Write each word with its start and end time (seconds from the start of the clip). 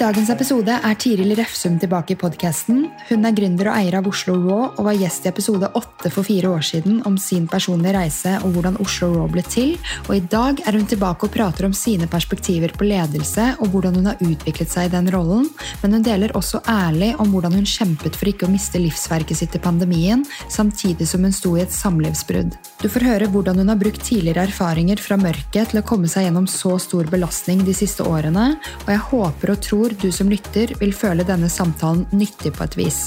dagens 0.00 0.30
episode 0.32 0.72
er 0.72 0.94
Tiril 0.96 1.34
Refsum 1.36 1.74
tilbake 1.80 2.14
i 2.14 2.16
podkasten. 2.16 2.86
Hun 3.10 3.26
er 3.28 3.34
gründer 3.36 3.68
og 3.68 3.74
eier 3.76 3.98
av 3.98 4.06
Oslo 4.08 4.32
Raw 4.38 4.62
og 4.70 4.86
var 4.86 4.96
gjest 4.96 5.26
i 5.26 5.28
episode 5.28 5.68
åtte 5.76 6.08
for 6.14 6.24
fire 6.24 6.48
år 6.54 6.62
siden 6.64 7.02
om 7.08 7.18
sin 7.20 7.44
personlige 7.50 7.92
reise 7.98 8.32
og 8.40 8.54
hvordan 8.54 8.78
Oslo 8.80 9.10
Raw 9.12 9.28
ble 9.28 9.44
til. 9.44 9.74
Og 10.06 10.14
i 10.16 10.22
dag 10.32 10.62
er 10.64 10.78
hun 10.78 10.86
tilbake 10.88 11.28
og 11.28 11.34
prater 11.34 11.68
om 11.68 11.74
sine 11.76 12.08
perspektiver 12.08 12.72
på 12.72 12.86
ledelse 12.88 13.50
og 13.58 13.74
hvordan 13.74 13.98
hun 13.98 14.08
har 14.08 14.22
utviklet 14.24 14.72
seg 14.72 14.88
i 14.88 14.92
den 14.94 15.10
rollen, 15.12 15.50
men 15.82 15.98
hun 15.98 16.06
deler 16.06 16.32
også 16.38 16.62
ærlig 16.64 17.10
om 17.20 17.34
hvordan 17.34 17.58
hun 17.58 17.68
kjempet 17.68 18.16
for 18.16 18.32
ikke 18.32 18.48
å 18.48 18.54
miste 18.54 18.80
livsverket 18.80 19.42
sitt 19.42 19.58
i 19.58 19.60
pandemien, 19.60 20.24
samtidig 20.48 21.10
som 21.12 21.28
hun 21.28 21.36
sto 21.36 21.52
i 21.58 21.64
et 21.66 21.76
samlivsbrudd. 21.76 22.56
Du 22.80 22.88
får 22.88 23.04
høre 23.04 23.28
hvordan 23.28 23.60
hun 23.60 23.74
har 23.74 23.82
brukt 23.82 24.00
tidligere 24.08 24.48
erfaringer 24.48 25.04
fra 25.04 25.20
mørket 25.20 25.74
til 25.74 25.82
å 25.82 25.86
komme 25.92 26.08
seg 26.08 26.30
gjennom 26.30 26.48
så 26.48 26.78
stor 26.80 27.12
belastning 27.12 27.66
de 27.68 27.76
siste 27.76 28.08
årene, 28.08 28.54
og 28.86 28.92
jeg 28.94 29.06
håper 29.10 29.52
og 29.52 29.64
tror 29.68 29.89
tror 29.90 30.00
du 30.00 30.12
som 30.12 30.30
lytter 30.30 30.70
vil 30.78 30.92
føle 30.94 31.24
denne 31.26 31.48
samtalen 31.50 32.06
nyttig 32.14 32.52
på 32.54 32.64
et 32.64 32.76
vis. 32.78 32.98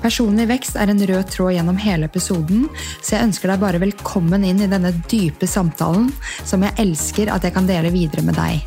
Personlig 0.00 0.46
vekst 0.48 0.76
er 0.76 0.90
en 0.92 1.00
rød 1.00 1.30
tråd 1.32 1.54
gjennom 1.54 1.76
hele 1.80 2.08
episoden, 2.08 2.66
så 3.00 3.16
jeg 3.16 3.28
ønsker 3.28 3.50
deg 3.50 3.60
bare 3.60 3.80
velkommen 3.80 4.44
inn 4.44 4.62
i 4.64 4.68
denne 4.68 4.92
dype 5.08 5.48
samtalen 5.48 6.10
som 6.44 6.64
jeg 6.64 6.76
elsker 6.80 7.32
at 7.32 7.44
jeg 7.44 7.54
kan 7.56 7.68
dele 7.68 7.92
videre 7.92 8.24
med 8.24 8.36
deg. 8.36 8.64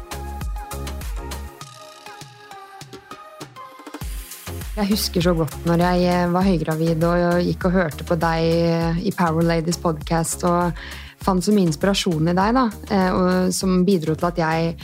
Jeg 4.78 4.92
husker 4.92 5.26
så 5.26 5.34
godt 5.34 5.58
når 5.66 5.82
jeg 5.82 6.30
var 6.36 6.46
høygravid 6.46 7.06
og 7.10 7.40
gikk 7.42 7.66
og 7.70 7.78
hørte 7.80 8.06
på 8.06 8.18
deg 8.22 9.02
i 9.02 9.14
Power 9.18 9.46
Ladies 9.46 9.82
podcast 9.82 10.46
og 10.46 10.78
fant 11.26 11.42
så 11.42 11.54
mye 11.54 11.72
inspirasjon 11.72 12.30
i 12.30 12.38
deg, 12.38 12.54
da, 12.54 12.68
eh, 12.94 13.50
som 13.50 13.82
bidro 13.86 14.14
til 14.14 14.30
at 14.30 14.42
jeg 14.46 14.78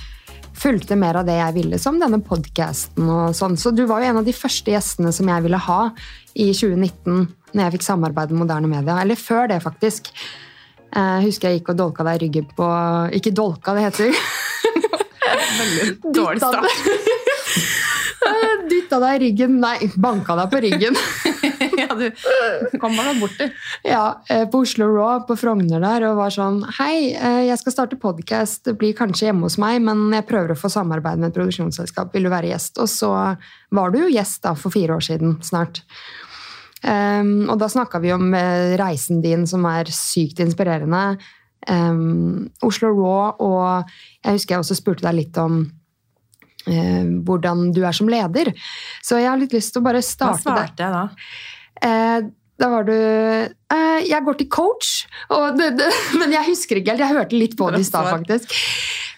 fulgte 0.58 0.98
mer 1.00 1.20
av 1.20 1.28
det 1.28 1.36
jeg 1.38 1.56
ville, 1.58 1.80
som 1.82 2.00
denne 2.02 2.22
podkasten 2.23 3.09
og 3.09 3.36
sånn. 3.38 3.58
Så 3.59 3.73
du 3.76 3.86
var 3.90 4.04
jo 4.04 4.12
en 4.12 4.22
av 4.22 4.28
de 4.28 4.36
første 4.36 4.73
gjestene 4.73 5.14
som 5.16 5.30
jeg 5.30 5.46
ville 5.46 5.59
ha 5.68 5.82
i 6.34 6.50
2019, 6.54 7.28
når 7.54 7.64
jeg 7.64 7.76
fikk 7.78 7.86
samarbeid 7.88 8.34
med 8.34 8.46
moderne 8.46 8.70
media. 8.72 9.00
Eller 9.02 9.20
før 9.20 9.50
det, 9.52 9.59
faktisk. 9.64 10.09
Jeg 10.94 11.02
eh, 11.02 11.26
husker 11.26 11.50
jeg 11.50 11.62
gikk 11.62 11.74
og 11.74 11.80
dolka 11.80 12.06
deg 12.06 12.20
i 12.20 12.26
ryggen 12.28 12.50
på 12.54 12.66
Ikke 13.18 13.34
dolka, 13.34 13.74
det 13.74 13.88
heter. 13.88 14.18
Veldig 15.58 15.88
dårlig 16.20 16.44
start. 16.44 16.70
Dytta 18.70 19.00
deg 19.02 19.16
i 19.16 19.22
ryggen 19.26 19.58
Nei, 19.59 19.78
banka 19.98 20.38
deg 20.40 20.54
på 20.54 20.62
ryggen. 20.68 21.00
ja, 21.82 21.90
du 21.96 22.78
kom 22.80 22.96
bare 22.98 23.14
bort, 23.20 23.38
du. 23.38 23.50
Ja, 23.88 24.24
eh, 24.30 24.46
på 24.50 24.64
Oslo 24.64 24.88
Raw 24.94 25.24
på 25.28 25.38
Frogner 25.40 25.82
der 25.84 26.08
og 26.10 26.20
var 26.20 26.34
sånn 26.34 26.62
Hei, 26.80 27.14
eh, 27.14 27.44
jeg 27.50 27.60
skal 27.62 27.76
starte 27.76 28.00
podkast. 28.00 28.64
Det 28.68 28.76
blir 28.80 28.96
kanskje 28.98 29.30
hjemme 29.30 29.48
hos 29.48 29.60
meg, 29.62 29.80
men 29.86 30.06
jeg 30.14 30.28
prøver 30.30 30.54
å 30.54 30.60
få 30.60 30.72
samarbeid 30.74 31.22
med 31.22 31.32
et 31.32 31.38
produksjonsselskap. 31.38 32.14
Vil 32.16 32.28
du 32.28 32.34
være 32.34 32.52
gjest? 32.54 32.80
Og 32.84 32.92
så 32.92 33.12
var 33.74 33.94
du 33.94 34.04
jo 34.04 34.12
gjest 34.12 34.44
da 34.46 34.56
for 34.58 34.74
fire 34.74 34.98
år 34.98 35.06
siden 35.06 35.38
snart. 35.46 35.84
Um, 36.84 37.48
og 37.48 37.56
da 37.62 37.70
snakka 37.72 38.02
vi 38.04 38.12
om 38.12 38.34
uh, 38.36 38.74
reisen 38.80 39.22
din, 39.24 39.46
som 39.48 39.64
er 39.70 39.88
sykt 39.94 40.42
inspirerende. 40.44 41.16
Um, 41.64 42.50
Oslo 42.66 42.92
Raw, 42.92 43.40
og 43.40 43.94
jeg 44.20 44.36
husker 44.36 44.58
jeg 44.58 44.66
også 44.66 44.78
spurte 44.82 45.08
deg 45.08 45.24
litt 45.24 45.40
om 45.42 45.64
hvordan 46.64 47.74
du 47.76 47.82
er 47.84 47.92
som 47.92 48.08
leder. 48.08 48.54
Så 49.04 49.18
jeg 49.20 49.28
har 49.28 49.36
litt 49.36 49.52
lyst 49.52 49.74
til 49.76 49.82
å 49.82 49.84
bare 49.84 50.00
starte 50.00 50.46
der. 50.46 50.46
Hva 50.48 50.62
svarte 50.62 50.86
jeg 50.86 50.94
da? 50.94 51.02
Eh, 51.84 52.30
da 52.62 52.70
var 52.70 52.86
du 52.88 52.94
eh, 52.95 54.00
Jeg 54.08 54.23
går 54.23 54.38
til 54.39 54.50
coach. 54.53 54.94
Det, 55.58 55.73
det, 55.80 55.90
men 56.22 56.36
jeg 56.36 56.50
husker 56.52 56.80
ikke 56.80 56.95
helt. 56.95 57.03
Jeg 57.06 57.17
hørte 57.17 57.40
litt 57.40 57.58
på 57.59 57.72
det 57.73 57.84
i 57.84 57.88
stad, 57.88 58.09
faktisk. 58.12 58.56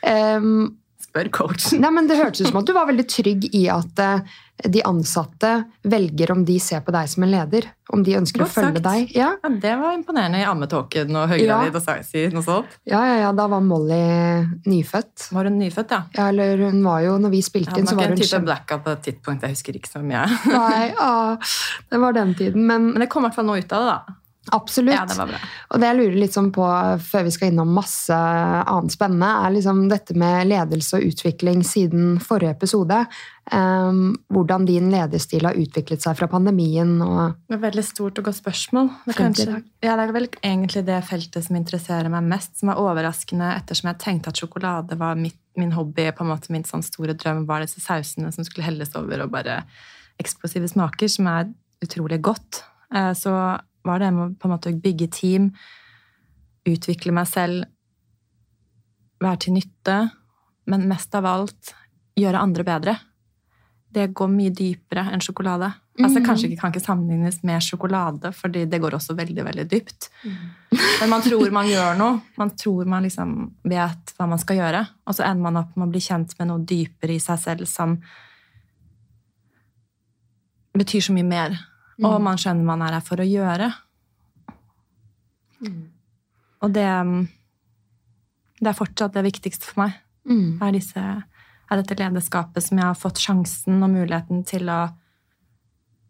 Um, 0.06 0.76
Spør 1.02 1.30
coachen. 1.34 1.82
Nei, 1.84 1.92
men 1.94 2.10
Det 2.10 2.20
hørtes 2.20 2.44
ut 2.44 2.52
som 2.52 2.62
at 2.62 2.68
du 2.70 2.74
var 2.76 2.90
veldig 2.90 3.08
trygg 3.12 3.48
i 3.54 3.66
at 3.74 4.02
uh, 4.02 4.38
de 4.64 4.82
ansatte 4.88 5.52
velger 5.84 6.32
om 6.32 6.46
de 6.48 6.56
ser 6.64 6.80
på 6.86 6.94
deg 6.96 7.10
som 7.12 7.26
en 7.26 7.32
leder. 7.34 7.68
Om 7.94 8.02
de 8.02 8.16
ønsker 8.18 8.42
å 8.42 8.48
følge 8.50 8.80
sagt. 8.80 8.86
deg. 8.88 9.12
Ja. 9.14 9.34
ja. 9.44 9.50
Det 9.62 9.74
var 9.78 9.94
imponerende 9.94 10.40
i 10.42 10.46
ammetåken 10.48 11.12
og 11.20 11.28
høygravid 11.30 11.76
ja. 11.76 11.82
og 11.82 12.08
si 12.08 12.24
noe 12.34 12.46
sånt. 12.46 12.78
Ja, 12.88 13.04
ja, 13.06 13.18
ja, 13.28 13.34
da 13.36 13.46
var 13.52 13.62
Molly 13.62 14.00
nyfødt. 14.66 15.28
Var 15.36 15.52
hun 15.52 15.60
nyfødt, 15.60 15.94
ja? 15.94 16.02
Ja, 16.16 16.30
eller 16.32 16.66
hun 16.66 16.82
var 16.88 17.04
jo, 17.06 17.18
når 17.22 17.36
vi 17.36 17.44
spilte 17.46 17.78
inn, 17.78 17.90
så 17.90 17.98
var 18.00 18.10
hun 18.10 18.18
en 18.18 18.24
type 18.24 18.42
blackout 18.48 18.86
på 18.88 18.96
et 18.96 19.06
tidspunkt. 19.10 19.46
Jeg 19.46 19.58
husker 19.58 19.78
ikke 19.78 19.92
så 19.92 20.02
mye. 20.06 20.24
Nei, 20.50 20.82
ja, 20.96 21.14
det 21.92 22.02
var 22.02 22.18
den 22.18 22.34
tiden, 22.40 22.66
men 22.66 22.86
Men 22.96 23.04
det 23.04 23.10
kom 23.12 23.26
i 23.26 23.28
hvert 23.28 23.36
fall 23.36 23.50
noe 23.50 23.60
ut 23.60 23.74
av 23.76 23.82
det, 23.84 23.92
da. 23.92 24.22
Absolutt. 24.54 24.94
Ja, 24.94 25.06
det 25.10 25.18
var 25.18 25.32
bra. 25.32 25.40
Og 25.74 25.82
det 25.82 25.90
jeg 25.90 25.98
lurer 26.00 26.18
litt 26.22 26.36
sånn 26.36 26.52
på, 26.54 26.66
før 27.02 27.24
vi 27.26 27.34
skal 27.34 27.52
innom 27.52 27.72
masse 27.74 28.18
annet 28.18 28.94
spennende, 28.94 29.30
er 29.46 29.56
liksom 29.56 29.86
dette 29.90 30.18
med 30.18 30.50
ledelse 30.52 31.00
og 31.00 31.08
utvikling 31.10 31.64
siden 31.66 32.20
forrige 32.24 32.54
episode. 32.54 33.00
Um, 33.54 34.16
hvordan 34.34 34.64
din 34.66 34.88
lederstil 34.90 35.46
har 35.46 35.58
utviklet 35.62 36.02
seg 36.02 36.16
fra 36.18 36.26
pandemien 36.32 36.96
og 37.06 37.36
Det 37.46 37.54
er 37.54 37.60
et 37.60 37.66
veldig 37.68 37.84
stort 37.86 38.18
og 38.18 38.26
godt 38.26 38.40
spørsmål. 38.40 38.88
Det 39.04 39.14
er, 39.14 39.20
kanskje, 39.20 39.60
ja, 39.86 39.98
det 40.00 40.06
er 40.08 40.14
vel 40.16 40.26
egentlig 40.40 40.82
det 40.88 40.98
feltet 41.06 41.46
som 41.46 41.60
interesserer 41.60 42.10
meg 42.10 42.26
mest, 42.26 42.56
som 42.58 42.74
er 42.74 42.82
overraskende 42.82 43.52
ettersom 43.60 43.92
jeg 43.92 44.02
tenkte 44.02 44.34
at 44.34 44.42
sjokolade 44.42 44.98
var 44.98 45.20
mitt, 45.20 45.38
min 45.62 45.76
hobby, 45.78 46.08
på 46.12 46.26
en 46.26 46.32
måte 46.34 46.54
min 46.54 46.66
sånn 46.68 46.84
store 46.86 47.14
drøm 47.14 47.46
var 47.50 47.62
disse 47.62 47.84
sausene 47.84 48.34
som 48.34 48.48
skulle 48.48 48.66
helles 48.66 48.98
over, 48.98 49.28
og 49.28 49.36
bare 49.38 49.62
eksplosive 50.22 50.68
smaker, 50.72 51.12
som 51.12 51.30
er 51.30 51.54
utrolig 51.86 52.18
godt. 52.26 52.64
Uh, 52.90 53.14
så 53.14 53.36
var 53.86 54.02
det 54.02 54.12
med 54.12 54.36
på 54.40 54.48
en 54.48 54.56
måte 54.56 54.74
å 54.74 54.82
bygge 54.82 55.08
team, 55.14 55.50
utvikle 56.66 57.14
meg 57.16 57.30
selv, 57.30 57.66
være 59.22 59.42
til 59.46 59.56
nytte, 59.56 59.98
men 60.70 60.88
mest 60.90 61.14
av 61.16 61.28
alt 61.30 61.76
gjøre 62.18 62.42
andre 62.42 62.66
bedre. 62.66 62.96
Det 63.96 64.10
går 64.18 64.32
mye 64.32 64.52
dypere 64.52 65.06
enn 65.14 65.24
sjokolade. 65.24 65.70
Altså, 65.96 66.20
mm. 66.20 66.26
Kanskje 66.26 66.50
ikke 66.50 66.60
kan 66.64 66.74
ikke 66.74 66.84
sammenlignes 66.84 67.38
med 67.48 67.64
sjokolade, 67.64 68.34
fordi 68.36 68.66
det 68.68 68.82
går 68.84 68.98
også 68.98 69.16
veldig 69.16 69.46
veldig 69.48 69.66
dypt. 69.72 70.10
Mm. 70.26 70.82
Men 71.00 71.14
man 71.14 71.24
tror 71.24 71.54
man 71.56 71.70
gjør 71.70 71.96
noe. 72.00 72.18
Man 72.42 72.52
tror 72.60 72.90
man 72.92 73.06
liksom 73.08 73.38
vet 73.64 74.16
hva 74.18 74.28
man 74.28 74.42
skal 74.42 74.60
gjøre. 74.60 74.82
Og 75.08 75.16
så 75.16 75.24
ender 75.30 75.46
man 75.46 75.62
opp 75.62 75.78
med 75.78 75.88
å 75.88 75.94
bli 75.94 76.04
kjent 76.04 76.36
med 76.40 76.52
noe 76.52 76.66
dypere 76.68 77.16
i 77.16 77.24
seg 77.24 77.40
selv 77.40 77.70
som 77.72 77.96
betyr 80.76 81.06
så 81.06 81.16
mye 81.16 81.30
mer 81.30 81.56
Mm. 81.96 82.08
Og 82.10 82.18
man 82.24 82.40
skjønner 82.40 82.68
man 82.68 82.84
er 82.84 82.98
her 82.98 83.06
for 83.06 83.22
å 83.24 83.28
gjøre. 83.28 83.70
Mm. 85.64 85.84
Og 86.66 86.74
det, 86.76 86.90
det 88.60 88.72
er 88.72 88.78
fortsatt 88.78 89.16
det 89.16 89.26
viktigste 89.28 89.70
for 89.70 89.86
meg. 89.86 89.98
Mm. 90.26 90.58
Er, 90.60 90.76
disse, 90.76 91.02
er, 91.02 91.80
dette 91.80 91.98
lederskapet 92.00 92.66
som 92.66 92.82
jeg 92.82 92.88
har 92.88 93.00
fått 93.00 93.22
sjansen 93.22 93.80
og 93.80 93.94
muligheten 93.94 94.44
til 94.48 94.72
å, 94.72 94.82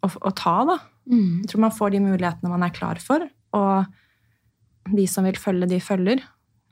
å, 0.02 0.10
å 0.10 0.34
ta. 0.34 0.58
da. 0.72 0.80
Mm. 1.12 1.44
Jeg 1.44 1.52
tror 1.52 1.66
man 1.68 1.76
får 1.76 1.96
de 1.96 2.06
mulighetene 2.06 2.54
man 2.54 2.66
er 2.66 2.76
klar 2.76 3.02
for, 3.04 3.28
og 3.56 4.96
de 4.96 5.06
som 5.10 5.26
vil 5.26 5.38
følge, 5.42 5.70
de 5.70 5.82
følger. 5.82 6.24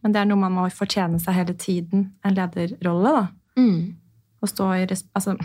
Men 0.03 0.13
det 0.13 0.21
er 0.21 0.29
noe 0.29 0.41
man 0.41 0.55
må 0.55 0.67
fortjene 0.73 1.19
seg 1.21 1.37
hele 1.37 1.55
tiden, 1.59 2.09
en 2.25 2.37
lederrolle. 2.37 3.13
da. 3.19 3.25
Mm. 3.59 3.93
Å 4.43 4.49
stå 4.49 4.69
i 4.75 4.87
altså, 4.89 5.37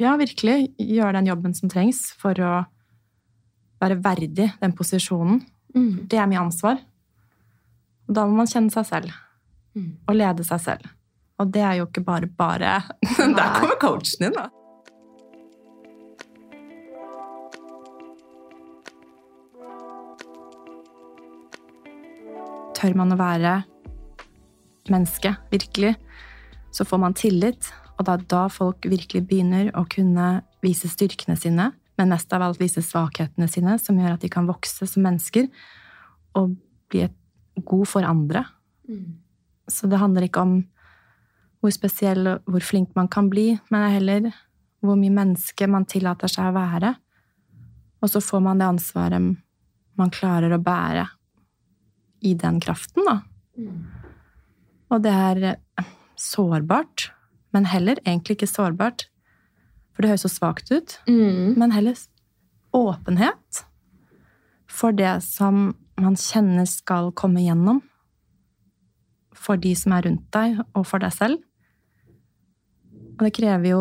ja, 0.00 0.16
virkelig 0.20 0.74
gjøre 0.76 1.14
den 1.16 1.30
jobben 1.30 1.54
som 1.56 1.70
trengs 1.72 2.10
for 2.20 2.36
å 2.42 2.56
være 3.80 3.98
verdig 4.04 4.50
den 4.60 4.74
posisjonen. 4.76 5.40
Mm. 5.76 6.06
Det 6.08 6.18
er 6.20 6.28
mye 6.30 6.42
ansvar. 6.46 6.82
Og 8.06 8.16
da 8.16 8.26
må 8.28 8.38
man 8.40 8.50
kjenne 8.50 8.72
seg 8.72 8.86
selv. 8.88 9.16
Mm. 9.76 9.96
Og 10.08 10.16
lede 10.16 10.44
seg 10.46 10.62
selv. 10.62 10.92
Og 11.40 11.50
det 11.52 11.64
er 11.64 11.80
jo 11.80 11.88
ikke 11.88 12.04
bare 12.04 12.28
bare. 12.28 12.78
Der 13.36 13.56
kommer 13.58 13.76
coachen 13.80 14.28
din, 14.28 14.36
da. 14.36 14.48
Tør 22.76 22.92
man 22.96 23.14
å 23.14 23.16
være 23.16 23.62
menneske, 24.92 25.32
virkelig, 25.50 25.94
så 26.70 26.84
får 26.86 27.00
man 27.02 27.16
tillit, 27.16 27.70
og 27.96 28.04
det 28.04 28.12
er 28.12 28.24
da 28.30 28.44
folk 28.52 28.86
virkelig 28.88 29.24
begynner 29.28 29.70
å 29.76 29.86
kunne 29.88 30.42
vise 30.64 30.88
styrkene 30.90 31.36
sine, 31.40 31.70
men 31.96 32.12
mest 32.12 32.32
av 32.36 32.44
alt 32.44 32.60
vise 32.60 32.82
svakhetene 32.84 33.48
sine, 33.48 33.78
som 33.80 33.96
gjør 33.96 34.16
at 34.16 34.24
de 34.24 34.30
kan 34.32 34.48
vokse 34.48 34.88
som 34.88 35.06
mennesker 35.06 35.48
og 36.36 36.56
bli 36.92 37.06
god 37.64 37.86
for 37.88 38.04
andre. 38.04 38.44
Mm. 38.88 39.16
Så 39.72 39.88
det 39.88 40.00
handler 40.00 40.26
ikke 40.26 40.44
om 40.44 40.58
hvor 41.64 41.72
spesiell 41.72 42.28
og 42.34 42.52
hvor 42.52 42.62
flink 42.62 42.92
man 42.98 43.08
kan 43.08 43.30
bli, 43.32 43.54
men 43.72 43.88
heller 43.90 44.28
hvor 44.84 44.98
mye 45.00 45.14
menneske 45.14 45.66
man 45.70 45.88
tillater 45.88 46.30
seg 46.30 46.50
å 46.50 46.56
være. 46.58 46.92
Og 48.04 48.12
så 48.12 48.20
får 48.22 48.44
man 48.44 48.60
det 48.60 48.68
ansvaret 48.68 49.32
man 49.96 50.12
klarer 50.12 50.52
å 50.52 50.60
bære 50.60 51.06
i 52.28 52.34
den 52.36 52.60
kraften, 52.60 53.08
da. 53.08 53.20
Mm. 53.56 53.84
Og 54.92 55.02
det 55.02 55.12
er 55.16 55.56
sårbart 56.20 57.10
men 57.56 57.64
heller 57.72 57.96
egentlig 58.04 58.36
ikke 58.36 58.50
sårbart. 58.50 59.06
For 59.96 60.04
det 60.04 60.10
høres 60.12 60.26
så 60.26 60.32
svakt 60.34 60.68
ut. 60.74 60.98
Mm. 61.08 61.54
Men 61.56 61.72
heller 61.72 61.96
åpenhet 62.76 63.62
for 64.68 64.92
det 64.92 65.14
som 65.24 65.70
man 65.96 66.18
kjenner 66.20 66.66
skal 66.68 67.08
komme 67.16 67.40
gjennom. 67.40 67.78
For 69.32 69.56
de 69.56 69.72
som 69.78 69.94
er 69.96 70.04
rundt 70.04 70.26
deg, 70.36 70.58
og 70.76 70.84
for 70.88 71.00
deg 71.00 71.14
selv. 71.16 71.40
Og 73.16 73.24
det 73.24 73.32
krever 73.38 73.70
jo 73.70 73.80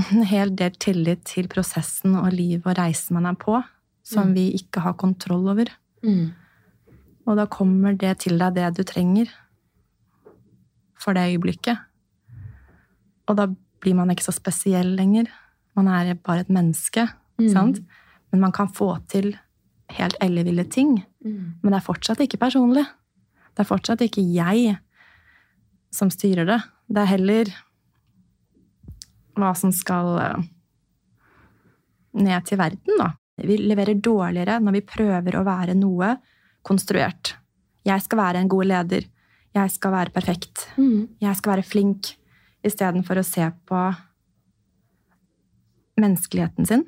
en 0.00 0.24
hel 0.24 0.54
del 0.56 0.72
tillit 0.80 1.26
til 1.28 1.50
prosessen 1.52 2.14
og 2.16 2.30
livet 2.32 2.64
og 2.70 2.78
reisen 2.78 3.18
man 3.18 3.28
er 3.28 3.36
på, 3.36 3.58
som 4.06 4.30
Mm. 4.30 4.34
vi 4.38 4.46
ikke 4.56 4.80
har 4.80 4.94
kontroll 4.96 5.48
over. 5.52 5.68
Mm. 6.02 6.32
Og 7.26 7.36
da 7.36 7.44
kommer 7.46 7.92
det 7.98 8.18
til 8.24 8.38
deg 8.40 8.54
det 8.56 8.70
du 8.78 8.82
trenger 8.82 9.28
for 10.96 11.12
det 11.12 11.28
øyeblikket. 11.34 11.76
Og 13.28 13.36
da 13.36 13.46
blir 13.80 13.94
man 13.96 14.10
ikke 14.12 14.26
så 14.28 14.32
spesiell 14.36 14.94
lenger. 14.96 15.26
Man 15.76 15.88
er 15.88 16.14
bare 16.14 16.40
et 16.46 16.48
menneske, 16.52 17.08
Mm. 17.40 17.48
sant? 17.52 17.78
Men 18.32 18.40
man 18.40 18.52
kan 18.52 18.68
få 18.68 18.98
til 19.08 19.36
helt 19.90 20.14
elleville 20.20 20.64
ting. 20.68 21.04
Mm. 21.24 21.54
Men 21.62 21.72
det 21.72 21.78
er 21.80 21.86
fortsatt 21.86 22.20
ikke 22.20 22.38
personlig. 22.38 22.84
Det 23.56 23.60
er 23.64 23.64
fortsatt 23.64 24.00
ikke 24.04 24.20
jeg 24.34 24.78
som 25.90 26.10
styrer 26.10 26.44
det. 26.46 26.60
Det 26.88 26.98
er 27.02 27.06
heller 27.16 27.44
hva 29.38 29.54
som 29.56 29.72
skal 29.72 30.18
eh, 30.20 30.42
ned 32.20 32.44
til 32.48 32.58
verden, 32.60 32.98
da. 33.00 33.12
Vi 33.40 33.56
leverer 33.56 33.96
dårligere 34.04 34.58
når 34.60 34.72
vi 34.76 34.80
prøver 34.84 35.38
å 35.38 35.44
være 35.46 35.74
noe 35.78 36.12
konstruert. 36.66 37.34
Jeg 37.88 38.02
skal 38.04 38.18
være 38.20 38.42
en 38.42 38.50
god 38.52 38.66
leder. 38.68 39.06
Jeg 39.56 39.70
skal 39.72 39.94
være 39.94 40.12
perfekt. 40.12 40.66
Mm. 40.76 41.08
Jeg 41.24 41.36
skal 41.38 41.54
være 41.56 41.64
flink. 41.66 42.12
Istedenfor 42.66 43.20
å 43.20 43.26
se 43.26 43.46
på 43.68 43.82
menneskeligheten 46.00 46.66
sin, 46.68 46.84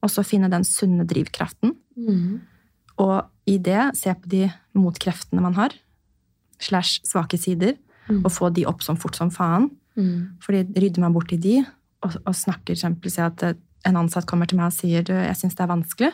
og 0.00 0.10
så 0.12 0.24
finne 0.26 0.50
den 0.50 0.64
sunne 0.66 1.04
drivkraften. 1.08 1.74
Mm. 1.98 2.40
Og 3.02 3.50
i 3.50 3.58
det 3.58 3.90
se 3.98 4.12
på 4.14 4.30
de 4.32 4.46
motkreftene 4.78 5.42
man 5.44 5.56
har, 5.58 5.74
slash 6.60 7.00
svake 7.08 7.38
sider, 7.40 7.78
Mm. 8.10 8.24
og 8.24 8.32
få 8.32 8.48
de 8.50 8.64
opp 8.66 8.82
som 8.82 8.96
fort 8.98 9.14
som 9.14 9.30
faen. 9.30 9.70
Mm. 9.96 10.38
Fordi 10.42 10.64
rydder 10.82 11.00
man 11.04 11.12
bort 11.14 11.32
i 11.32 11.38
de, 11.38 11.60
og, 12.02 12.16
og 12.26 12.34
snakker 12.34 12.74
eksempel, 12.74 13.12
at 13.22 13.42
eh, 13.46 13.54
en 13.86 13.96
ansatt 14.00 14.26
kommer 14.26 14.46
til 14.50 14.58
meg 14.58 14.72
og 14.72 14.76
sier 14.76 15.04
du, 15.06 15.12
jeg 15.14 15.36
syns 15.38 15.54
det 15.54 15.64
er 15.64 15.70
vanskelig. 15.70 16.10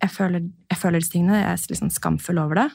Jeg 0.00 0.10
føler, 0.14 0.46
jeg 0.70 0.80
føler 0.80 1.02
disse 1.02 1.12
tingene, 1.12 1.36
jeg 1.42 1.52
er 1.52 1.66
liksom 1.74 1.90
skamfull 1.92 2.40
over 2.40 2.62
det. 2.62 2.68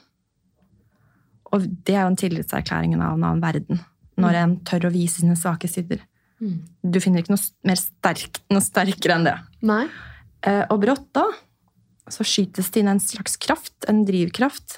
Og 1.50 1.66
det 1.88 1.96
er 1.96 2.04
jo 2.04 2.12
en 2.14 2.20
tillitserklæring 2.20 2.94
av 3.00 3.16
en 3.16 3.26
annen 3.26 3.42
verden. 3.42 3.82
Når 4.18 4.38
en 4.40 4.54
tør 4.64 4.88
å 4.88 4.94
vise 4.94 5.20
sine 5.22 5.36
svake 5.36 5.68
sider. 5.68 6.00
Mm. 6.40 6.60
Du 6.84 7.00
finner 7.04 7.24
ikke 7.24 7.34
noe 7.34 7.68
mer 7.68 7.80
sterk, 7.80 8.40
noe 8.54 8.64
sterkere 8.64 9.18
enn 9.18 9.28
det. 9.28 9.36
Nei. 9.68 9.84
Eh, 10.46 10.64
Og 10.72 10.80
brått 10.84 11.10
da, 11.16 11.26
så 12.12 12.24
skytes 12.28 12.70
det 12.72 12.84
inn 12.84 12.92
en 12.92 13.02
slags 13.02 13.36
kraft, 13.42 13.74
en 13.90 14.04
drivkraft, 14.08 14.78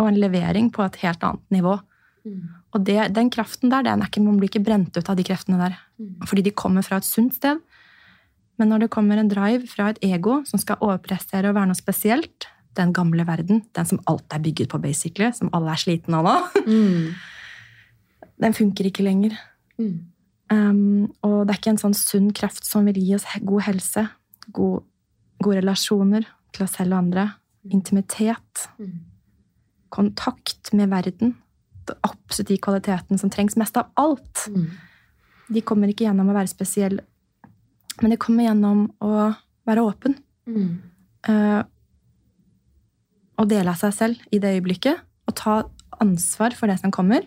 og 0.00 0.08
en 0.08 0.18
levering 0.18 0.70
på 0.72 0.82
et 0.86 0.96
helt 1.04 1.22
annet 1.22 1.54
nivå. 1.54 1.76
Mm. 2.24 2.48
Og 2.72 2.84
det, 2.86 2.98
den 3.14 3.28
kraften 3.34 3.70
der, 3.70 3.84
den 3.84 4.00
er 4.02 4.08
ikke, 4.08 4.22
man 4.24 4.38
blir 4.40 4.48
ikke 4.48 4.64
brent 4.64 4.96
ut 4.96 5.10
av 5.10 5.18
de 5.18 5.26
kreftene 5.26 5.58
der. 5.60 5.76
Mm. 6.00 6.14
Fordi 6.26 6.42
de 6.46 6.54
kommer 6.56 6.86
fra 6.86 6.98
et 7.02 7.06
sunt 7.06 7.34
sted. 7.36 7.60
Men 8.58 8.70
når 8.72 8.84
det 8.86 8.90
kommer 8.94 9.18
en 9.20 9.28
drive 9.30 9.66
fra 9.68 9.90
et 9.92 10.00
ego 10.06 10.40
som 10.48 10.60
skal 10.60 10.80
overprestere 10.80 11.50
og 11.50 11.56
være 11.58 11.70
noe 11.72 11.78
spesielt, 11.78 12.48
den 12.78 12.92
gamle 12.96 13.26
verden, 13.28 13.62
den 13.76 13.88
som 13.88 14.00
alt 14.08 14.32
er 14.32 14.40
bygget 14.40 14.70
på, 14.72 14.80
basically, 14.80 15.28
som 15.36 15.50
alle 15.52 15.74
er 15.74 15.82
slitne 15.82 16.22
av 16.22 16.24
nå, 16.30 16.64
Mm. 16.66 17.12
den 18.42 18.54
funker 18.56 18.88
ikke 18.88 19.04
lenger. 19.06 19.36
Mm. 19.78 19.92
Um, 20.52 21.12
og 21.24 21.46
det 21.46 21.54
er 21.54 21.60
ikke 21.60 21.72
en 21.72 21.80
sånn 21.80 21.96
sunn 21.96 22.32
kraft 22.36 22.66
som 22.68 22.84
vil 22.88 22.98
gi 23.00 23.14
oss 23.16 23.24
god 23.40 23.64
helse, 23.68 24.04
god, 24.52 24.82
gode 25.42 25.62
relasjoner 25.62 26.26
til 26.52 26.66
oss 26.66 26.76
selv 26.76 26.96
og 26.96 27.04
andre, 27.06 27.28
intimitet, 27.72 28.66
Mm. 28.78 28.98
kontakt 29.92 30.72
med 30.74 30.90
verden. 30.90 31.36
Det 31.86 31.94
er 31.94 32.10
Absolutt 32.10 32.48
de 32.48 32.58
kvalitetene 32.58 33.18
som 33.18 33.30
trengs 33.30 33.56
mest 33.56 33.76
av 33.76 33.90
alt. 33.96 34.48
Mm. 34.48 34.70
De 35.52 35.60
kommer 35.60 35.88
ikke 35.88 36.06
gjennom 36.06 36.30
å 36.30 36.36
være 36.36 36.48
spesiell, 36.48 37.00
men 38.00 38.10
de 38.10 38.16
kommer 38.16 38.44
gjennom 38.44 38.86
å 39.00 39.36
være 39.66 39.84
åpen. 39.84 40.16
Mm. 40.46 40.80
Uh, 41.28 41.62
og 43.38 43.48
dele 43.48 43.70
av 43.70 43.76
seg 43.80 43.92
selv 43.94 44.16
i 44.32 44.38
det 44.38 44.56
øyeblikket, 44.56 45.00
og 45.28 45.36
ta 45.38 45.62
ansvar 46.00 46.54
for 46.56 46.66
det 46.66 46.80
som 46.80 46.90
kommer. 46.90 47.22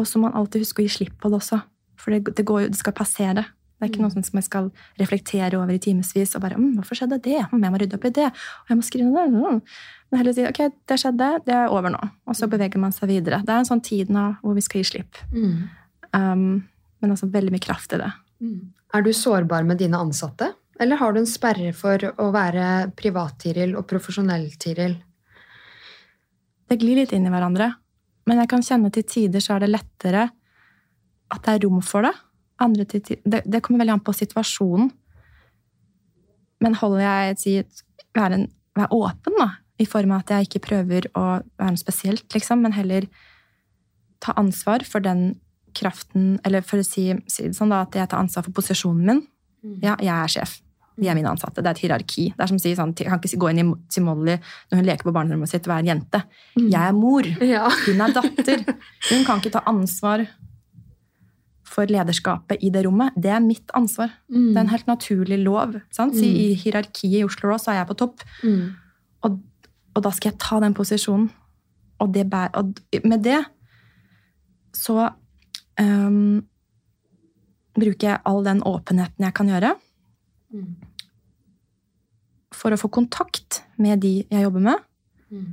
Og 0.00 0.08
så 0.08 0.18
må 0.18 0.28
man 0.28 0.38
alltid 0.40 0.64
huske 0.64 0.82
å 0.82 0.86
gi 0.86 0.92
slipp 0.96 1.16
på 1.20 1.30
det 1.30 1.40
også, 1.40 1.60
for 2.00 2.14
det, 2.14 2.32
det, 2.32 2.44
går 2.48 2.70
det 2.70 2.80
skal 2.80 2.96
passere. 2.96 3.44
Det 3.80 3.86
er 3.86 3.92
ikke 3.94 4.02
noe 4.04 4.12
som 4.12 4.36
jeg 4.36 4.44
skal 4.44 4.66
reflektere 5.00 5.56
over 5.56 5.72
i 5.72 5.80
timevis 5.80 6.34
og 6.36 6.42
bare 6.44 6.58
mm, 6.60 6.74
'Hvorfor 6.76 6.98
skjedde 6.98 7.16
det? 7.24 7.38
Mm, 7.48 7.62
jeg 7.64 7.72
må 7.72 7.78
rydde 7.80 7.96
opp 7.96 8.04
i 8.04 8.12
det.' 8.12 8.28
Og 8.28 8.68
jeg 8.68 8.76
må 8.76 8.84
skrive 8.84 9.08
det. 9.14 9.24
Mm. 9.32 9.60
Men 10.10 10.20
heller 10.20 10.36
si 10.36 10.44
'Ok, 10.44 10.60
det 10.88 10.98
skjedde. 11.00 11.28
Det 11.46 11.54
er 11.56 11.72
over 11.72 11.88
nå.' 11.88 12.10
Og 12.28 12.36
så 12.36 12.48
beveger 12.48 12.76
man 12.76 12.92
seg 12.92 13.08
videre. 13.08 13.40
Det 13.40 13.48
er 13.48 13.62
en 13.62 13.70
sånn 13.70 13.80
tid 13.80 14.12
nå 14.12 14.36
hvor 14.42 14.54
vi 14.54 14.60
skal 14.60 14.82
gi 14.82 14.90
slipp. 14.90 15.16
Mm. 15.32 15.68
Um, 16.12 16.68
men 17.00 17.10
altså 17.10 17.30
veldig 17.32 17.52
mye 17.52 17.64
kraft 17.64 17.96
i 17.96 18.02
det. 18.02 18.12
Mm. 18.44 18.72
Er 18.92 19.02
du 19.02 19.12
sårbar 19.12 19.64
med 19.64 19.78
dine 19.78 19.96
ansatte? 19.96 20.52
Eller 20.80 20.96
har 20.96 21.12
du 21.12 21.20
en 21.20 21.28
sperre 21.28 21.72
for 21.72 21.96
å 21.96 22.30
være 22.32 22.92
privat-Tiril 22.96 23.76
og 23.76 23.86
profesjonell-Tiril? 23.88 24.96
Det 26.68 26.78
glir 26.78 27.00
litt 27.00 27.12
inn 27.12 27.24
i 27.24 27.32
hverandre. 27.32 27.72
Men 28.30 28.38
jeg 28.44 28.50
kan 28.52 28.62
kjenne 28.62 28.92
til 28.94 29.02
tider 29.10 29.42
så 29.42 29.56
er 29.56 29.64
det 29.64 29.72
lettere 29.74 30.28
at 31.34 31.42
det 31.46 31.56
er 31.56 31.64
rom 31.66 31.80
for 31.82 32.06
det. 32.06 32.12
Andre 32.62 32.84
til 32.86 33.02
ti- 33.02 33.18
det, 33.26 33.42
det 33.46 33.60
kommer 33.64 33.82
veldig 33.82 33.96
an 33.98 34.04
på 34.06 34.14
situasjonen. 34.14 34.90
Men 36.62 36.76
holder 36.78 37.02
jeg 37.02 37.38
si, 37.40 37.52
være, 38.14 38.36
en, 38.38 38.46
være 38.76 38.92
åpen, 38.94 39.36
da, 39.40 39.48
i 39.80 39.86
form 39.88 40.12
av 40.12 40.22
at 40.22 40.32
jeg 40.34 40.48
ikke 40.48 40.62
prøver 40.68 41.06
å 41.16 41.22
være 41.40 41.72
noe 41.72 41.80
spesielt, 41.80 42.26
liksom, 42.36 42.60
men 42.66 42.74
heller 42.76 43.06
ta 44.20 44.34
ansvar 44.38 44.84
for 44.84 45.00
den 45.02 45.32
kraften 45.72 46.32
Eller 46.44 46.64
for 46.66 46.82
å 46.82 46.84
si, 46.84 47.04
si 47.30 47.44
det 47.46 47.54
sånn, 47.54 47.70
da, 47.70 47.84
at 47.86 47.94
jeg 47.94 48.08
tar 48.10 48.18
ansvar 48.20 48.42
for 48.44 48.56
posisjonen 48.58 49.06
min. 49.06 49.20
Ja, 49.84 49.94
jeg 50.02 50.10
er 50.10 50.32
sjef. 50.34 50.56
De 50.98 51.08
er 51.08 51.14
mine 51.14 51.30
ansatte. 51.30 51.62
Det 51.62 51.66
er 51.66 51.70
et 51.70 51.78
hierarki. 51.84 52.24
Det 52.36 52.40
er 52.40 52.46
som 52.50 52.56
å 52.56 52.60
si 52.60 52.74
sånn, 52.74 52.94
Jeg 52.98 53.06
kan 53.08 53.18
ikke 53.20 53.38
gå 53.38 53.50
inn 53.50 53.58
i- 53.62 53.78
til 53.88 54.02
Molly 54.04 54.36
når 54.70 54.76
hun 54.76 54.84
leker 54.84 55.04
på 55.04 55.12
barnerommet 55.12 55.48
sitt 55.48 55.66
og 55.68 55.78
en 55.78 55.86
jente. 55.86 56.22
Jeg 56.56 56.74
er 56.88 56.92
mor. 56.92 57.22
Ja. 57.40 57.68
Hun 57.70 58.00
er 58.00 58.12
datter. 58.12 58.64
Hun 59.10 59.24
kan 59.24 59.40
ikke 59.40 59.52
ta 59.52 59.60
ansvar 59.66 60.26
for 61.64 61.86
lederskapet 61.86 62.58
i 62.62 62.68
det 62.70 62.84
rommet. 62.84 63.12
Det 63.16 63.30
er 63.30 63.40
mitt 63.40 63.70
ansvar. 63.78 64.10
Mm. 64.28 64.48
Det 64.52 64.56
er 64.56 64.60
en 64.60 64.68
helt 64.74 64.86
naturlig 64.86 65.38
lov. 65.44 65.80
Sant? 65.90 66.14
Si, 66.16 66.26
I 66.50 66.54
hierarkiet 66.54 67.20
i 67.20 67.24
Oslo 67.24 67.48
Raw 67.48 67.58
så 67.58 67.70
er 67.72 67.84
jeg 67.84 67.88
på 67.88 67.96
topp, 67.96 68.20
Mm. 68.42 68.74
og, 69.22 69.40
og 69.94 70.02
da 70.02 70.10
skal 70.10 70.32
jeg 70.32 70.38
ta 70.40 70.58
den 70.60 70.74
posisjonen. 70.74 71.30
Og, 72.00 72.12
det 72.12 72.28
bæ- 72.28 72.50
og 72.54 72.74
med 73.04 73.22
det 73.22 73.44
så 74.74 75.12
um, 75.80 76.42
bruker 77.74 78.08
jeg 78.08 78.20
all 78.26 78.42
den 78.44 78.60
åpenheten 78.62 79.20
jeg 79.24 79.34
kan 79.34 79.46
gjøre 79.48 79.76
Mm. 80.52 80.74
For 82.60 82.74
å 82.74 82.78
få 82.80 82.90
kontakt 82.92 83.62
med 83.80 84.02
de 84.04 84.20
jeg 84.22 84.44
jobber 84.44 84.64
med. 84.64 84.86
Mm. 85.32 85.52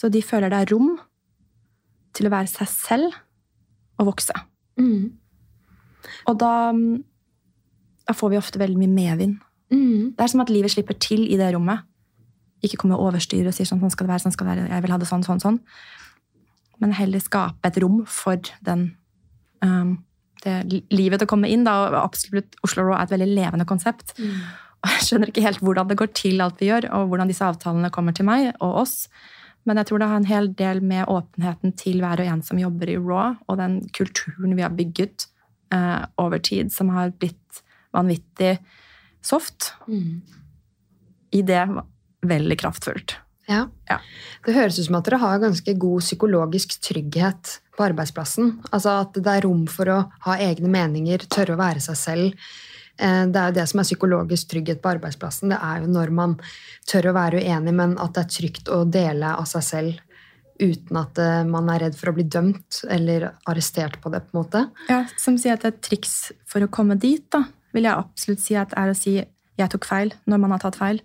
Så 0.00 0.10
de 0.10 0.22
føler 0.24 0.50
det 0.50 0.64
er 0.64 0.72
rom 0.74 0.96
til 2.14 2.28
å 2.28 2.34
være 2.34 2.50
seg 2.50 2.70
selv 2.70 3.14
og 4.00 4.10
vokse. 4.10 4.34
Mm. 4.80 5.14
Og 6.28 6.38
da, 6.40 6.54
da 8.08 8.16
får 8.16 8.32
vi 8.32 8.40
ofte 8.40 8.60
veldig 8.62 8.80
mye 8.80 8.94
medvind. 8.94 9.36
Mm. 9.72 10.14
Det 10.14 10.24
er 10.24 10.32
som 10.32 10.42
at 10.44 10.52
livet 10.52 10.74
slipper 10.74 10.98
til 11.00 11.26
i 11.26 11.38
det 11.40 11.52
rommet. 11.54 11.86
Ikke 12.64 12.80
komme 12.80 12.98
og 12.98 13.10
overstyre 13.10 13.50
og 13.50 13.56
sier 13.56 13.68
sånn, 13.68 13.82
sånn 13.82 13.92
skal 13.92 14.08
det 14.08 14.14
være, 14.14 14.24
sånn 14.26 14.34
skal 14.34 14.48
det 14.48 14.56
være, 14.56 14.72
jeg 14.72 14.84
vil 14.84 14.94
ha 14.94 14.98
det 15.00 15.10
sånn, 15.10 15.24
sånn, 15.26 15.42
sånn. 15.42 15.60
Men 16.82 16.96
heller 16.96 17.22
skape 17.22 17.70
et 17.70 17.78
rom 17.82 18.02
for 18.10 18.42
den 18.66 18.88
um, 19.62 19.94
det 20.44 20.82
livet 20.92 21.20
til 21.20 21.28
å 21.28 21.30
komme 21.30 21.50
inn. 21.52 21.64
Da, 21.66 21.76
og 21.88 21.98
absolutt 22.02 22.58
Oslo 22.66 22.84
Raw 22.84 22.96
er 22.98 23.06
et 23.06 23.14
veldig 23.14 23.30
levende 23.30 23.68
konsept. 23.68 24.16
Mm. 24.18 24.40
Jeg 24.84 25.04
skjønner 25.06 25.32
ikke 25.32 25.44
helt 25.44 25.62
hvordan 25.64 25.90
det 25.90 25.98
går 26.00 26.12
til, 26.16 26.42
alt 26.44 26.60
vi 26.60 26.70
gjør, 26.70 26.90
og 26.96 27.08
hvordan 27.10 27.30
disse 27.30 27.46
avtalene 27.46 27.92
kommer 27.94 28.16
til 28.16 28.28
meg 28.28 28.52
og 28.58 28.84
oss. 28.84 28.96
Men 29.64 29.80
jeg 29.80 29.88
tror 29.88 30.02
det 30.02 30.10
har 30.10 30.20
en 30.20 30.28
hel 30.28 30.50
del 30.58 30.82
med 30.84 31.08
åpenheten 31.08 31.72
til 31.80 32.02
hver 32.04 32.20
og 32.20 32.30
en 32.34 32.42
som 32.44 32.60
jobber 32.60 32.92
i 32.92 32.98
Raw, 33.00 33.38
og 33.48 33.60
den 33.60 33.80
kulturen 33.96 34.56
vi 34.58 34.64
har 34.64 34.74
bygget 34.76 35.26
eh, 35.72 36.04
over 36.20 36.42
tid, 36.44 36.72
som 36.72 36.92
har 36.92 37.14
blitt 37.16 37.62
vanvittig 37.94 38.58
soft. 39.24 39.72
Mm. 39.88 40.20
I 41.32 41.42
det 41.42 41.62
veldig 42.24 42.58
kraftfullt. 42.60 43.16
Ja. 43.48 43.66
Ja. 43.88 43.98
Det 44.44 44.54
høres 44.56 44.78
ut 44.78 44.86
som 44.86 44.96
at 44.98 45.08
dere 45.08 45.20
har 45.20 45.40
ganske 45.42 45.74
god 45.80 46.04
psykologisk 46.04 46.76
trygghet 46.84 47.58
på 47.76 47.86
arbeidsplassen. 47.88 48.58
Altså 48.70 49.00
at 49.02 49.16
det 49.16 49.32
er 49.32 49.44
rom 49.44 49.66
for 49.70 49.90
å 49.92 49.98
ha 50.28 50.36
egne 50.40 50.70
meninger, 50.72 51.26
tørre 51.28 51.56
å 51.56 51.60
være 51.60 51.82
seg 51.84 51.98
selv. 52.00 52.46
Eh, 52.98 53.26
Det 53.26 53.36
er 53.36 53.50
jo 53.50 53.58
det 53.60 53.68
som 53.68 53.80
er 53.80 53.88
psykologisk 53.88 54.48
trygghet 54.52 54.80
på 54.82 54.92
arbeidsplassen. 54.94 55.50
Det 55.50 55.58
er 55.60 55.80
jo 55.82 55.86
når 55.90 56.10
man 56.14 56.36
tør 56.86 57.10
å 57.10 57.14
være 57.16 57.42
uenig, 57.42 57.74
men 57.74 57.98
at 57.98 58.14
det 58.14 58.24
er 58.24 58.34
trygt 58.38 58.68
å 58.68 58.84
dele 58.90 59.34
av 59.34 59.44
seg 59.50 59.62
selv 59.62 60.00
uten 60.60 60.96
at 60.96 61.18
eh, 61.18 61.42
man 61.44 61.68
er 61.70 61.80
redd 61.80 61.96
for 61.98 62.12
å 62.12 62.14
bli 62.14 62.24
dømt 62.30 62.84
eller 62.88 63.32
arrestert 63.50 64.00
på 64.00 64.10
det. 64.12 64.22
på 64.28 64.36
en 64.38 64.44
måte. 64.44 64.70
Ja, 64.88 65.04
som 65.18 65.36
sier 65.38 65.54
at 65.58 65.64
et 65.64 65.80
triks 65.82 66.32
for 66.46 66.60
å 66.62 66.68
komme 66.70 66.98
dit, 66.98 67.24
da, 67.30 67.44
vil 67.74 67.84
jeg 67.88 67.98
absolutt 67.98 68.40
si 68.40 68.54
at 68.54 68.72
er 68.76 68.92
å 68.92 68.96
si 68.96 69.16
'jeg 69.58 69.70
tok 69.70 69.84
feil' 69.84 70.14
når 70.26 70.38
man 70.40 70.50
har 70.50 70.58
tatt 70.60 70.76
feil. 70.76 71.00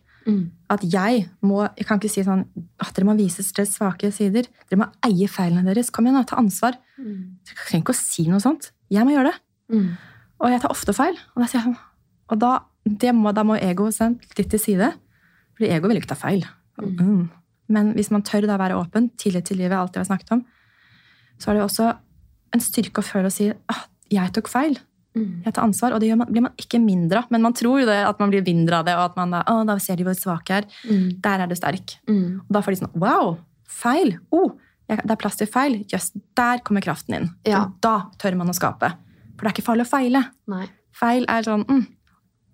At 0.69 0.81
jeg 0.83 1.29
må 1.41 1.67
Jeg 1.75 1.87
kan 1.87 1.97
ikke 1.99 2.09
si 2.11 2.21
sånn 2.21 2.45
at 2.79 2.93
dere 2.93 3.05
må 3.05 3.15
vise 3.17 3.41
deres 3.41 3.75
svake 3.77 4.11
sider. 4.13 4.43
Dere 4.69 4.77
må 4.79 4.87
eie 5.03 5.27
feilene 5.27 5.63
deres. 5.65 5.89
Kom 5.89 6.05
igjen, 6.05 6.15
da, 6.15 6.23
ta 6.23 6.35
ansvar. 6.35 6.73
Dere 7.45 7.65
trenger 7.65 7.81
ikke 7.83 7.95
å 7.95 7.95
si 7.95 8.27
noe 8.27 8.39
sånt. 8.39 8.71
Jeg 8.91 9.03
må 9.05 9.11
gjøre 9.15 9.31
det. 9.31 9.39
Mm. 9.75 9.97
Og 10.39 10.53
jeg 10.53 10.61
tar 10.63 10.73
ofte 10.73 10.95
feil. 10.95 11.17
Og 11.35 11.43
jeg 11.43 11.75
og 12.29 12.37
da, 12.37 12.51
det 12.85 13.11
må, 13.17 13.33
da 13.35 13.43
må 13.47 13.57
ego 13.57 13.89
sendt 13.93 14.37
litt 14.37 14.51
til 14.53 14.61
side. 14.61 14.91
Fordi 15.57 15.71
ego 15.75 15.89
vil 15.89 15.99
ikke 15.99 16.11
ta 16.13 16.19
feil. 16.19 16.45
Mm. 16.79 17.25
Men 17.73 17.93
hvis 17.97 18.11
man 18.13 18.23
tør 18.25 18.47
da 18.49 18.57
være 18.61 18.77
åpen, 18.79 19.09
tillit 19.19 19.49
til 19.49 19.59
livet, 19.59 19.77
alt 19.77 19.97
vi 19.97 20.01
har 20.01 20.09
snakket 20.09 20.35
om, 20.37 20.43
så 21.39 21.51
er 21.51 21.57
det 21.57 21.65
også 21.65 21.89
en 22.55 22.63
styrke 22.63 23.01
å 23.01 23.05
føle 23.05 23.29
og 23.29 23.33
si 23.33 23.49
ah, 23.49 23.83
'jeg 24.09 24.33
tok 24.33 24.49
feil'. 24.49 24.79
Mm. 25.17 25.41
Jeg 25.45 25.53
tar 25.53 25.65
ansvar, 25.65 25.93
og 25.93 26.01
det 26.01 26.15
man, 26.17 26.29
blir 26.29 26.45
man 26.45 26.55
ikke 26.57 26.79
mindre 26.79 27.23
av. 27.23 27.29
Men 27.33 27.41
man 27.41 27.53
tror 27.53 27.81
jo 27.81 27.89
det, 27.89 27.97
at 28.05 28.19
man 28.19 28.29
blir 28.29 28.45
mindre 28.45 28.79
av 28.79 28.85
det, 28.85 28.95
og 28.95 29.09
at 29.09 29.17
man 29.17 29.33
da, 29.33 29.43
å, 29.49 29.65
da 29.65 29.77
ser 29.81 29.97
de 29.97 30.05
hvor 30.05 30.17
svak 30.17 30.49
jeg 30.49 30.63
er. 30.63 30.65
Mm. 30.85 31.21
Der 31.25 31.43
er 31.43 31.47
du 31.49 31.55
sterk. 31.57 31.97
Mm. 32.09 32.41
Og 32.45 32.51
da 32.53 32.61
får 32.61 32.75
de 32.75 32.81
sånn 32.83 32.97
Wow! 33.01 33.37
Feil! 33.69 34.17
Oh, 34.31 34.55
jeg, 34.89 35.01
det 35.03 35.13
er 35.13 35.21
plass 35.21 35.37
til 35.37 35.49
feil. 35.49 35.83
Jøss, 35.89 36.11
der 36.37 36.61
kommer 36.65 36.81
kraften 36.81 37.15
inn. 37.15 37.29
Ja. 37.45 37.65
Og 37.65 37.77
da 37.81 38.09
tør 38.21 38.37
man 38.39 38.49
å 38.49 38.57
skape. 38.57 38.93
For 39.39 39.47
det 39.47 39.53
er 39.53 39.55
ikke 39.55 39.67
farlig 39.69 39.87
å 39.87 39.89
feile. 39.89 40.21
Nei. 40.51 40.65
Feil 40.99 41.23
er 41.31 41.45
sånn 41.47 41.63
mm. 41.69 41.85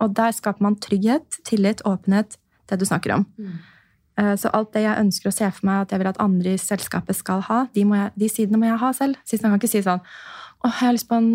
Og 0.03 0.11
der 0.13 0.33
skaper 0.35 0.61
man 0.61 0.75
trygghet, 0.83 1.37
tillit, 1.47 1.81
åpenhet, 1.87 2.35
det 2.69 2.77
du 2.81 2.83
snakker 2.85 3.13
om. 3.15 3.23
Mm. 3.39 3.53
Eh, 4.19 4.33
Så 4.35 4.51
alt 4.53 4.73
det 4.75 4.83
jeg 4.83 5.01
ønsker 5.01 5.31
å 5.31 5.33
se 5.33 5.47
for 5.55 5.67
meg 5.69 5.85
at 5.85 5.93
jeg 5.95 6.01
vil 6.01 6.09
at 6.11 6.19
andre 6.23 6.53
i 6.53 6.61
selskapet 6.61 7.15
skal 7.15 7.41
ha, 7.47 7.61
de, 7.73 7.85
må 7.87 7.95
jeg, 7.95 8.11
de 8.19 8.29
sidene 8.31 8.59
må 8.59 8.67
jeg 8.67 8.81
ha 8.83 8.91
selv. 8.95 9.21
Sist 9.27 9.43
kan 9.45 9.55
ikke 9.55 9.71
si 9.71 9.81
sånn 9.85 10.03
Å, 10.03 10.67
jeg 10.67 10.77
har 10.81 10.95
lyst 10.97 11.09
på 11.09 11.17
en 11.19 11.31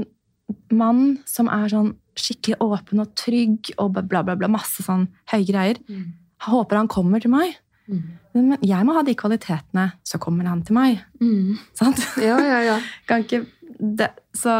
mann 0.75 1.03
som 1.29 1.49
er 1.53 1.69
sånn 1.73 1.95
skikkelig 2.19 2.59
åpen 2.61 3.01
og 3.03 3.13
trygg 3.17 3.73
og 3.79 3.95
bla, 3.97 4.23
bla, 4.23 4.37
bla. 4.37 4.49
Masse 4.51 4.85
sånn 4.85 5.09
høye 5.33 5.47
greier. 5.49 5.81
Mm. 5.89 6.07
Jeg 6.41 6.53
håper 6.53 6.81
han 6.81 6.91
kommer 6.91 7.23
til 7.23 7.33
meg. 7.33 7.57
Mm. 7.91 8.03
Men 8.35 8.57
jeg 8.63 8.87
må 8.87 8.95
ha 8.97 9.03
de 9.07 9.15
kvalitetene, 9.19 9.87
så 10.07 10.21
kommer 10.23 10.49
han 10.51 10.63
til 10.67 10.77
meg. 10.77 11.01
Mm. 11.23 11.57
Sant? 11.79 12.03
Ja, 12.21 12.37
ja, 12.45 12.61
ja. 12.67 12.77
Kan 13.09 13.25
ikke 13.25 13.45
det, 13.81 14.11
så 14.37 14.53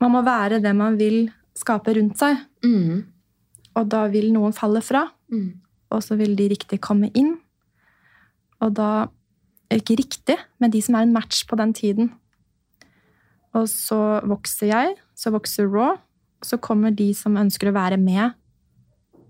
man 0.00 0.12
må 0.14 0.22
være 0.26 0.60
det 0.62 0.74
man 0.76 0.96
vil 0.98 1.30
skape 1.58 1.94
rundt 1.96 2.18
seg. 2.20 2.38
Mm. 2.64 3.04
Og 3.78 3.88
da 3.90 4.06
vil 4.12 4.32
noen 4.34 4.52
falle 4.56 4.82
fra, 4.82 5.08
Mm. 5.28 5.60
og 5.92 6.00
så 6.02 6.16
vil 6.16 6.34
de 6.36 6.48
riktig 6.48 6.80
komme 6.80 7.10
inn. 7.14 7.36
Og 8.60 8.74
da 8.74 9.08
Ikke 9.70 9.98
riktig, 9.98 10.38
men 10.58 10.70
de 10.70 10.80
som 10.80 10.94
er 10.94 11.02
en 11.02 11.12
match 11.12 11.44
på 11.46 11.54
den 11.58 11.74
tiden. 11.74 12.06
Og 13.52 13.66
så 13.68 14.24
vokser 14.24 14.66
jeg, 14.70 14.94
så 15.14 15.28
vokser 15.30 15.68
Raw. 15.68 15.98
Så 16.42 16.56
kommer 16.56 16.90
de 16.94 17.12
som 17.12 17.36
ønsker 17.36 17.68
å 17.68 17.74
være 17.74 17.98
med 18.00 18.32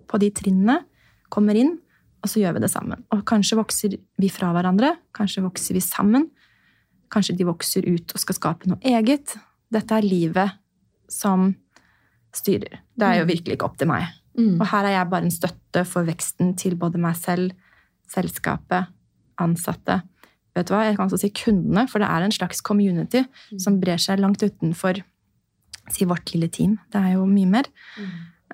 på 0.06 0.18
de 0.20 0.30
trinnene, 0.30 0.84
kommer 1.28 1.56
inn, 1.58 1.80
og 2.22 2.30
så 2.30 2.38
gjør 2.38 2.54
vi 2.54 2.60
det 2.60 2.70
sammen. 2.70 3.02
Og 3.10 3.24
kanskje 3.24 3.58
vokser 3.58 3.96
vi 4.16 4.28
fra 4.28 4.52
hverandre, 4.54 4.94
kanskje 5.12 5.42
vokser 5.42 5.74
vi 5.74 5.80
sammen. 5.80 6.30
Kanskje 7.10 7.36
de 7.36 7.44
vokser 7.48 7.82
ut 7.88 8.12
og 8.14 8.20
skal 8.20 8.34
skape 8.38 8.68
noe 8.70 8.78
eget. 8.84 9.34
Dette 9.72 9.98
er 9.98 10.06
livet 10.06 10.52
som 11.12 11.50
styrer. 12.34 12.80
Det 12.96 13.06
er 13.06 13.20
jo 13.20 13.28
virkelig 13.28 13.56
ikke 13.56 13.68
opp 13.68 13.76
til 13.80 13.88
meg. 13.90 14.06
Mm. 14.38 14.60
Og 14.60 14.66
her 14.70 14.84
er 14.86 14.94
jeg 14.98 15.10
bare 15.10 15.26
en 15.26 15.34
støtte 15.34 15.84
for 15.88 16.06
veksten 16.08 16.54
til 16.60 16.76
både 16.78 17.00
meg 17.02 17.16
selv, 17.18 17.52
selskapet, 18.08 18.88
ansatte. 19.40 20.00
Vet 20.56 20.68
du 20.68 20.74
hva, 20.74 20.84
Jeg 20.88 20.96
kan 20.96 21.06
også 21.08 21.20
si 21.20 21.30
kundene, 21.30 21.86
for 21.88 21.98
det 22.02 22.08
er 22.08 22.24
en 22.24 22.34
slags 22.34 22.60
community 22.64 23.24
som 23.60 23.80
brer 23.80 23.98
seg 23.98 24.20
langt 24.20 24.42
utenfor 24.42 25.02
si 25.92 26.04
vårt 26.04 26.32
lille 26.34 26.48
team. 26.52 26.78
Det 26.92 27.00
er 27.00 27.14
jo 27.16 27.26
mye 27.26 27.46
mer. 27.48 27.64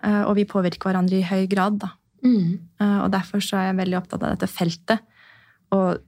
Eh, 0.02 0.22
Og 0.24 0.36
vi 0.36 0.44
påvirker 0.44 0.90
hverandre 0.90 1.18
i 1.18 1.22
høy 1.22 1.46
grad. 1.48 1.78
da. 1.80 1.88
Mm. 2.24 2.58
Eh, 2.80 2.98
Og 3.04 3.10
derfor 3.10 3.38
så 3.40 3.56
er 3.56 3.72
jeg 3.72 3.76
veldig 3.86 3.98
opptatt 4.02 4.22
av 4.22 4.36
dette 4.36 4.48
feltet. 4.48 5.00
Og 5.72 5.98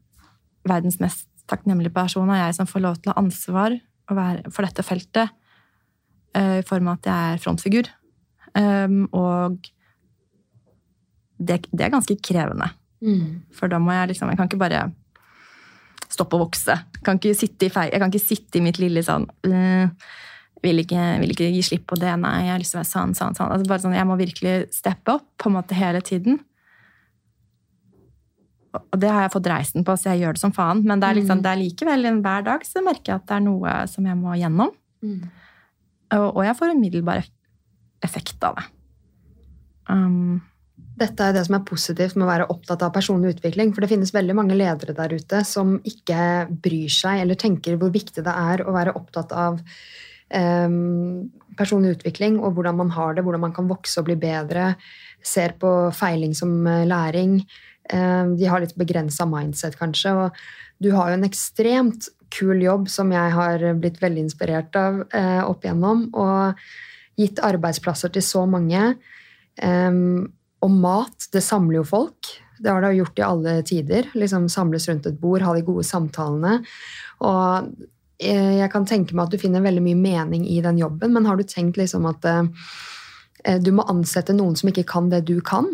verdens 0.67 1.01
mest 1.01 1.27
takknemlige 1.49 1.93
person 1.95 2.29
er 2.31 2.47
jeg 2.47 2.55
som 2.57 2.67
får 2.67 2.81
lov 2.83 2.97
til 3.03 3.11
å 3.11 3.15
ha 3.15 3.23
ansvar 3.23 3.81
være- 4.15 4.53
for 4.53 4.63
dette 4.63 4.83
feltet. 4.85 5.31
eh, 6.35 6.59
I 6.59 6.63
form 6.63 6.89
av 6.89 6.99
at 6.99 7.05
jeg 7.05 7.35
er 7.35 7.39
frontfigur. 7.43 7.89
Um, 8.55 9.09
Og 9.13 9.59
det, 11.39 11.67
det 11.73 11.85
er 11.85 11.91
ganske 11.93 12.17
krevende. 12.25 12.71
Mm. 13.05 13.43
For 13.53 13.69
da 13.69 13.79
må 13.79 13.93
jeg 13.93 14.09
liksom 14.15 14.31
Jeg 14.31 14.39
kan 14.39 14.49
ikke 14.49 14.59
bare 14.63 14.93
stoppe 16.09 16.37
å 16.39 16.45
vokse. 16.47 16.73
Jeg 16.95 17.03
kan 17.05 17.19
ikke 17.19 17.35
sitte 17.37 17.67
i, 17.67 17.69
feil, 17.69 17.91
jeg 17.93 18.01
kan 18.01 18.11
ikke 18.13 18.23
sitte 18.25 18.57
i 18.61 18.63
mitt 18.65 18.79
lille 18.79 19.03
sånn 19.05 19.27
«Øh, 19.45 19.89
vil, 20.63 20.79
ikke, 20.81 21.03
vil 21.21 21.33
ikke 21.35 21.51
gi 21.53 21.61
slipp 21.67 21.85
på 21.91 21.99
det, 22.01 22.13
nei, 22.23 22.47
jeg 22.47 22.53
har 22.55 22.59
lyst 22.63 22.73
til 22.73 22.79
å 22.79 22.83
være 22.85 22.93
sånn, 22.93 23.13
sånn, 23.19 23.35
sånn. 23.37 23.51
Altså 23.53 23.67
bare 23.69 23.83
sånn 23.83 23.97
jeg 23.99 24.07
må 24.09 24.17
virkelig 24.17 24.55
steppe 24.73 25.13
opp 25.19 25.27
på 25.37 25.51
en 25.51 25.57
måte 25.59 25.77
hele 25.77 26.01
tiden. 26.01 26.39
Og 28.93 29.01
det 29.01 29.11
har 29.13 29.27
jeg 29.27 29.33
fått 29.37 29.49
reisen 29.53 29.85
på, 29.87 29.95
så 29.97 30.13
jeg 30.13 30.23
gjør 30.25 30.37
det 30.37 30.43
som 30.43 30.53
faen. 30.57 30.83
Men 30.85 31.01
det 31.01 31.09
er, 31.09 31.19
liksom, 31.21 31.39
Mm. 31.39 31.43
det 31.43 31.51
er 31.53 31.63
likevel 31.63 32.23
hver 32.23 32.45
dag 32.45 32.65
så 32.67 32.83
merker 32.85 33.13
jeg 33.13 33.21
at 33.21 33.27
det 33.27 33.37
er 33.37 33.45
noe 33.47 33.77
som 33.89 34.05
jeg 34.07 34.17
må 34.17 34.35
gjennom. 34.37 34.71
Mm. 35.03 35.23
Og, 36.17 36.37
og 36.37 36.43
jeg 36.45 36.57
får 36.57 36.75
umiddelbar 36.77 37.23
eff- 37.23 37.33
effekt 38.07 38.45
av 38.45 38.57
det. 38.57 38.67
Um, 39.89 40.43
Dette 40.97 41.21
er 41.21 41.35
det 41.37 41.43
som 41.45 41.59
er 41.59 41.65
positivt 41.69 42.17
med 42.17 42.25
å 42.25 42.31
være 42.31 42.47
opptatt 42.49 42.81
av 42.83 42.93
personlig 42.95 43.35
utvikling. 43.35 43.75
For 43.75 43.85
det 43.85 43.91
finnes 43.91 44.15
veldig 44.15 44.35
mange 44.39 44.57
ledere 44.57 44.95
der 44.97 45.13
ute 45.13 45.43
som 45.45 45.75
ikke 45.85 46.49
bryr 46.65 46.89
seg 46.89 47.21
eller 47.21 47.37
tenker 47.37 47.77
hvor 47.77 47.93
viktig 47.93 48.25
det 48.25 48.33
er 48.33 48.63
å 48.65 48.73
være 48.73 48.95
opptatt 48.97 49.35
av 49.37 49.59
um, 50.33 51.29
personlig 51.59 51.99
utvikling 51.99 52.39
og 52.41 52.57
hvordan 52.57 52.79
man 52.81 52.91
har 52.97 53.13
det, 53.15 53.25
hvordan 53.27 53.45
man 53.45 53.53
kan 53.57 53.69
vokse 53.69 54.01
og 54.01 54.09
bli 54.09 54.17
bedre. 54.17 54.71
Ser 55.21 55.53
på 55.61 55.71
feiling 55.97 56.33
som 56.39 56.53
eh, 56.67 56.87
læring. 56.89 57.41
Em, 57.93 58.35
de 58.39 58.49
har 58.51 58.63
litt 58.63 58.77
begrensa 58.79 59.27
mindset, 59.29 59.77
kanskje. 59.79 60.15
Og 60.15 60.83
du 60.83 60.93
har 60.97 61.11
jo 61.11 61.19
en 61.19 61.29
ekstremt 61.29 62.09
kul 62.35 62.63
jobb 62.65 62.89
som 62.91 63.13
jeg 63.15 63.35
har 63.37 63.63
blitt 63.79 64.01
veldig 64.03 64.27
inspirert 64.27 64.77
av 64.79 65.05
eh, 65.15 65.43
opp 65.45 65.65
igjennom. 65.65 66.09
Og 66.17 66.67
gitt 67.21 67.41
arbeidsplasser 67.45 68.13
til 68.13 68.25
så 68.25 68.45
mange. 68.51 68.97
Em, 69.63 70.27
og 70.65 70.73
mat, 70.73 71.29
det 71.33 71.45
samler 71.45 71.81
jo 71.81 71.87
folk. 71.89 72.33
Det 72.59 72.73
har 72.73 72.83
det 72.83 72.95
jo 72.95 73.05
gjort 73.05 73.21
i 73.21 73.27
alle 73.27 73.55
tider. 73.69 74.11
Liksom 74.17 74.49
Samles 74.53 74.89
rundt 74.91 75.07
et 75.09 75.21
bord, 75.21 75.45
ha 75.45 75.55
de 75.55 75.65
gode 75.65 75.85
samtalene. 75.87 76.59
Og 77.25 77.73
eh, 78.19 78.57
jeg 78.61 78.71
kan 78.73 78.89
tenke 78.89 79.17
meg 79.17 79.27
at 79.27 79.37
du 79.37 79.41
finner 79.41 79.65
veldig 79.65 79.85
mye 79.85 80.01
mening 80.01 80.47
i 80.49 80.61
den 80.65 80.81
jobben, 80.81 81.13
men 81.15 81.29
har 81.29 81.39
du 81.39 81.45
tenkt 81.47 81.79
liksom 81.81 82.09
at 82.09 82.25
eh, 82.33 83.59
du 83.63 83.71
må 83.77 83.87
ansette 83.89 84.35
noen 84.37 84.57
som 84.59 84.73
ikke 84.73 84.89
kan 84.89 85.13
det 85.13 85.27
du 85.29 85.39
kan? 85.45 85.69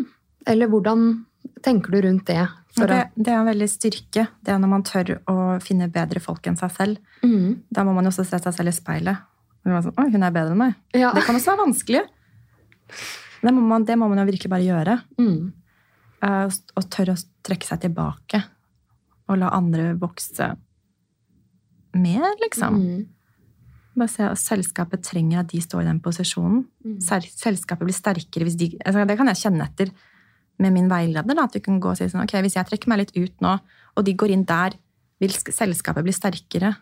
Eller 0.47 0.69
hvordan 0.71 1.23
tenker 1.63 1.93
du 1.93 2.01
rundt 2.05 2.27
det? 2.29 2.43
For 2.73 2.89
det, 2.89 2.99
det 3.15 3.29
er 3.29 3.39
en 3.39 3.49
veldig 3.49 3.67
styrke. 3.69 4.25
Det 4.41 4.53
er 4.53 4.61
når 4.61 4.71
man 4.71 4.85
tør 4.87 5.15
å 5.29 5.35
finne 5.61 5.91
bedre 5.93 6.21
folk 6.23 6.45
enn 6.49 6.57
seg 6.57 6.73
selv. 6.73 7.17
Mm. 7.21 7.63
Da 7.69 7.85
må 7.85 7.93
man 7.93 8.07
jo 8.07 8.13
også 8.13 8.25
se 8.25 8.39
seg 8.41 8.55
selv 8.55 8.71
i 8.71 8.75
speilet. 8.75 9.29
Sånn, 9.63 9.93
Oi, 10.01 10.07
hun 10.11 10.25
er 10.25 10.33
bedre 10.33 10.55
enn 10.55 10.61
meg. 10.63 10.79
Ja. 10.97 11.11
Det 11.15 11.23
kan 11.27 11.37
også 11.37 11.53
være 11.53 11.63
vanskelig. 11.67 12.01
Det 13.43 13.53
må 13.53 13.63
man, 13.67 13.85
det 13.87 13.97
må 13.99 14.09
man 14.09 14.23
jo 14.23 14.27
virkelig 14.31 14.51
bare 14.51 14.65
gjøre. 14.65 14.97
Mm. 15.21 15.51
Uh, 16.23 16.47
og 16.49 16.87
tørre 16.91 17.15
å 17.17 17.23
trekke 17.45 17.67
seg 17.67 17.83
tilbake. 17.85 18.41
Og 19.29 19.39
la 19.39 19.51
andre 19.55 19.91
vokse 19.99 20.49
mer, 21.93 22.31
liksom. 22.41 22.79
Mm. 22.79 23.03
Bare 23.93 24.09
se 24.09 24.31
Selskapet 24.41 25.03
trenger 25.05 25.43
at 25.43 25.51
de 25.51 25.61
står 25.61 25.83
i 25.83 25.89
den 25.91 26.01
posisjonen. 26.03 26.63
Mm. 26.85 26.97
Selskapet 27.03 27.85
blir 27.85 27.95
sterkere 27.95 28.47
hvis 28.47 28.57
de 28.57 28.71
altså 28.81 29.05
Det 29.05 29.19
kan 29.19 29.29
jeg 29.29 29.41
kjenne 29.43 29.67
etter 29.69 29.93
med 30.61 30.75
min 30.75 30.89
veileder. 30.91 31.35
Da, 31.35 31.47
at 31.47 31.55
du 31.55 31.61
kan 31.63 31.79
gå 31.81 31.93
og 31.93 31.99
si 31.99 32.07
sånn, 32.11 32.25
ok, 32.25 32.35
Hvis 32.45 32.57
jeg 32.59 32.69
trekker 32.69 32.91
meg 32.91 33.03
litt 33.03 33.15
ut 33.17 33.43
nå, 33.43 33.57
og 33.97 34.05
de 34.05 34.13
går 34.17 34.35
inn 34.35 34.45
der, 34.49 34.75
vil 35.21 35.33
selskapet 35.33 36.05
bli 36.05 36.13
sterkere? 36.15 36.73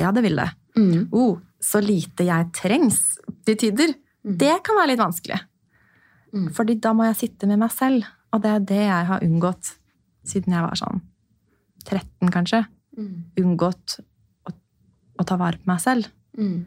Ja, 0.00 0.10
det 0.12 0.24
vil 0.24 0.36
det. 0.40 0.48
Mm. 0.76 1.08
Oh, 1.14 1.38
så 1.62 1.80
lite 1.84 2.26
jeg 2.26 2.50
trengs 2.56 3.00
til 3.46 3.58
tider. 3.60 3.94
Mm. 4.24 4.36
Det 4.40 4.54
kan 4.66 4.78
være 4.78 4.92
litt 4.92 5.02
vanskelig. 5.02 5.38
Mm. 6.34 6.48
Fordi 6.56 6.76
da 6.82 6.92
må 6.96 7.06
jeg 7.08 7.20
sitte 7.20 7.48
med 7.50 7.60
meg 7.62 7.72
selv. 7.74 8.06
Og 8.34 8.42
det 8.42 8.50
er 8.50 8.64
det 8.66 8.82
jeg 8.82 9.08
har 9.10 9.24
unngått 9.24 9.76
siden 10.26 10.56
jeg 10.56 10.64
var 10.64 10.78
sånn 10.80 11.02
13, 11.84 12.32
kanskje. 12.34 12.64
Mm. 12.98 13.16
Unngått 13.44 13.98
å, 14.48 14.54
å 15.20 15.26
ta 15.28 15.38
vare 15.38 15.60
på 15.60 15.70
meg 15.70 15.82
selv. 15.84 16.08
Mm. 16.38 16.64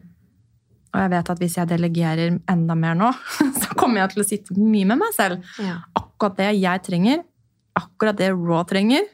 Og 0.88 1.02
jeg 1.02 1.12
vet 1.12 1.30
at 1.34 1.42
hvis 1.42 1.56
jeg 1.58 1.68
delegerer 1.68 2.38
enda 2.48 2.76
mer 2.78 2.96
nå, 2.96 3.10
så 3.62 3.76
kommer 3.76 4.02
jeg 4.04 4.14
til 4.14 4.24
å 4.24 4.28
sitte 4.28 4.56
mye 4.56 4.88
med 4.88 5.02
meg 5.02 5.12
selv. 5.16 5.44
Ja. 5.60 5.82
Akkurat 6.18 6.34
det 6.40 6.48
jeg 6.58 6.82
trenger, 6.82 7.22
akkurat 7.78 8.18
det 8.18 8.32
Raw 8.34 8.64
trenger, 8.66 9.04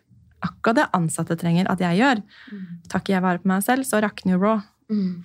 akkurat 0.40 0.78
det 0.78 0.87
ansatte 0.96 1.37
trenger 1.37 1.68
at 1.68 1.82
jeg 1.84 2.00
gjør. 2.00 2.23
Mm. 2.49 2.62
Tar 2.88 3.02
ikke 3.02 3.12
jeg 3.12 3.25
vare 3.26 3.42
på 3.42 3.50
meg 3.50 3.64
selv, 3.66 3.84
så 3.84 4.00
rakner 4.00 4.38
jo 4.38 4.40
Raw. 4.40 4.62
Mm. 4.88 5.20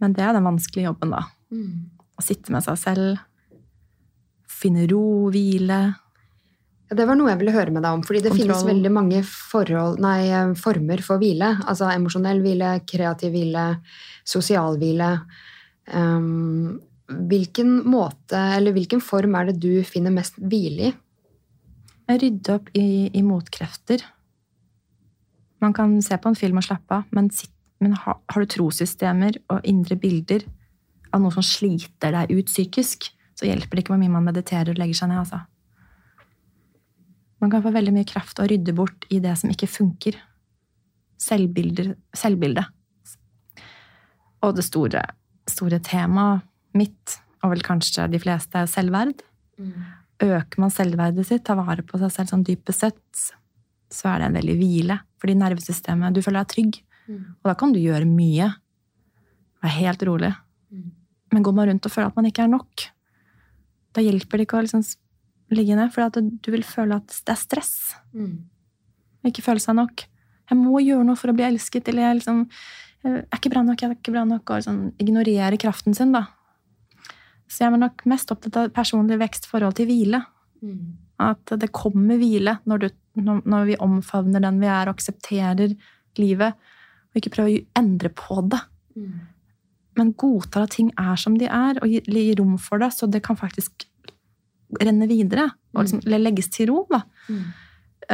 Men 0.00 0.16
det 0.16 0.24
er 0.24 0.32
den 0.36 0.48
vanskelige 0.48 0.88
jobben, 0.88 1.12
da. 1.12 1.20
Mm. 1.52 1.92
Å 2.16 2.24
sitte 2.24 2.52
med 2.54 2.64
seg 2.64 2.80
selv, 2.80 3.20
finne 4.48 4.88
ro, 4.88 5.28
hvile. 5.32 5.80
Ja, 6.86 6.96
det 6.96 7.06
var 7.08 7.18
noe 7.18 7.28
jeg 7.28 7.42
ville 7.42 7.52
høre 7.52 7.74
med 7.74 7.84
deg 7.84 7.98
om. 7.98 8.02
fordi 8.06 8.22
det 8.24 8.32
Kontroll. 8.32 8.46
finnes 8.46 8.66
veldig 8.70 8.92
mange 8.94 9.22
forhold, 9.26 10.00
nei, 10.00 10.30
eh, 10.32 10.54
former 10.54 11.02
for 11.04 11.20
hvile. 11.20 11.60
Altså 11.68 11.92
emosjonell 11.92 12.40
hvile, 12.40 12.80
kreativ 12.88 13.36
hvile, 13.36 13.82
sosial 14.24 14.80
hvile. 14.80 15.10
Um, 15.92 16.80
hvilken 17.06 17.80
måte, 17.86 18.38
eller 18.56 18.74
hvilken 18.74 19.02
form 19.04 19.36
er 19.38 19.50
det 19.50 19.60
du 19.62 19.84
finner 19.86 20.14
mest 20.14 20.38
hvile 20.42 20.90
i? 20.90 20.94
Rydde 22.06 22.54
opp 22.54 22.68
i, 22.78 23.10
i 23.14 23.22
motkrefter. 23.26 24.02
Man 25.62 25.74
kan 25.74 25.96
se 26.04 26.18
på 26.18 26.30
en 26.30 26.38
film 26.38 26.60
og 26.60 26.66
slappe 26.66 27.00
av, 27.00 27.08
men, 27.14 27.30
sitt, 27.34 27.52
men 27.82 27.96
har, 27.98 28.20
har 28.30 28.42
du 28.42 28.50
trossystemer 28.50 29.40
og 29.52 29.66
indre 29.66 29.98
bilder 29.98 30.46
av 31.14 31.22
noe 31.22 31.34
som 31.34 31.46
sliter 31.46 32.14
deg 32.14 32.34
ut 32.34 32.50
psykisk, 32.50 33.10
så 33.36 33.48
hjelper 33.48 33.74
det 33.74 33.84
ikke 33.84 33.94
hvor 33.94 34.00
mye 34.00 34.12
man 34.12 34.26
mediterer 34.26 34.72
og 34.72 34.80
legger 34.80 35.00
seg 35.00 35.10
ned. 35.10 35.22
altså. 35.24 35.42
Man 37.42 37.52
kan 37.52 37.64
få 37.64 37.72
veldig 37.74 37.94
mye 37.94 38.08
kraft 38.08 38.40
å 38.40 38.46
rydde 38.48 38.74
bort 38.76 39.06
i 39.12 39.20
det 39.22 39.34
som 39.40 39.50
ikke 39.52 39.68
funker. 39.70 40.18
Selvbildet. 41.20 42.72
Og 44.44 44.54
det 44.56 44.64
store, 44.66 45.02
store 45.50 45.80
temaet 45.84 46.46
mitt, 46.78 47.16
og 47.42 47.52
vel 47.54 47.64
kanskje 47.66 48.08
de 48.12 48.20
fleste, 48.22 48.58
er 48.58 48.70
selvverd. 48.70 49.22
Øker 50.22 50.60
man 50.62 50.72
selvverdet 50.72 51.26
sitt, 51.28 51.44
tar 51.44 51.58
vare 51.60 51.84
på 51.84 51.98
seg 52.00 52.12
selv 52.12 52.32
sånn 52.32 52.44
dypest 52.46 52.84
sett, 52.84 53.24
så 53.92 54.08
er 54.12 54.18
det 54.22 54.28
en 54.30 54.38
veldig 54.40 54.56
hvile. 54.58 54.98
Fordi 55.20 55.34
nervesystemet 55.38 56.14
Du 56.14 56.22
føler 56.22 56.44
deg 56.44 56.52
trygg. 56.52 56.82
Og 57.42 57.50
da 57.50 57.54
kan 57.54 57.72
du 57.72 57.78
gjøre 57.78 58.08
mye. 58.08 58.48
Være 59.62 59.76
helt 59.78 60.02
rolig. 60.08 60.32
Men 61.32 61.42
går 61.42 61.54
man 61.54 61.68
rundt 61.68 61.86
og 61.86 61.92
føler 61.92 62.08
at 62.08 62.16
man 62.16 62.26
ikke 62.28 62.44
er 62.44 62.48
nok, 62.52 62.88
da 63.96 64.02
hjelper 64.04 64.38
det 64.38 64.46
ikke 64.46 64.58
å 64.58 64.64
liksom 64.66 64.82
ligge 65.56 65.76
ned, 65.78 65.92
for 65.94 66.10
du 66.10 66.50
vil 66.52 66.64
føle 66.66 66.98
at 66.98 67.08
det 67.08 67.32
er 67.32 67.40
stress. 67.40 67.94
Og 69.22 69.30
ikke 69.30 69.42
føle 69.42 69.62
seg 69.62 69.76
nok. 69.78 70.04
Jeg 70.50 70.58
må 70.58 70.78
gjøre 70.84 71.04
noe 71.04 71.16
for 71.18 71.32
å 71.32 71.34
bli 71.36 71.46
elsket, 71.46 71.88
eller 71.88 72.02
jeg 72.08 72.18
liksom 72.20 72.42
jeg 73.06 73.22
er 73.22 73.38
ikke 73.38 73.52
bra 73.52 73.62
nok, 73.62 73.80
jeg 73.82 73.90
er 73.90 73.94
ikke 73.98 74.12
bra 74.14 74.24
nok, 74.26 74.50
og 74.50 74.64
sånn, 74.66 74.80
ignorere 74.98 75.58
kraften 75.62 75.94
sin, 75.94 76.12
da. 76.14 76.24
Så 77.46 77.62
jeg 77.64 77.72
er 77.72 77.82
nok 77.82 78.02
mest 78.10 78.32
opptatt 78.34 78.58
av 78.58 78.72
personlig 78.74 79.18
vekst 79.20 79.46
i 79.46 79.52
forhold 79.52 79.76
til 79.78 79.88
hvile. 79.90 80.22
At 81.22 81.54
det 81.60 81.72
kommer 81.74 82.18
hvile 82.20 82.58
når, 82.68 82.82
du, 82.82 82.88
når, 83.22 83.68
vi 83.70 83.78
omfavner 83.82 84.42
den 84.44 84.60
vi 84.60 84.68
er, 84.68 84.88
og 84.88 84.96
aksepterer 84.96 85.76
livet, 86.20 86.56
og 87.10 87.20
ikke 87.20 87.32
prøver 87.36 87.54
å 87.54 87.80
endre 87.80 88.10
på 88.12 88.42
det. 88.50 88.60
Men 89.96 90.12
godtar 90.18 90.66
at 90.66 90.74
ting 90.76 90.90
er 91.00 91.16
som 91.20 91.36
de 91.40 91.48
er, 91.48 91.80
og 91.80 91.88
gir 91.88 92.04
gir 92.10 92.40
rom 92.40 92.56
for 92.60 92.82
det, 92.82 92.90
så 92.92 93.08
det 93.08 93.22
kan 93.24 93.38
faktisk 93.38 93.86
renne 94.82 95.08
videre. 95.08 95.48
Og 95.74 95.84
liksom, 95.84 96.02
eller 96.04 96.24
legges 96.24 96.50
til 96.52 96.70
ro. 96.72 96.82
Da. 96.90 97.02
Mm. 97.30 97.44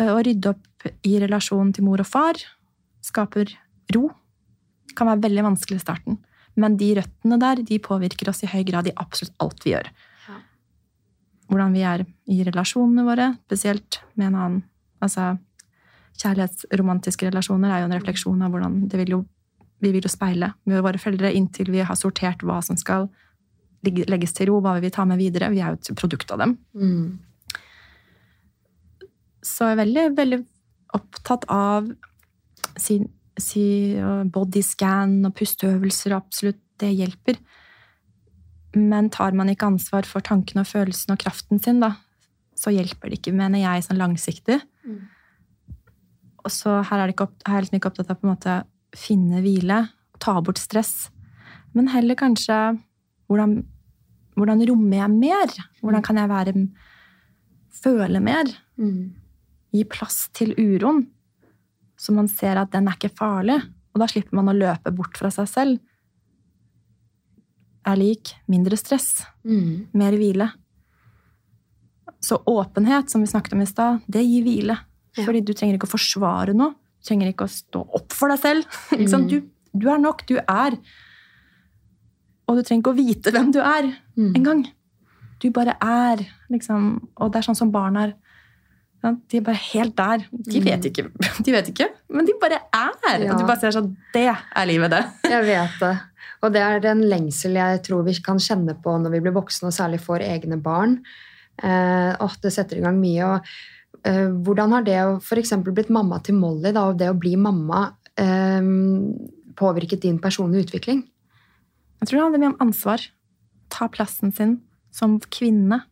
Å 0.02 0.18
rydde 0.22 0.52
opp 0.52 0.90
i 1.06 1.16
relasjonen 1.22 1.72
til 1.74 1.86
mor 1.86 2.02
og 2.02 2.08
far 2.08 2.38
skaper 3.02 3.50
ro. 3.96 4.08
Det 4.86 4.96
Kan 4.98 5.08
være 5.08 5.24
veldig 5.24 5.46
vanskelig 5.46 5.80
i 5.80 5.82
starten. 5.82 6.20
Men 6.60 6.76
de 6.80 6.90
røttene 6.98 7.38
der 7.40 7.62
de 7.64 7.78
påvirker 7.82 8.28
oss 8.32 8.42
i 8.44 8.50
høy 8.50 8.62
grad 8.68 8.88
i 8.88 8.96
absolutt 9.00 9.36
alt 9.42 9.64
vi 9.64 9.72
gjør. 9.72 9.88
Ja. 10.26 10.38
Hvordan 11.48 11.76
vi 11.76 11.86
er 11.88 12.04
i 12.32 12.42
relasjonene 12.48 13.06
våre, 13.06 13.30
spesielt 13.46 14.02
med 14.14 14.30
en 14.30 14.38
annen 14.38 14.60
altså, 15.02 15.34
Kjærlighetsromantiske 16.20 17.30
relasjoner 17.30 17.72
er 17.72 17.82
jo 17.82 17.88
en 17.88 17.96
refleksjon 17.96 18.42
av 18.44 18.52
hvordan 18.52 18.82
det 18.92 18.98
vil 19.00 19.14
jo, 19.14 19.20
vi 19.82 19.90
vil 19.94 20.04
jo 20.04 20.12
speile 20.12 20.52
med 20.68 20.84
våre 20.84 21.00
foreldre 21.00 21.32
inntil 21.34 21.72
vi 21.72 21.80
har 21.82 21.96
sortert 21.98 22.44
hva 22.46 22.60
som 22.62 22.76
skal 22.78 23.08
legges 23.82 24.36
til 24.36 24.50
ro, 24.50 24.60
hva 24.62 24.76
vi 24.76 24.84
vil 24.84 24.94
ta 24.94 25.06
med 25.08 25.18
videre. 25.18 25.50
Vi 25.50 25.62
er 25.62 25.72
jo 25.72 25.80
et 25.80 25.98
produkt 25.98 26.30
av 26.30 26.42
dem. 26.44 26.54
Mm. 26.76 27.18
Så 29.42 29.66
jeg 29.66 29.74
er 29.74 29.80
veldig, 29.80 30.04
veldig 30.20 30.38
opptatt 30.94 31.48
av 31.50 31.88
si, 32.78 33.00
si, 33.40 33.64
bodyscan 34.32 35.20
og 35.26 35.34
pusteøvelser. 35.38 36.14
Absolutt, 36.16 36.60
det 36.82 36.92
hjelper. 36.96 37.38
Men 38.76 39.10
tar 39.12 39.36
man 39.36 39.50
ikke 39.52 39.68
ansvar 39.68 40.08
for 40.08 40.24
tankene 40.24 40.64
og 40.64 40.70
følelsene 40.70 41.16
og 41.16 41.22
kraften 41.22 41.60
sin, 41.62 41.82
da, 41.82 41.94
så 42.56 42.72
hjelper 42.72 43.10
det 43.10 43.20
ikke, 43.20 43.34
mener 43.36 43.60
jeg, 43.60 43.84
sånn 43.84 44.00
langsiktig. 44.00 44.60
Mm. 44.86 45.02
Og 46.42 46.50
så 46.50 46.80
her 46.88 47.02
er, 47.02 47.08
det 47.08 47.16
ikke 47.16 47.28
opp, 47.28 47.36
her 47.46 47.58
er 47.58 47.66
liksom 47.66 47.78
ikke 47.78 47.92
opptatt 47.92 48.12
av 48.12 48.18
på 48.18 48.26
en 48.26 48.32
måte 48.32 48.56
finne 48.98 49.42
hvile, 49.44 49.84
ta 50.22 50.36
bort 50.44 50.60
stress. 50.60 51.10
Men 51.76 51.90
heller 51.92 52.18
kanskje 52.18 52.56
hvordan, 53.30 53.60
hvordan 54.36 54.64
rommer 54.68 54.98
jeg 54.98 55.14
mer? 55.14 55.54
Hvordan 55.80 56.04
kan 56.04 56.20
jeg 56.20 56.32
være 56.32 56.54
føle 57.82 58.20
mer? 58.22 58.50
Mm. 58.80 59.12
gi 59.72 59.84
plass 59.88 60.26
til 60.36 60.52
uroen, 60.58 61.06
så 62.02 62.14
man 62.16 62.26
ser 62.30 62.58
at 62.58 62.72
den 62.74 62.88
er 62.90 62.96
ikke 62.98 63.12
farlig. 63.14 63.60
Og 63.94 64.00
da 64.02 64.08
slipper 64.10 64.34
man 64.38 64.50
å 64.50 64.56
løpe 64.56 64.90
bort 64.96 65.18
fra 65.20 65.30
seg 65.30 65.46
selv. 65.50 65.78
Er 67.86 67.98
lik 67.98 68.34
mindre 68.50 68.76
stress, 68.78 69.24
Mm. 69.44 69.86
mer 69.92 70.12
hvile. 70.12 70.52
Så 72.22 72.38
åpenhet, 72.46 73.10
som 73.10 73.20
vi 73.20 73.26
snakket 73.26 73.52
om 73.54 73.62
i 73.62 73.66
stad, 73.66 74.00
det 74.08 74.22
gir 74.24 74.44
hvile. 74.44 74.78
Ja. 75.16 75.24
Fordi 75.24 75.40
du 75.44 75.52
trenger 75.52 75.74
ikke 75.76 75.88
å 75.90 75.96
forsvare 75.98 76.54
noe. 76.54 76.74
Du 77.02 77.08
trenger 77.08 77.32
ikke 77.32 77.44
å 77.48 77.50
stå 77.50 77.82
opp 77.94 78.12
for 78.12 78.28
deg 78.28 78.38
selv. 78.38 78.66
Mm. 78.92 79.28
Du, 79.28 79.40
du 79.74 79.88
er 79.90 79.98
nok, 79.98 80.24
du 80.26 80.36
er. 80.38 80.78
Og 82.48 82.56
du 82.56 82.62
trenger 82.62 82.82
ikke 82.82 82.94
å 82.94 83.00
vite 83.06 83.32
hvem 83.32 83.52
du 83.52 83.58
er 83.60 83.96
Mm. 84.16 84.34
engang. 84.36 84.66
Du 85.40 85.50
bare 85.50 85.74
er, 85.82 86.22
liksom. 86.50 87.08
Og 87.16 87.32
det 87.32 87.38
er 87.42 87.48
sånn 87.50 87.56
som 87.58 87.72
barn 87.72 87.96
er. 87.96 88.14
De 89.02 89.36
er 89.40 89.42
bare 89.42 89.58
helt 89.72 89.96
der. 89.98 90.18
De 90.30 90.60
Mm. 90.60 90.64
vet 90.64 90.84
ikke, 90.86 91.04
de 91.44 91.52
vet 91.52 91.68
ikke 91.72 91.88
men 92.12 92.24
de 92.28 92.32
bare 92.40 92.60
er. 92.72 92.92
Ja. 93.24 93.32
Og 93.32 93.40
du 93.40 93.46
bare 93.48 93.58
ser 93.58 93.72
sånn 93.74 93.96
Det 94.14 94.28
er 94.30 94.66
livet, 94.68 94.90
det. 94.92 95.02
Jeg 95.30 95.44
vet 95.48 95.76
det. 95.80 95.92
Og 96.42 96.52
det 96.54 96.60
er 96.62 96.86
en 96.90 97.00
lengsel 97.10 97.54
jeg 97.58 97.82
tror 97.86 98.04
vi 98.06 98.14
kan 98.22 98.38
kjenne 98.38 98.74
på 98.82 98.94
når 99.02 99.10
vi 99.16 99.20
blir 99.24 99.34
voksne, 99.34 99.70
og 99.70 99.74
særlig 99.74 100.00
får 100.02 100.22
egne 100.26 100.58
barn. 100.62 101.00
Eh, 101.62 102.12
åh, 102.20 102.34
det 102.42 102.52
setter 102.54 102.78
i 102.78 102.82
gang 102.84 102.98
mye. 103.00 103.24
Og, 103.26 103.50
eh, 104.04 104.28
hvordan 104.42 104.72
har 104.76 104.82
det 104.86 104.96
å 105.02 105.16
f.eks. 105.22 105.52
blitt 105.66 105.90
mamma 105.90 106.18
til 106.22 106.34
Molly, 106.34 106.72
da, 106.72 106.88
og 106.90 106.98
det 106.98 107.08
å 107.10 107.18
bli 107.18 107.34
mamma, 107.36 107.92
eh, 108.16 108.60
påvirket 109.58 110.00
din 110.02 110.18
personlige 110.18 110.66
utvikling? 110.68 111.02
Jeg 112.00 112.08
tror 112.08 112.18
det 112.18 112.24
handler 112.26 112.42
mye 112.42 112.54
om 112.54 112.68
ansvar. 112.68 113.08
Ta 113.70 113.88
plassen 113.88 114.32
sin 114.34 114.60
som 114.90 115.18
kvinne. 115.20 115.82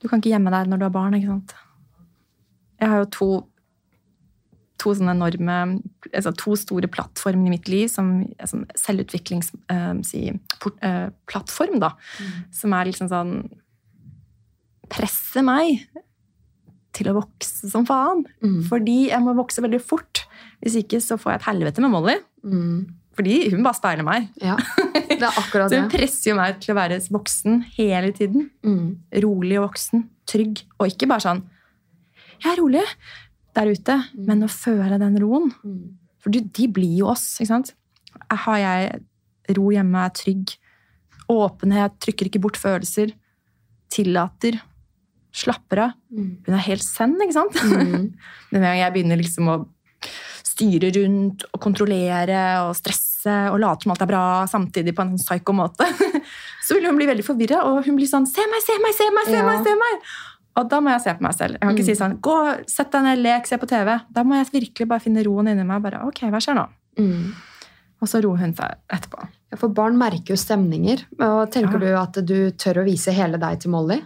Du 0.00 0.08
kan 0.08 0.20
ikke 0.20 0.34
gjemme 0.34 0.50
deg 0.52 0.68
når 0.68 0.78
du 0.78 0.84
har 0.84 0.90
barn. 0.94 1.14
ikke 1.14 1.26
sant? 1.32 1.54
Jeg 2.80 2.92
har 2.92 3.02
jo 3.02 3.10
to, 3.16 3.28
to 4.82 4.94
sånne 4.96 5.14
enorme 5.16 5.58
altså 6.12 6.32
To 6.36 6.56
store 6.60 6.90
plattformer 6.92 7.48
i 7.48 7.54
mitt 7.56 7.70
liv 7.72 7.86
som 7.92 8.18
sånn 8.38 8.66
selvutviklingsplattform, 8.78 10.76
eh, 10.84 11.06
plattform, 11.28 11.78
da. 11.82 11.94
Som 12.54 12.76
er 12.76 12.90
liksom 12.90 13.12
sånn 13.12 13.38
Presser 14.86 15.42
meg 15.42 15.80
til 16.96 17.10
å 17.10 17.16
vokse 17.16 17.68
som 17.70 17.86
faen. 17.88 18.22
Mm. 18.38 18.60
Fordi 18.68 19.00
jeg 19.10 19.22
må 19.24 19.34
vokse 19.36 19.64
veldig 19.64 19.80
fort. 19.82 20.22
Hvis 20.62 20.78
ikke 20.80 21.00
så 21.02 21.18
får 21.20 21.34
jeg 21.34 21.40
et 21.40 21.48
helvete 21.50 21.82
med 21.84 21.92
Molly. 21.92 22.14
Mm. 22.46 22.86
Fordi 23.16 23.36
hun 23.52 23.64
bare 23.64 23.78
speiler 23.78 24.04
meg. 24.06 24.28
Ja, 24.42 24.56
det 25.08 25.18
er 25.18 25.30
akkurat 25.32 25.70
Så 25.72 25.80
hun 25.80 25.90
presser 25.92 26.30
jo 26.30 26.38
meg 26.38 26.60
til 26.62 26.74
å 26.74 26.78
være 26.78 27.00
voksen 27.12 27.62
hele 27.78 28.12
tiden. 28.16 28.50
Mm. 28.66 28.96
Rolig 29.24 29.60
og 29.60 29.70
voksen. 29.70 30.06
Trygg. 30.28 30.64
Og 30.78 30.92
ikke 30.92 31.08
bare 31.10 31.24
sånn 31.24 31.44
Jeg 32.42 32.52
er 32.52 32.60
rolig 32.60 32.84
der 33.56 33.70
ute, 33.72 33.96
men 34.28 34.44
å 34.44 34.50
føle 34.52 34.98
den 35.00 35.18
roen. 35.22 35.50
Mm. 35.64 35.82
For 36.22 36.34
de, 36.34 36.42
de 36.44 36.68
blir 36.68 36.98
jo 37.00 37.10
oss, 37.12 37.24
ikke 37.40 37.52
sant? 37.54 37.72
Har 38.44 38.58
jeg 38.60 39.56
ro 39.56 39.70
hjemme, 39.72 40.02
er 40.02 40.14
trygg, 40.16 40.56
åpenhet, 41.32 41.96
trykker 42.02 42.28
ikke 42.30 42.42
bort 42.42 42.58
følelser, 42.60 43.12
tillater, 43.92 44.58
slapper 45.36 45.82
av. 45.86 45.96
Mm. 46.10 46.30
Hun 46.46 46.56
er 46.56 46.64
helt 46.66 46.84
zen, 46.84 47.16
ikke 47.22 47.36
sant? 47.36 47.56
Mm. 47.62 48.12
Men 48.50 48.60
med 48.60 48.68
gang 48.68 48.82
jeg 48.82 48.94
begynner 48.96 49.20
liksom 49.20 49.50
å 49.52 49.56
styre 50.46 50.88
rundt 50.96 51.44
og 51.50 51.60
kontrollere 51.60 52.42
og 52.64 52.72
stresse 52.78 53.34
og 53.50 53.58
late 53.60 53.84
som 53.84 53.92
alt 53.92 54.04
er 54.06 54.08
bra 54.08 54.22
samtidig 54.48 54.94
på 54.96 55.04
en 55.04 55.16
sånn 55.16 55.24
psyko 55.26 55.54
måte, 55.56 55.88
så 56.64 56.76
vil 56.76 56.86
hun 56.88 56.96
bli 56.98 57.08
veldig 57.10 57.26
forvirra, 57.26 57.64
og 57.68 57.82
hun 57.86 57.98
blir 57.98 58.08
sånn 58.08 58.28
Se 58.30 58.44
meg, 58.48 58.62
se 58.64 58.78
meg, 58.82 58.96
se 58.96 59.10
meg! 59.12 59.28
se 59.28 59.36
Ja. 59.36 59.44
meg, 59.44 59.66
se 59.66 59.76
meg! 59.82 60.08
Og 60.56 60.68
da 60.70 60.78
må 60.80 60.88
jeg 60.94 61.02
se 61.04 61.12
på 61.18 61.20
meg 61.26 61.34
selv. 61.36 61.52
Jeg 61.52 61.60
kan 61.60 61.74
ikke 61.76 61.84
Mm. 61.84 61.90
si 61.90 62.00
sånn 62.00 62.20
Gå, 62.20 62.36
sett 62.70 62.90
deg 62.92 63.02
ned, 63.02 63.18
lek, 63.18 63.46
se 63.46 63.56
på 63.58 63.66
TV. 63.68 64.00
Da 64.10 64.22
må 64.24 64.34
jeg 64.38 64.46
virkelig 64.62 64.88
bare 64.88 65.00
finne 65.00 65.24
roen 65.24 65.48
inni 65.48 65.64
meg. 65.66 65.82
bare, 65.82 66.00
ok, 66.06 66.20
hva 66.32 66.40
skjer 66.40 66.54
nå? 66.56 66.68
Mm. 66.98 67.32
Og 68.00 68.08
så 68.08 68.22
roer 68.22 68.38
hun 68.38 68.54
seg 68.54 68.74
etterpå. 68.90 69.28
Ja, 69.52 69.56
for 69.56 69.68
barn 69.68 69.96
merker 69.98 70.32
jo 70.34 70.36
stemninger. 70.36 71.04
Og 71.20 71.50
tenker 71.50 71.72
Ja. 71.72 71.78
du 71.78 71.96
at 71.96 72.24
du 72.26 72.50
tør 72.52 72.82
å 72.82 72.84
vise 72.84 73.12
hele 73.12 73.38
deg 73.38 73.60
til 73.60 73.70
Molly? 73.70 74.02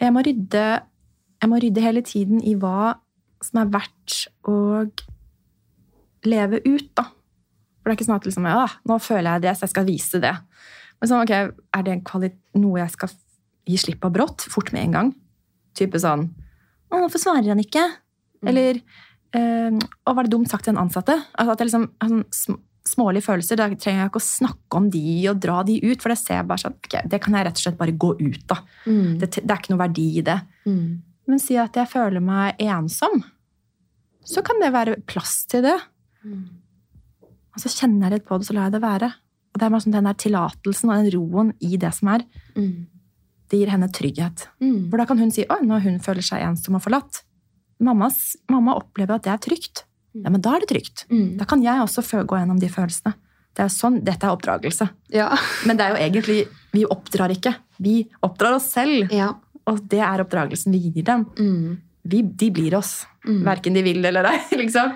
Jeg 0.00 0.12
må 0.12 0.22
rydde, 0.22 0.82
jeg 1.40 1.50
må 1.50 1.60
rydde 1.62 1.80
hele 1.80 2.02
tiden 2.02 2.42
i 2.44 2.54
hva 2.54 2.96
som 3.42 3.60
er 3.62 3.70
verdt 3.78 4.28
å 4.44 4.90
leve 6.24 6.60
ut, 6.66 6.88
da. 6.94 7.04
For 7.04 7.90
det 7.90 7.92
er 7.94 7.96
ikke 8.04 8.08
sånn 8.10 8.16
at 8.20 8.24
liksom, 8.28 8.46
ja, 8.50 8.66
nå 8.88 8.98
føler 9.00 9.32
jeg 9.36 9.42
det, 9.42 9.52
så 9.56 9.60
jeg 9.66 9.70
skal 9.70 9.84
vise 9.86 10.20
det. 10.20 10.34
Men 11.00 11.08
sånn, 11.10 11.22
ok, 11.22 11.54
er 11.76 11.82
det 11.86 11.92
en 11.92 12.00
kvali- 12.02 12.32
noe 12.54 12.78
jeg 12.80 12.90
skal 12.90 13.08
gi 13.66 13.78
slipp 13.80 14.00
på 14.04 14.12
brått, 14.14 14.46
fort 14.52 14.72
med 14.74 14.86
en 14.86 14.96
gang? 14.96 15.12
Type 15.76 15.98
sånn 16.00 16.28
Å, 16.86 17.00
hvorfor 17.02 17.20
svarer 17.20 17.50
han 17.50 17.60
ikke? 17.60 17.82
Eller 18.46 18.78
eh, 19.36 19.74
Å, 19.74 20.14
var 20.14 20.24
det 20.24 20.32
dumt 20.32 20.48
sagt 20.50 20.68
til 20.68 20.74
en 20.76 20.84
ansatte? 20.86 21.16
Altså, 21.34 21.52
at 21.52 21.60
jeg 21.62 21.70
liksom 21.70 21.88
har 22.02 22.14
sånn 22.14 22.62
smålige 22.86 23.26
følelser. 23.26 23.58
Da 23.58 23.66
trenger 23.74 24.04
jeg 24.04 24.10
ikke 24.12 24.20
å 24.22 24.26
snakke 24.26 24.78
om 24.78 24.84
de 24.94 25.02
og 25.30 25.40
dra 25.42 25.56
de 25.66 25.74
ut, 25.82 25.98
for 26.02 26.12
det 26.12 26.18
ser 26.20 26.40
jeg 26.40 26.48
bare 26.50 26.62
sånn 26.62 26.76
okay, 26.78 27.02
Det 27.10 27.18
kan 27.24 27.34
jeg 27.34 27.48
rett 27.48 27.58
og 27.58 27.64
slett 27.64 27.80
bare 27.80 27.96
gå 27.98 28.12
ut 28.20 28.54
av. 28.54 28.60
Mm. 28.86 29.16
Det, 29.18 29.30
det 29.40 29.50
er 29.50 29.58
ikke 29.58 29.74
noe 29.74 29.82
verdi 29.82 30.06
i 30.20 30.24
det. 30.26 30.36
Mm. 30.68 30.84
Men 31.26 31.42
si 31.42 31.58
at 31.58 31.76
jeg 31.76 31.90
føler 31.90 32.22
meg 32.22 32.62
ensom, 32.62 33.24
så 34.26 34.42
kan 34.46 34.62
det 34.62 34.72
være 34.74 35.00
plass 35.06 35.40
til 35.50 35.66
det. 35.66 35.76
Mm. 36.26 36.44
Og 37.56 37.62
så 37.62 37.72
kjenner 37.72 38.06
jeg 38.06 38.18
litt 38.18 38.28
på 38.28 38.38
det, 38.38 38.48
så 38.48 38.56
lar 38.56 38.68
jeg 38.68 38.76
det 38.76 38.82
være. 38.84 39.10
Og 39.50 39.58
det 39.58 39.66
er 39.66 39.72
bare 39.72 39.84
sånn, 39.86 39.96
den 39.96 40.08
der 40.10 40.18
tillatelsen 40.20 40.90
og 40.92 41.00
den 41.00 41.14
roen 41.16 41.54
i 41.64 41.78
det 41.80 41.94
som 41.96 42.14
er, 42.14 42.26
Mm. 42.56 42.86
Det 43.50 43.60
gir 43.60 43.70
henne 43.70 43.88
trygghet. 43.92 44.46
Mm. 44.62 44.88
For 44.90 45.00
da 45.00 45.06
kan 45.08 45.20
hun 45.22 45.30
si 45.34 45.44
at 45.46 45.62
når 45.66 45.84
hun 45.86 46.00
føler 46.02 46.24
seg 46.24 46.42
ensom 46.46 46.78
og 46.78 46.84
forlatt. 46.86 47.22
Mammas, 47.82 48.36
mamma 48.50 48.74
opplever 48.78 49.18
at 49.18 49.26
det 49.26 49.34
er 49.34 49.42
trygt. 49.44 49.84
Ja, 50.16 50.30
men 50.32 50.40
da 50.40 50.54
er 50.56 50.64
det 50.64 50.70
trygt. 50.72 51.04
Mm. 51.12 51.36
Da 51.40 51.44
kan 51.48 51.62
jeg 51.64 51.82
også 51.82 52.02
gå 52.24 52.38
gjennom 52.38 52.60
de 52.60 52.70
følelsene. 52.72 53.14
Det 53.56 53.64
er 53.64 53.72
sånn, 53.72 53.98
Dette 54.04 54.26
er 54.28 54.36
oppdragelse. 54.36 54.86
Ja. 55.12 55.30
Men 55.68 55.78
det 55.78 55.84
er 55.86 55.94
jo 55.94 56.00
egentlig, 56.04 56.38
vi 56.76 56.84
oppdrar 56.88 57.32
ikke. 57.32 57.54
Vi 57.80 57.98
oppdrar 58.24 58.58
oss 58.58 58.70
selv. 58.76 59.12
ja. 59.12 59.34
Og 59.66 59.80
det 59.90 59.98
er 59.98 60.20
oppdragelsen 60.22 60.70
vi 60.70 60.78
gir 60.94 61.02
dem. 61.08 61.24
Mm. 61.42 61.78
Vi, 62.06 62.20
de 62.22 62.50
blir 62.54 62.76
oss. 62.78 63.00
Mm. 63.26 63.40
Verken 63.48 63.74
de 63.74 63.82
vil 63.82 64.04
eller 64.06 64.28
ei. 64.30 64.36
Liksom. 64.60 64.92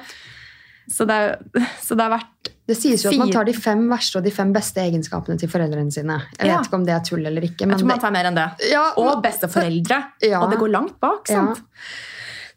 Så, 0.91 1.07
det 1.07 1.19
så 1.87 1.95
det 1.99 2.03
har 2.09 2.13
vært 2.19 2.51
Det 2.71 2.77
sies 2.79 3.03
jo 3.05 3.11
at 3.13 3.19
man 3.21 3.31
tar 3.35 3.47
de 3.49 3.55
fem 3.55 3.83
verste 3.91 4.19
og 4.19 4.25
de 4.27 4.31
fem 4.35 4.51
beste 4.55 4.83
egenskapene 4.83 5.39
til 5.39 5.51
foreldrene 5.51 5.91
sine. 5.95 6.17
Jeg 6.39 6.49
Ja. 6.51 6.59
vet 6.59 6.69
ikke 6.69 6.79
om 6.81 6.85
det 6.87 6.95
er 6.97 7.05
tull 7.07 7.25
eller 7.27 7.47
ikke. 7.47 7.67
Jeg 7.67 7.79
tror 7.81 7.91
man 7.93 8.03
tar 8.03 8.15
mer 8.15 8.29
enn 8.31 8.39
det. 8.39 8.49
ja, 8.71 8.85
Og 9.01 9.23
besteforeldre. 9.25 9.99
Ja. 10.23 10.41
Og 10.45 10.51
det 10.53 10.59
går 10.61 10.71
langt 10.75 11.01
bak. 11.03 11.27
sant? 11.31 11.63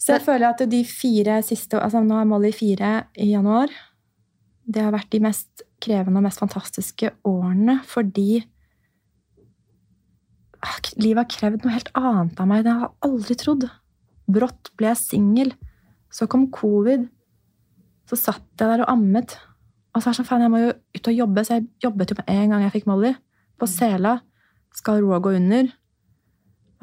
Så 0.04 0.18
jeg 0.18 0.22
føler 0.26 0.50
at 0.50 0.62
de 0.70 0.84
fire 0.84 1.38
siste 1.48 1.80
altså 1.80 2.02
Nå 2.04 2.18
er 2.20 2.26
Molly 2.28 2.52
fire 2.52 3.06
i 3.16 3.30
januar. 3.32 3.70
Det 4.68 4.82
har 4.84 4.92
vært 4.92 5.10
de 5.16 5.20
mest 5.24 5.64
krevende 5.84 6.20
og 6.20 6.24
mest 6.28 6.40
fantastiske 6.40 7.10
årene 7.28 7.78
fordi 7.88 8.44
ah, 10.64 10.78
Livet 10.98 11.24
har 11.24 11.32
krevd 11.32 11.66
noe 11.66 11.74
helt 11.76 11.92
annet 11.98 12.40
av 12.40 12.48
meg. 12.50 12.68
Har 12.68 12.86
jeg 12.88 12.94
aldri 13.10 13.36
trodd. 13.40 13.66
Brått 14.32 14.72
ble 14.80 14.92
jeg 14.94 15.02
singel. 15.02 15.54
Så 16.14 16.28
kom 16.32 16.48
covid. 16.54 17.08
Så 18.14 18.20
satt 18.30 18.62
jeg 18.62 18.70
der 18.70 18.84
og 18.86 18.92
ammet. 18.94 19.34
Og 19.94 20.02
så 20.04 20.12
er 20.12 20.18
sånn, 20.20 20.28
faen, 20.28 20.44
jeg 20.46 20.54
må 20.54 20.60
jo 20.62 20.74
ut 20.74 21.08
og 21.10 21.16
jobbe, 21.18 21.44
så 21.46 21.58
jeg 21.58 21.66
jobbet 21.82 22.14
jo 22.14 22.18
med 22.20 22.30
en 22.30 22.54
gang 22.54 22.66
jeg 22.66 22.74
fikk 22.76 22.86
Molly. 22.90 23.14
På 23.58 23.70
Sela. 23.70 24.20
Skal 24.78 25.02
roa 25.02 25.18
gå 25.22 25.34
under? 25.38 25.72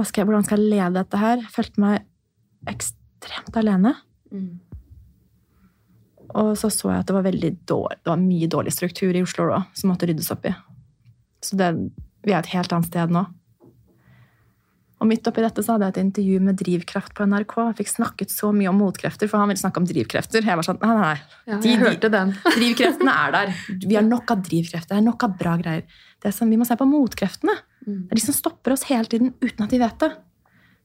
Skal 0.00 0.22
jeg, 0.22 0.30
hvordan 0.30 0.46
skal 0.46 0.62
jeg 0.62 0.72
lede 0.72 0.96
dette 0.96 1.20
her? 1.20 1.42
Jeg 1.44 1.54
følte 1.54 1.82
meg 1.82 2.70
ekstremt 2.70 3.58
alene. 3.60 3.94
Mm. 4.32 4.58
Og 6.40 6.52
så 6.58 6.70
så 6.72 6.90
jeg 6.90 7.02
at 7.02 7.10
det 7.10 7.16
var 7.16 7.26
veldig 7.26 7.50
dårlig, 7.68 7.98
det 8.02 8.12
var 8.12 8.22
mye 8.22 8.48
dårlig 8.50 8.72
struktur 8.74 9.16
i 9.16 9.22
Oslo 9.24 9.48
da, 9.50 9.64
som 9.74 9.90
måtte 9.90 10.06
ryddes 10.10 10.30
opp 10.34 10.46
i. 10.46 10.54
Så 11.44 11.58
det, 11.58 11.70
vi 12.26 12.34
er 12.34 12.40
et 12.40 12.52
helt 12.54 12.72
annet 12.74 12.90
sted 12.90 13.14
nå. 13.14 13.24
Og 15.00 15.08
midt 15.08 15.24
oppi 15.30 15.40
dette 15.40 15.62
så 15.64 15.72
hadde 15.74 15.86
jeg 15.88 15.94
et 15.94 16.00
intervju 16.02 16.40
med 16.44 16.58
Drivkraft 16.60 17.14
på 17.16 17.24
NRK. 17.24 17.54
Jeg 17.70 17.76
fikk 17.78 17.88
snakket 17.94 18.32
så 18.34 18.50
mye 18.52 18.68
om 18.68 18.76
motkrefter, 18.82 19.30
for 19.32 19.40
han 19.40 19.48
ville 19.48 19.60
snakke 19.62 19.80
om 19.80 19.86
drivkrefter. 19.88 20.44
Jeg 20.44 20.58
var 20.60 20.66
sånn, 20.66 20.80
nei, 20.82 20.96
nei. 20.98 21.14
Ja, 21.48 21.56
De- 21.56 21.62
de- 21.70 21.76
hørte 21.80 22.10
den. 22.12 22.34
Drivkreftene 22.58 23.14
er 23.26 23.32
der. 23.32 23.54
Vi 23.86 23.96
har 23.96 24.04
nok 24.04 24.30
av 24.34 24.42
drivkrefter. 24.44 24.92
Det 24.92 24.98
er 25.00 25.06
nok 25.06 25.24
av 25.24 25.38
bra 25.40 25.54
greier. 25.62 25.86
Det 26.20 26.34
som, 26.36 26.50
vi 26.52 26.58
må 26.60 26.66
se 26.68 26.76
på 26.76 26.84
motkreftene. 26.90 27.54
Mm. 27.86 28.02
Det 28.04 28.12
er 28.12 28.20
de 28.20 28.24
som 28.26 28.36
stopper 28.36 28.74
oss 28.76 28.84
hele 28.90 29.08
tiden 29.08 29.32
uten 29.40 29.64
at 29.64 29.72
vi 29.72 29.80
vet 29.80 29.96
det. 30.04 30.10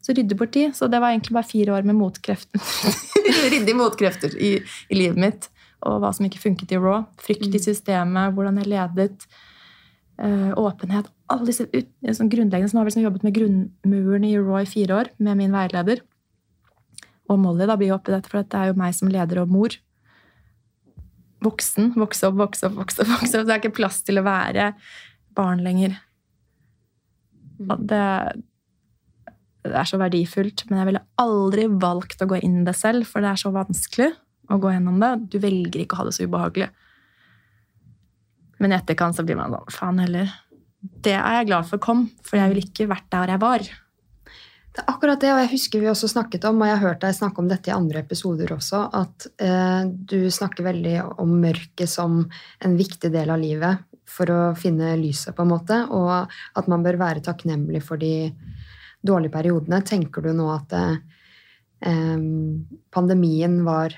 Så 0.06 0.16
rydde 0.16 0.38
bort 0.40 0.54
de. 0.56 0.70
Så 0.78 0.88
det 0.88 1.02
var 1.04 1.12
egentlig 1.12 1.36
bare 1.36 1.50
fire 1.52 1.76
år 1.76 1.84
med 1.92 1.98
motkreften. 2.00 2.62
ryddige 3.52 3.76
motkrefter 3.76 4.36
i, 4.40 4.54
i 4.88 4.96
livet 5.02 5.20
mitt. 5.20 5.50
Og 5.86 6.00
hva 6.02 6.14
som 6.16 6.24
ikke 6.30 6.40
funket 6.40 6.72
i 6.72 6.80
Raw. 6.80 7.04
Frykt 7.22 7.52
i 7.52 7.60
systemet, 7.62 8.32
hvordan 8.38 8.62
jeg 8.64 8.72
ledet. 8.72 9.28
eh, 10.24 10.54
åpenhet. 10.56 11.12
Alle 11.34 11.48
disse 11.48 11.66
ut, 11.66 11.88
sånn 12.14 12.30
grunnleggende 12.30 12.70
som 12.70 12.80
har 12.80 12.86
vi 12.86 12.92
liksom 12.92 13.06
jobbet 13.08 13.24
med 13.26 13.34
grunnmuren 13.34 14.28
i 14.28 14.36
Roy 14.38 14.66
i 14.66 14.70
fire 14.70 15.00
år 15.00 15.10
med 15.26 15.40
min 15.40 15.56
veileder. 15.56 16.04
Og 17.32 17.40
Molly 17.42 17.66
da 17.66 17.78
blir 17.80 17.90
jo 17.90 17.98
oppi 17.98 18.14
dette, 18.14 18.30
for 18.30 18.44
det 18.44 18.60
er 18.60 18.70
jo 18.70 18.78
meg 18.78 18.94
som 18.94 19.10
leder 19.10 19.42
og 19.42 19.54
mor. 19.54 19.74
Voksen. 21.46 21.94
Vokse 21.98 22.30
opp, 22.30 22.38
vokse 22.42 22.70
opp, 22.70 22.76
vokse 22.78 23.02
opp. 23.02 23.14
vokse 23.16 23.40
opp. 23.40 23.48
Det 23.48 23.56
er 23.56 23.64
ikke 23.64 23.78
plass 23.80 24.04
til 24.06 24.22
å 24.22 24.26
være 24.26 24.74
barn 25.36 25.64
lenger. 25.66 25.98
Og 27.66 27.82
det, 27.90 28.06
det 29.66 29.74
er 29.74 29.90
så 29.90 30.00
verdifullt, 30.02 30.66
men 30.70 30.82
jeg 30.82 30.92
ville 30.92 31.06
aldri 31.22 31.68
valgt 31.72 32.22
å 32.22 32.30
gå 32.30 32.40
inn 32.44 32.62
i 32.62 32.68
det 32.68 32.76
selv, 32.78 33.08
for 33.10 33.24
det 33.24 33.34
er 33.34 33.42
så 33.42 33.54
vanskelig 33.56 34.12
å 34.52 34.60
gå 34.62 34.74
gjennom 34.76 35.00
det. 35.02 35.14
Du 35.34 35.40
velger 35.42 35.82
ikke 35.82 35.98
å 35.98 36.04
ha 36.04 36.10
det 36.10 36.16
så 36.18 36.28
ubehagelig. 36.28 36.70
Men 38.62 38.72
i 38.72 38.78
etterkant 38.78 39.18
så 39.18 39.26
blir 39.26 39.38
man 39.40 39.52
sånn 39.56 39.74
Faen 39.74 40.02
heller. 40.04 40.32
Det 41.06 41.16
er 41.16 41.40
jeg 41.40 41.50
glad 41.50 41.68
for 41.70 41.82
kom, 41.82 42.06
for 42.26 42.40
jeg 42.40 42.52
ville 42.52 42.68
ikke 42.68 42.90
vært 42.92 43.10
der 43.14 43.36
jeg 43.36 43.42
var. 43.42 43.66
Det 44.76 44.84
er 44.84 44.92
akkurat 44.92 45.22
det, 45.24 45.30
og 45.32 45.40
jeg 45.40 45.52
husker 45.54 45.80
vi 45.80 45.88
også 45.88 46.10
snakket 46.12 46.46
om, 46.50 46.60
og 46.60 46.68
jeg 46.68 46.76
har 46.76 46.84
hørt 46.90 47.04
deg 47.06 47.16
snakke 47.16 47.40
om 47.40 47.48
dette 47.48 47.72
i 47.72 47.76
andre 47.76 48.02
episoder 48.04 48.52
også, 48.52 48.82
at 49.00 49.28
eh, 49.40 49.88
du 49.88 50.28
snakker 50.28 50.68
veldig 50.68 50.96
om 51.24 51.32
mørket 51.40 51.88
som 51.88 52.18
en 52.60 52.76
viktig 52.76 53.12
del 53.14 53.32
av 53.32 53.40
livet 53.40 53.86
for 54.04 54.32
å 54.32 54.42
finne 54.60 54.98
lyset, 55.00 55.32
på 55.36 55.46
en 55.46 55.54
måte, 55.54 55.80
og 55.96 56.28
at 56.60 56.68
man 56.72 56.84
bør 56.84 57.00
være 57.00 57.24
takknemlig 57.24 57.86
for 57.88 58.02
de 58.02 58.34
dårlige 59.06 59.32
periodene. 59.32 59.80
Tenker 59.88 60.28
du 60.28 60.34
nå 60.36 60.50
at 60.52 60.76
eh, 60.76 62.28
pandemien 62.92 63.62
var 63.64 63.96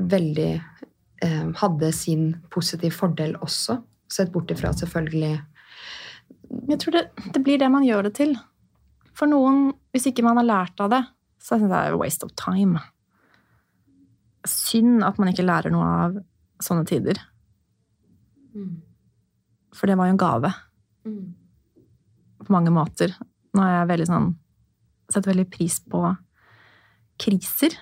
veldig 0.00 0.50
eh, 0.54 1.46
Hadde 1.60 1.90
sin 1.92 2.30
positiv 2.52 2.94
fordel 2.94 3.34
også, 3.42 3.80
sett 4.10 4.30
bort 4.30 4.54
ifra 4.54 4.70
selvfølgelig 4.74 5.34
Jeg 6.68 6.80
tror 6.82 6.96
det, 6.96 7.04
det 7.34 7.42
blir 7.44 7.58
det 7.58 7.70
man 7.72 7.86
gjør 7.86 8.08
det 8.08 8.14
til. 8.18 8.34
For 9.16 9.30
noen, 9.30 9.70
hvis 9.94 10.08
ikke 10.10 10.24
man 10.26 10.38
har 10.40 10.48
lært 10.48 10.80
av 10.82 10.90
det, 10.92 11.02
så 11.40 11.56
syns 11.56 11.68
jeg 11.68 11.72
det 11.72 11.80
er 11.88 11.98
waste 12.00 12.26
of 12.26 12.34
time. 12.38 12.82
Synd 14.48 15.04
at 15.04 15.18
man 15.20 15.32
ikke 15.32 15.46
lærer 15.46 15.72
noe 15.72 15.88
av 16.04 16.18
sånne 16.62 16.86
tider. 16.88 17.20
For 19.76 19.88
det 19.88 19.96
var 19.96 20.10
jo 20.10 20.16
en 20.16 20.20
gave 20.20 20.52
på 22.40 22.52
mange 22.52 22.72
måter. 22.74 23.14
Nå 23.54 23.62
har 23.64 23.80
jeg 23.80 23.90
veldig 23.94 24.08
sånn 24.10 24.30
setter 25.10 25.32
veldig 25.32 25.48
pris 25.50 25.80
på 25.90 26.02
kriser 27.20 27.74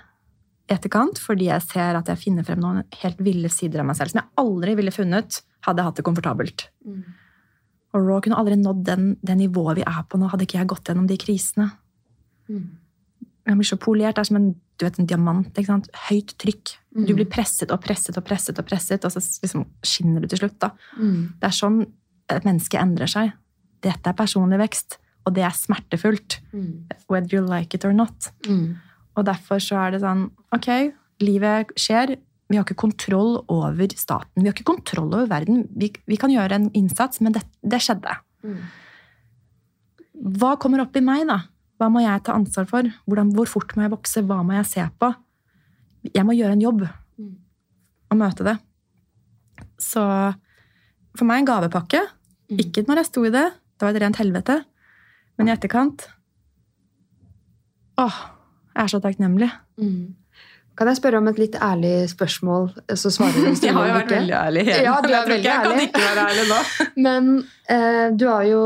i 0.68 0.74
etterkant, 0.74 1.20
fordi 1.20 1.48
jeg 1.48 1.64
ser 1.64 1.98
at 1.98 2.08
jeg 2.08 2.20
finner 2.20 2.46
frem 2.46 2.60
noen 2.60 2.82
helt 3.02 3.20
ville 3.24 3.50
sider 3.52 3.82
av 3.82 3.88
meg 3.88 3.98
selv 3.98 4.12
som 4.12 4.22
jeg 4.22 4.32
aldri 4.42 4.74
ville 4.78 4.94
funnet 4.94 5.42
hadde 5.66 5.82
jeg 5.82 5.88
hatt 5.90 6.00
det 6.00 6.06
komfortabelt. 6.08 6.66
Og 7.94 8.04
Raw 8.04 8.20
kunne 8.20 8.36
aldri 8.36 8.56
nådd 8.60 8.82
den, 8.84 9.16
det 9.24 9.36
nivået 9.38 9.76
vi 9.78 9.82
er 9.86 10.02
på 10.08 10.18
nå, 10.20 10.28
hadde 10.28 10.44
ikke 10.44 10.58
jeg 10.58 10.68
gått 10.68 10.84
gjennom 10.90 11.06
de 11.08 11.16
krisene. 11.16 11.70
Jeg 13.48 13.56
blir 13.56 13.64
så 13.68 13.76
polert. 13.80 14.14
Det 14.16 14.20
er 14.20 14.28
som 14.28 14.36
en, 14.36 14.54
vet, 14.80 14.98
en 14.98 15.06
diamant. 15.08 15.58
Høyt 16.08 16.34
trykk. 16.38 16.74
Du 17.06 17.14
blir 17.14 17.28
presset 17.30 17.70
og 17.72 17.80
presset 17.80 18.16
og 18.18 18.24
presset, 18.24 18.58
og 18.58 18.66
presset, 18.68 19.04
og 19.04 19.12
så 19.12 19.20
liksom 19.42 19.64
skinner 19.82 20.20
du 20.20 20.28
til 20.28 20.38
slutt. 20.42 20.58
da. 20.60 20.70
Det 21.40 21.48
er 21.48 21.54
sånn 21.56 21.86
et 22.28 22.44
menneske 22.44 22.76
endrer 22.78 23.08
seg. 23.08 23.32
Dette 23.80 24.10
er 24.10 24.12
personlig 24.18 24.58
vekst, 24.58 24.98
og 25.24 25.34
det 25.34 25.44
er 25.44 25.50
smertefullt. 25.56 26.40
Whether 27.08 27.38
you 27.38 27.46
like 27.46 27.74
it 27.74 27.84
or 27.84 27.92
not. 27.94 28.32
Og 29.16 29.24
derfor 29.24 29.58
så 29.58 29.76
er 29.86 29.90
det 29.92 30.00
sånn 30.02 30.30
Ok, 30.52 30.92
livet 31.20 31.72
skjer. 31.76 32.18
Vi 32.48 32.56
har 32.56 32.64
ikke 32.64 32.78
kontroll 32.80 33.42
over 33.52 33.92
staten. 33.96 34.40
Vi 34.42 34.48
har 34.48 34.54
ikke 34.56 34.70
kontroll 34.70 35.10
over 35.12 35.28
verden. 35.28 35.66
Vi, 35.76 35.90
vi 36.08 36.16
kan 36.16 36.32
gjøre 36.32 36.56
en 36.56 36.70
innsats, 36.78 37.20
men 37.20 37.34
det, 37.36 37.42
det 37.62 37.80
skjedde. 37.84 38.14
Hva 40.38 40.54
kommer 40.58 40.80
opp 40.82 40.96
i 40.96 41.02
meg, 41.04 41.26
da? 41.28 41.42
Hva 41.78 41.90
må 41.92 42.00
jeg 42.02 42.22
ta 42.26 42.34
ansvar 42.34 42.66
for? 42.70 42.88
Hvordan, 43.06 43.34
hvor 43.36 43.46
fort 43.46 43.74
må 43.76 43.84
jeg 43.84 43.92
vokse? 43.92 44.22
Hva 44.26 44.40
må 44.42 44.56
jeg 44.56 44.66
se 44.66 44.86
på? 44.98 45.12
Jeg 46.14 46.24
må 46.26 46.32
gjøre 46.34 46.56
en 46.56 46.62
jobb 46.64 46.86
og 46.88 48.16
møte 48.16 48.46
det. 48.46 48.56
Så 49.78 50.00
for 51.18 51.28
meg 51.28 51.42
en 51.42 51.50
gavepakke. 51.52 52.00
Ikke 52.64 52.82
når 52.88 53.02
jeg 53.02 53.10
sto 53.10 53.24
i 53.28 53.30
det. 53.34 53.44
Det 53.76 53.84
var 53.86 53.94
et 53.94 54.02
rent 54.02 54.16
helvete. 54.18 54.64
Men 55.38 55.48
i 55.48 55.52
etterkant 55.54 56.08
Åh, 57.98 58.14
jeg 58.74 58.84
er 58.84 58.90
så 58.92 59.00
takknemlig. 59.02 59.48
Kan 60.78 60.86
jeg 60.86 61.00
spørre 61.00 61.18
om 61.18 61.26
et 61.26 61.38
litt 61.40 61.56
ærlig 61.58 61.92
spørsmål, 62.12 62.68
så 62.94 63.10
svarer 63.10 63.34
du 63.34 63.48
Jeg 63.66 63.74
har 63.74 63.88
jo 63.88 63.94
vært 63.96 64.12
veldig 64.14 64.36
ærlig. 64.38 64.62
Ja, 64.70 64.98
du 65.02 65.08
er 65.08 65.14
jeg 65.16 65.24
tror 65.24 65.32
veldig 65.32 65.38
ikke 65.38 65.54
jeg 65.56 65.64
kan 65.64 65.80
ikke 65.82 66.02
være 66.04 66.26
ærlig 66.28 66.44
nå. 66.52 66.58
Men 67.06 67.32
eh, 67.74 68.04
du 68.14 68.26
har 68.30 68.44
jo 68.46 68.60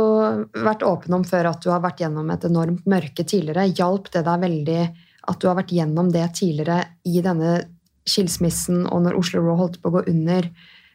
vært 0.66 0.84
åpen 0.84 1.16
om 1.16 1.24
før 1.28 1.48
at 1.54 1.64
du 1.64 1.70
har 1.72 1.80
vært 1.84 2.04
gjennom 2.04 2.34
et 2.34 2.44
enormt 2.50 2.84
mørke 2.92 3.24
tidligere. 3.24 3.70
Hjalp 3.72 4.12
det 4.12 4.26
deg 4.28 4.44
veldig 4.44 4.82
at 5.32 5.40
du 5.40 5.48
har 5.48 5.56
vært 5.56 5.72
gjennom 5.72 6.12
det 6.12 6.26
tidligere 6.36 6.82
i 7.08 7.24
denne 7.24 7.56
skilsmissen 8.08 8.84
og 8.90 9.04
når 9.06 9.16
Oslo 9.16 9.40
Raw 9.46 9.60
holdt 9.62 9.80
på 9.80 9.88
å 9.88 9.96
gå 9.96 10.04
under? 10.12 10.50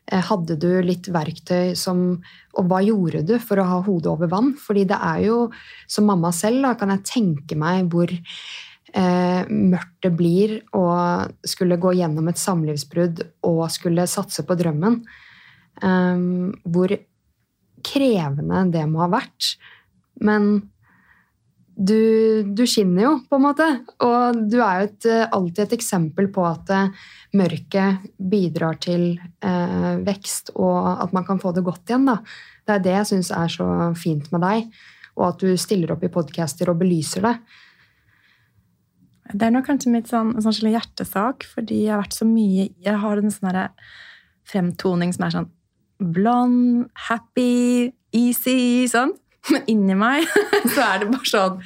Eh, 0.08 0.24
hadde 0.30 0.56
du 0.62 0.70
litt 0.86 1.10
verktøy 1.12 1.74
som 1.76 2.22
Og 2.58 2.70
hva 2.70 2.78
gjorde 2.80 3.26
du 3.28 3.36
for 3.44 3.60
å 3.60 3.66
ha 3.68 3.82
hodet 3.84 4.14
over 4.14 4.30
vann? 4.32 4.54
Fordi 4.60 4.86
det 4.88 5.02
er 5.02 5.26
jo, 5.26 5.42
som 5.90 6.08
mamma 6.08 6.32
selv, 6.34 6.62
da 6.64 6.78
kan 6.78 6.94
jeg 6.94 7.08
tenke 7.10 7.58
meg 7.60 7.90
hvor 7.92 8.14
mørkt 8.98 10.00
det 10.02 10.10
blir 10.18 10.54
å 10.74 10.86
skulle 11.46 11.78
gå 11.78 11.92
gjennom 12.00 12.32
et 12.32 12.40
samlivsbrudd 12.42 13.20
og 13.46 13.60
skulle 13.70 14.08
satse 14.10 14.42
på 14.48 14.58
drømmen. 14.58 14.96
Um, 15.84 16.56
hvor 16.66 16.96
krevende 17.86 18.64
det 18.74 18.86
må 18.90 19.04
ha 19.04 19.12
vært. 19.12 19.54
Men 20.26 20.50
du, 21.78 22.42
du, 22.58 22.64
skinner 22.66 23.04
jo, 23.04 23.14
på 23.30 23.38
en 23.38 23.46
måte. 23.46 23.68
Og 24.02 24.40
du 24.50 24.58
er 24.58 24.82
jo 24.82 24.88
et, 24.88 25.08
eh, 25.12 25.26
alltid 25.38 25.64
et 25.68 25.76
eksempel 25.78 26.30
på 26.34 26.46
at 26.48 26.72
eh, 26.74 27.06
mørket 27.38 28.08
bidrar 28.18 28.80
til 28.82 29.12
eh, 29.46 29.92
vekst, 30.08 30.56
og 30.58 31.04
at 31.06 31.14
man 31.14 31.28
kan 31.28 31.42
få 31.42 31.54
det 31.54 31.66
godt 31.68 31.86
igjen. 31.94 32.10
Da. 32.10 32.18
Det 32.66 32.78
er 32.78 32.84
det 32.88 32.96
jeg 32.98 33.10
syns 33.12 33.32
er 33.36 33.54
så 33.54 33.70
fint 34.00 34.32
med 34.34 34.44
deg, 34.48 34.74
og 35.18 35.30
at 35.30 35.46
du 35.46 35.54
stiller 35.62 35.94
opp 35.94 36.06
i 36.06 36.14
podcaster 36.14 36.74
og 36.74 36.82
belyser 36.82 37.30
det. 37.30 37.36
Det 39.34 39.48
er 39.48 39.54
nok 39.54 39.68
kanskje 39.68 39.92
mitt 39.92 40.10
sånn, 40.12 40.36
sånn 40.44 40.72
hjertesak, 40.72 41.48
fordi 41.52 41.84
jeg 41.86 41.94
har 41.94 42.04
vært 42.04 42.16
så 42.16 42.28
mye 42.28 42.70
Jeg 42.84 43.02
har 43.02 43.20
en 43.20 43.34
sånn 43.34 43.58
fremtoning 44.48 45.12
som 45.16 45.26
er 45.28 45.34
sånn 45.36 45.50
blond, 45.98 46.88
happy, 47.08 47.92
easy, 48.16 48.88
sånn. 48.92 49.16
Men 49.52 49.66
inni 49.72 49.98
meg 49.98 50.28
så 50.76 50.84
er 50.86 51.04
det 51.04 51.10
bare 51.12 51.32
sånn 51.32 51.60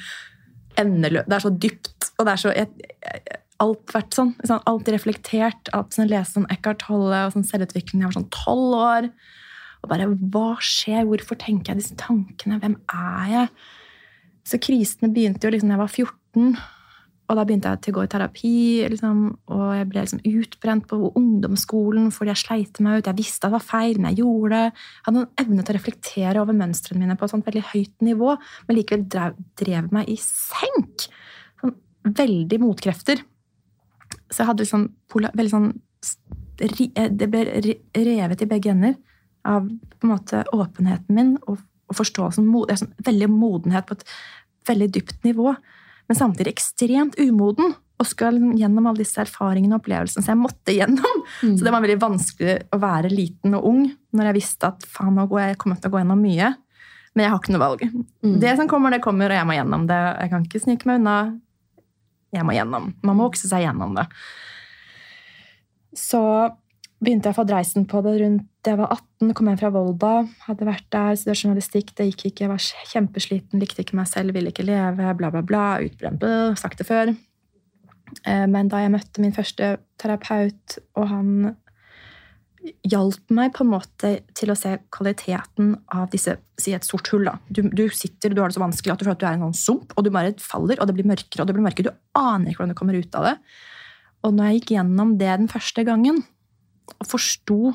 endeløst. 0.80 1.28
Det 1.28 1.36
er 1.36 1.44
så 1.44 1.52
dypt, 1.64 2.10
og 2.16 2.26
det 2.26 2.34
er 2.34 2.42
så 2.42 2.56
jeg, 2.56 2.90
jeg, 3.04 3.38
Alt 3.62 3.92
vært 3.94 4.16
sånn. 4.16 4.32
sånn 4.42 4.64
alltid 4.66 4.96
reflektert. 4.96 5.68
Alt 5.76 5.94
sånn, 5.94 6.08
Lese 6.10 6.34
sånn 6.34 6.48
Eckhart 6.50 6.80
Tolle 6.82 7.20
og 7.28 7.36
sånn 7.36 7.46
selvutvikling. 7.46 8.00
Jeg 8.02 8.08
var 8.08 8.16
sånn 8.16 8.32
tolv 8.34 8.74
år. 8.74 9.06
Og 9.82 9.92
bare 9.92 10.08
Hva 10.10 10.56
skjer? 10.58 11.04
Hvorfor 11.06 11.38
tenker 11.38 11.70
jeg 11.70 11.82
disse 11.82 11.98
tankene? 12.00 12.58
Hvem 12.62 12.74
er 12.90 13.28
jeg? 13.30 13.52
Så 14.48 14.58
krisene 14.58 15.12
begynte 15.14 15.46
jo 15.46 15.52
liksom 15.54 15.70
da 15.70 15.76
jeg 15.76 15.82
var 15.84 15.92
14. 15.94 16.56
Og 17.32 17.38
da 17.38 17.46
begynte 17.48 17.70
jeg 17.72 17.80
til 17.80 17.94
å 17.94 17.96
gå 17.96 18.02
i 18.04 18.08
terapi, 18.12 18.56
liksom, 18.92 19.20
og 19.56 19.60
jeg 19.72 19.86
ble 19.88 20.02
liksom 20.04 20.20
utbrent 20.28 20.84
på 20.90 20.98
ungdomsskolen 21.16 22.10
fordi 22.12 22.28
jeg 22.34 22.40
sleit 22.42 22.80
meg 22.84 23.00
ut. 23.00 23.08
Jeg 23.08 23.16
visste 23.22 23.46
at 23.46 23.54
det 23.54 23.56
var 23.56 23.64
feil, 23.64 23.96
men 23.96 24.10
jeg 24.10 24.20
gjorde 24.20 24.50
det. 24.52 24.66
Jeg 24.66 25.06
hadde 25.06 25.16
noen 25.16 25.40
evne 25.40 25.64
til 25.64 25.72
å 25.72 25.76
reflektere 25.78 26.42
over 26.42 26.58
mønstrene 26.58 27.00
mine 27.00 27.16
på 27.16 27.30
et 27.30 27.48
veldig 27.48 27.64
høyt 27.70 28.04
nivå, 28.04 28.36
men 28.68 28.78
likevel 28.78 29.08
drev, 29.16 29.40
drev 29.62 29.88
meg 29.96 30.12
i 30.12 30.18
senk. 30.20 31.08
Sånn, 31.62 31.74
veldig 32.20 32.60
motkrefter. 32.66 33.24
Så 34.28 34.42
jeg 34.42 34.52
hadde 34.52 34.66
liksom 34.66 34.88
veldig 35.16 35.54
sånn 35.56 35.72
eh, 36.60 37.08
Det 37.08 37.32
ble 37.32 37.46
revet 37.96 38.44
i 38.44 38.52
begge 38.52 38.76
ender 38.76 38.98
av 39.48 39.72
på 39.72 40.04
en 40.04 40.12
måte 40.12 40.44
åpenheten 40.52 41.16
min 41.16 41.38
og, 41.46 41.64
og 41.88 41.96
forståelsen. 41.96 42.52
Sånn, 42.76 42.96
veldig 43.08 43.32
modenhet 43.32 43.88
på 43.88 43.96
et 43.96 44.10
veldig 44.68 44.92
dypt 45.00 45.24
nivå 45.24 45.56
men 46.12 46.18
samtidig 46.18 46.52
ekstremt 46.52 47.16
umoden. 47.16 47.72
Og 48.02 48.08
skal 48.10 48.36
gjennom 48.58 48.88
alle 48.90 49.00
disse 49.00 49.20
erfaringene 49.22 49.76
og 49.76 49.80
opplevelsene 49.80 50.24
som 50.24 50.32
jeg 50.34 50.40
måtte 50.42 50.74
gjennom. 50.74 51.20
Mm. 51.40 51.54
Så 51.56 51.64
det 51.64 51.72
var 51.72 51.84
veldig 51.84 52.02
vanskelig 52.02 52.56
å 52.74 52.80
være 52.82 53.12
liten 53.12 53.54
og 53.56 53.68
ung 53.70 53.84
når 54.12 54.28
jeg 54.28 54.36
visste 54.36 54.68
at 54.72 54.84
faen, 54.90 55.14
nå 55.16 55.24
jeg 55.38 55.56
kommer 55.60 55.78
til 55.78 55.88
å 55.88 55.94
gå 55.94 56.02
gjennom 56.02 56.20
mye. 56.20 56.50
Men 57.14 57.24
jeg 57.24 57.32
har 57.32 57.40
ikke 57.40 57.54
noe 57.54 57.62
valg. 57.62 57.84
Mm. 58.26 58.34
Det 58.42 58.52
som 58.58 58.68
kommer, 58.68 58.92
det 58.92 59.00
kommer, 59.04 59.32
og 59.32 59.38
jeg 59.38 59.48
må 59.48 59.56
gjennom 59.56 59.86
det. 59.88 60.00
Jeg 60.18 60.32
kan 60.34 60.44
ikke 60.48 60.62
snike 60.66 60.90
meg 60.90 61.00
unna. 61.00 61.16
Jeg 62.36 62.48
må 62.48 62.56
gjennom. 62.58 62.92
Man 63.06 63.18
må 63.20 63.28
vokse 63.30 63.48
seg 63.48 63.64
gjennom 63.64 63.96
det. 63.96 64.04
Så 65.96 66.22
begynte 67.00 67.30
jeg 67.30 67.36
å 67.36 67.40
få 67.40 67.48
dreisen 67.48 67.88
på 67.88 68.04
det 68.04 68.18
rundt 68.20 68.48
jeg 68.70 68.78
var 68.78 68.92
18, 68.94 69.32
kom 69.34 69.48
hjem 69.50 69.58
fra 69.58 69.72
Volda. 69.74 70.12
Hadde 70.46 70.68
vært 70.68 70.86
der, 70.94 71.16
studert 71.18 71.40
journalistikk, 71.42 71.88
det 71.98 72.06
gikk 72.12 72.28
ikke. 72.28 72.44
Jeg 72.44 72.52
var 72.52 72.66
kjempesliten, 72.92 73.62
likte 73.62 73.82
ikke 73.82 73.98
meg 73.98 74.06
selv, 74.10 74.36
ville 74.36 74.52
ikke 74.52 74.66
leve, 74.66 75.14
bla, 75.18 75.32
bla, 75.34 75.42
bla. 75.42 75.64
Utbrent, 75.82 76.22
sagt 76.60 76.78
det 76.78 76.86
før. 76.86 77.10
Eh, 78.28 78.46
men 78.50 78.70
da 78.70 78.84
jeg 78.84 78.92
møtte 78.94 79.24
min 79.24 79.34
første 79.34 79.74
terapeut, 79.98 80.78
og 80.94 81.08
han 81.10 81.34
hjalp 82.86 83.32
meg 83.34 83.50
på 83.56 83.64
en 83.64 83.72
måte 83.72 84.10
til 84.38 84.52
å 84.52 84.58
se 84.58 84.76
kvaliteten 84.94 85.74
av 85.90 86.10
disse 86.12 86.36
Si 86.62 86.70
et 86.70 86.86
sort 86.86 87.08
hull. 87.10 87.24
da. 87.26 87.40
Du, 87.50 87.64
du 87.66 87.88
sitter, 87.90 88.30
du 88.30 88.38
har 88.38 88.52
det 88.52 88.54
så 88.54 88.62
vanskelig 88.62 88.92
at 88.92 89.00
du 89.00 89.06
føler 89.08 89.16
at 89.16 89.22
du 89.22 89.26
er 89.26 89.34
en 89.34 89.46
sånn 89.48 89.56
sump, 89.58 89.94
og 89.96 90.04
du 90.06 90.12
bare 90.14 90.30
faller, 90.38 90.78
og 90.78 90.86
det 90.86 90.94
blir 90.94 91.08
mørkere 91.10 91.42
og 91.42 91.48
det 91.48 91.56
blir 91.56 91.64
mørkere. 91.64 91.90
Du 91.90 92.20
aner 92.20 92.52
ikke 92.52 92.60
hvordan 92.60 92.76
du 92.76 92.78
kommer 92.78 92.94
ut 92.94 93.16
av 93.18 93.26
det. 93.26 93.32
Og 94.22 94.36
når 94.36 94.46
jeg 94.46 94.60
gikk 94.60 94.70
gjennom 94.76 95.16
det 95.18 95.32
den 95.32 95.50
første 95.50 95.82
gangen, 95.88 96.20
og 96.92 97.08
forsto 97.10 97.72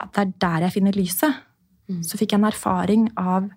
at 0.00 0.12
det 0.16 0.22
er 0.22 0.36
der 0.44 0.66
jeg 0.66 0.76
finner 0.78 0.96
lyset, 0.96 1.40
mm. 1.90 2.04
så 2.06 2.20
fikk 2.20 2.34
jeg 2.34 2.40
en 2.40 2.50
erfaring 2.50 3.08
av 3.20 3.50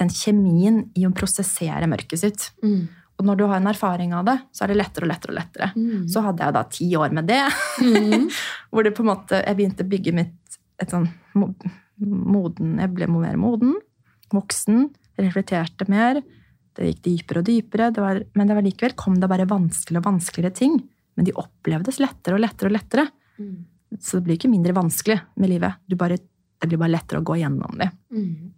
den 0.00 0.10
kjemien 0.12 0.82
i 0.96 1.04
å 1.06 1.12
prosessere 1.14 1.88
mørket 1.90 2.22
sitt. 2.22 2.48
Mm. 2.64 2.88
Og 3.20 3.26
når 3.28 3.36
du 3.36 3.44
har 3.50 3.60
en 3.60 3.68
erfaring 3.68 4.14
av 4.16 4.24
det, 4.30 4.36
så 4.56 4.64
er 4.64 4.72
det 4.72 4.78
lettere 4.80 5.04
og 5.04 5.10
lettere. 5.10 5.34
og 5.34 5.38
lettere. 5.38 5.70
Mm. 5.76 6.06
Så 6.08 6.22
hadde 6.24 6.46
jeg 6.46 6.56
da 6.56 6.62
ti 6.72 6.88
år 6.96 7.16
med 7.18 7.28
det. 7.28 7.42
Mm. 7.84 8.28
hvor 8.72 8.86
det 8.86 8.94
på 8.96 9.04
en 9.04 9.10
måte, 9.10 9.42
jeg 9.44 9.58
begynte 9.58 9.84
å 9.84 9.90
bygge 9.90 10.14
mitt 10.16 10.58
et 10.80 10.94
sånn 10.94 11.10
moden, 11.36 12.78
Jeg 12.80 12.92
ble 12.96 13.08
mer 13.12 13.36
moden, 13.36 13.74
voksen, 14.32 14.86
reflekterte 15.20 15.84
mer. 15.92 16.22
Det 16.72 16.86
gikk 16.88 17.02
dypere 17.04 17.42
og 17.42 17.48
dypere. 17.50 17.90
Det 17.92 18.00
var, 18.00 18.22
men 18.38 18.48
det 18.48 18.56
var 18.56 18.64
likevel 18.64 18.96
kom 18.96 19.18
det 19.20 19.28
bare 19.28 19.48
vanskeligere 19.50 20.00
og 20.00 20.08
vanskeligere 20.14 20.56
ting. 20.56 20.78
Men 21.18 21.28
de 21.28 21.36
opplevdes 21.36 22.00
lettere 22.00 22.38
og 22.38 22.44
lettere 22.46 22.70
og 22.70 22.76
lettere. 22.78 23.06
Så 23.98 24.18
det 24.18 24.26
blir 24.26 24.38
ikke 24.38 24.52
mindre 24.52 24.76
vanskelig 24.76 25.18
med 25.40 25.50
livet. 25.50 25.80
Bare, 25.98 26.18
det 26.20 26.68
blir 26.70 26.80
bare 26.80 26.94
lettere 26.94 27.22
å 27.22 27.26
gå 27.26 27.40
gjennom 27.40 27.78
det. 27.80 27.90
Mm. 28.14 28.52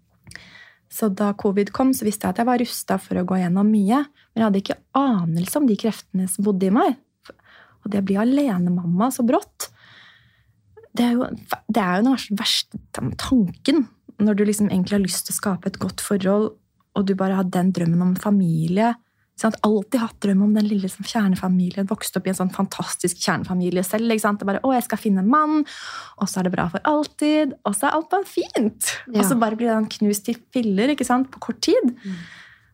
Så 0.93 1.09
da 1.09 1.31
covid 1.39 1.71
kom, 1.73 1.95
så 1.97 2.05
visste 2.05 2.29
jeg 2.29 2.35
at 2.35 2.43
jeg 2.43 2.49
var 2.51 2.61
rusta 2.61 2.99
for 3.01 3.17
å 3.17 3.25
gå 3.29 3.39
gjennom 3.41 3.71
mye. 3.73 4.03
Men 4.05 4.43
jeg 4.43 4.47
hadde 4.49 4.61
ikke 4.61 4.81
anelse 4.99 5.61
om 5.61 5.69
de 5.71 5.79
kreftene 5.81 6.29
som 6.29 6.45
bodde 6.45 6.69
i 6.69 6.75
meg. 6.75 6.99
Og 7.83 7.93
det 7.93 8.03
å 8.03 8.07
bli 8.07 8.19
alenemamma 8.21 9.09
så 9.11 9.25
brått 9.27 9.73
Det 10.95 11.03
er 11.03 11.17
jo, 11.17 11.27
det 11.73 11.81
er 11.83 11.97
jo 11.99 12.05
den 12.05 12.39
verste 12.39 12.79
tanken. 12.93 13.87
Når 14.23 14.37
du 14.37 14.45
liksom 14.45 14.69
egentlig 14.69 14.99
har 14.99 15.07
lyst 15.07 15.27
til 15.27 15.35
å 15.35 15.41
skape 15.41 15.73
et 15.73 15.81
godt 15.81 16.05
forhold, 16.05 16.53
og 16.93 17.07
du 17.09 17.15
bare 17.17 17.39
har 17.39 17.49
den 17.49 17.73
drømmen 17.73 18.05
om 18.05 18.13
familie 18.21 18.93
Sånn, 19.41 19.55
alltid 19.65 20.03
hatt 20.03 20.19
drøm 20.23 20.43
om 20.45 20.53
den 20.55 20.69
lille 20.69 20.91
sånn, 20.93 21.07
kjernefamilien. 21.09 21.89
Vokste 21.91 22.21
opp 22.21 22.29
i 22.29 22.33
en 22.35 22.39
sånn 22.39 22.53
fantastisk 22.53 23.23
kjernefamilie 23.25 23.83
selv. 23.87 24.13
Ikke 24.13 24.27
sant? 24.27 24.43
Det 24.43 24.49
bare, 24.49 24.61
å, 24.63 24.75
jeg 24.77 24.85
skal 24.87 25.01
finne 25.01 25.25
en 25.25 25.33
mann, 25.33 25.65
og 26.21 26.31
så 26.31 26.41
er 26.41 26.47
det 26.47 26.55
bra 26.55 26.69
for 26.71 26.85
alltid. 26.89 27.57
Og 27.67 27.75
så 27.79 27.89
er 27.89 27.97
alt 27.97 28.13
bare 28.13 28.29
fint. 28.29 28.93
Ja. 29.09 29.23
Og 29.23 29.27
så 29.31 29.39
bare 29.41 29.59
blir 29.59 29.73
den 29.73 29.89
knust 29.97 30.27
til 30.29 30.39
filler 30.55 30.93
ikke 30.93 31.09
sant? 31.09 31.33
på 31.33 31.43
kort 31.49 31.63
tid. 31.65 31.95
Mm. 32.05 32.23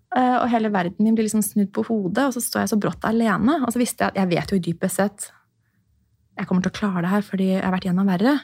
Uh, 0.09 0.37
og 0.40 0.47
hele 0.51 0.71
verden 0.73 1.05
min 1.05 1.16
blir 1.16 1.29
liksom 1.29 1.44
snudd 1.44 1.71
på 1.77 1.85
hodet, 1.87 2.27
og 2.27 2.37
så 2.37 2.42
står 2.42 2.64
jeg 2.64 2.73
så 2.75 2.81
brått 2.81 3.07
alene. 3.07 3.61
Og 3.62 3.73
så 3.73 3.81
visste 3.81 4.05
jeg 4.05 4.14
at 4.14 4.23
jeg 4.23 4.33
vet 4.35 4.55
jo 4.55 4.62
dypest 4.68 5.03
sett 5.03 5.33
jeg 6.38 6.47
kommer 6.47 6.62
til 6.62 6.71
å 6.71 6.79
klare 6.79 7.03
det 7.03 7.11
her 7.11 7.25
fordi 7.27 7.49
jeg 7.51 7.64
har 7.64 7.75
vært 7.75 7.88
gjennom 7.88 8.07
verre. 8.07 8.37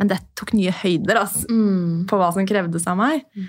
Men 0.00 0.08
det 0.08 0.16
tok 0.36 0.54
nye 0.56 0.72
høyder 0.72 1.18
altså, 1.20 1.44
mm. 1.52 2.06
på 2.08 2.18
hva 2.20 2.30
som 2.32 2.48
krevdes 2.48 2.86
av 2.88 2.96
meg. 3.00 3.24
Mm 3.36 3.48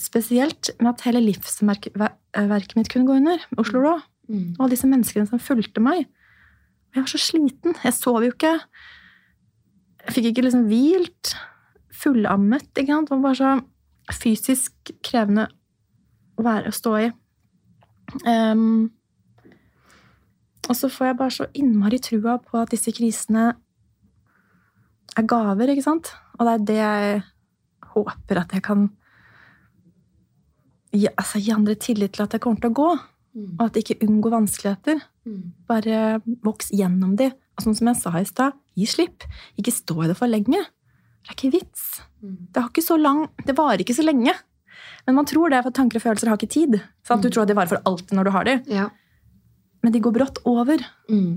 spesielt 0.00 0.70
med 0.80 0.92
at 0.92 1.04
hele 1.06 1.22
livsverket 1.24 2.76
mitt 2.76 2.90
kunne 2.92 3.08
gå 3.08 3.18
under. 3.20 3.42
Oslo 3.58 3.82
Rå. 3.84 3.94
Mm. 4.28 4.56
Og 4.56 4.64
alle 4.64 4.74
disse 4.74 4.88
menneskene 4.90 5.28
som 5.28 5.42
fulgte 5.42 5.82
meg. 5.82 6.06
Jeg 6.94 7.04
var 7.04 7.10
så 7.12 7.20
sliten. 7.20 7.76
Jeg 7.84 7.96
sov 7.96 8.24
jo 8.24 8.32
ikke. 8.32 8.56
Jeg 10.06 10.16
fikk 10.16 10.30
ikke 10.30 10.46
liksom 10.46 10.66
hvilt. 10.70 11.36
Fullammet. 11.96 12.68
ikke 12.76 12.92
sant? 12.92 13.08
Det 13.08 13.16
var 13.16 13.24
bare 13.24 13.40
så 13.40 14.16
fysisk 14.16 14.92
krevende 15.04 15.48
å 16.36 16.44
være 16.46 16.70
å 16.70 16.76
stå 16.76 16.92
i. 17.00 17.08
Um, 18.26 18.92
og 20.66 20.76
så 20.78 20.90
får 20.90 21.10
jeg 21.10 21.18
bare 21.18 21.34
så 21.34 21.46
innmari 21.58 21.98
trua 22.02 22.36
på 22.42 22.58
at 22.60 22.72
disse 22.74 22.92
krisene 22.94 23.48
er 25.16 25.26
gaver, 25.26 25.72
ikke 25.72 25.84
sant? 25.84 26.12
Og 26.36 26.46
det 26.46 26.54
er 26.54 26.64
det 26.68 26.78
jeg 26.78 27.20
håper 27.94 28.42
at 28.42 28.54
jeg 28.54 28.64
kan 28.66 28.88
altså, 31.12 31.40
gi 31.42 31.52
andre 31.54 31.76
tillit 31.80 32.16
til 32.16 32.24
at 32.24 32.34
det 32.34 32.42
kommer 32.44 32.62
til 32.62 32.72
å 32.72 32.78
gå. 32.78 32.90
Mm. 33.36 33.48
Og 33.58 33.62
at 33.66 33.78
ikke 33.80 33.98
unngår 34.06 34.32
vanskeligheter. 34.32 35.02
Mm. 35.28 35.40
Bare 35.68 36.02
voks 36.46 36.72
gjennom 36.72 37.16
de. 37.20 37.30
Og 37.56 37.64
sånn 37.64 37.76
som 37.76 37.90
jeg 37.90 38.00
sa 38.00 38.12
i 38.20 38.28
stad, 38.28 38.56
gi 38.76 38.88
slipp. 38.88 39.26
Ikke 39.60 39.74
stå 39.74 39.98
i 40.04 40.10
det 40.10 40.16
for 40.18 40.30
lenge. 40.30 40.62
Det 41.26 41.32
er 41.32 41.38
ikke 41.38 41.54
vits. 41.56 41.88
Mm. 42.22 42.36
Det, 42.52 42.60
har 42.60 42.70
ikke 42.70 42.86
så 42.86 42.98
lang, 43.00 43.26
det 43.44 43.56
varer 43.58 43.84
ikke 43.84 43.96
så 43.96 44.06
lenge. 44.06 44.34
Men 45.06 45.18
man 45.18 45.28
tror 45.28 45.52
det, 45.52 45.62
for 45.66 45.74
tanker 45.74 46.00
og 46.00 46.06
følelser 46.06 46.30
har 46.30 46.40
ikke 46.40 46.54
tid. 46.54 46.78
Sant? 47.06 47.24
Du 47.24 47.28
mm. 47.28 47.34
tror 47.34 47.44
det 47.44 47.52
de 47.52 47.58
varer 47.60 47.72
for 47.74 47.90
alltid 47.90 48.16
når 48.18 48.28
du 48.28 48.32
har 48.34 48.48
dem. 48.48 48.62
Ja. 48.72 48.88
Men 49.84 49.94
de 49.94 50.02
går 50.02 50.16
brått 50.16 50.40
over. 50.48 50.82
Mm. 51.12 51.34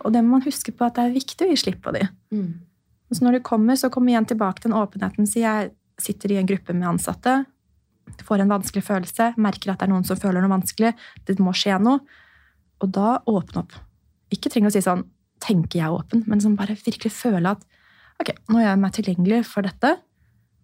Og 0.00 0.12
det 0.14 0.24
må 0.24 0.36
man 0.36 0.46
huske 0.46 0.74
på 0.74 0.86
at 0.86 0.96
det 0.96 1.06
er 1.06 1.16
viktig 1.16 1.46
å 1.46 1.50
gi 1.50 1.60
slipp 1.60 1.80
på 1.84 1.94
de. 1.96 2.04
Mm. 2.34 2.50
Så 3.10 3.24
når 3.26 3.38
de 3.38 3.46
kommer, 3.46 3.78
så 3.78 3.90
kommer 3.92 4.12
igjen 4.12 4.28
tilbake 4.30 4.62
til 4.62 4.70
den 4.70 4.78
åpenheten. 4.78 5.26
sier 5.26 5.46
jeg 5.46 5.72
sitter 6.00 6.32
i 6.32 6.38
en 6.40 6.48
gruppe 6.48 6.76
med 6.76 6.88
ansatte 6.88 7.42
får 8.26 8.42
en 8.42 8.52
vanskelig 8.52 8.82
følelse, 8.86 9.30
merker 9.40 9.72
at 9.72 9.80
det 9.80 9.88
er 9.88 9.92
noen 9.92 10.06
som 10.06 10.18
føler 10.20 10.42
noe 10.42 10.52
vanskelig, 10.52 10.92
det 11.28 11.38
må 11.42 11.54
skje 11.56 11.78
noe. 11.82 12.02
Og 12.80 12.92
da 12.94 13.18
åpne 13.28 13.64
opp. 13.64 13.76
Ikke 14.32 14.52
trenger 14.52 14.70
å 14.70 14.74
si 14.74 14.84
sånn 14.84 15.04
'tenker 15.40 15.80
jeg 15.80 15.90
åpen', 15.90 16.26
men 16.26 16.40
som 16.40 16.56
bare 16.56 16.76
virkelig 16.76 17.12
føle 17.12 17.50
at 17.50 17.62
ok, 18.20 18.34
nå 18.48 18.60
gjør 18.60 18.70
jeg 18.70 18.80
meg 18.80 18.92
tilgjengelig 18.92 19.40
for 19.46 19.62
dette. 19.62 19.96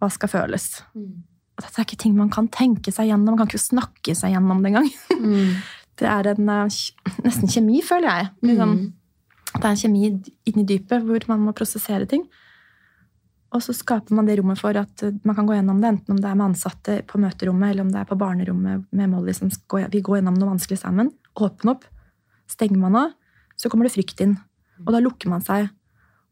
Hva 0.01 0.11
skal 0.13 0.29
føles? 0.29 0.83
Mm. 0.95 1.25
Og 1.57 1.65
dette 1.65 1.81
er 1.81 1.87
ikke 1.89 2.03
ting 2.03 2.17
man 2.17 2.31
kan 2.33 2.49
tenke 2.49 2.93
seg 2.93 3.09
gjennom. 3.09 3.33
Man 3.33 3.41
kan 3.41 3.49
ikke 3.49 3.63
snakke 3.63 4.15
seg 4.15 4.35
gjennom 4.35 4.63
det 4.63 4.73
engang. 4.73 4.91
Mm. 5.11 5.57
Det 5.97 6.05
er 6.05 6.27
en 6.29 6.49
uh, 6.53 6.69
nesten 7.25 7.49
kjemi, 7.49 7.79
føler 7.81 8.11
jeg. 8.11 8.27
Liksom, 8.45 8.73
mm. 8.77 9.53
Det 9.55 9.63
er 9.65 9.71
en 9.71 9.79
kjemi 9.81 10.11
inni 10.45 10.65
dypet 10.69 11.07
hvor 11.09 11.25
man 11.31 11.47
må 11.47 11.55
prosessere 11.57 12.05
ting. 12.05 12.27
Og 13.55 13.63
så 13.63 13.73
skaper 13.77 14.17
man 14.17 14.27
det 14.27 14.39
rommet 14.41 14.59
for 14.59 14.77
at 14.77 15.05
man 15.25 15.37
kan 15.37 15.47
gå 15.47 15.55
gjennom 15.55 15.79
det, 15.81 15.93
enten 15.93 16.17
om 16.17 16.19
det 16.21 16.29
er 16.29 16.39
med 16.39 16.49
ansatte 16.51 16.97
på 17.07 17.21
møterommet, 17.23 17.73
eller 17.73 17.87
om 17.87 17.93
det 17.95 18.01
er 18.01 18.09
på 18.09 18.19
barnerommet 18.19 18.89
med 18.91 19.13
Molly 19.13 19.35
som 19.37 19.53
skal, 19.55 19.87
vi 19.93 20.03
går 20.05 20.19
gjennom 20.19 20.37
noe 20.41 20.51
vanskelig 20.51 20.81
sammen. 20.83 21.13
Åpne 21.39 21.77
opp. 21.77 21.87
Stenger 22.51 22.81
man 22.83 22.99
av, 22.99 23.15
så 23.59 23.71
kommer 23.71 23.87
det 23.87 23.95
frykt 23.95 24.21
inn. 24.25 24.37
Og 24.85 24.93
da 24.95 25.01
lukker 25.03 25.31
man 25.31 25.45
seg. 25.47 25.71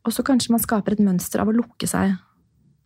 Og 0.04 0.12
så 0.12 0.24
kanskje 0.26 0.52
man 0.52 0.62
skaper 0.62 0.94
et 0.94 1.04
mønster 1.04 1.40
av 1.40 1.50
å 1.50 1.56
lukke 1.56 1.88
seg. 1.88 2.16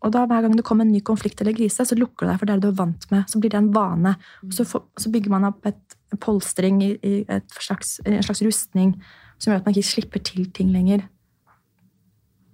Og 0.06 0.12
da 0.14 0.22
hver 0.30 0.44
gang 0.44 0.54
det 0.54 0.64
kommer 0.66 0.86
en 0.86 0.92
ny 0.94 1.00
konflikt 1.02 1.40
eller 1.42 1.56
krise, 1.56 1.82
så 1.88 1.96
lukker 1.98 2.26
du 2.26 2.30
deg 2.30 2.38
for 2.38 2.50
det 2.50 2.60
du 2.62 2.68
er 2.70 2.78
vant 2.78 3.08
med. 3.10 3.26
Så 3.30 3.40
blir 3.42 3.50
det 3.50 3.58
en 3.58 3.72
vane. 3.74 4.14
Og 4.46 4.54
så, 4.54 4.66
for, 4.68 4.86
så 5.00 5.10
bygger 5.10 5.32
man 5.34 5.48
opp 5.48 5.66
et 5.66 5.96
polstring 6.22 6.78
i, 6.84 6.92
i 7.02 7.14
slags, 7.58 7.98
en 8.06 8.22
slags 8.24 8.44
rustning 8.46 8.94
som 9.38 9.50
gjør 9.50 9.62
at 9.62 9.66
man 9.66 9.74
ikke 9.74 9.90
slipper 9.90 10.22
til 10.24 10.46
ting 10.54 10.70
lenger. 10.74 11.02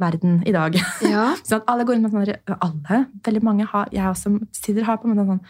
Verden 0.01 0.41
i 0.47 0.53
dag. 0.55 0.75
Ja. 1.15 1.35
sånn 1.45 1.61
at 1.61 1.69
alle 1.71 1.85
går 1.87 1.99
inn 1.99 2.07
med 2.07 2.15
sånn 2.15 2.59
Alle? 2.59 3.05
Veldig 3.27 3.43
mange 3.47 3.67
har 3.71 3.93
Jeg 3.95 4.09
også 4.11 4.33
sider 4.57 4.89
har 4.89 4.99
på 4.99 5.11
meg 5.11 5.23
en 5.23 5.37
sånn 5.37 5.47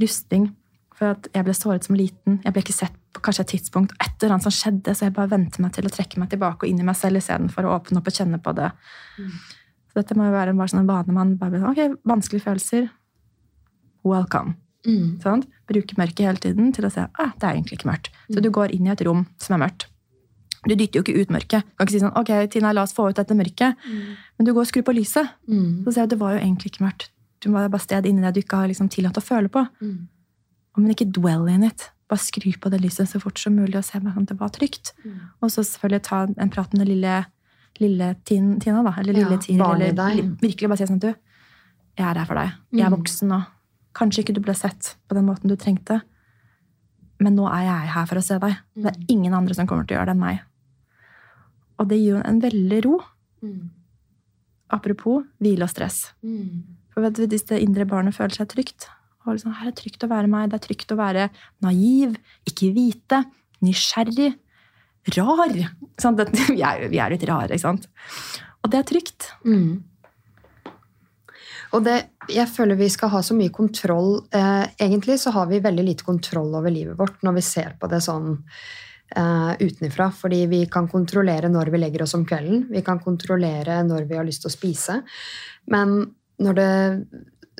rustning. 0.00 0.50
For 0.96 1.12
at 1.12 1.28
jeg 1.34 1.44
ble 1.44 1.52
såret 1.56 1.84
som 1.84 1.96
liten. 1.98 2.38
Jeg 2.44 2.54
ble 2.54 2.62
ikke 2.62 2.76
sett 2.76 2.94
på 3.12 3.20
kanskje 3.24 3.44
et 3.44 3.50
tidspunkt. 3.56 3.92
Et 4.00 4.22
eller 4.22 4.36
annet 4.36 4.46
som 4.46 4.54
skjedde, 4.54 4.94
så 4.96 5.06
jeg 5.06 5.14
bare 5.16 5.32
venter 5.32 5.60
meg 5.64 5.74
til 5.76 5.88
å 5.88 5.92
trekke 5.92 6.20
meg 6.20 6.30
tilbake 6.32 6.64
og 6.64 6.70
inn 6.70 6.80
i 6.80 6.86
meg 6.86 6.96
selv 6.96 7.20
istedenfor 7.20 7.68
å 7.68 7.74
åpne 7.76 8.00
opp 8.00 8.08
og 8.08 8.16
kjenne 8.16 8.40
på 8.40 8.54
det. 8.56 8.70
Mm. 9.20 9.34
Så 9.90 9.98
dette 10.00 10.16
må 10.16 10.28
jo 10.28 10.36
være 10.36 10.54
bare 10.56 10.72
sånn 10.72 10.84
en 10.84 10.88
vane 10.88 11.16
man 11.16 11.34
bare 11.40 11.52
blir 11.52 11.64
sånn, 11.64 11.74
Ok, 11.76 11.98
vanskelige 12.08 12.46
følelser. 12.46 12.88
Welcome. 14.06 14.56
Mm. 14.86 15.18
Sånn? 15.24 15.44
Bruke 15.68 15.98
mørket 15.98 16.24
hele 16.28 16.42
tiden 16.42 16.72
til 16.76 16.86
å 16.86 16.92
se 16.92 17.04
ah, 17.08 17.32
det 17.34 17.44
er 17.48 17.58
egentlig 17.58 17.80
ikke 17.80 17.90
mørkt. 17.90 18.10
Så 18.30 18.40
du 18.44 18.48
går 18.54 18.72
inn 18.76 18.88
i 18.88 18.92
et 18.94 19.04
rom 19.04 19.26
som 19.42 19.56
er 19.56 19.66
mørkt. 19.66 19.88
Du 20.66 20.74
dytter 20.74 20.98
jo 20.98 21.04
ikke 21.04 21.22
ut 21.22 21.32
mørket. 21.34 21.66
Du 21.66 21.78
kan 21.78 21.88
ikke 21.88 21.94
si 21.94 22.02
sånn, 22.02 22.14
ok, 22.18 22.32
Tina, 22.52 22.72
la 22.74 22.84
oss 22.86 22.94
få 22.96 23.10
ut 23.10 23.18
dette 23.18 23.36
mørket. 23.38 23.78
Mm. 23.86 24.14
Men 24.36 24.48
du 24.48 24.52
går 24.52 24.64
og 24.64 24.70
skrur 24.70 24.86
på 24.88 24.94
lyset. 24.96 25.34
Mm. 25.46 25.84
Så 25.84 25.94
ser 25.94 26.04
du 26.04 26.08
at 26.08 26.14
det 26.16 26.22
var 26.22 26.36
jo 26.36 26.42
egentlig 26.42 26.72
ikke 26.72 26.86
mørkt. 26.86 27.10
Du 27.44 27.50
var 27.54 27.68
bare 27.70 27.84
sted 27.84 28.08
inni 28.08 28.24
deg 28.24 28.34
du 28.36 28.42
ikke 28.42 28.62
har 28.62 28.70
liksom 28.70 28.88
tillatt 28.92 29.20
å 29.20 29.24
føle 29.24 29.50
på. 29.52 29.62
Mm. 29.84 30.08
Men 30.76 30.94
ikke 30.94 31.08
dwell 31.14 31.46
in 31.52 31.66
it. 31.68 31.90
Bare 32.10 32.22
skru 32.22 32.52
på 32.60 32.70
det 32.72 32.80
lyset 32.82 33.10
så 33.10 33.20
fort 33.22 33.38
som 33.40 33.56
mulig 33.56 33.78
og 33.78 33.86
se 33.86 33.98
om 33.98 34.26
det 34.26 34.38
var 34.40 34.52
trygt. 34.54 34.94
Mm. 35.04 35.18
Og 35.42 35.52
så 35.52 35.64
selvfølgelig 35.66 36.02
ta 36.06 36.24
en 36.26 36.52
prat 36.52 36.72
med 36.74 36.84
den 36.84 36.92
lille, 36.94 37.20
lille 37.82 38.10
Tina, 38.24 38.82
da. 38.82 38.94
Eller 39.00 39.16
lille 39.16 39.38
ja, 39.38 39.42
Tina. 39.42 39.70
Eller, 39.74 40.34
virkelig 40.42 40.70
bare 40.70 40.80
si 40.80 40.90
sånn 40.90 41.00
at 41.02 41.08
du, 41.08 41.14
jeg 41.96 42.06
er 42.06 42.20
her 42.20 42.28
for 42.28 42.38
deg. 42.38 42.58
Jeg 42.76 42.84
er 42.84 42.92
mm. 42.92 42.98
voksen 42.98 43.32
nå. 43.32 43.40
Kanskje 43.96 44.22
ikke 44.22 44.36
du 44.36 44.42
ble 44.44 44.54
sett 44.56 44.94
på 45.08 45.16
den 45.16 45.26
måten 45.26 45.50
du 45.50 45.56
trengte, 45.56 46.02
men 47.22 47.32
nå 47.38 47.46
er 47.48 47.64
jeg 47.64 47.92
her 47.94 48.08
for 48.10 48.20
å 48.20 48.24
se 48.24 48.36
deg. 48.42 48.58
Det 48.76 48.90
er 48.90 48.98
mm. 48.98 49.06
ingen 49.14 49.36
andre 49.38 49.56
som 49.56 49.68
kommer 49.68 49.86
til 49.86 49.96
å 49.96 50.00
gjøre 50.00 50.10
det 50.10 50.16
enn 50.18 50.24
meg. 50.26 50.42
Og 51.80 51.88
det 51.90 51.98
gir 52.00 52.16
jo 52.16 52.22
en 52.24 52.40
veldig 52.42 52.80
ro. 52.86 52.98
Mm. 53.44 53.64
Apropos 54.76 55.24
hvile 55.42 55.66
og 55.66 55.72
stress. 55.72 56.02
Mm. 56.26 56.64
For 56.94 57.04
hvis 57.04 57.48
det 57.50 57.60
indre 57.62 57.86
barnet 57.88 58.16
føler 58.16 58.38
seg 58.38 58.50
trygt 58.54 58.88
og 59.26 59.34
liksom, 59.34 59.56
Her 59.58 59.68
er 59.68 59.74
det 59.74 59.80
trygt 59.80 60.04
å 60.06 60.10
være 60.10 60.30
meg. 60.30 60.50
Det 60.50 60.60
er 60.60 60.66
trygt 60.68 60.92
å 60.94 61.00
være 61.00 61.28
naiv, 61.64 62.14
ikke 62.46 62.70
vite, 62.76 63.24
nysgjerrig, 63.66 64.30
rar. 65.16 65.58
Sånn, 66.02 66.18
det, 66.18 66.28
vi, 66.52 66.62
er, 66.62 66.86
vi, 66.92 67.02
er, 67.02 67.12
litt 67.14 67.26
rare, 67.28 67.50
ikke 67.50 67.66
sant? 67.66 67.88
Og 68.62 68.72
det 68.72 68.80
er 68.80 68.88
trygt. 68.88 69.30
Mm. 69.46 69.82
Og 71.74 71.82
det, 71.82 71.96
jeg 72.30 72.46
føler 72.50 72.78
vi 72.78 72.88
skal 72.92 73.10
ha 73.16 73.20
så 73.26 73.34
mye 73.34 73.50
kontroll 73.50 74.20
eh, 74.30 74.68
Egentlig 74.78 75.16
så 75.18 75.32
har 75.34 75.48
vi 75.50 75.58
veldig 75.64 75.82
lite 75.82 76.06
kontroll 76.06 76.54
over 76.54 76.70
livet 76.70 76.94
vårt 76.98 77.24
når 77.26 77.40
vi 77.40 77.42
ser 77.42 77.74
på 77.80 77.90
det 77.90 77.98
sånn 78.06 78.36
uh, 79.14 79.54
utenfra. 79.60 80.10
Fordi 80.14 80.42
vi 80.50 80.64
kan 80.72 80.88
kontrollere 80.90 81.50
når 81.52 81.70
vi 81.72 81.80
legger 81.82 82.06
oss 82.06 82.16
om 82.18 82.26
kvelden. 82.28 82.66
Vi 82.72 82.82
kan 82.86 83.00
kontrollere 83.02 83.82
når 83.86 84.08
vi 84.10 84.18
har 84.18 84.26
lyst 84.26 84.44
til 84.44 84.50
å 84.50 84.56
spise. 84.56 85.00
Men 85.72 85.98
når 86.42 86.58
det, 86.58 86.72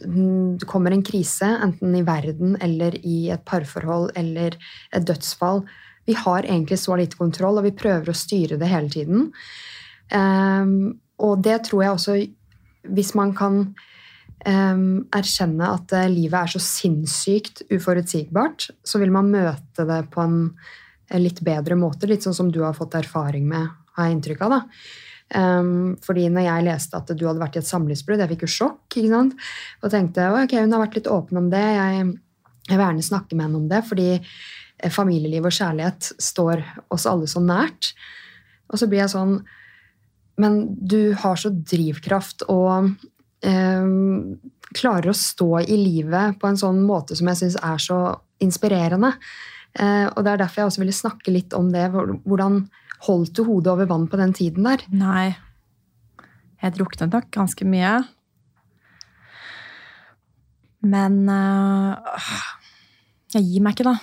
mm, 0.04 0.58
kommer 0.66 0.90
en 0.92 1.04
krise, 1.06 1.48
enten 1.62 1.94
i 1.96 2.04
verden 2.06 2.56
eller 2.60 2.98
i 3.06 3.30
et 3.30 3.44
parforhold 3.44 4.12
eller 4.16 4.58
et 4.92 5.04
dødsfall 5.06 5.64
Vi 6.06 6.14
har 6.14 6.44
egentlig 6.46 6.78
så 6.78 6.94
lite 6.94 7.16
kontroll, 7.18 7.58
og 7.58 7.64
vi 7.64 7.72
prøver 7.74 8.10
å 8.10 8.14
styre 8.14 8.56
det 8.60 8.68
hele 8.70 8.88
tiden. 8.88 9.32
Um, 10.14 11.00
og 11.18 11.42
det 11.42 11.64
tror 11.66 11.82
jeg 11.82 11.90
også 11.90 12.26
Hvis 12.94 13.14
man 13.18 13.34
kan 13.34 13.74
um, 14.46 15.08
erkjenne 15.10 15.66
at 15.66 15.90
uh, 15.90 16.06
livet 16.06 16.38
er 16.38 16.46
så 16.46 16.60
sinnssykt 16.62 17.64
uforutsigbart, 17.74 18.70
så 18.84 19.00
vil 19.02 19.10
man 19.10 19.32
møte 19.32 19.82
det 19.88 20.04
på 20.14 20.22
en 20.22 20.38
litt 21.14 21.40
bedre 21.46 21.76
måter. 21.78 22.10
Litt 22.10 22.26
sånn 22.26 22.36
som 22.36 22.52
du 22.52 22.62
har 22.64 22.76
fått 22.76 22.96
erfaring 22.98 23.46
med, 23.48 23.68
har 23.96 24.08
jeg 24.08 24.16
inntrykk 24.16 24.46
av. 24.46 24.56
da. 24.56 24.62
Um, 25.34 25.96
fordi 26.06 26.28
når 26.30 26.44
jeg 26.46 26.64
leste 26.68 26.98
at 27.00 27.08
du 27.10 27.24
hadde 27.26 27.42
vært 27.42 27.56
i 27.58 27.60
et 27.62 27.68
samlivsbrudd, 27.68 28.22
jeg 28.22 28.32
fikk 28.34 28.44
jo 28.46 28.52
sjokk. 28.52 28.84
ikke 28.92 29.10
sant? 29.10 29.34
Og 29.82 29.92
tenkte 29.92 30.28
ok, 30.30 30.54
hun 30.62 30.76
har 30.76 30.84
vært 30.84 31.00
litt 31.00 31.10
åpen 31.10 31.40
om 31.40 31.48
det. 31.50 31.64
Jeg, 31.78 32.04
jeg 32.68 32.76
vil 32.76 32.84
gjerne 32.84 33.08
snakke 33.08 33.38
med 33.38 33.48
henne 33.48 33.62
om 33.62 33.68
det, 33.70 33.82
fordi 33.88 34.10
eh, 34.16 34.92
familieliv 34.92 35.48
og 35.48 35.56
kjærlighet 35.56 36.12
står 36.22 36.62
oss 36.94 37.08
alle 37.10 37.30
så 37.30 37.42
nært. 37.42 37.92
Og 38.70 38.78
så 38.80 38.90
blir 38.90 39.04
jeg 39.04 39.14
sånn 39.14 39.38
Men 40.42 40.56
du 40.74 41.14
har 41.16 41.38
så 41.40 41.48
drivkraft 41.48 42.42
og 42.52 42.90
um, 43.46 44.34
klarer 44.76 45.08
å 45.08 45.16
stå 45.16 45.62
i 45.64 45.78
livet 45.80 46.36
på 46.40 46.50
en 46.50 46.58
sånn 46.60 46.82
måte 46.84 47.16
som 47.16 47.30
jeg 47.30 47.40
syns 47.40 47.56
er 47.64 47.80
så 47.80 48.00
inspirerende. 48.44 49.14
Eh, 49.76 50.06
og 50.08 50.24
det 50.24 50.32
er 50.32 50.42
derfor 50.42 50.62
jeg 50.62 50.70
også 50.70 50.82
ville 50.82 50.96
snakke 50.96 51.34
litt 51.34 51.56
om 51.56 51.70
det. 51.74 51.88
Hvordan 51.92 52.62
holdt 53.06 53.36
du 53.36 53.44
hodet 53.44 53.72
over 53.72 53.88
vann 53.90 54.06
på 54.08 54.20
den 54.20 54.32
tiden 54.36 54.68
der? 54.68 54.84
Nei. 54.92 55.36
Jeg 56.62 56.76
druknet 56.78 57.12
nok 57.12 57.28
ganske 57.34 57.66
mye. 57.68 57.98
Men 60.86 61.24
uh, 61.28 61.96
jeg 63.34 63.42
gir 63.48 63.64
meg 63.64 63.76
ikke, 63.76 63.90
da. 63.90 63.96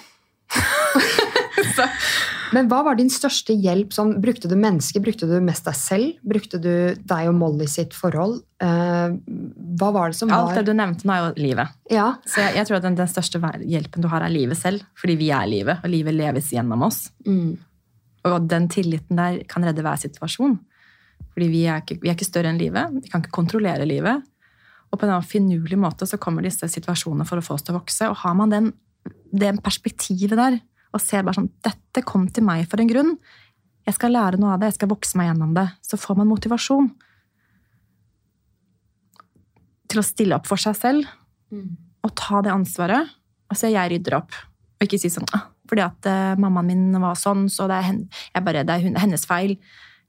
Men 2.53 2.69
hva 2.69 2.83
var 2.85 2.97
din 2.99 3.09
største 3.11 3.55
hjelp? 3.57 3.93
Sånn, 3.95 4.15
brukte 4.21 4.49
du 4.49 4.55
mennesker? 4.59 5.01
Brukte 5.03 5.27
du 5.29 5.35
mest 5.43 5.65
deg 5.65 5.77
selv? 5.77 6.17
Brukte 6.27 6.59
du 6.61 6.73
deg 6.99 7.29
og 7.29 7.37
Molly 7.39 7.67
sitt 7.71 7.95
forhold? 7.97 8.41
Uh, 8.63 9.17
hva 9.79 9.89
var 9.95 10.13
det 10.13 10.19
som 10.19 10.29
var 10.31 10.51
Alt 10.51 10.61
det 10.61 10.67
du 10.69 10.77
nevnte 10.77 11.07
nå, 11.07 11.15
er 11.15 11.23
jo 11.25 11.47
livet. 11.47 11.77
Ja. 11.91 12.07
Så 12.29 12.43
jeg, 12.43 12.57
jeg, 12.59 12.69
tror 12.69 12.79
at 12.79 12.85
den, 12.85 12.97
den, 12.99 13.09
største 13.11 13.41
hjelpen 13.65 14.05
du 14.05 14.09
har, 14.11 14.25
er 14.25 14.33
livet 14.33 14.59
selv. 14.59 14.85
Fordi 14.99 15.17
vi 15.19 15.31
er 15.35 15.49
livet, 15.49 15.81
og 15.81 15.93
livet 15.93 16.15
leves 16.15 16.51
gjennom 16.53 16.85
oss. 16.85 17.07
Mm. 17.25 17.55
Og 18.29 18.45
den 18.51 18.69
tilliten 18.71 19.19
der 19.19 19.41
kan 19.49 19.65
redde 19.65 19.83
hver 19.83 19.99
situasjon. 19.99 20.59
Fordi 21.33 21.49
vi 21.49 21.63
er, 21.65 21.81
ikke, 21.81 21.97
vi 22.03 22.11
er 22.11 22.17
ikke 22.17 22.29
større 22.29 22.53
enn 22.53 22.61
livet. 22.61 23.01
Vi 23.01 23.09
kan 23.09 23.23
ikke 23.23 23.33
kontrollere 23.33 23.87
livet. 23.89 24.21
Og 24.93 25.01
på 25.01 25.09
en 25.09 25.25
finurlig 25.25 25.79
måte 25.81 26.05
så 26.05 26.19
kommer 26.21 26.45
disse 26.45 26.69
situasjonene 26.69 27.25
for 27.25 27.41
å 27.41 27.45
få 27.45 27.57
oss 27.57 27.65
til 27.65 27.73
å 27.73 27.79
vokse. 27.79 28.11
Og 28.11 28.19
har 28.21 28.37
man 28.37 28.53
den, 28.53 28.69
det 29.33 29.55
perspektivet 29.65 30.37
der, 30.37 30.59
og 30.93 31.01
ser 31.01 31.25
bare 31.25 31.41
sånn 31.41 31.51
Dette 31.65 32.03
kom 32.05 32.27
til 32.33 32.45
meg 32.45 32.67
for 32.69 32.81
en 32.81 32.89
grunn. 32.89 33.15
Jeg 33.83 33.97
skal 33.97 34.13
lære 34.15 34.39
noe 34.39 34.53
av 34.55 34.61
det, 34.61 34.71
jeg 34.71 34.79
skal 34.79 34.91
vokse 34.93 35.17
meg 35.19 35.31
gjennom 35.31 35.55
det. 35.57 35.65
Så 35.85 35.99
får 35.99 36.19
man 36.19 36.29
motivasjon 36.29 36.91
til 39.91 40.01
å 40.01 40.05
stille 40.05 40.37
opp 40.39 40.47
for 40.49 40.61
seg 40.61 40.77
selv 40.79 41.09
mm. 41.53 41.69
og 42.07 42.13
ta 42.17 42.41
det 42.45 42.53
ansvaret. 42.53 43.11
Og 43.51 43.59
så 43.59 43.69
jeg 43.69 43.91
rydder 43.93 44.17
opp. 44.21 44.37
Og 44.79 44.87
ikke 44.87 45.01
si 45.01 45.11
sånn 45.13 45.29
ah, 45.35 45.49
fordi 45.69 45.83
at 45.85 46.09
uh, 46.09 46.33
mammaen 46.41 46.69
min 46.69 47.01
var 47.01 47.17
sånn, 47.19 47.47
så 47.51 47.67
det 47.69 47.79
er, 47.79 47.87
hen, 47.91 47.99
bare, 48.45 48.65
det 48.67 48.75
er 48.75 49.01
hennes 49.03 49.27
feil. 49.29 49.55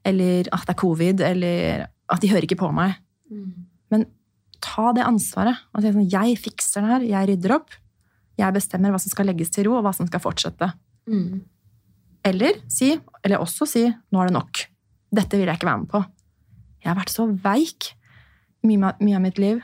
Eller 0.05 0.49
at 0.53 0.65
det 0.67 0.75
er 0.75 0.81
covid. 0.81 1.23
Eller 1.25 1.85
at 2.11 2.21
de 2.21 2.29
hører 2.31 2.47
ikke 2.47 2.59
på 2.59 2.71
meg. 2.75 2.97
Mm. 3.31 3.65
Men 3.93 4.05
ta 4.63 4.91
det 4.95 5.05
ansvaret. 5.05 5.65
og 5.73 5.83
si 5.83 5.93
sånn, 5.93 6.11
Jeg 6.11 6.39
fikser 6.41 6.85
det 6.85 6.91
her. 6.91 7.07
Jeg 7.13 7.31
rydder 7.31 7.57
opp. 7.59 7.77
Jeg 8.39 8.55
bestemmer 8.55 8.91
hva 8.91 8.99
som 8.99 9.13
skal 9.13 9.29
legges 9.29 9.53
til 9.53 9.69
ro, 9.69 9.77
og 9.79 9.85
hva 9.85 9.93
som 9.95 10.07
skal 10.09 10.23
fortsette. 10.23 10.71
Mm. 11.07 11.43
Eller 12.25 12.57
si, 12.71 12.95
eller 13.23 13.43
også 13.43 13.67
si 13.69 13.85
'nå 13.85 14.21
er 14.21 14.31
det 14.31 14.35
nok'. 14.35 14.65
Dette 15.15 15.37
vil 15.37 15.47
jeg 15.47 15.55
ikke 15.55 15.69
være 15.69 15.83
med 15.83 15.91
på. 15.91 16.03
Jeg 16.83 16.89
har 16.91 16.97
vært 16.99 17.13
så 17.13 17.25
veik 17.29 17.93
mye, 18.65 18.93
mye 18.99 19.15
av 19.15 19.21
mitt 19.21 19.37
liv. 19.37 19.61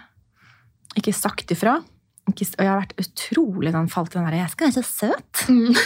Ikke 0.98 1.14
sagt 1.14 1.52
ifra. 1.52 1.82
Ikke, 2.30 2.46
og 2.58 2.64
jeg 2.64 2.70
har 2.70 2.82
vært 2.82 3.00
utrolig 3.02 3.74
sånn, 3.74 3.90
falt 3.90 4.14
i 4.14 4.20
den 4.20 4.28
derre 4.28 4.42
'jeg 4.42 4.52
skal 4.54 4.68
være 4.68 4.78
så 4.78 4.86
søt'. 4.88 5.38
Mm. 5.50 5.74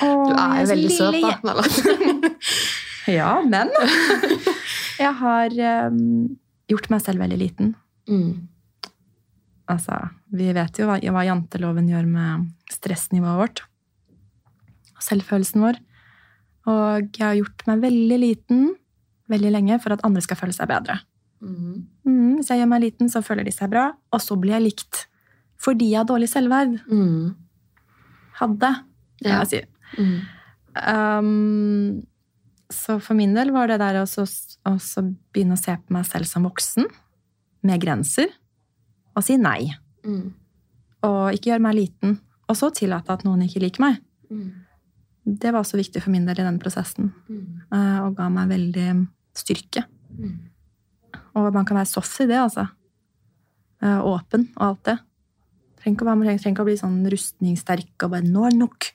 du 0.00 0.32
er 0.36 0.60
jo 0.60 0.66
veldig 0.72 0.90
søt, 0.96 1.14
da. 1.42 1.54
ja, 3.18 3.40
men 3.40 3.70
jeg 5.04 5.12
har 5.22 5.88
um, 5.88 6.36
gjort 6.68 6.90
meg 6.90 7.00
selv 7.02 7.24
veldig 7.24 7.38
liten. 7.38 7.74
Mm. 8.08 8.48
Altså, 9.68 9.96
vi 10.30 10.52
vet 10.54 10.78
jo 10.78 10.86
hva, 10.86 10.98
hva 11.00 11.24
janteloven 11.26 11.88
gjør 11.90 12.06
med 12.06 12.48
stressnivået 12.70 13.40
vårt. 13.40 13.62
Og 14.96 15.02
selvfølelsen 15.02 15.64
vår. 15.64 15.80
Og 16.70 17.08
jeg 17.18 17.24
har 17.26 17.38
gjort 17.38 17.66
meg 17.68 17.82
veldig 17.86 18.18
liten 18.22 18.66
veldig 19.30 19.50
lenge 19.50 19.76
for 19.82 19.90
at 19.94 20.04
andre 20.06 20.22
skal 20.22 20.38
føle 20.38 20.54
seg 20.54 20.68
bedre. 20.70 21.00
Mm. 21.42 21.82
Mm, 22.06 22.34
hvis 22.38 22.50
jeg 22.52 22.60
gjør 22.62 22.68
meg 22.70 22.84
liten, 22.84 23.10
så 23.10 23.22
føler 23.26 23.46
de 23.46 23.50
seg 23.54 23.72
bra, 23.72 23.88
og 24.14 24.22
så 24.22 24.36
blir 24.38 24.54
jeg 24.56 24.66
likt. 24.68 25.00
Fordi 25.62 25.88
jeg 25.92 25.98
har 25.98 26.08
dårlig 26.08 26.28
selvverd. 26.30 26.76
Mm. 26.86 27.34
Hadde, 28.38 28.70
kan 29.22 29.32
ja. 29.32 29.40
jeg 29.42 29.50
si. 29.50 29.62
Um, 30.76 32.06
Så 32.70 32.96
for 33.02 33.14
min 33.14 33.34
del 33.34 33.52
var 33.54 33.70
det 33.70 33.78
der 33.78 34.00
å 34.00 34.06
så- 34.10 34.26
å 34.66 34.72
så 34.82 35.02
begynne 35.32 35.54
å 35.54 35.58
se 35.62 35.76
på 35.76 35.90
meg 35.94 36.04
selv 36.04 36.26
som 36.26 36.42
voksen, 36.42 36.84
med 37.62 37.80
grenser, 37.80 38.26
og 39.16 39.24
si 39.24 39.38
nei. 39.40 39.72
Mm. 40.06 40.30
Og 41.06 41.20
ikke 41.34 41.52
gjøre 41.52 41.64
meg 41.64 41.78
liten. 41.78 42.18
Og 42.46 42.58
så 42.58 42.70
tillate 42.74 43.12
at 43.14 43.24
noen 43.26 43.42
ikke 43.46 43.62
liker 43.64 43.82
meg. 43.82 44.00
Mm. 44.30 44.50
Det 45.26 45.50
var 45.50 45.64
også 45.64 45.80
viktig 45.80 46.02
for 46.04 46.14
min 46.14 46.26
del 46.28 46.38
i 46.38 46.46
den 46.46 46.60
prosessen. 46.62 47.10
Mm. 47.26 47.62
eh, 47.74 47.98
Og 48.04 48.14
ga 48.18 48.28
meg 48.30 48.52
veldig 48.52 48.90
styrke. 49.36 49.86
Mm. 50.14 50.36
Og 51.36 51.48
man 51.52 51.66
kan 51.66 51.80
være 51.80 51.90
soft 51.90 52.20
i 52.22 52.28
det, 52.30 52.38
altså. 52.38 52.68
Eh, 53.82 54.00
Åpen 54.06 54.48
og 54.56 54.66
alt 54.70 54.84
det. 54.90 54.98
Trenger 55.80 55.98
ikke 55.98 56.06
være, 56.08 56.38
trenger 56.38 56.54
ikke 56.54 56.64
å 56.64 56.70
bli 56.70 56.78
sånn 56.80 57.02
rustningssterk 57.12 58.06
og 58.06 58.14
bare 58.14 58.26
'nå 58.26 58.46
er 58.46 58.50
det 58.50 58.60
nok'. 58.62 58.92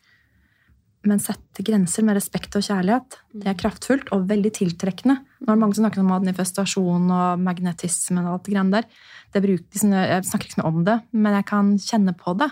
Men 1.03 1.19
sette 1.19 1.63
grenser 1.65 2.03
med 2.03 2.15
respekt 2.15 2.55
og 2.55 2.61
kjærlighet, 2.61 3.17
det 3.33 3.47
er 3.47 3.57
kraftfullt 3.57 4.11
og 4.13 4.27
veldig 4.29 4.51
tiltrekkende. 4.53 5.25
Nå 5.41 5.49
er 5.49 5.57
det 5.57 5.61
mange 5.63 5.73
som 5.73 5.85
snakker 5.85 6.03
om 6.03 6.11
manifestasjon 6.11 7.07
og 7.09 7.41
magnetisme 7.41 8.21
og 8.21 8.35
alt 8.35 8.43
det 8.45 8.53
greiene 8.53 8.75
der. 8.75 8.89
Det 9.33 9.41
bruk, 9.41 9.63
liksom, 9.73 9.95
jeg 9.97 10.25
snakker 10.27 10.47
ikke 10.47 10.57
så 10.57 10.61
mye 10.61 10.69
om 10.69 10.83
det, 10.85 10.97
men 11.17 11.37
jeg 11.39 11.47
kan 11.49 11.71
kjenne 11.81 12.13
på 12.17 12.35
det. 12.37 12.49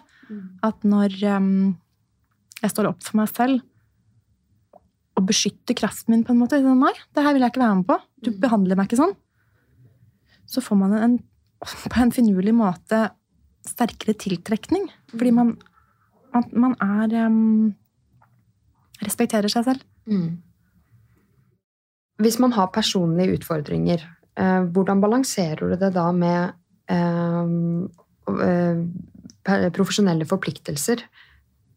At 0.66 0.86
når 0.88 1.18
em, 1.30 1.52
jeg 2.64 2.74
står 2.74 2.90
opp 2.90 3.06
for 3.06 3.22
meg 3.22 3.30
selv 3.32 3.62
og 5.20 5.26
beskytter 5.28 5.76
kraften 5.78 6.14
min 6.14 6.26
på 6.26 6.34
en 6.34 6.40
måte 6.40 6.60
Nei, 6.64 6.94
det 7.14 7.24
her 7.26 7.36
vil 7.36 7.44
jeg 7.44 7.54
ikke 7.54 7.62
være 7.62 7.80
med 7.82 7.88
på. 7.90 7.98
Du 8.24 8.32
behandler 8.40 8.80
meg 8.80 8.88
ikke 8.88 9.02
sånn. 9.02 9.16
Så 10.50 10.64
får 10.66 10.80
man 10.80 10.96
en, 10.98 11.18
på 11.62 12.02
en 12.02 12.14
finurlig 12.16 12.56
måte 12.56 13.10
sterkere 13.68 14.16
tiltrekning. 14.18 14.88
Fordi 15.12 15.34
man, 15.36 15.54
man, 16.34 16.48
man 16.56 16.78
er 16.82 17.28
um, 17.28 17.76
Respekterer 19.00 19.48
seg 19.52 19.64
selv. 19.64 19.84
Mm. 20.12 20.40
Hvis 22.20 22.40
man 22.40 22.52
har 22.56 22.72
personlige 22.76 23.40
utfordringer, 23.40 24.04
eh, 24.40 24.62
hvordan 24.68 25.02
balanserer 25.02 25.70
du 25.72 25.76
det 25.80 25.94
da 25.96 26.10
med 26.12 26.52
eh, 26.92 27.54
eh, 28.44 29.70
profesjonelle 29.76 30.28
forpliktelser? 30.28 31.06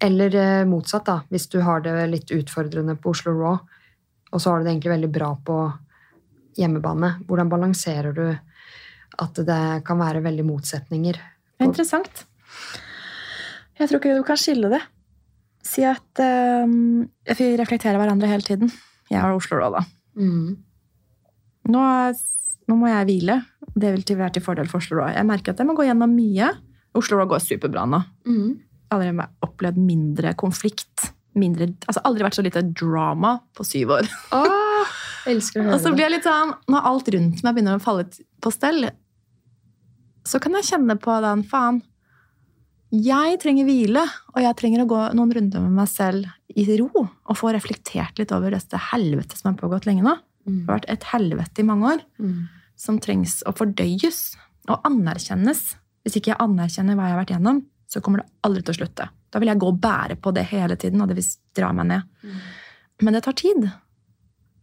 Eller 0.03 0.65
motsatt, 0.67 1.07
da, 1.07 1.21
hvis 1.31 1.47
du 1.47 1.61
har 1.63 1.85
det 1.85 1.95
litt 2.11 2.33
utfordrende 2.35 2.97
på 2.99 3.13
Oslo 3.15 3.37
Raw, 3.39 3.61
og 4.33 4.41
så 4.43 4.51
har 4.51 4.59
du 4.59 4.67
det 4.67 4.73
egentlig 4.73 4.97
veldig 4.97 5.13
bra 5.15 5.29
på 5.47 5.59
hjemmebane. 6.59 7.13
Hvordan 7.29 7.53
balanserer 7.53 8.17
du 8.17 8.25
at 9.23 9.41
det 9.47 9.63
kan 9.87 10.01
være 10.03 10.25
veldig 10.25 10.49
motsetninger? 10.49 11.21
Det 11.23 11.63
er 11.63 11.71
interessant. 11.71 12.25
Jeg 13.79 13.89
tror 13.89 14.01
ikke 14.01 14.19
du 14.19 14.27
kan 14.27 14.41
skille 14.41 14.73
det. 14.73 14.83
Si 15.63 15.85
at 15.87 16.23
um, 16.67 17.05
vi 17.39 17.53
reflekterer 17.61 18.01
hverandre 18.03 18.31
hele 18.33 18.43
tiden. 18.43 18.73
Jeg 19.07 19.23
har 19.23 19.37
Oslo 19.37 19.61
Raw, 19.61 19.79
da. 19.79 19.87
Mm. 20.19 20.57
Nå, 21.73 21.87
nå 22.69 22.77
må 22.79 22.91
jeg 22.91 23.09
hvile. 23.09 23.39
Det 23.73 23.95
vil 23.95 24.05
til 24.07 24.19
være 24.19 24.37
til 24.37 24.45
fordel 24.45 24.69
for 24.71 24.83
Oslo 24.83 25.01
Raw. 25.01 25.13
Jeg 25.15 25.29
merker 25.29 25.55
at 25.55 25.63
jeg 25.63 25.69
må 25.69 25.77
gå 25.79 25.87
gjennom 25.87 26.13
mye. 26.13 26.51
Oslo 26.99 27.19
Raw 27.21 27.31
går 27.31 27.43
superbra 27.45 27.85
nå. 27.89 28.03
Mm. 28.29 28.49
Aldri 28.93 29.13
opplevd 29.47 29.81
mindre 29.81 30.35
konflikt. 30.39 31.13
Mindre, 31.39 31.71
altså 31.89 32.03
aldri 32.05 32.27
vært 32.27 32.37
så 32.37 32.45
lite 32.45 32.61
drama 32.77 33.39
på 33.57 33.65
syv 33.65 33.95
år. 33.97 34.11
Åh, 34.37 34.99
elsker 35.33 35.63
å 35.63 35.65
høre 35.65 35.79
Og 35.79 35.81
så 35.81 35.93
blir 35.95 36.05
jeg 36.05 36.19
litt 36.19 36.27
sånn, 36.29 36.53
Når 36.69 36.91
alt 36.91 37.09
rundt 37.15 37.41
meg 37.47 37.57
begynner 37.57 37.79
å 37.79 37.85
falle 37.85 38.05
på 38.45 38.53
stell, 38.53 38.91
så 40.29 40.41
kan 40.43 40.59
jeg 40.59 40.69
kjenne 40.69 40.99
på 41.01 41.15
den 41.25 41.47
faen. 41.49 41.81
Jeg 42.93 43.39
trenger 43.41 43.65
hvile, 43.65 44.03
og 44.35 44.43
jeg 44.45 44.57
trenger 44.59 44.83
å 44.83 44.89
gå 44.91 45.01
noen 45.17 45.31
runder 45.33 45.63
med 45.65 45.77
meg 45.79 45.89
selv 45.89 46.27
i 46.53 46.67
ro 46.77 46.91
og 46.93 47.37
få 47.39 47.53
reflektert 47.55 48.19
litt 48.21 48.33
over 48.37 48.53
dette 48.53 48.77
helvetet 48.91 49.39
som 49.39 49.53
har 49.53 49.61
pågått 49.61 49.87
lenge 49.89 50.05
nå. 50.05 50.19
Det 50.45 50.67
har 50.67 50.75
vært 50.77 50.91
et 50.91 51.05
helvete 51.13 51.63
i 51.63 51.65
mange 51.65 51.87
år 51.95 52.03
Mm. 52.19 52.49
som 52.77 52.99
trengs 52.99 53.43
å 53.47 53.53
fordøyes 53.55 54.37
og 54.69 54.83
anerkjennes. 54.85 55.77
Hvis 56.05 56.17
ikke 56.19 56.33
jeg 56.35 56.41
anerkjenner 56.43 56.97
hva 56.99 57.07
jeg 57.09 57.15
har 57.15 57.25
vært 57.25 57.33
gjennom, 57.37 57.63
så 57.89 58.03
kommer 58.03 58.19
det 58.21 58.31
aldri 58.43 58.63
til 58.63 58.75
å 58.75 58.79
slutte. 58.81 59.09
Da 59.31 59.39
vil 59.39 59.49
jeg 59.49 59.59
gå 59.59 59.69
og 59.69 59.81
bære 59.81 60.17
på 60.21 60.35
det 60.35 60.45
hele 60.51 60.77
tiden, 60.77 61.01
og 61.01 61.09
det 61.09 61.17
vil 61.17 61.29
dra 61.55 61.73
meg 61.73 61.87
ned. 61.87 62.03
Mm. 62.25 62.37
Men 63.03 63.15
det 63.15 63.23
tar 63.23 63.33
tid. 63.33 63.71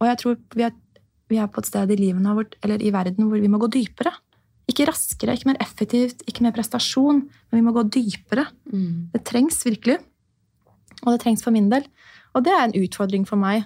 Og 0.00 0.06
jeg 0.06 0.18
tror 0.18 0.36
vi 0.54 0.62
er, 0.62 0.72
vi 1.28 1.36
er 1.38 1.46
på 1.48 1.58
et 1.58 1.66
sted 1.66 1.90
i 1.90 1.96
livet 1.96 2.22
nå, 2.22 2.44
eller 2.62 2.82
i 2.82 2.90
verden 2.90 3.26
hvor 3.28 3.40
vi 3.40 3.48
må 3.48 3.58
gå 3.58 3.70
dypere. 3.70 4.12
Ikke 4.70 4.86
raskere, 4.86 5.34
ikke 5.34 5.50
mer 5.50 5.58
effektivt, 5.62 6.22
ikke 6.30 6.44
mer 6.46 6.54
prestasjon, 6.54 7.24
men 7.26 7.58
vi 7.58 7.64
må 7.66 7.74
gå 7.74 7.84
dypere. 7.90 8.46
Mm. 8.70 9.10
Det 9.14 9.24
trengs 9.26 9.58
virkelig. 9.66 9.98
Og 11.02 11.14
det 11.14 11.20
trengs 11.24 11.42
for 11.42 11.54
min 11.54 11.70
del. 11.72 11.86
Og 12.36 12.44
det 12.46 12.54
er 12.54 12.66
en 12.66 12.76
utfordring 12.78 13.26
for 13.26 13.40
meg. 13.40 13.64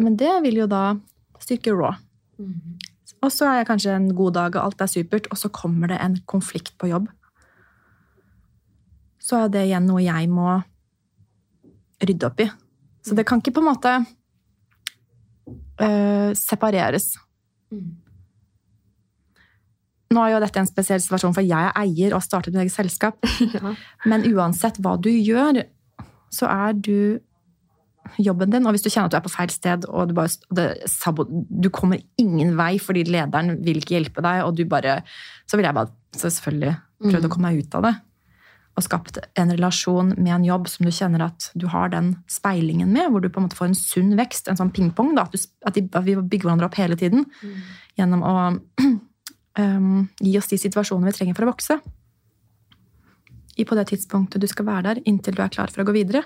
Men 0.00 0.16
det 0.20 0.32
vil 0.44 0.62
jo 0.62 0.68
da 0.68 0.98
styrke 1.40 1.72
raw. 1.76 1.96
Mm. 2.40 2.76
Og 3.20 3.32
så 3.32 3.48
er 3.48 3.60
jeg 3.60 3.68
kanskje 3.68 3.94
en 3.96 4.10
god 4.16 4.36
dag, 4.36 4.56
og 4.56 4.70
alt 4.70 4.84
er 4.84 4.90
supert, 4.90 5.28
og 5.32 5.40
så 5.40 5.50
kommer 5.52 5.92
det 5.92 6.00
en 6.00 6.18
konflikt 6.28 6.76
på 6.80 6.88
jobb. 6.90 7.08
Så 9.20 9.44
er 9.44 9.52
det 9.52 9.66
igjen 9.68 9.88
noe 9.88 10.00
jeg 10.04 10.28
må 10.32 10.54
rydde 12.00 12.28
opp 12.28 12.40
i. 12.40 12.48
Så 13.04 13.16
det 13.16 13.26
kan 13.28 13.40
ikke 13.40 13.52
på 13.56 13.62
en 13.62 13.68
måte 13.68 13.92
øh, 15.84 16.32
separeres. 16.36 17.12
Mm. 17.72 17.92
Nå 20.10 20.22
er 20.24 20.32
jo 20.32 20.42
dette 20.42 20.58
en 20.58 20.66
spesiell 20.66 20.98
situasjon, 21.02 21.34
for 21.36 21.46
jeg 21.46 21.68
er 21.68 21.76
eier 21.78 22.10
og 22.10 22.18
har 22.18 22.26
startet 22.26 22.54
mitt 22.54 22.64
eget 22.64 22.74
selskap. 22.74 23.20
Ja. 23.54 23.74
Men 24.08 24.24
uansett 24.30 24.78
hva 24.82 24.96
du 25.00 25.10
gjør, 25.10 25.62
så 26.34 26.48
er 26.50 26.74
du 26.74 27.20
jobben 28.18 28.50
din. 28.50 28.66
Og 28.66 28.74
hvis 28.74 28.84
du 28.84 28.90
kjenner 28.90 29.08
at 29.08 29.14
du 29.14 29.18
er 29.20 29.24
på 29.24 29.32
feil 29.32 29.52
sted, 29.54 29.86
og 29.88 30.10
du, 30.10 30.14
bare, 30.16 30.32
det, 30.56 30.66
du 31.50 31.70
kommer 31.74 32.02
ingen 32.20 32.54
vei 32.58 32.74
fordi 32.82 33.04
lederen 33.08 33.58
vil 33.64 33.80
ikke 33.80 33.98
hjelpe 33.98 34.24
deg, 34.24 34.44
og 34.46 34.56
du 34.58 34.64
bare 34.70 35.00
Så 35.48 35.58
vil 35.58 35.68
jeg 35.68 35.76
bare 35.76 35.92
så 36.16 36.30
selvfølgelig 36.30 36.76
prøvd 37.06 37.26
å 37.26 37.30
komme 37.32 37.50
meg 37.50 37.62
ut 37.62 37.76
av 37.78 37.86
det. 37.86 37.92
Og 38.78 38.86
skapt 38.86 39.18
en 39.38 39.52
relasjon 39.54 40.14
med 40.16 40.32
en 40.34 40.46
jobb 40.46 40.66
som 40.70 40.86
du 40.86 40.92
kjenner 40.94 41.26
at 41.26 41.50
du 41.58 41.68
har 41.70 41.90
den 41.92 42.16
speilingen 42.30 42.90
med, 42.94 43.10
hvor 43.10 43.22
du 43.22 43.28
på 43.30 43.42
en 43.42 43.46
måte 43.46 43.58
får 43.58 43.70
en 43.70 43.78
sunn 43.78 44.16
vekst, 44.18 44.50
en 44.50 44.58
sånn 44.58 44.72
pingpong. 44.74 45.14
At, 45.22 45.36
at, 45.66 45.78
vi 45.78 46.16
bygger 46.16 46.48
hverandre 46.48 46.70
opp 46.70 46.78
hele 46.80 46.98
tiden 46.98 47.26
gjennom 47.98 48.26
å 48.26 48.34
um, 49.58 50.04
gi 50.20 50.36
oss 50.38 50.50
de 50.50 50.58
situasjonene 50.60 51.10
vi 51.10 51.16
trenger 51.16 51.38
for 51.38 51.46
å 51.46 51.52
vokse. 51.52 51.78
I 53.60 53.66
på 53.68 53.76
det 53.76 53.88
tidspunktet 53.90 54.42
du 54.42 54.48
skal 54.50 54.68
være 54.68 54.86
der, 54.88 55.02
inntil 55.08 55.36
du 55.36 55.42
er 55.44 55.52
klar 55.52 55.72
for 55.72 55.82
å 55.82 55.88
gå 55.88 55.96
videre. 55.96 56.22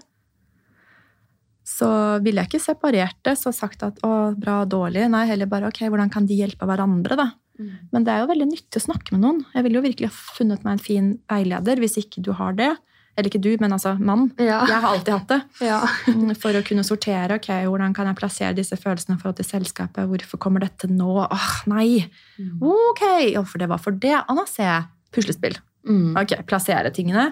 Så 1.64 1.89
ville 2.25 2.43
jeg 2.43 2.53
ikke 2.53 2.66
separert 2.66 3.16
det 3.25 3.39
så 3.41 3.51
sagt 3.55 3.83
at 3.87 4.03
å, 4.05 4.35
bra, 4.37 4.62
dårlig. 4.68 5.07
Nei, 5.11 5.25
heller 5.31 5.49
bare 5.51 5.70
ok, 5.72 5.87
hvordan 5.89 6.12
kan 6.12 6.29
de 6.29 6.37
hjelpe 6.37 6.68
hverandre, 6.68 7.16
da? 7.18 7.31
Mm. 7.59 7.70
Men 7.95 8.05
det 8.05 8.12
er 8.12 8.22
jo 8.22 8.31
veldig 8.33 8.49
nyttig 8.51 8.81
å 8.83 8.85
snakke 8.85 9.14
med 9.14 9.22
noen. 9.25 9.41
Jeg 9.55 9.64
ville 9.64 9.79
jo 9.79 9.87
virkelig 9.87 10.11
ha 10.11 10.35
funnet 10.37 10.66
meg 10.66 10.77
en 10.77 10.85
fin 10.85 11.09
veileder 11.31 11.81
hvis 11.81 11.97
ikke 12.03 12.22
du 12.27 12.35
har 12.37 12.57
det. 12.59 12.75
Eller 13.17 13.31
ikke 13.31 13.41
du, 13.45 13.53
men 13.62 13.71
altså 13.77 13.93
mann. 14.03 14.25
Ja. 14.43 14.62
Jeg 14.67 14.81
har 14.83 14.89
alltid 14.91 15.12
hatt 15.15 15.29
det. 15.31 15.41
Ja. 15.71 15.81
Mm, 16.11 16.33
For 16.41 16.57
å 16.59 16.62
kunne 16.67 16.83
sortere. 16.87 17.37
ok, 17.39 17.51
Hvordan 17.71 17.95
kan 17.95 18.09
jeg 18.11 18.19
plassere 18.19 18.57
disse 18.57 18.77
følelsene 18.81 19.15
i 19.15 19.21
forhold 19.23 19.37
til 19.39 19.47
selskapet? 19.47 20.09
Hvorfor 20.11 20.41
kommer 20.43 20.65
dette 20.67 20.91
nå? 20.91 21.12
Åh, 21.23 21.53
nei! 21.71 22.09
Ok! 22.59 23.05
Og 23.39 23.47
for 23.47 23.62
det 23.62 23.69
var 23.71 23.79
for 23.83 23.95
det. 24.03 24.17
Og 24.29 24.41
nå 24.41 24.47
ser 24.51 24.67
jeg 24.67 24.89
puslespill. 25.15 25.61
Mm. 25.87 26.17
Ok, 26.19 26.35
Plassere 26.49 26.91
tingene, 26.97 27.29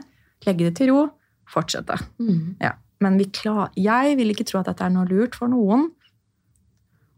legge 0.46 0.68
det 0.68 0.76
til 0.78 0.92
ro, 0.92 1.06
fortsette. 1.50 1.96
Mm. 2.22 2.54
Ja. 2.62 2.76
Men 3.02 3.18
vi 3.18 3.26
klar, 3.34 3.72
jeg 3.74 4.14
vil 4.20 4.30
ikke 4.30 4.46
tro 4.46 4.60
at 4.60 4.68
dette 4.70 4.86
er 4.86 4.92
noe 4.94 5.08
lurt 5.10 5.34
for 5.34 5.50
noen 5.50 5.88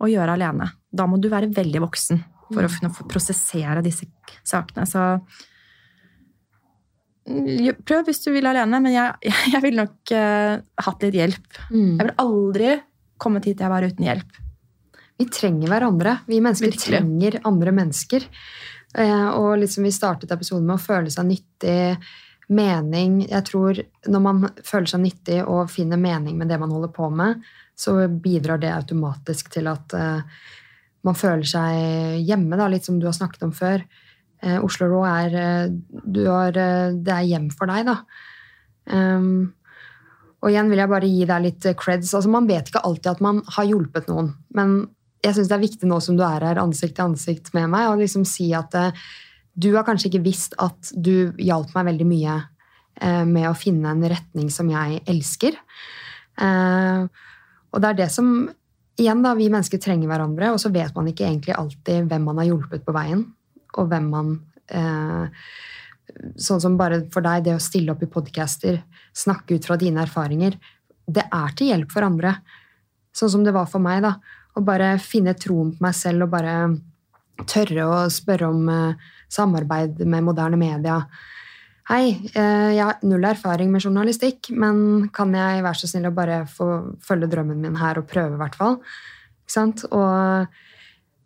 å 0.00 0.08
gjøre 0.08 0.38
alene. 0.38 0.70
Da 0.94 1.04
må 1.10 1.18
du 1.20 1.28
være 1.32 1.52
veldig 1.52 1.82
voksen 1.84 2.22
for 2.52 2.64
å 2.64 2.70
kunne 2.70 2.92
få 2.94 3.04
prosessere 3.10 3.82
disse 3.84 4.06
sakene. 4.46 4.86
Så 4.88 5.00
mm, 5.00 5.20
prøv 7.24 8.04
hvis 8.08 8.20
du 8.24 8.32
vil 8.34 8.46
alene, 8.46 8.80
men 8.84 8.92
jeg, 8.92 9.32
jeg 9.54 9.62
ville 9.64 9.86
nok 9.86 10.12
uh, 10.12 10.58
hatt 10.86 11.06
litt 11.06 11.18
hjelp. 11.20 11.60
Mm. 11.70 11.94
Jeg 11.94 12.02
ville 12.02 12.18
aldri 12.24 12.74
kommet 13.20 13.48
hit 13.48 13.62
jeg 13.62 13.72
var 13.72 13.86
uten 13.86 14.08
hjelp. 14.08 14.40
Vi 15.14 15.28
trenger 15.30 15.70
hverandre. 15.70 16.18
Vi 16.26 16.40
mennesker 16.42 16.72
Virkelig. 16.72 16.98
trenger 16.98 17.40
andre 17.46 17.74
mennesker. 17.74 18.28
Uh, 18.98 19.30
og 19.38 19.56
liksom 19.62 19.86
vi 19.86 19.94
startet 19.94 20.34
episoden 20.34 20.66
med 20.68 20.76
å 20.76 20.84
føle 20.84 21.12
seg 21.12 21.26
nyttig, 21.30 21.96
mening 22.44 23.22
Jeg 23.24 23.40
tror 23.48 23.78
når 24.12 24.20
man 24.20 24.42
føler 24.68 24.90
seg 24.90 25.00
nyttig 25.00 25.38
og 25.48 25.70
finner 25.72 25.96
mening 25.96 26.34
med 26.36 26.50
det 26.52 26.58
man 26.60 26.74
holder 26.74 26.90
på 26.92 27.06
med, 27.08 27.40
så 27.72 27.94
bidrar 28.08 28.60
det 28.60 28.68
automatisk 28.68 29.48
til 29.54 29.70
at 29.70 29.94
uh, 29.96 30.20
man 31.04 31.16
føler 31.16 31.48
seg 31.48 32.20
hjemme, 32.24 32.58
da, 32.60 32.68
litt 32.68 32.84
som 32.84 32.98
du 33.00 33.08
har 33.08 33.16
snakket 33.16 33.46
om 33.48 33.54
før. 33.56 33.80
Eh, 34.44 34.60
Oslo 34.60 34.90
Raw 34.92 35.04
er, 35.08 35.34
eh, 35.40 36.24
har, 36.28 36.56
eh, 36.56 36.92
Det 36.92 37.14
er 37.16 37.28
hjem 37.32 37.50
for 37.52 37.66
deg, 37.66 37.86
da. 37.86 38.02
Um, 38.86 39.54
og 40.42 40.50
igjen 40.50 40.68
vil 40.68 40.82
jeg 40.82 40.90
bare 40.90 41.08
gi 41.08 41.24
deg 41.24 41.42
litt 41.42 41.66
creds. 41.80 42.12
Altså, 42.12 42.28
man 42.28 42.46
vet 42.46 42.68
ikke 42.68 42.84
alltid 42.84 43.14
at 43.14 43.20
man 43.24 43.40
har 43.56 43.64
hjulpet 43.64 44.10
noen, 44.12 44.34
men 44.52 44.88
jeg 45.24 45.38
syns 45.38 45.48
det 45.48 45.56
er 45.56 45.64
viktig 45.64 45.88
nå 45.88 46.00
som 46.04 46.18
du 46.18 46.24
er 46.26 46.44
her 46.44 46.60
ansikt 46.60 46.98
til 46.98 47.08
ansikt 47.08 47.52
med 47.56 47.70
meg, 47.72 47.88
å 47.88 47.98
liksom 48.00 48.26
si 48.28 48.50
at 48.56 48.74
eh, 48.76 49.04
du 49.56 49.70
har 49.76 49.86
kanskje 49.86 50.10
ikke 50.10 50.24
visst 50.26 50.56
at 50.62 50.90
du 50.92 51.32
hjalp 51.40 51.72
meg 51.76 51.88
veldig 51.92 52.08
mye 52.10 52.34
eh, 53.00 53.22
med 53.24 53.48
å 53.48 53.56
finne 53.56 53.94
en 53.94 54.04
retning 54.10 54.50
som 54.52 54.68
jeg 54.68 55.00
elsker. 55.08 55.56
Eh, 56.44 57.06
og 57.72 57.82
det 57.82 57.90
er 57.90 58.00
det 58.02 58.10
som 58.12 58.34
igjen 59.00 59.24
da, 59.24 59.32
vi 59.38 59.48
mennesker 59.48 59.80
trenger 59.82 60.10
hverandre, 60.10 60.52
og 60.54 60.60
så 60.62 60.70
vet 60.74 60.94
man 60.94 61.08
ikke 61.10 61.26
egentlig 61.26 61.56
alltid 61.56 62.10
hvem 62.10 62.28
man 62.28 62.42
har 62.42 62.50
hjulpet 62.52 62.84
på 62.84 62.94
veien, 62.94 63.24
og 63.78 63.88
hvem 63.90 64.10
man 64.12 64.34
eh, 64.68 65.46
Sånn 66.38 66.60
som 66.60 66.76
bare 66.78 67.00
for 67.10 67.24
deg, 67.24 67.46
det 67.46 67.54
å 67.56 67.62
stille 67.62 67.90
opp 67.90 68.02
i 68.04 68.08
podcaster, 68.12 68.76
snakke 69.16 69.56
ut 69.56 69.64
fra 69.66 69.78
dine 69.80 70.02
erfaringer, 70.04 70.54
det 71.10 71.24
er 71.24 71.54
til 71.56 71.70
hjelp 71.72 71.90
for 71.90 72.06
andre. 72.06 72.34
Sånn 73.16 73.32
som 73.32 73.44
det 73.46 73.54
var 73.56 73.66
for 73.72 73.82
meg, 73.82 74.02
da. 74.04 74.12
Å 74.54 74.62
bare 74.62 74.92
finne 75.02 75.32
troen 75.34 75.72
på 75.74 75.82
meg 75.82 75.96
selv 75.96 76.26
og 76.26 76.34
bare 76.36 76.54
tørre 77.50 77.86
å 77.88 77.96
spørre 78.12 78.50
om 78.52 78.68
eh, 78.70 79.08
samarbeid 79.32 80.04
med 80.04 80.28
moderne 80.28 80.60
media. 80.60 81.00
Hei, 81.88 82.14
eh, 82.32 82.70
jeg 82.76 82.84
har 82.84 83.02
null 83.04 83.26
erfaring 83.28 83.72
med 83.72 83.84
journalistikk, 83.84 84.52
men 84.56 85.08
kan 85.12 85.34
jeg 85.36 85.64
være 85.66 85.80
så 85.80 85.90
snill 85.90 86.08
å 86.12 86.14
bare 86.16 86.44
få 86.48 86.68
følge 87.04 87.32
drømmen 87.32 87.60
min 87.64 87.80
her 87.80 88.00
og 88.00 88.06
prøve, 88.08 88.36
i 88.36 88.40
hvert 88.40 88.60
fall? 88.60 88.78
Ikke 89.44 89.56
sant? 89.56 89.84
Og 89.90 90.46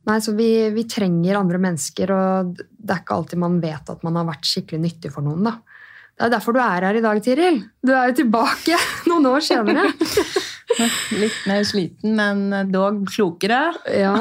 nei, 0.09 0.18
så 0.24 0.34
vi, 0.36 0.50
vi, 0.74 0.84
trenger 0.90 1.38
andre 1.38 1.61
mennesker, 1.62 2.12
og 2.14 2.54
det 2.59 2.94
er 2.94 3.02
ikke 3.02 3.18
alltid 3.18 3.42
man 3.42 3.59
vet 3.62 3.92
at 3.92 4.04
man 4.06 4.18
har 4.20 4.28
vært 4.28 4.48
skikkelig 4.48 4.80
nyttig 4.84 5.12
for 5.14 5.26
noen, 5.26 5.50
da. 5.50 5.59
Det 6.18 6.26
er 6.26 6.32
derfor 6.34 6.56
du 6.56 6.59
er 6.59 6.82
her 6.82 6.96
i 6.98 7.02
dag, 7.02 7.18
Tiril. 7.22 7.61
Du 7.86 7.92
er 7.94 8.11
jo 8.11 8.16
tilbake 8.24 8.78
noen 9.11 9.28
år 9.30 9.44
senere. 9.46 9.84
Litt 11.22 11.36
mer 11.48 11.62
sliten, 11.66 12.18
men 12.18 12.72
dog 12.72 13.04
klokere. 13.09 13.61
ja, 14.02 14.16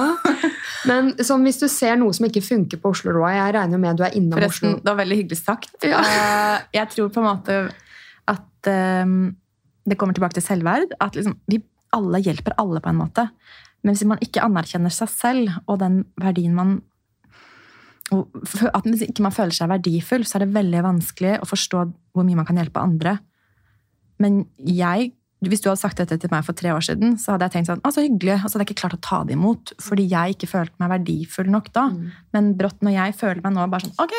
men 0.87 1.15
sånn, 1.17 1.43
hvis 1.47 1.59
du 1.63 1.65
ser 1.71 1.97
noe 1.99 2.13
som 2.13 2.29
ikke 2.29 2.45
funker 2.45 2.79
på 2.81 2.93
Oslo 2.93 3.15
Roa 3.15 3.33
Jeg 3.33 3.55
regner 3.57 3.81
med 3.81 3.97
du 3.99 4.05
er 4.05 4.15
innom 4.15 4.37
Forresten, 4.37 4.77
Oslo 4.77 4.85
det 4.85 4.93
var 4.93 4.99
veldig 5.01 5.17
hyggelig 5.23 5.39
sagt. 5.41 5.73
Ja. 5.81 6.03
Eh, 6.05 6.69
Jeg 6.77 6.93
tror 6.93 7.09
på 7.13 7.23
en 7.23 7.27
måte 7.31 7.57
at 8.29 8.69
um, 9.03 9.17
det 9.87 9.97
kommer 9.97 10.15
tilbake 10.17 10.37
til 10.37 10.45
selvverd. 10.45 10.93
At 11.01 11.17
liksom, 11.17 11.39
vi 11.49 11.63
alle 11.97 12.21
hjelper 12.21 12.55
alle 12.61 12.83
på 12.83 12.91
en 12.91 13.01
måte. 13.01 13.27
Men 13.87 13.95
hvis 13.95 14.07
man 14.09 14.21
ikke 14.23 14.43
anerkjenner 14.43 14.91
seg 14.93 15.11
selv 15.13 15.57
og 15.65 15.79
den 15.79 16.01
verdien 16.19 16.55
man 16.57 16.77
At 18.11 18.85
hvis 18.87 19.03
ikke 19.07 19.23
man 19.23 19.35
føler 19.35 19.55
seg 19.55 19.71
verdifull, 19.71 20.23
så 20.27 20.37
er 20.37 20.45
det 20.45 20.55
veldig 20.55 20.83
vanskelig 20.85 21.37
å 21.43 21.47
forstå 21.47 21.85
hvor 22.15 22.27
mye 22.27 22.37
man 22.39 22.47
kan 22.47 22.59
hjelpe 22.59 22.83
andre. 22.83 23.17
Men 24.23 24.45
jeg 24.63 25.11
hvis 25.45 25.61
du 25.61 25.67
hadde 25.69 25.81
sagt 25.83 25.99
dette 26.01 26.15
til 26.17 26.31
meg 26.33 26.45
for 26.47 26.57
tre 26.57 26.71
år 26.73 26.81
siden, 26.81 27.13
så 27.21 27.35
hadde 27.35 27.45
jeg 27.45 27.53
tenkt 27.53 27.69
sånn, 27.69 27.81
ah, 27.85 27.93
så 27.93 28.01
hyggelig, 28.01 28.39
og 28.39 28.47
så 28.47 28.57
hadde 28.57 28.63
jeg 28.63 28.71
ikke 28.71 28.81
klart 28.81 28.95
å 28.97 29.03
ta 29.05 29.19
det 29.27 29.35
imot, 29.35 29.73
fordi 29.85 30.07
jeg 30.09 30.33
ikke 30.33 30.49
følte 30.49 30.81
meg 30.81 30.93
verdifull 30.95 31.51
nok 31.53 31.67
da. 31.75 31.83
Men 32.33 32.55
brått 32.57 32.81
når 32.81 32.95
jeg 32.95 33.17
føler 33.19 33.43
meg 33.43 33.53
nå 33.53 33.67
bare 33.69 33.85
sånn, 33.85 33.99
ok, 34.01 34.15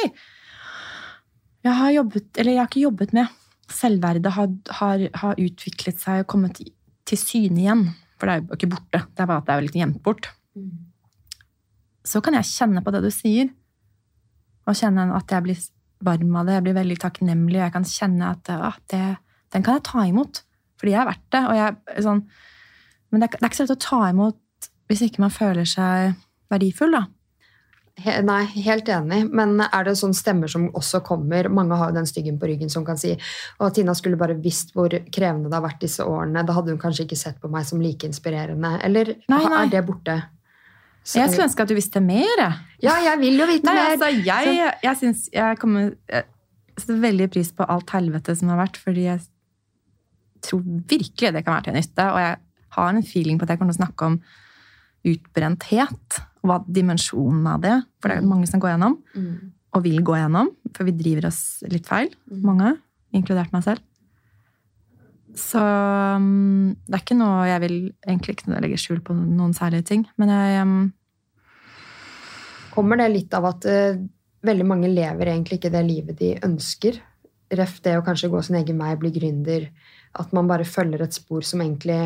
jeg 1.66 1.74
har 1.80 1.94
jobbet, 1.96 2.28
eller 2.36 2.54
jeg 2.54 2.62
har 2.62 2.70
ikke 2.70 2.84
jobbet 2.84 3.16
med. 3.18 3.34
Selvverdet 3.68 4.32
har, 4.36 4.52
har, 4.78 5.02
har 5.24 5.42
utviklet 5.42 5.98
seg 6.00 6.22
og 6.22 6.30
kommet 6.30 6.62
til 6.62 7.20
syne 7.20 7.64
igjen. 7.64 7.82
For 8.18 8.26
det 8.28 8.34
er 8.34 8.42
jo 8.42 8.58
ikke 8.58 8.70
borte, 8.74 9.00
det 9.14 9.22
er 9.22 9.30
bare 9.30 9.42
at 9.42 9.48
det 9.48 9.54
er 9.54 9.64
litt 9.66 9.78
gjemt 9.78 10.02
bort. 10.04 10.28
Så 12.08 12.22
kan 12.24 12.36
jeg 12.38 12.48
kjenne 12.50 12.82
på 12.84 12.92
det 12.94 13.02
du 13.04 13.10
sier, 13.14 13.50
og 14.68 14.76
kjenne 14.76 15.06
at 15.16 15.32
jeg 15.32 15.44
blir 15.46 15.60
varm 16.04 16.36
av 16.38 16.48
det, 16.48 16.58
jeg 16.58 16.66
blir 16.66 16.76
veldig 16.76 16.98
takknemlig, 17.02 17.58
og 17.58 17.64
jeg 17.64 17.74
kan 17.74 17.88
kjenne 17.88 18.32
at 18.34 18.50
ah, 18.54 18.76
det, 18.90 19.04
den 19.54 19.64
kan 19.66 19.78
jeg 19.78 19.86
ta 19.88 20.04
imot. 20.06 20.42
Fordi 20.78 20.94
jeg 20.94 21.00
er 21.02 21.08
verdt 21.08 21.26
det. 21.34 21.40
Og 21.42 21.56
jeg, 21.58 22.02
sånn, 22.06 22.20
men 23.10 23.22
det 23.22 23.28
er, 23.28 23.38
det 23.38 23.42
er 23.42 23.50
ikke 23.50 23.58
så 23.58 23.66
lett 23.66 23.76
å 23.78 23.86
ta 23.86 24.00
imot 24.12 24.68
hvis 24.88 25.04
ikke 25.04 25.20
man 25.24 25.32
føler 25.34 25.68
seg 25.68 26.14
verdifull, 26.52 26.94
da. 26.96 27.02
He, 27.98 28.12
nei, 28.22 28.44
helt 28.62 28.86
enig. 28.94 29.24
Men 29.34 29.56
er 29.64 29.84
det 29.88 29.96
sånn 29.98 30.14
stemmer 30.14 30.46
som 30.52 30.68
også 30.78 31.00
kommer? 31.06 31.48
Mange 31.50 31.74
har 31.80 31.90
jo 31.90 31.96
den 31.98 32.06
styggen 32.06 32.36
på 32.38 32.46
ryggen 32.46 32.70
som 32.70 32.84
kan 32.86 32.96
si 33.00 33.16
at 33.16 33.74
Tina 33.74 33.94
skulle 33.98 34.18
bare 34.20 34.36
visst 34.38 34.70
hvor 34.76 34.92
krevende 35.12 35.50
det 35.50 35.56
har 35.58 35.64
vært 35.66 35.80
disse 35.82 36.04
årene. 36.06 36.44
Da 36.46 36.54
hadde 36.54 36.70
hun 36.70 36.78
kanskje 36.82 37.08
ikke 37.08 37.18
sett 37.18 37.40
på 37.42 37.50
meg 37.50 37.66
som 37.66 37.80
like 37.82 38.06
inspirerende. 38.06 38.76
Eller 38.86 39.16
Nei, 39.28 39.40
nei. 39.42 39.62
er 39.64 39.72
det 39.74 39.84
borte? 39.88 40.18
Så- 41.02 41.18
Jeg 41.18 41.30
skulle 41.32 41.48
ønske 41.48 41.62
at 41.62 41.68
du 41.68 41.74
visste 41.74 42.00
mer. 42.04 42.42
Ja, 42.84 42.98
jeg 43.02 43.18
vil 43.18 43.38
jo 43.40 43.46
vite 43.46 43.64
Nei, 43.64 43.74
mer. 43.74 43.90
altså, 43.96 44.24
jeg, 44.24 44.74
jeg 44.82 44.96
synes 44.96 45.28
jeg 45.32 45.58
kommer 45.58 45.94
Jeg 46.08 46.24
setter 46.78 47.00
veldig 47.02 47.30
pris 47.32 47.50
på 47.50 47.64
alt 47.68 47.90
helvete 47.90 48.36
som 48.38 48.48
har 48.52 48.58
vært, 48.66 48.76
fordi 48.76 49.08
jeg 49.08 49.20
tror 50.46 50.60
virkelig 50.62 51.32
det 51.34 51.44
kan 51.44 51.54
være 51.56 51.64
til 51.64 51.74
nytte. 51.74 52.04
Og 52.12 52.18
jeg 52.22 52.36
har 52.76 52.88
en 52.94 53.02
feeling 53.02 53.38
på 53.40 53.42
at 53.42 53.48
jeg 53.50 53.58
kommer 53.58 53.72
til 53.74 53.82
å 53.82 53.86
snakke 53.86 54.06
om 54.06 54.20
utbrenthet. 55.08 56.20
Hva 56.48 56.58
dimensjonen 56.64 57.46
av 57.52 57.62
det. 57.64 57.76
For 58.00 58.10
det 58.10 58.18
er 58.18 58.28
mange 58.28 58.48
som 58.50 58.60
går 58.62 58.74
gjennom, 58.74 58.98
Mm. 59.14 59.52
og 59.74 59.84
vil 59.84 60.00
gå 60.02 60.16
gjennom. 60.16 60.50
For 60.74 60.88
vi 60.88 60.96
driver 60.96 61.28
oss 61.28 61.62
litt 61.68 61.86
feil, 61.86 62.10
mange. 62.30 62.76
Inkludert 63.12 63.52
meg 63.52 63.64
selv. 63.64 63.84
Så 65.38 65.60
um, 65.60 66.74
det 66.88 66.96
er 66.96 67.02
ikke 67.02 67.16
noe 67.18 67.44
Jeg 67.46 67.60
vil 67.62 67.76
egentlig 68.08 68.34
ikke 68.34 68.60
legge 68.64 68.78
skjul 68.80 69.00
på 69.04 69.14
noen 69.14 69.52
særlige 69.54 69.84
ting. 69.92 70.06
Men 70.18 70.32
jeg 70.32 70.62
um, 70.64 70.78
Kommer 72.74 73.00
det 73.00 73.10
litt 73.12 73.34
av 73.36 73.46
at 73.50 73.66
uh, 73.68 73.98
veldig 74.46 74.66
mange 74.66 74.90
lever 74.90 75.32
egentlig 75.32 75.58
ikke 75.60 75.72
det 75.74 75.84
livet 75.86 76.18
de 76.20 76.32
ønsker? 76.46 77.00
Ref 77.58 77.78
det 77.84 77.96
å 77.98 78.04
kanskje 78.04 78.30
gå 78.32 78.40
sin 78.44 78.58
egen 78.60 78.80
vei, 78.80 78.92
bli 79.00 79.12
gründer. 79.14 79.68
At 80.18 80.32
man 80.36 80.48
bare 80.50 80.68
følger 80.68 81.04
et 81.04 81.16
spor 81.16 81.44
som 81.46 81.62
egentlig 81.64 82.00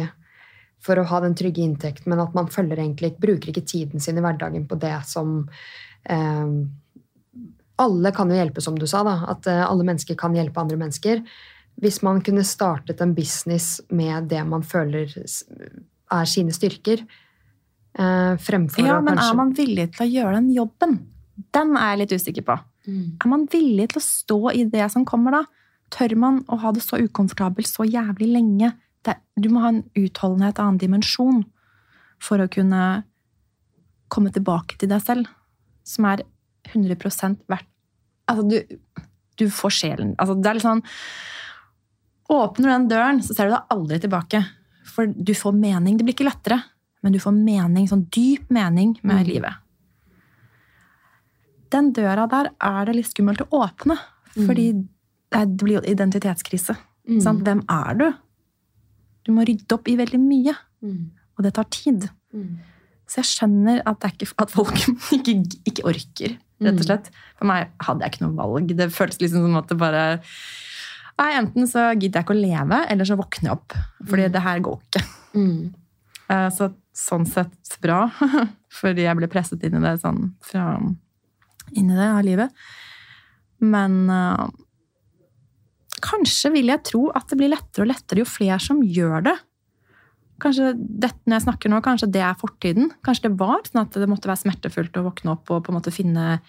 For 0.82 0.98
å 0.98 1.06
ha 1.06 1.20
den 1.22 1.36
trygge 1.38 1.62
inntekten, 1.62 2.10
men 2.10 2.22
at 2.22 2.34
man 2.34 2.50
følger 2.50 2.80
egentlig, 2.82 3.14
bruker 3.22 3.52
ikke 3.52 3.66
tiden 3.68 4.02
sin 4.02 4.18
i 4.18 4.24
hverdagen 4.24 4.66
på 4.66 4.78
det 4.82 4.96
som 5.06 5.44
eh, 6.10 6.54
Alle 7.82 8.12
kan 8.14 8.30
jo 8.30 8.38
hjelpe, 8.38 8.64
som 8.64 8.78
du 8.78 8.86
sa. 8.90 9.04
da, 9.06 9.20
At 9.30 9.46
eh, 9.50 9.62
alle 9.62 9.86
mennesker 9.86 10.18
kan 10.18 10.34
hjelpe 10.34 10.60
andre 10.62 10.80
mennesker. 10.80 11.22
Hvis 11.82 12.02
man 12.04 12.20
kunne 12.24 12.44
startet 12.44 13.00
en 13.00 13.14
business 13.14 13.80
med 13.90 14.28
det 14.30 14.42
man 14.44 14.66
føler 14.66 15.14
er 15.22 16.28
sine 16.28 16.52
styrker, 16.52 17.06
eh, 17.94 18.34
fremfor 18.42 18.84
Ja, 18.84 18.98
å 18.98 19.06
men 19.06 19.22
er 19.22 19.38
man 19.38 19.54
villig 19.56 19.92
til 19.94 20.06
å 20.06 20.10
gjøre 20.10 20.36
den 20.40 20.52
jobben? 20.56 20.98
Den 21.54 21.76
er 21.78 21.94
jeg 21.94 22.02
litt 22.02 22.18
usikker 22.20 22.46
på. 22.50 22.58
Mm. 22.86 23.18
Er 23.22 23.30
man 23.30 23.46
villig 23.50 23.92
til 23.92 24.02
å 24.02 24.04
stå 24.04 24.40
i 24.52 24.64
det 24.68 24.90
som 24.92 25.06
kommer 25.08 25.38
da? 25.38 25.42
Tør 25.92 26.16
man 26.18 26.40
å 26.48 26.58
ha 26.60 26.72
det 26.74 26.82
så 26.84 26.98
ukomfortabelt 27.00 27.68
så 27.68 27.86
jævlig 27.86 28.32
lenge? 28.32 28.72
Det, 29.02 29.16
du 29.36 29.48
må 29.50 29.62
ha 29.64 29.72
en 29.72 29.82
utholdenhet, 29.98 30.60
annen 30.62 30.78
dimensjon, 30.78 31.42
for 32.22 32.38
å 32.38 32.50
kunne 32.50 33.02
komme 34.12 34.30
tilbake 34.34 34.78
til 34.78 34.90
deg 34.92 35.02
selv, 35.02 35.30
som 35.82 36.06
er 36.06 36.22
100 36.70 36.96
verdt 37.50 37.68
Altså, 38.30 38.44
du, 38.46 39.02
du 39.36 39.48
får 39.50 39.72
sjelen 39.74 40.12
altså, 40.14 40.36
Det 40.38 40.46
er 40.46 40.54
litt 40.54 40.62
sånn 40.62 40.82
Åpner 42.30 42.68
du 42.68 42.70
den 42.70 42.84
døren, 42.88 43.18
så 43.20 43.34
ser 43.34 43.48
du 43.50 43.52
deg 43.56 43.72
aldri 43.74 43.98
tilbake. 44.00 44.38
For 44.88 45.10
du 45.10 45.32
får 45.36 45.52
mening. 45.58 45.98
Det 45.98 46.06
blir 46.06 46.14
ikke 46.14 46.28
lettere, 46.28 46.62
men 47.04 47.12
du 47.12 47.18
får 47.20 47.34
mening, 47.34 47.88
sånn 47.90 48.06
dyp 48.14 48.48
mening 48.48 48.94
med 49.02 49.18
Mm. 49.18 49.26
livet. 49.26 49.58
Den 51.74 51.90
døra 51.92 52.24
der 52.30 52.50
er 52.60 52.86
det 52.86 52.94
litt 52.96 53.10
skummelt 53.10 53.42
å 53.44 53.50
åpne, 53.66 53.98
fordi 54.32 54.72
det 55.32 55.48
det 55.48 55.64
blir 55.64 55.80
jo 55.80 55.84
identitetskrise. 55.92 56.76
Mm. 57.08 57.20
Sant? 57.20 57.42
Hvem 57.44 57.62
er 57.68 57.94
du? 57.98 58.06
Du 59.24 59.32
må 59.34 59.44
rydde 59.46 59.76
opp 59.76 59.88
i 59.88 59.96
veldig 60.00 60.20
mye, 60.20 60.54
Mm. 60.82 61.10
og 61.38 61.44
det 61.44 61.52
tar 61.54 61.68
tid. 61.70 62.08
Mm. 62.34 62.56
Så 63.06 63.20
jeg 63.20 63.28
skjønner 63.28 63.82
at, 63.86 64.00
det 64.00 64.10
ikke, 64.16 64.34
at 64.42 64.50
folk 64.50 64.74
ikke, 65.16 65.34
ikke 65.68 65.84
orker, 65.86 66.34
rett 66.62 66.80
og 66.80 66.86
slett. 66.86 67.10
For 67.38 67.46
meg 67.46 67.70
hadde 67.86 68.02
jeg 68.02 68.12
ikke 68.14 68.24
noe 68.24 68.34
valg. 68.40 68.72
Det 68.78 68.88
føltes 68.94 69.20
liksom 69.22 69.44
som 69.46 69.56
at 69.60 69.68
det 69.70 69.78
bare 69.78 70.04
Nei, 71.20 71.28
enten 71.38 71.68
så 71.68 71.90
gidder 71.92 72.18
jeg 72.18 72.24
ikke 72.24 72.34
å 72.34 72.40
leve, 72.40 72.78
eller 72.90 73.04
så 73.06 73.14
våkner 73.20 73.50
jeg 73.50 73.52
opp. 73.54 73.74
Fordi 74.08 74.24
det 74.32 74.42
her 74.42 74.62
går 74.64 74.78
ikke. 74.80 75.02
Mm. 75.36 75.74
Eh, 76.32 76.48
Så 76.56 76.70
sånn 76.96 77.26
sett 77.28 77.76
bra. 77.84 78.06
Fordi 78.80 79.04
jeg 79.04 79.16
ble 79.20 79.28
presset 79.30 79.62
inn 79.68 79.76
i 79.78 79.82
det 79.84 80.00
sånn 80.02 80.32
fra 80.42 80.64
inn 81.76 81.90
i 81.92 81.94
det 82.00 82.08
av 82.08 82.24
livet. 82.26 82.50
Men 83.62 84.00
eh, 84.10 84.46
kanskje 86.02 86.50
vil 86.54 86.72
jeg 86.72 86.82
tro 86.88 87.06
at 87.14 87.28
det 87.30 87.38
blir 87.40 87.52
lettere 87.52 87.86
og 87.86 87.90
lettere 87.92 88.22
jo 88.22 88.28
flere 88.28 88.58
som 88.62 88.82
gjør 88.82 89.24
det. 89.30 89.36
Kanskje 90.42 90.72
dette 90.76 91.22
når 91.28 91.36
jeg 91.38 91.44
snakker 91.46 91.70
nå, 91.70 91.78
kanskje 91.84 92.10
det 92.10 92.22
er 92.26 92.38
fortiden. 92.40 92.90
Kanskje 93.06 93.28
det 93.28 93.36
var 93.38 93.62
sånn 93.68 93.84
at 93.84 93.94
det 93.94 94.08
måtte 94.10 94.30
være 94.30 94.42
smertefullt 94.42 94.98
å 94.98 95.04
våkne 95.06 95.36
opp 95.36 95.52
og 95.54 95.62
på 95.62 95.70
en 95.72 95.78
måte 95.78 95.94
finne 95.94 96.40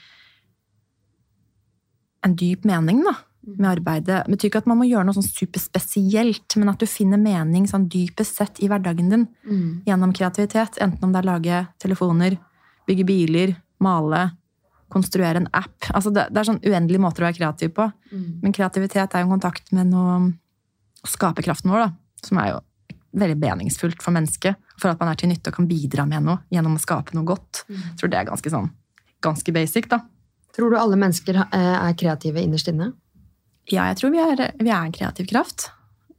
en 2.24 2.36
dyp 2.40 2.64
mening 2.66 3.04
da, 3.06 3.14
med 3.44 3.68
arbeidet. 3.74 4.24
Det 4.24 4.34
betyr 4.34 4.50
ikke 4.50 4.62
at 4.64 4.70
man 4.72 4.80
må 4.80 4.88
gjøre 4.88 5.06
noe 5.08 5.18
sånn 5.18 5.28
superspesielt, 5.28 6.56
men 6.58 6.72
at 6.72 6.80
du 6.80 6.88
finner 6.90 7.20
mening 7.20 7.68
sånn 7.70 7.90
dypest 7.92 8.40
sett 8.40 8.62
i 8.64 8.70
hverdagen 8.72 9.12
din 9.12 9.28
Mm. 9.44 9.84
gjennom 9.86 10.14
kreativitet. 10.16 10.80
Enten 10.80 11.04
om 11.04 11.12
det 11.12 11.20
er 11.20 11.28
å 11.28 11.34
lage 11.34 11.68
telefoner, 11.80 12.38
bygge 12.88 13.06
biler, 13.06 13.56
male, 13.80 14.32
konstruere 14.94 15.42
en 15.42 15.50
app. 15.52 15.90
Altså 15.92 16.14
det, 16.14 16.28
det 16.32 16.42
er 16.42 16.50
sånn 16.52 16.62
uendelige 16.64 17.02
måter 17.04 17.24
å 17.24 17.28
være 17.28 17.40
kreativ 17.40 17.74
på. 17.78 17.88
Mm. 18.14 18.30
Men 18.44 18.56
kreativitet 18.56 19.16
er 19.16 19.24
jo 19.24 19.30
en 19.30 19.36
kontakt 19.36 19.74
med 19.76 19.90
noe 19.92 20.20
skaperkraften 21.10 21.74
vår, 21.74 21.88
da, 21.88 22.24
som 22.24 22.40
er 22.40 22.54
jo 22.54 22.62
veldig 23.20 23.38
meningsfullt 23.42 24.02
for 24.02 24.16
mennesket. 24.16 24.58
For 24.80 24.94
at 24.94 25.02
man 25.02 25.12
er 25.12 25.20
til 25.20 25.30
nytte 25.30 25.52
og 25.52 25.60
kan 25.60 25.70
bidra 25.70 26.06
med 26.10 26.26
noe 26.26 26.40
gjennom 26.54 26.78
å 26.78 26.82
skape 26.82 27.18
noe 27.18 27.28
godt. 27.28 27.66
Jeg 27.70 28.00
tror 28.00 28.14
det 28.14 28.22
er 28.22 28.30
ganske 28.32 28.54
sånn 28.54 28.72
ganske 29.24 29.56
basic, 29.56 29.88
da. 29.92 30.02
Tror 30.54 30.74
du 30.74 30.78
alle 30.78 31.00
mennesker 31.00 31.40
eh, 31.44 31.78
er 31.78 31.96
kreative 31.98 32.42
innerst 32.44 32.70
inne? 32.70 32.92
Ja, 33.72 33.88
jeg 33.90 34.02
tror 34.02 34.12
vi 34.14 34.22
er, 34.22 34.44
vi 34.60 34.70
er 34.70 34.82
en 34.82 34.94
kreativ 34.96 35.30
kraft. 35.32 35.70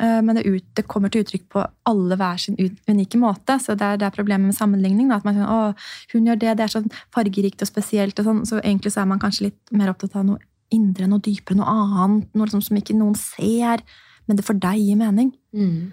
Eh, 0.03 0.20
Men 0.22 0.36
det, 0.36 0.47
ut, 0.47 0.64
det 0.74 0.86
kommer 0.90 1.09
til 1.12 1.24
uttrykk 1.24 1.45
på 1.55 1.64
alle 1.86 2.16
hver 2.16 2.40
sin 2.40 2.57
unike 2.88 3.18
måte. 3.20 3.59
Så 3.62 3.76
det 3.78 3.86
er, 3.86 4.01
det 4.01 4.09
er 4.09 4.16
problemet 4.16 4.51
med 4.51 4.57
sammenligning. 4.57 5.09
Da, 5.09 5.20
at 5.20 5.24
man 5.28 5.38
sier, 5.38 5.74
hun 6.14 6.26
gjør 6.26 6.40
det, 6.40 6.57
det 6.59 6.66
er 6.66 6.74
sånn 6.74 6.90
fargerikt 7.14 7.62
og 7.62 7.70
spesielt. 7.70 8.18
Og 8.18 8.28
sånn. 8.28 8.42
Så 8.49 8.61
egentlig 8.62 8.95
så 8.95 9.05
er 9.05 9.11
man 9.12 9.22
kanskje 9.22 9.51
litt 9.51 9.74
mer 9.74 9.92
opptatt 9.92 10.16
av 10.18 10.26
noe 10.26 10.42
indre, 10.74 11.07
noe 11.07 11.22
dypere, 11.22 11.59
noe 11.59 11.70
annet. 11.70 12.30
Noe 12.34 12.49
liksom 12.49 12.64
som 12.64 12.80
ikke 12.80 12.97
noen 12.99 13.14
ser, 13.18 13.84
men 14.26 14.40
det 14.40 14.47
for 14.47 14.59
deg 14.59 14.80
gir 14.80 14.99
mening. 14.99 15.34
Mm. 15.55 15.92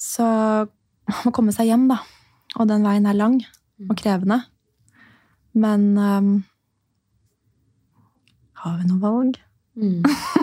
Så 0.00 0.24
man 1.08 1.26
må 1.26 1.34
komme 1.34 1.52
seg 1.54 1.68
hjem, 1.68 1.88
da. 1.90 2.00
Og 2.58 2.68
den 2.68 2.84
veien 2.86 3.06
er 3.08 3.18
lang 3.18 3.40
og 3.90 3.96
krevende. 3.98 4.42
Men 5.52 5.90
um, 5.98 6.30
har 8.62 8.78
vi 8.78 8.88
noe 8.88 9.02
valg? 9.02 9.40
Mm. 9.76 10.40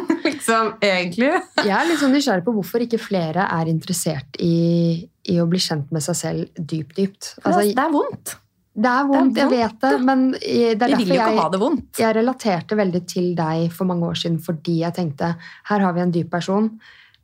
Liksom, 0.49 0.73
egentlig. 0.81 1.31
Jeg 1.69 1.75
er 1.77 1.87
litt 1.89 2.01
sånn 2.01 2.13
nysgjerrig 2.15 2.45
på 2.45 2.53
hvorfor 2.57 2.85
ikke 2.85 2.99
flere 3.01 3.47
er 3.53 3.71
interessert 3.71 4.39
i, 4.43 5.07
i 5.29 5.39
å 5.39 5.47
bli 5.49 5.61
kjent 5.63 5.89
med 5.95 6.05
seg 6.05 6.19
selv 6.19 6.59
dypt, 6.59 6.95
dypt. 6.97 7.33
Altså, 7.43 7.65
det 7.67 7.83
er 7.83 7.91
vondt. 7.93 8.35
det 8.73 8.93
er 8.93 9.09
vondt, 9.09 9.35
det 9.35 9.43
er 9.43 9.53
jeg 9.55 9.63
vet 9.63 9.83
det, 9.85 9.93
men 10.07 10.25
det 10.35 10.61
er 10.71 10.79
derfor 10.83 11.13
jeg 11.19 11.61
vondt. 11.65 11.89
Jeg 12.01 12.17
relaterte 12.19 12.79
veldig 12.79 13.03
til 13.09 13.29
deg 13.37 13.67
for 13.75 13.89
mange 13.89 14.09
år 14.09 14.21
siden 14.23 14.39
fordi 14.43 14.81
jeg 14.83 14.97
tenkte 14.97 15.35
her 15.69 15.85
har 15.85 15.95
vi 15.95 16.05
en 16.05 16.15
dyp 16.15 16.31
person. 16.33 16.71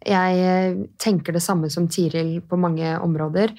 Jeg 0.06 0.46
eh, 0.46 0.80
tenker 1.02 1.34
det 1.34 1.42
samme 1.42 1.72
som 1.74 1.88
Tiril 1.90 2.38
på 2.46 2.60
mange 2.62 2.92
områder, 3.02 3.56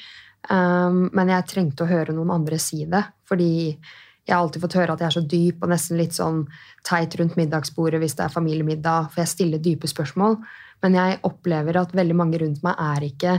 um, 0.47 1.07
men 1.11 1.33
jeg 1.33 1.49
trengte 1.51 1.83
å 1.83 1.91
høre 1.91 2.15
noen 2.15 2.31
andre 2.37 2.61
si 2.63 2.85
det. 2.87 3.03
Fordi 3.27 3.51
jeg 4.27 4.35
har 4.35 4.43
alltid 4.43 4.63
fått 4.65 4.77
høre 4.81 4.95
at 4.95 5.03
jeg 5.03 5.07
er 5.07 5.15
så 5.15 5.25
dyp 5.31 5.63
og 5.63 5.71
nesten 5.71 6.01
litt 6.01 6.17
sånn 6.17 6.45
teit 6.87 7.15
rundt 7.19 7.37
middagsbordet 7.39 8.01
hvis 8.03 8.17
det 8.19 8.25
er 8.27 8.35
familiemiddag, 8.35 9.11
for 9.13 9.23
jeg 9.23 9.33
stiller 9.33 9.63
dype 9.63 9.91
spørsmål. 9.91 10.41
Men 10.83 10.97
jeg 10.99 11.21
opplever 11.27 11.79
at 11.79 11.95
veldig 11.97 12.17
mange 12.19 12.41
rundt 12.43 12.65
meg 12.67 12.81
er 12.83 13.07
ikke 13.07 13.37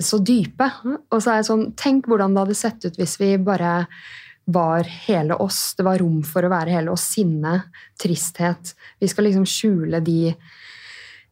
så 0.00 0.20
dype. 0.20 0.68
Og 0.84 1.16
så 1.22 1.32
er 1.32 1.40
jeg 1.40 1.48
sånn, 1.48 1.64
tenk 1.78 2.08
hvordan 2.08 2.36
det 2.36 2.44
hadde 2.44 2.58
sett 2.58 2.84
ut 2.84 3.00
hvis 3.00 3.16
vi 3.20 3.30
bare 3.40 3.72
var 4.52 4.88
hele 5.06 5.38
oss. 5.40 5.72
Det 5.78 5.86
var 5.86 6.02
rom 6.02 6.20
for 6.26 6.44
å 6.44 6.52
være 6.52 6.76
hele 6.76 6.92
oss. 6.92 7.06
Sinne, 7.14 7.58
tristhet. 8.00 8.74
Vi 9.00 9.08
skal 9.08 9.28
liksom 9.28 9.46
skjule 9.48 10.02
de, 10.04 10.34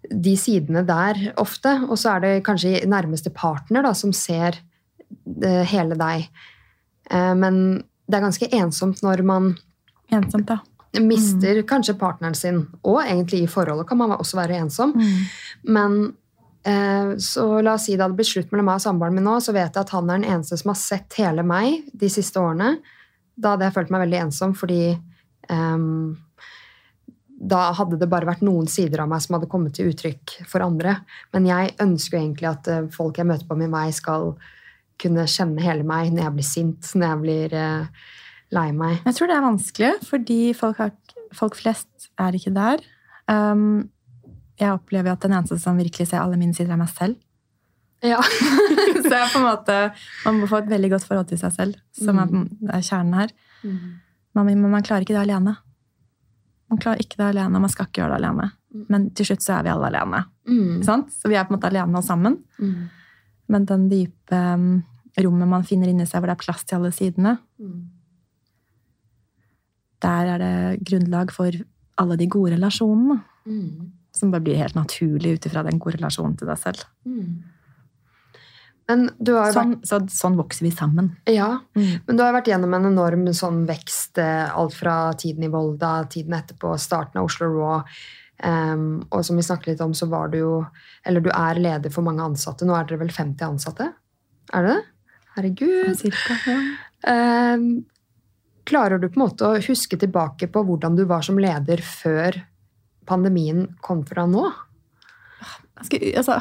de 0.09 0.35
sidene 0.41 0.85
der 0.89 1.27
ofte. 1.41 1.77
Og 1.91 2.01
så 2.01 2.15
er 2.15 2.25
det 2.25 2.33
kanskje 2.49 2.87
nærmeste 2.89 3.33
partner 3.37 3.85
da, 3.85 3.93
som 3.97 4.17
ser 4.17 4.63
eh, 5.45 5.65
hele 5.75 5.99
deg. 6.01 6.29
Eh, 7.11 7.33
men 7.37 7.83
det 8.11 8.19
er 8.19 8.27
ganske 8.27 8.49
ensomt 8.61 9.03
når 9.07 9.25
man 9.27 9.53
Ensomt, 10.11 10.49
da. 10.49 10.59
mister 10.99 11.61
kanskje 11.63 11.95
partneren 11.95 12.35
sin. 12.35 12.65
Og 12.83 12.99
egentlig 13.05 13.45
i 13.45 13.51
forholdet 13.51 13.87
kan 13.87 14.01
man 14.01 14.17
også 14.17 14.41
være 14.41 14.57
ensom. 14.59 14.95
Men 15.63 16.01
eh, 16.67 17.13
så 17.23 17.45
la 17.63 17.77
oss 17.77 17.87
si 17.87 17.95
det 17.95 18.03
hadde 18.03 18.19
blitt 18.19 18.33
slutt 18.33 18.51
mellom 18.51 18.73
meg 18.73 18.81
og 18.81 18.83
samboeren 18.83 19.15
min 19.15 19.29
nå, 19.29 19.37
så 19.39 19.55
vet 19.55 19.71
jeg 19.71 19.85
at 19.85 19.95
han 19.95 20.11
er 20.11 20.19
den 20.19 20.33
eneste 20.33 20.59
som 20.59 20.73
har 20.73 20.81
sett 20.81 21.21
hele 21.21 21.47
meg 21.47 21.93
de 21.95 22.11
siste 22.11 22.43
årene. 22.43 22.73
Da 23.39 23.55
hadde 23.55 23.69
jeg 23.69 23.77
følt 23.79 23.95
meg 23.95 24.03
veldig 24.09 24.21
ensom, 24.25 24.57
fordi 24.59 24.83
um, 25.47 26.19
da 27.41 27.71
hadde 27.79 27.97
det 28.01 28.11
bare 28.11 28.29
vært 28.29 28.43
noen 28.45 28.67
sider 28.69 29.01
av 29.01 29.09
meg 29.09 29.23
som 29.25 29.39
hadde 29.39 29.49
kommet 29.53 29.79
til 29.79 29.95
uttrykk 29.95 30.41
for 30.51 30.67
andre. 30.67 30.99
Men 31.33 31.47
jeg 31.49 31.77
ønsker 31.81 32.19
jo 32.19 32.25
egentlig 32.25 32.51
at 32.51 32.69
eh, 32.69 32.89
folk 32.93 33.17
jeg 33.17 33.31
møter 33.31 33.49
på 33.49 33.57
min 33.57 33.73
vei, 33.73 33.87
skal 33.97 34.35
kunne 35.01 35.27
kjenne 35.31 35.63
hele 35.65 35.87
meg 35.87 36.13
når 36.15 36.27
jeg 36.27 36.37
blir 36.37 36.49
sint, 36.49 36.91
når 36.95 37.07
jeg 37.07 37.21
blir 37.25 37.57
eh, 37.61 38.05
lei 38.57 38.69
meg. 38.77 39.01
Jeg 39.07 39.17
tror 39.17 39.31
det 39.31 39.37
er 39.37 39.47
vanskelig, 39.47 39.93
fordi 40.09 40.41
folk, 40.59 40.83
har, 40.83 40.93
folk 41.37 41.57
flest 41.59 42.11
er 42.21 42.37
ikke 42.37 42.53
der. 42.57 42.85
Um, 43.31 43.89
jeg 44.61 44.75
opplever 44.75 45.15
at 45.15 45.25
den 45.25 45.35
eneste 45.37 45.59
som 45.63 45.79
virkelig 45.81 46.11
ser 46.11 46.21
alle 46.23 46.39
mine 46.41 46.57
sider, 46.57 46.75
er 46.75 46.83
meg 46.83 46.93
selv. 46.93 47.17
Ja. 48.05 48.21
Så 49.05 49.13
jeg 49.13 49.33
på 49.33 49.41
en 49.41 49.47
måte, 49.47 49.81
man 50.25 50.39
må 50.41 50.49
få 50.51 50.63
et 50.63 50.71
veldig 50.71 50.93
godt 50.95 51.09
forhold 51.09 51.29
til 51.31 51.41
seg 51.41 51.57
selv, 51.57 51.81
som 51.97 52.21
er, 52.21 52.31
er 52.73 52.85
kjernen 52.85 53.17
her. 53.17 53.35
Man, 53.65 54.47
men 54.47 54.71
man 54.73 54.85
klarer 54.87 55.05
ikke 55.05 55.17
det 55.17 55.25
alene. 55.25 55.57
Man 56.71 56.81
klarer 56.81 57.03
ikke 57.03 57.19
det 57.19 57.33
alene, 57.33 57.57
og 57.57 57.65
man 57.65 57.73
skal 57.73 57.89
ikke 57.89 58.03
gjøre 58.03 58.15
det 58.15 58.21
alene. 58.23 58.51
Men 58.93 59.09
til 59.17 59.31
slutt 59.31 59.45
så 59.45 59.57
er 59.57 59.67
vi 59.67 59.73
alle 59.73 59.91
alene. 59.91 60.23
Mm. 60.49 60.83
Sant? 60.87 61.11
Så 61.13 61.31
vi 61.31 61.37
er 61.37 61.47
på 61.47 61.53
en 61.53 61.59
måte 61.59 61.71
alene 61.71 61.99
og 61.99 62.07
sammen. 62.07 62.39
Mm. 62.61 62.89
Men 63.51 63.67
den 63.67 63.89
dype 63.91 64.43
um, 64.55 64.69
rommet 65.19 65.49
man 65.49 65.63
finner 65.67 65.89
inni 65.89 66.07
seg, 66.07 66.21
hvor 66.21 66.27
det 66.31 66.37
er 66.39 66.45
plass 66.45 66.65
til 66.65 66.77
alle 66.79 66.93
sidene, 66.93 67.39
Mm. 67.61 67.89
der 70.01 70.27
er 70.35 70.39
det 70.41 70.85
grunnlag 70.89 71.31
for 71.35 71.53
alle 72.01 72.17
de 72.17 72.27
gode 72.27 72.55
relasjonene. 72.57 73.21
Mm. 73.47 73.91
Som 74.17 74.31
bare 74.33 74.41
blir 74.43 74.57
helt 74.57 74.75
naturlig 74.75 75.35
ut 75.37 75.47
ifra 75.47 75.63
den 75.67 75.79
gode 75.79 75.99
relasjonen 75.99 76.37
til 76.39 76.49
deg 76.49 76.59
selv. 76.59 76.85
Mm. 77.07 77.43
Men 78.91 79.05
du 79.23 79.35
har 79.37 79.53
jo 79.53 79.55
Sånn, 79.55 79.75
så, 79.87 80.01
sånn 80.11 80.37
vokser 80.39 80.63
vi 80.67 80.71
sammen. 80.75 81.13
ja, 81.27 81.61
Mm. 81.77 82.01
men 82.07 82.17
du 82.17 82.23
har 82.25 82.33
vært 82.33 82.47
gjennom 82.49 82.75
en 82.75 82.87
enorm 82.93 83.27
sånn 83.29 83.67
vekst, 83.67 84.19
eh, 84.19 84.51
alt 84.51 84.75
fra 84.75 85.13
tiden 85.13 85.45
i 85.45 85.49
Volda, 85.49 86.05
tiden 86.09 86.33
etterpå, 86.33 86.77
starten 86.79 87.19
av 87.21 87.25
Oslo 87.27 87.47
Raw. 87.47 87.85
Um, 88.43 89.07
og 89.13 89.23
som 89.25 89.37
vi 89.37 89.43
snakket 89.43 89.67
litt 89.67 89.81
om, 89.83 89.93
så 89.93 90.09
var 90.09 90.29
du 90.29 90.39
jo 90.39 90.67
Eller 91.05 91.21
du 91.21 91.29
er 91.29 91.55
leder 91.57 91.91
for 91.93 92.01
mange 92.03 92.21
ansatte. 92.23 92.63
Nå 92.65 92.75
er 92.75 92.85
dere 92.87 92.99
vel 92.99 93.09
50 93.09 93.37
ansatte? 93.45 93.93
Er 94.53 94.63
det 94.67 94.77
det? 94.77 94.85
Herregud. 95.41 95.97
Cirka, 95.99 96.37
ja. 96.47 96.59
eh, 97.11 97.65
klarer 98.69 99.01
du 99.01 99.09
på 99.09 99.17
en 99.21 99.25
måte 99.27 99.49
å 99.49 99.57
huske 99.65 99.97
tilbake 99.99 100.47
på 100.53 100.63
hvordan 100.69 100.97
du 101.01 101.05
var 101.09 101.25
som 101.27 101.41
leder 101.41 101.81
før 101.83 102.37
pandemien 103.09 103.65
kom 103.83 104.05
fra 104.07 104.27
nå? 104.29 104.45
Jeg 105.81 105.89
skal- 105.89 106.17
altså, 106.21 106.37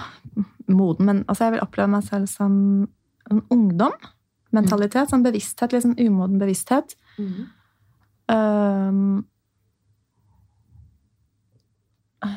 moden, 0.68 1.06
men 1.08 1.24
altså, 1.28 1.46
jeg 1.48 1.54
vil 1.56 1.64
oppleve 1.64 1.90
meg 1.96 2.04
selv 2.04 2.28
som 2.30 2.54
en 3.32 3.42
ungdom-mentalitet. 3.50 5.10
Sånn 5.10 5.24
bevissthet, 5.24 5.72
sånn 5.82 5.96
umoden 5.98 6.38
bevissthet. 6.42 6.96
Um, 8.30 9.24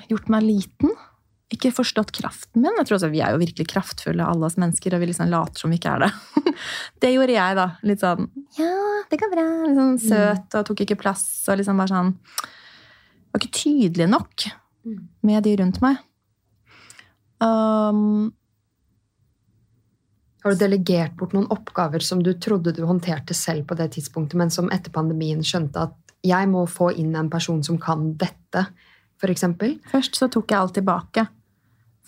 gjort 0.09 0.29
meg 0.33 0.43
liten. 0.47 0.95
Ikke 1.53 1.73
forstått 1.75 2.15
kraften 2.17 2.63
min. 2.65 2.73
Jeg 2.79 2.89
tror 2.89 2.97
også, 2.97 3.11
Vi 3.13 3.21
er 3.21 3.35
jo 3.35 3.43
virkelig 3.43 3.69
kraftfulle, 3.69 4.25
alle 4.25 4.49
oss 4.49 4.57
mennesker, 4.61 4.95
og 4.95 5.03
vi 5.03 5.11
liksom 5.11 5.31
later 5.33 5.65
som 5.65 5.73
vi 5.73 5.79
ikke 5.81 5.93
er 5.97 6.07
det. 6.07 6.55
det 7.05 7.13
gjorde 7.13 7.37
jeg, 7.37 7.59
da. 7.59 7.67
Litt 7.89 8.05
sånn 8.05 8.29
Ja, 8.59 8.73
det 9.11 9.21
går 9.21 9.33
bra. 9.35 9.47
Litt 9.67 9.81
sånn 9.81 10.01
søt 10.01 10.59
og 10.59 10.69
tok 10.69 10.85
ikke 10.87 11.01
plass. 11.03 11.27
og 11.49 11.61
liksom 11.61 11.83
bare 11.83 11.93
sånn 11.93 12.15
Var 13.33 13.43
ikke 13.43 13.59
tydelig 13.63 14.09
nok 14.13 14.49
med 15.23 15.45
de 15.47 15.57
rundt 15.61 15.83
meg. 15.83 16.01
Um, 17.43 18.33
Har 20.43 20.55
du 20.55 20.59
delegert 20.59 21.15
bort 21.19 21.35
noen 21.37 21.51
oppgaver 21.55 22.03
som 22.03 22.23
du 22.23 22.33
trodde 22.35 22.75
du 22.75 22.83
håndterte 22.87 23.35
selv 23.35 23.69
på 23.69 23.79
det 23.79 23.93
tidspunktet, 23.95 24.39
men 24.39 24.51
som 24.51 24.71
etter 24.75 24.95
pandemien 24.95 25.43
skjønte 25.47 25.87
at 25.87 26.17
jeg 26.27 26.49
må 26.51 26.65
få 26.71 26.93
inn 26.99 27.15
en 27.19 27.31
person 27.31 27.63
som 27.67 27.79
kan 27.83 28.13
dette, 28.19 28.67
f.eks.? 29.23 29.47
Først 29.91 30.19
så 30.19 30.29
tok 30.31 30.51
jeg 30.51 30.59
alt 30.59 30.75
tilbake. 30.79 31.27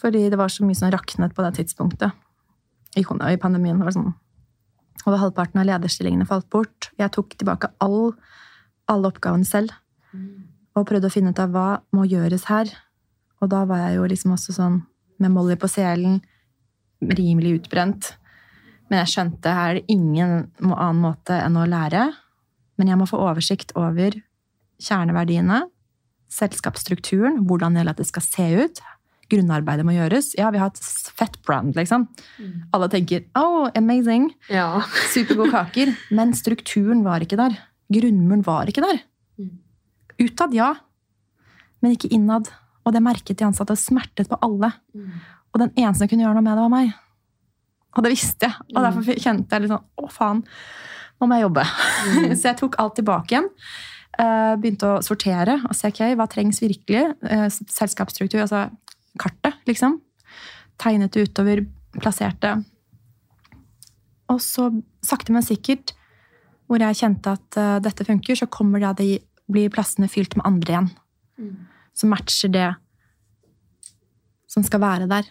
Fordi 0.00 0.26
det 0.30 0.38
var 0.38 0.50
så 0.52 0.66
mye 0.66 0.78
som 0.78 0.90
raknet 0.92 1.34
på 1.34 1.44
det 1.44 1.54
tidspunktet. 1.60 2.12
I, 2.94 3.02
i 3.02 3.40
pandemien. 3.40 3.78
Det 3.78 3.86
var 3.88 3.94
sånn, 3.94 4.12
over 5.04 5.20
halvparten 5.20 5.60
av 5.60 5.68
lederstillingene 5.68 6.26
falt 6.28 6.46
bort. 6.52 6.90
Jeg 7.00 7.12
tok 7.14 7.34
tilbake 7.38 7.72
all, 7.82 8.14
alle 8.90 9.10
oppgavene 9.10 9.46
selv. 9.48 9.74
Og 10.74 10.86
prøvde 10.88 11.10
å 11.10 11.14
finne 11.14 11.34
ut 11.34 11.42
av 11.42 11.54
hva 11.54 11.68
må 11.94 12.06
gjøres 12.06 12.46
her. 12.50 12.70
Og 13.42 13.50
da 13.52 13.64
var 13.68 13.82
jeg 13.84 13.98
jo 13.98 14.10
liksom 14.10 14.34
også 14.36 14.54
sånn 14.56 14.82
med 15.22 15.30
Molly 15.34 15.56
på 15.60 15.70
selen, 15.70 16.20
rimelig 17.04 17.60
utbrent. 17.60 18.14
Men 18.88 19.02
jeg 19.02 19.12
skjønte 19.14 19.52
her 19.54 19.74
er 19.74 19.80
det 19.80 19.94
ingen 19.94 20.34
annen 20.62 21.02
måte 21.02 21.36
enn 21.38 21.58
å 21.58 21.66
lære. 21.68 22.08
Men 22.78 22.90
jeg 22.90 23.00
må 23.00 23.06
få 23.10 23.20
oversikt 23.22 23.74
over 23.78 24.16
kjerneverdiene, 24.82 25.64
selskapsstrukturen, 26.34 27.44
hvordan 27.46 27.76
jeg 27.76 27.84
vil 27.84 27.92
at 27.92 28.00
det 28.00 28.08
skal 28.08 28.26
se 28.26 28.48
ut. 28.64 28.82
Grunnarbeidet 29.34 29.84
må 29.86 29.94
gjøres. 29.96 30.32
Ja, 30.38 30.50
vi 30.54 30.60
har 30.62 30.70
et 30.72 30.80
fett 31.18 31.36
brand, 31.46 31.74
liksom. 31.76 32.06
Alle 32.74 32.88
tenker 32.92 33.24
'oh, 33.34 33.70
amazing', 33.74 34.30
Ja. 34.50 34.82
supergode 35.14 35.50
kaker. 35.50 35.94
Men 36.10 36.34
strukturen 36.34 37.04
var 37.04 37.20
ikke 37.20 37.36
der. 37.40 37.58
Grunnmuren 37.92 38.44
var 38.46 38.66
ikke 38.70 38.84
der. 38.84 39.02
Utad, 40.20 40.54
ja. 40.54 40.74
Men 41.82 41.96
ikke 41.96 42.12
innad. 42.14 42.48
Og 42.84 42.92
det 42.92 43.02
merket 43.02 43.38
de 43.38 43.46
ansatte 43.46 43.76
smertet 43.76 44.28
på 44.28 44.38
alle. 44.44 44.72
Og 45.54 45.60
den 45.60 45.72
eneste 45.76 46.04
som 46.04 46.10
kunne 46.10 46.24
gjøre 46.26 46.36
noe 46.36 46.44
med 46.44 46.56
det, 46.56 46.62
var 46.62 46.72
meg. 46.72 46.92
Og 47.94 48.04
det 48.04 48.12
visste 48.14 48.48
jeg. 48.50 48.68
Og 48.74 48.82
derfor 48.82 49.18
kjente 49.22 49.54
jeg 49.54 49.64
litt 49.64 49.72
sånn 49.72 49.84
Å, 50.02 50.10
faen, 50.10 50.44
nå 51.20 51.28
må 51.30 51.38
jeg 51.38 51.46
jobbe. 51.46 51.64
så 52.38 52.50
jeg 52.50 52.58
tok 52.60 52.78
alt 52.82 52.96
tilbake 52.98 53.36
igjen. 53.36 53.50
Eh, 54.14 54.54
begynte 54.62 54.90
å 54.92 55.02
sortere 55.02 55.56
og 55.66 55.74
se 55.74 55.90
ok, 55.90 56.02
hva 56.18 56.26
trengs 56.30 56.60
virkelig. 56.62 57.04
Eh, 57.26 57.46
selskapsstruktur, 57.50 58.42
altså 58.44 58.66
kartet, 59.20 59.58
liksom. 59.68 59.98
Tegnet 60.80 61.14
det 61.14 61.28
utover, 61.28 61.64
plasserte. 62.00 62.56
Og 64.32 64.40
så 64.42 64.70
sakte, 65.04 65.34
men 65.34 65.44
sikkert, 65.44 65.92
hvor 66.66 66.80
jeg 66.80 66.98
kjente 66.98 67.34
at 67.36 67.58
uh, 67.60 67.76
dette 67.84 68.06
funker, 68.08 68.38
så 68.38 68.48
kommer 68.50 68.82
da 68.82 68.94
de, 68.96 69.18
blir 69.52 69.72
plassene 69.72 70.08
fylt 70.08 70.38
med 70.38 70.46
andre 70.48 70.72
igjen. 70.72 70.90
Som 71.94 72.10
matcher 72.14 72.50
det 72.50 72.70
som 74.54 74.64
skal 74.66 74.82
være 74.82 75.08
der. 75.10 75.30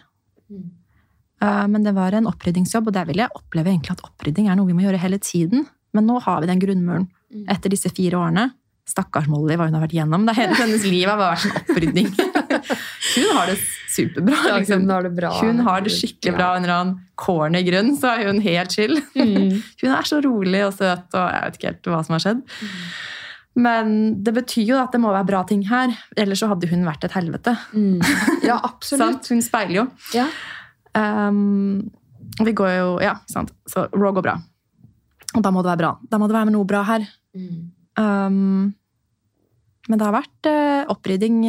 Eh, 1.42 1.66
Men 1.68 1.84
det 1.84 1.94
var 1.96 2.12
en 2.12 2.28
oppryddingsjobb, 2.30 2.88
og 2.88 2.96
der 2.96 3.08
vil 3.08 3.22
jeg 3.22 3.32
oppleve 3.34 3.72
egentlig 3.72 3.96
at 3.96 4.04
opprydding 4.04 4.48
er 4.48 4.58
noe 4.58 4.68
vi 4.68 4.76
må 4.76 4.84
gjøre 4.84 5.00
hele 5.00 5.18
tiden. 5.18 5.66
Men 5.94 6.06
nå 6.06 6.20
har 6.20 6.40
vi 6.40 6.50
den 6.50 6.60
grunnmuren. 6.62 7.08
Etter 7.50 7.72
disse 7.72 7.90
fire 7.90 8.20
årene. 8.20 8.50
Stakkars 8.84 9.28
Molly, 9.32 9.56
hva 9.56 9.66
hun 9.68 9.78
har 9.78 9.84
vært 9.86 9.94
igjennom. 9.96 10.26
Det 10.28 10.34
hele 10.36 10.56
hennes 10.58 10.84
liv 10.84 11.08
har 11.08 11.16
vært 11.16 11.46
en 11.48 11.54
opprydning. 11.62 12.10
hun 13.14 13.30
har 13.38 13.48
det 13.48 13.56
superbra. 13.94 14.40
Liksom. 14.58 14.84
hun 14.84 14.92
har 14.92 15.06
det 15.06 15.12
bra. 15.16 15.32
Hun 15.40 15.62
har 15.64 15.84
det 15.86 15.94
skikkelig 15.94 16.34
bra 16.36 16.50
under 16.58 16.74
en 16.74 16.92
corner 17.20 17.64
grunn, 17.64 17.94
så 17.96 18.12
er 18.12 18.28
hun 18.28 18.42
helt 18.44 18.76
chill. 18.76 18.98
Mm. 19.16 19.62
Hun 19.80 19.92
er 19.94 20.08
så 20.08 20.20
rolig 20.24 20.64
og 20.66 20.72
søt, 20.76 21.06
og 21.14 21.26
jeg 21.30 21.42
vet 21.44 21.58
ikke 21.58 21.70
helt 21.70 21.90
hva 21.92 22.00
som 22.04 22.16
har 22.16 22.24
skjedd. 22.24 22.40
Men 23.54 23.92
det 24.26 24.34
betyr 24.34 24.72
jo 24.72 24.78
at 24.82 24.94
det 24.94 25.00
må 25.02 25.12
være 25.14 25.28
bra 25.28 25.44
ting 25.46 25.62
her, 25.68 25.94
ellers 26.18 26.42
så 26.42 26.48
hadde 26.50 26.68
hun 26.72 26.82
vært 26.86 27.06
et 27.06 27.14
helvete. 27.14 27.54
Mm. 27.72 28.00
Ja, 28.42 28.58
absolutt. 28.70 29.30
Hun 29.30 29.44
speiler 29.46 29.78
jo. 29.78 29.86
Ja. 30.16 30.26
Um, 30.94 31.86
vi 32.42 32.52
går 32.54 32.74
jo 32.74 32.90
Ja, 33.02 33.16
sant. 33.30 33.54
Så 33.70 33.86
Raw 33.94 34.12
går 34.14 34.26
bra. 34.26 34.36
Og 35.34 35.42
da 35.42 35.50
må 35.54 35.62
det 35.62 35.72
være 35.72 35.82
bra. 35.82 35.92
Da 36.10 36.18
må 36.18 36.28
det 36.30 36.36
være 36.36 36.54
noe 36.54 36.66
bra 36.68 36.82
her. 36.86 37.06
Mm. 37.34 37.70
Um, 38.00 38.74
men 39.88 40.00
det 40.00 40.06
har 40.06 40.16
vært 40.16 40.48
uh, 40.48 40.90
opprydding. 40.94 41.42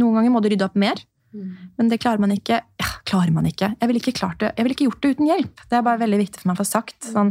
Noen 0.00 0.18
ganger 0.18 0.34
må 0.34 0.42
du 0.42 0.50
rydde 0.52 0.68
opp 0.68 0.78
mer, 0.78 1.02
Mm. 1.30 1.50
men 1.78 1.86
det 1.86 2.00
klarer 2.02 2.18
man 2.18 2.32
ikke. 2.34 2.56
Ja, 2.58 2.86
klarer 3.06 3.30
man 3.30 3.46
ikke. 3.46 3.68
Jeg 3.78 3.86
ville 3.86 4.00
ikke, 4.02 4.48
ville 4.58 4.74
ikke 4.74 4.86
gjort 4.88 5.04
det 5.04 5.10
uten 5.14 5.28
hjelp. 5.28 5.60
Det 5.70 5.76
er 5.78 5.84
bare 5.86 6.00
veldig 6.00 6.18
viktig 6.18 6.40
for 6.40 6.50
meg 6.50 6.56
å 6.56 6.62
få 6.64 6.66
sagt. 6.66 7.06
Sånn, 7.06 7.30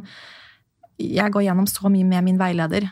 jeg 1.04 1.34
går 1.36 1.44
gjennom 1.44 1.68
så 1.68 1.92
mye 1.92 2.08
med 2.08 2.24
min 2.24 2.40
veileder. 2.40 2.88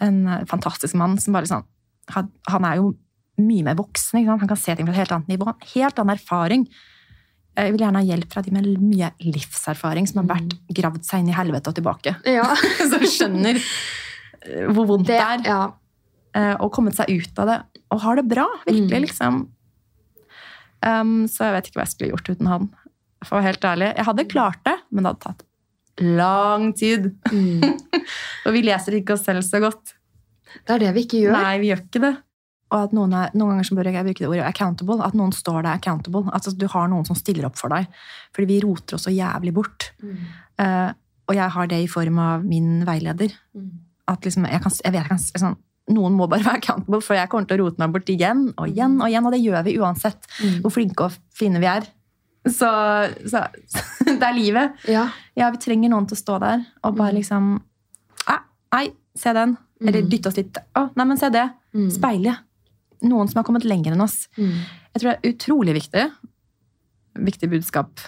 En 0.00 0.22
uh, 0.26 0.38
fantastisk 0.48 0.96
mann 0.96 1.18
som 1.20 1.36
bare 1.36 1.50
sånn 1.50 1.66
Han, 2.14 2.30
han 2.48 2.64
er 2.68 2.80
jo 2.80 2.94
mye 3.40 3.64
mer 3.68 3.76
voksen. 3.76 4.24
Han 4.26 4.48
kan 4.48 4.56
se 4.60 4.74
ting 4.76 4.88
fra 4.88 4.94
et 4.94 5.02
helt 5.02 5.12
annet 5.12 5.30
nivå. 5.34 5.52
Helt 5.74 6.00
annen 6.00 6.16
erfaring. 6.16 6.66
Jeg 7.54 7.74
vil 7.74 7.84
gjerne 7.84 8.00
ha 8.00 8.08
hjelp 8.08 8.32
fra 8.32 8.42
de 8.42 8.50
med 8.54 8.66
mye 8.82 9.12
livserfaring, 9.22 10.08
som 10.10 10.22
har 10.22 10.32
vært 10.34 10.56
gravd 10.74 11.04
seg 11.06 11.22
inn 11.22 11.30
i 11.30 11.36
helvete 11.36 11.70
og 11.70 11.76
tilbake. 11.78 12.16
Ja. 12.26 12.48
Så 12.90 12.98
skjønner 13.06 13.60
eh, 13.60 13.68
hvor 14.74 14.86
vondt 14.90 15.06
det, 15.08 15.18
er. 15.20 15.42
ja. 15.46 15.60
eh, 16.36 16.54
Og 16.60 16.72
kommet 16.72 16.96
seg 16.98 17.10
ut 17.14 17.38
av 17.42 17.46
det. 17.50 17.58
Og 17.94 18.00
har 18.04 18.16
det 18.20 18.26
bra, 18.28 18.46
virkelig, 18.66 18.90
Mm. 19.00 19.04
liksom. 19.08 19.42
Um, 20.84 21.24
så 21.30 21.46
jeg 21.48 21.54
vet 21.56 21.68
ikke 21.70 21.78
hva 21.80 21.84
jeg 21.86 21.92
skulle 21.94 22.10
gjort 22.12 22.28
uten 22.34 22.50
han. 22.50 22.66
For 23.24 23.36
å 23.36 23.40
være 23.40 23.52
helt 23.54 23.64
ærlig. 23.70 23.90
Jeg 23.96 24.04
hadde 24.10 24.26
klart 24.28 24.60
det, 24.68 24.74
men 24.92 25.04
det 25.06 25.12
hadde 25.14 25.24
tatt 25.30 25.44
lang 26.02 26.72
tid. 26.76 27.06
Mm. 27.30 27.62
Og 28.46 28.52
vi 28.56 28.62
leser 28.66 28.96
ikke 28.98 29.14
oss 29.14 29.22
selv 29.24 29.44
så 29.46 29.60
godt. 29.62 29.94
Det 30.66 30.74
er 30.74 30.82
det 30.82 30.90
vi 30.96 31.04
ikke 31.06 31.20
gjør. 31.22 31.36
Nei, 31.38 31.54
vi 31.62 31.70
gjør 31.70 31.84
ikke 31.86 32.02
det. 32.02 32.12
Og 32.74 32.80
at 32.88 32.94
noen, 32.96 33.12
er, 33.14 33.30
noen 33.38 33.52
ganger 33.54 33.68
så 33.68 33.76
bør 33.78 33.88
jeg 33.92 34.04
bruke 34.08 34.24
det 34.24 34.28
ordet 34.32 34.48
accountable. 34.48 34.98
At 35.06 35.14
noen 35.14 35.32
står 35.36 35.60
der 35.62 35.78
accountable. 35.78 36.24
At 36.34 36.48
du 36.58 36.66
har 36.74 36.90
noen 36.90 37.06
som 37.06 37.16
stiller 37.18 37.46
opp 37.46 37.56
for 37.60 37.70
deg. 37.72 37.86
Fordi 38.34 38.48
vi 38.50 38.60
roter 38.66 38.98
oss 38.98 39.06
så 39.06 39.14
jævlig 39.14 39.54
bort. 39.56 39.92
Mm. 40.02 40.18
Uh, 40.58 40.90
og 41.30 41.38
jeg 41.38 41.54
har 41.54 41.70
det 41.70 41.78
i 41.84 41.88
form 41.88 42.18
av 42.20 42.44
min 42.44 42.82
veileder. 42.88 43.32
Mm. 43.56 43.70
At 44.08 44.24
liksom, 44.26 44.44
jeg, 44.50 44.60
kan, 44.60 44.72
jeg 44.84 44.92
vet 44.92 45.00
jeg 45.02 45.08
kan, 45.08 45.18
sånn, 45.18 45.56
Noen 45.94 46.14
må 46.16 46.26
bare 46.32 46.44
være 46.48 46.58
accountable, 46.62 47.00
for 47.04 47.14
jeg 47.14 47.28
kommer 47.28 47.46
til 47.48 47.58
å 47.60 47.64
rote 47.66 47.78
meg 47.82 47.92
bort 47.92 48.08
igjen 48.08 48.46
og 48.56 48.68
igjen. 48.70 48.94
Og 49.02 49.08
igjen, 49.10 49.26
og 49.28 49.32
det 49.34 49.42
gjør 49.44 49.64
vi 49.66 49.74
uansett 49.78 50.26
Mm. 50.40 50.60
hvor 50.62 50.72
flinke 50.72 51.04
og 51.10 51.12
fine 51.36 51.60
vi 51.60 51.66
er. 51.68 51.84
Så, 52.48 52.68
så 53.28 53.42
det 54.06 54.22
er 54.24 54.34
livet. 54.36 54.72
Ja. 54.88 55.06
Ja, 55.36 55.50
vi 55.52 55.60
trenger 55.60 55.92
noen 55.92 56.06
til 56.08 56.16
å 56.16 56.20
stå 56.22 56.38
der 56.40 56.64
og 56.84 56.96
bare 56.96 57.12
Mm. 57.12 57.18
liksom 57.20 57.54
Nei, 58.74 58.88
se 59.14 59.30
den. 59.36 59.52
Eller 59.84 60.02
Mm. 60.02 60.08
dytte 60.10 60.26
oss 60.32 60.36
litt. 60.36 60.56
Å, 60.74 60.88
nei, 60.96 61.04
men 61.06 61.16
se 61.20 61.28
det. 61.30 61.44
Mm. 61.76 61.90
Speile. 61.94 62.32
Noen 63.06 63.28
som 63.30 63.38
har 63.38 63.44
kommet 63.46 63.62
lenger 63.68 63.92
enn 63.94 64.00
oss. 64.02 64.26
Mm. 64.36 64.56
Jeg 64.94 65.00
tror 65.02 65.10
det 65.12 65.18
er 65.20 65.30
utrolig 65.34 65.74
viktig. 65.76 66.04
Viktig 67.14 67.50
budskap 67.52 68.00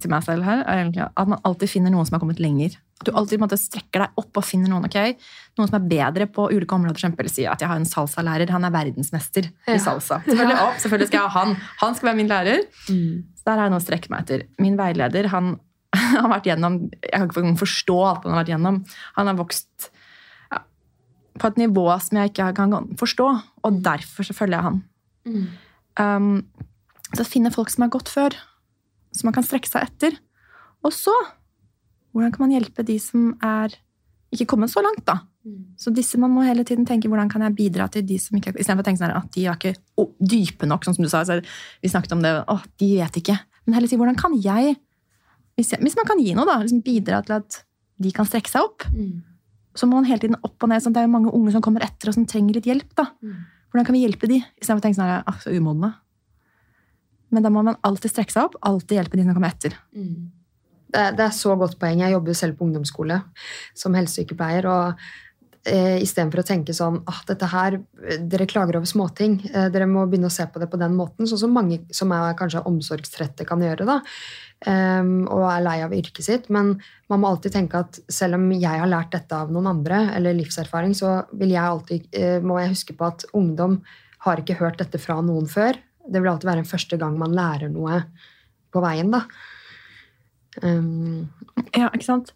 til 0.00 0.10
meg 0.14 0.22
selv 0.24 0.46
her 0.46 0.62
er 0.64 0.88
at 1.10 1.28
man 1.28 1.40
alltid 1.44 1.68
finner 1.68 1.90
noen 1.92 2.06
som 2.08 2.16
har 2.16 2.22
kommet 2.22 2.40
lenger. 2.40 2.78
Du 3.04 3.10
alltid 3.18 3.40
måte, 3.42 3.58
strekker 3.58 4.04
deg 4.04 4.20
opp 4.22 4.38
og 4.38 4.44
finner 4.46 4.70
noen 4.72 4.86
ok? 4.88 4.96
Noen 5.58 5.70
som 5.70 5.78
er 5.78 5.88
bedre 5.90 6.26
på 6.30 6.46
ulike 6.52 6.76
områder. 6.76 6.94
For 6.96 7.02
eksempel 7.06 7.30
sier 7.32 7.50
at 7.52 7.60
jeg 7.64 7.70
har 7.70 7.80
en 7.80 7.88
salsalærer. 7.88 8.50
Han 8.54 8.64
er 8.68 8.74
verdensmester 8.74 9.48
Ja. 9.66 9.74
i 9.74 9.78
salsa. 9.82 10.20
Selvfølgelig, 10.26 10.58
opp, 10.62 10.78
selvfølgelig 10.84 11.08
skal 11.10 11.20
jeg 11.20 11.28
ha 11.34 11.40
han. 11.40 11.56
Han 11.82 11.94
skal 11.98 12.10
være 12.10 12.20
min 12.20 12.30
lærer. 12.30 12.62
Mm. 12.88 13.24
Så 13.38 13.46
der 13.48 13.58
har 13.58 13.66
jeg 13.66 13.74
noe 13.74 13.82
å 13.82 13.86
strekke 13.86 14.12
meg 14.12 14.22
etter. 14.24 14.46
Min 14.62 14.76
veileder 14.78 15.28
han 15.32 15.58
har 16.22 16.28
vært 16.32 16.46
gjennom 16.48 16.78
Jeg 17.02 17.18
kan 17.18 17.28
ikke 17.50 17.58
forstå 17.66 17.98
alt 18.08 18.22
han 18.24 18.32
har 18.36 18.42
vært 18.44 18.52
gjennom. 18.54 18.78
Han 19.18 19.28
har 19.28 19.36
vokst 19.40 19.90
ja, 20.52 20.62
på 21.38 21.50
et 21.50 21.60
nivå 21.60 21.84
som 22.00 22.20
jeg 22.20 22.32
ikke 22.32 22.52
kan 22.56 22.78
forstå, 23.00 23.28
og 23.66 23.82
derfor 23.84 24.24
så 24.24 24.36
følger 24.36 24.56
jeg 24.58 24.68
han. 24.70 24.80
Mm. 25.26 25.44
Um, 26.00 26.30
så 27.12 27.26
finne 27.28 27.52
folk 27.52 27.68
som 27.68 27.84
har 27.84 27.92
gått 27.92 28.08
før, 28.08 28.32
som 29.12 29.28
man 29.28 29.34
kan 29.36 29.44
strekke 29.44 29.68
seg 29.68 29.84
etter. 29.90 30.16
Og 30.82 30.94
så 30.96 31.12
hvordan 32.12 32.32
kan 32.34 32.44
man 32.46 32.54
hjelpe 32.54 32.84
de 32.86 32.98
som 33.02 33.32
er 33.42 33.74
ikke 34.32 34.46
kommet 34.54 34.70
så 34.72 34.80
langt, 34.84 35.04
da? 35.08 35.18
Mm. 35.44 35.74
Så 35.76 35.90
disse 35.92 36.18
man 36.22 36.30
må 36.30 36.44
hele 36.46 36.62
tiden 36.64 36.86
tenke 36.86 37.08
hvordan 37.10 37.28
kan 37.32 37.42
jeg 37.42 37.56
bidra 37.58 37.88
til 37.90 38.04
de 38.06 38.16
som 38.22 38.36
ikke 38.38 38.52
Istedenfor 38.54 38.84
å 38.84 38.86
tenke 38.86 39.00
sånn 39.02 39.16
at 39.16 39.32
de 39.34 39.46
er 39.48 39.56
ikke 39.58 39.72
å, 39.98 40.06
dype 40.20 40.68
nok, 40.70 40.84
sånn 40.86 40.94
som 40.96 41.04
du 41.04 41.10
sa. 41.10 41.24
Så 41.26 41.40
vi 41.82 41.90
snakket 41.90 42.14
om 42.14 42.22
det. 42.22 42.30
Å, 42.46 42.56
de 42.78 42.88
vet 43.00 43.18
ikke. 43.20 43.36
Men 43.66 43.74
heller 43.76 43.90
si 43.90 43.98
hvordan 43.98 44.16
kan 44.18 44.36
jeg 44.38 44.76
Hvis, 45.58 45.72
jeg, 45.74 45.82
hvis 45.84 45.96
man 45.98 46.06
kan 46.08 46.20
gi 46.22 46.32
noe, 46.38 46.46
da, 46.48 46.60
liksom 46.62 46.80
bidra 46.86 47.18
til 47.26 47.36
at 47.40 47.58
de 48.02 48.10
kan 48.14 48.24
strekke 48.26 48.48
seg 48.48 48.64
opp, 48.64 48.86
Mm. 48.92 49.20
så 49.76 49.86
må 49.86 49.98
man 49.98 50.06
hele 50.08 50.20
tiden 50.22 50.36
opp 50.42 50.62
og 50.64 50.68
ned. 50.70 50.80
Sånn, 50.82 50.94
det 50.96 51.02
er 51.02 51.06
jo 51.08 51.12
mange 51.12 51.32
unge 51.32 51.52
som 51.52 51.60
kommer 51.64 51.84
etter 51.84 52.08
og 52.08 52.14
som 52.16 52.24
trenger 52.26 52.56
litt 52.56 52.64
hjelp. 52.70 52.94
da. 52.96 53.04
Mm. 53.22 53.36
Hvordan 53.72 53.86
kan 53.88 53.94
vi 53.96 54.00
hjelpe 54.06 54.28
de? 54.28 54.38
Istedenfor 54.60 54.80
å 54.80 54.86
tenke 54.86 54.96
sånn 55.00 55.12
at 55.28 55.42
så 55.44 55.52
umodne. 55.52 55.92
Men 57.32 57.42
da 57.44 57.50
må 57.52 57.62
man 57.64 57.76
alltid 57.84 58.12
strekke 58.12 58.32
seg 58.32 58.44
opp, 58.48 58.56
alltid 58.62 58.98
hjelpe 58.98 59.16
de 59.16 59.24
som 59.24 59.34
kommer 59.36 59.52
etter. 59.52 59.76
Mm. 59.96 60.30
Det, 60.92 61.08
det 61.18 61.26
er 61.26 61.34
så 61.34 61.56
godt 61.58 61.78
poeng. 61.80 62.02
Jeg 62.04 62.14
jobber 62.14 62.32
jo 62.32 62.38
selv 62.38 62.58
på 62.58 62.66
ungdomsskole 62.68 63.18
som 63.78 63.94
helsesykepleier. 63.96 64.68
og 64.68 65.04
eh, 65.64 65.98
Istedenfor 66.04 66.42
å 66.42 66.46
tenke 66.46 66.74
sånn 66.76 67.00
at 67.08 67.24
dette 67.30 67.48
her, 67.52 67.78
dere 68.20 68.48
klager 68.50 68.78
over 68.78 68.88
småting. 68.88 69.38
Eh, 69.52 69.68
dere 69.72 69.88
må 69.90 70.04
begynne 70.06 70.30
å 70.30 70.34
se 70.34 70.46
på 70.50 70.62
det 70.62 70.68
på 70.72 70.80
den 70.80 70.96
måten, 70.98 71.28
sånn 71.28 71.40
som 71.44 71.54
mange 71.56 71.82
som 71.94 72.12
er 72.14 72.36
kanskje 72.38 72.64
omsorgstrette 72.68 73.46
kan 73.48 73.62
gjøre. 73.64 73.86
da, 73.88 74.00
um, 74.66 75.14
Og 75.28 75.46
er 75.48 75.64
lei 75.64 75.78
av 75.86 75.96
yrket 75.96 76.24
sitt. 76.28 76.50
Men 76.50 76.74
man 77.08 77.22
må 77.22 77.32
alltid 77.32 77.56
tenke 77.56 77.80
at 77.86 78.00
selv 78.12 78.36
om 78.40 78.50
jeg 78.52 78.82
har 78.84 78.90
lært 78.90 79.14
dette 79.16 79.38
av 79.38 79.52
noen 79.54 79.70
andre, 79.70 80.10
eller 80.16 80.36
livserfaring, 80.36 80.94
så 80.98 81.22
vil 81.32 81.56
jeg 81.56 81.64
alltid, 81.64 82.12
eh, 82.12 82.38
må 82.40 82.60
jeg 82.60 82.74
huske 82.76 82.98
på 82.98 83.08
at 83.08 83.24
ungdom 83.32 83.80
har 84.26 84.38
ikke 84.38 84.60
hørt 84.60 84.78
dette 84.78 85.00
fra 85.00 85.20
noen 85.24 85.48
før. 85.50 85.78
Det 86.06 86.20
vil 86.20 86.30
alltid 86.30 86.50
være 86.50 86.62
en 86.62 86.72
første 86.72 86.98
gang 86.98 87.18
man 87.18 87.34
lærer 87.34 87.70
noe 87.72 88.04
på 88.72 88.80
veien. 88.82 89.10
da. 89.10 89.24
Um, 90.60 91.30
Ja, 91.72 91.88
ikke 91.88 92.04
sant? 92.04 92.34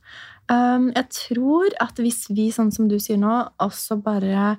Um, 0.48 0.90
jeg 0.94 1.10
tror 1.12 1.74
at 1.82 1.98
hvis 2.00 2.26
vi, 2.30 2.48
sånn 2.54 2.72
som 2.72 2.88
du 2.88 2.96
sier 3.02 3.18
nå, 3.20 3.34
også 3.60 3.98
bare 4.00 4.56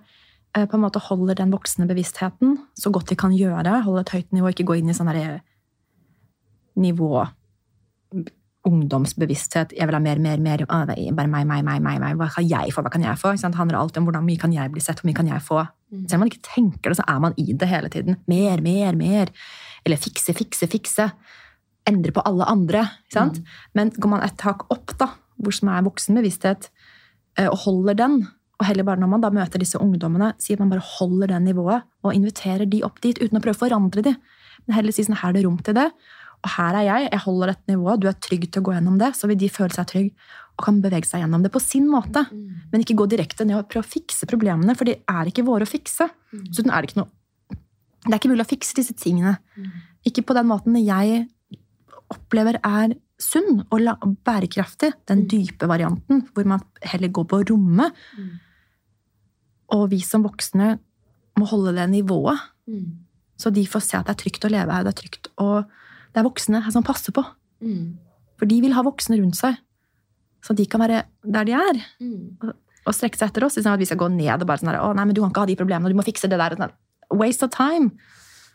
eh, 0.53 0.65
på 0.67 0.77
en 0.77 0.83
måte 0.83 1.01
holder 1.01 1.39
den 1.39 1.53
voksne 1.53 1.87
bevisstheten 1.89 2.57
så 2.77 2.91
godt 2.93 3.13
vi 3.13 3.19
kan 3.19 3.33
gjøre, 3.35 3.81
holde 3.85 4.03
et 4.03 4.13
høyt 4.13 4.35
nivå, 4.35 4.51
ikke 4.51 4.67
gå 4.67 4.81
inn 4.81 4.91
i 4.91 4.97
sånn 4.97 5.09
derre 5.09 5.39
nivå 6.77 7.23
ungdomsbevissthet. 8.67 9.73
Jeg 9.77 9.87
vil 9.87 9.95
ha 9.95 10.01
mer, 10.03 10.19
mer, 10.21 10.41
mer. 10.43 10.63
Ah, 10.67 10.83
bare 10.87 11.29
meg, 11.31 11.47
meg, 11.47 11.63
meg, 11.65 11.81
meg, 11.83 11.99
meg. 12.03 12.17
Hva 12.19 12.27
kan 12.33 12.47
jeg 12.47 12.73
få? 12.75 12.83
Hva 12.83 12.91
kan 12.93 13.05
jeg 13.05 13.19
få? 13.21 13.33
Det 13.37 13.55
handler 13.55 13.79
alltid 13.79 14.01
om 14.01 14.09
hvordan 14.09 14.27
mye 14.27 14.41
kan 14.41 14.53
jeg 14.55 14.73
bli 14.73 14.83
sett, 14.83 15.01
hvor 15.01 15.09
mye 15.09 15.17
kan 15.17 15.29
jeg 15.31 15.43
få. 15.45 15.63
Mm. 15.93 16.03
Selv 16.03 16.17
om 16.17 16.25
man 16.25 16.31
ikke 16.31 16.47
tenker 16.49 16.91
det, 16.91 16.99
så 16.99 17.07
er 17.07 17.21
man 17.23 17.37
i 17.39 17.47
det 17.53 17.69
hele 17.71 17.91
tiden. 17.93 18.19
Mer, 18.27 18.63
mer, 18.65 18.97
mer. 18.99 19.31
Eller 19.87 20.01
fikse, 20.01 20.35
fikse, 20.35 20.67
fikse. 20.71 21.09
Endre 21.88 22.13
på 22.15 22.23
alle 22.27 22.47
andre. 22.49 22.83
Sant? 23.13 23.39
Men 23.77 23.93
går 23.95 24.11
man 24.11 24.25
et 24.25 24.38
tak 24.39 24.65
opp, 24.73 24.95
da, 24.99 25.11
hvor 25.41 25.55
som 25.55 25.71
er 25.71 25.85
voksen 25.85 26.17
bevissthet, 26.19 26.69
eh, 27.38 27.47
og 27.47 27.61
holder 27.65 27.97
den, 28.01 28.19
og 28.57 28.65
heller 28.65 28.88
bare 28.88 28.99
når 29.01 29.11
man 29.11 29.23
da 29.23 29.29
møter 29.33 29.61
disse 29.61 29.79
ungdommene, 29.81 30.31
sier 30.41 30.57
at 30.57 30.63
man 30.65 30.71
bare 30.73 30.85
holder 30.97 31.35
det 31.35 31.41
nivået 31.45 31.85
og 32.03 32.15
inviterer 32.15 32.65
de 32.69 32.81
opp 32.85 32.97
dit 33.03 33.19
uten 33.21 33.38
å 33.38 33.43
prøve 33.43 33.57
å 33.59 33.63
forandre 33.67 34.03
de. 34.05 34.15
Men 34.65 34.79
heller 34.79 34.95
si 34.95 35.05
sånn, 35.05 35.19
her 35.21 35.29
er 35.29 35.38
det 35.38 35.45
rom 35.45 35.59
til 35.63 35.77
det, 35.77 35.91
og 36.45 36.51
her 36.53 36.77
er 36.79 36.85
jeg, 36.85 37.07
jeg 37.11 37.23
holder 37.23 37.51
dette 37.51 37.71
nivået, 37.73 38.01
du 38.01 38.09
er 38.09 38.17
trygg 38.21 38.45
til 38.49 38.61
å 38.61 38.65
gå 38.67 38.73
gjennom 38.75 38.97
det, 39.01 39.11
så 39.17 39.29
vil 39.29 39.39
de 39.41 39.49
føle 39.51 39.73
seg 39.73 39.88
trygg 39.89 40.09
og 40.57 40.65
kan 40.65 40.81
bevege 40.81 41.09
seg 41.09 41.21
gjennom 41.23 41.45
det 41.45 41.51
på 41.53 41.61
sin 41.61 41.88
måte. 41.89 42.23
Mm. 42.29 42.67
Men 42.71 42.83
ikke 42.83 42.97
gå 42.97 43.07
direkte 43.09 43.45
ned 43.45 43.59
og 43.59 43.69
prøve 43.71 43.85
å 43.85 43.89
fikse 43.89 44.29
problemene, 44.29 44.73
for 44.77 44.89
de 44.89 44.97
er 44.97 45.29
ikke 45.29 45.45
våre 45.45 45.67
å 45.67 45.69
fikse. 45.69 46.09
Mm. 46.33 46.45
Så 46.49 46.65
er 46.65 46.73
det, 46.73 46.89
ikke 46.89 47.01
noe, 47.01 47.57
det 48.05 48.11
er 48.11 48.19
ikke 48.19 48.31
mulig 48.33 48.45
å 48.45 48.49
fikse 48.49 48.77
disse 48.77 48.95
tingene. 48.97 49.35
Mm. 49.57 49.73
Ikke 50.09 50.25
på 50.25 50.38
den 50.38 50.49
måten 50.49 50.77
jeg 50.81 51.25
opplever 52.13 52.59
er 52.63 52.93
sunn 53.19 53.63
og 53.71 54.17
bærekraftig. 54.23 54.93
Den 55.07 55.23
Mm. 55.25 55.27
dype 55.29 55.67
varianten, 55.67 56.27
hvor 56.33 56.45
man 56.45 56.61
heller 56.83 57.09
går 57.09 57.25
på 57.27 57.43
rommet. 57.49 57.93
Mm. 58.17 58.29
Og 59.75 59.89
vi 59.91 59.99
som 60.05 60.23
voksne 60.23 60.77
må 61.37 61.45
holde 61.49 61.75
det 61.75 61.89
nivået, 61.89 62.39
Mm. 62.67 62.97
så 63.37 63.51
de 63.53 63.65
får 63.65 63.81
se 63.81 63.97
at 63.97 64.05
det 64.05 64.15
er 64.17 64.23
trygt 64.23 64.45
å 64.45 64.51
leve 64.51 64.71
her. 64.71 64.83
Det 64.83 64.93
er 64.97 65.01
trygt, 65.01 65.27
og 65.37 65.65
det 66.13 66.19
er 66.19 66.23
voksne 66.29 66.63
her 66.63 66.71
som 66.71 66.83
passer 66.83 67.11
på. 67.11 67.23
Mm. 67.61 67.97
For 68.37 68.45
de 68.45 68.61
vil 68.61 68.73
ha 68.73 68.81
voksne 68.83 69.17
rundt 69.19 69.35
seg, 69.35 69.57
så 70.43 70.55
de 70.55 70.65
kan 70.65 70.79
være 70.81 71.03
der 71.25 71.43
de 71.45 71.51
er. 71.53 71.85
Mm. 72.01 72.37
og 72.87 72.93
strekke 72.95 73.17
seg 73.17 73.27
etter 73.29 73.43
oss, 73.43 73.57
istedenfor 73.57 73.73
at 73.73 73.79
vi 73.79 73.85
skal 73.85 73.97
gå 73.97 74.07
ned 74.15 74.41
og 74.41 74.47
bare 74.47 74.57
sånn 74.59 74.71
der, 74.71 74.79
å 74.79 74.95
nei, 74.95 75.03
men 75.03 75.13
du 75.13 75.19
kan 75.19 75.29
ikke 75.31 75.39
ha 75.41 75.45
de 75.45 75.55
problemene, 75.57 75.89
du 75.89 75.95
må 75.95 76.05
fikse 76.05 76.29
det 76.29 76.39
der. 76.39 76.55
Sånn. 76.55 76.71
Waste 77.11 77.43
of 77.43 77.49
time. 77.51 77.91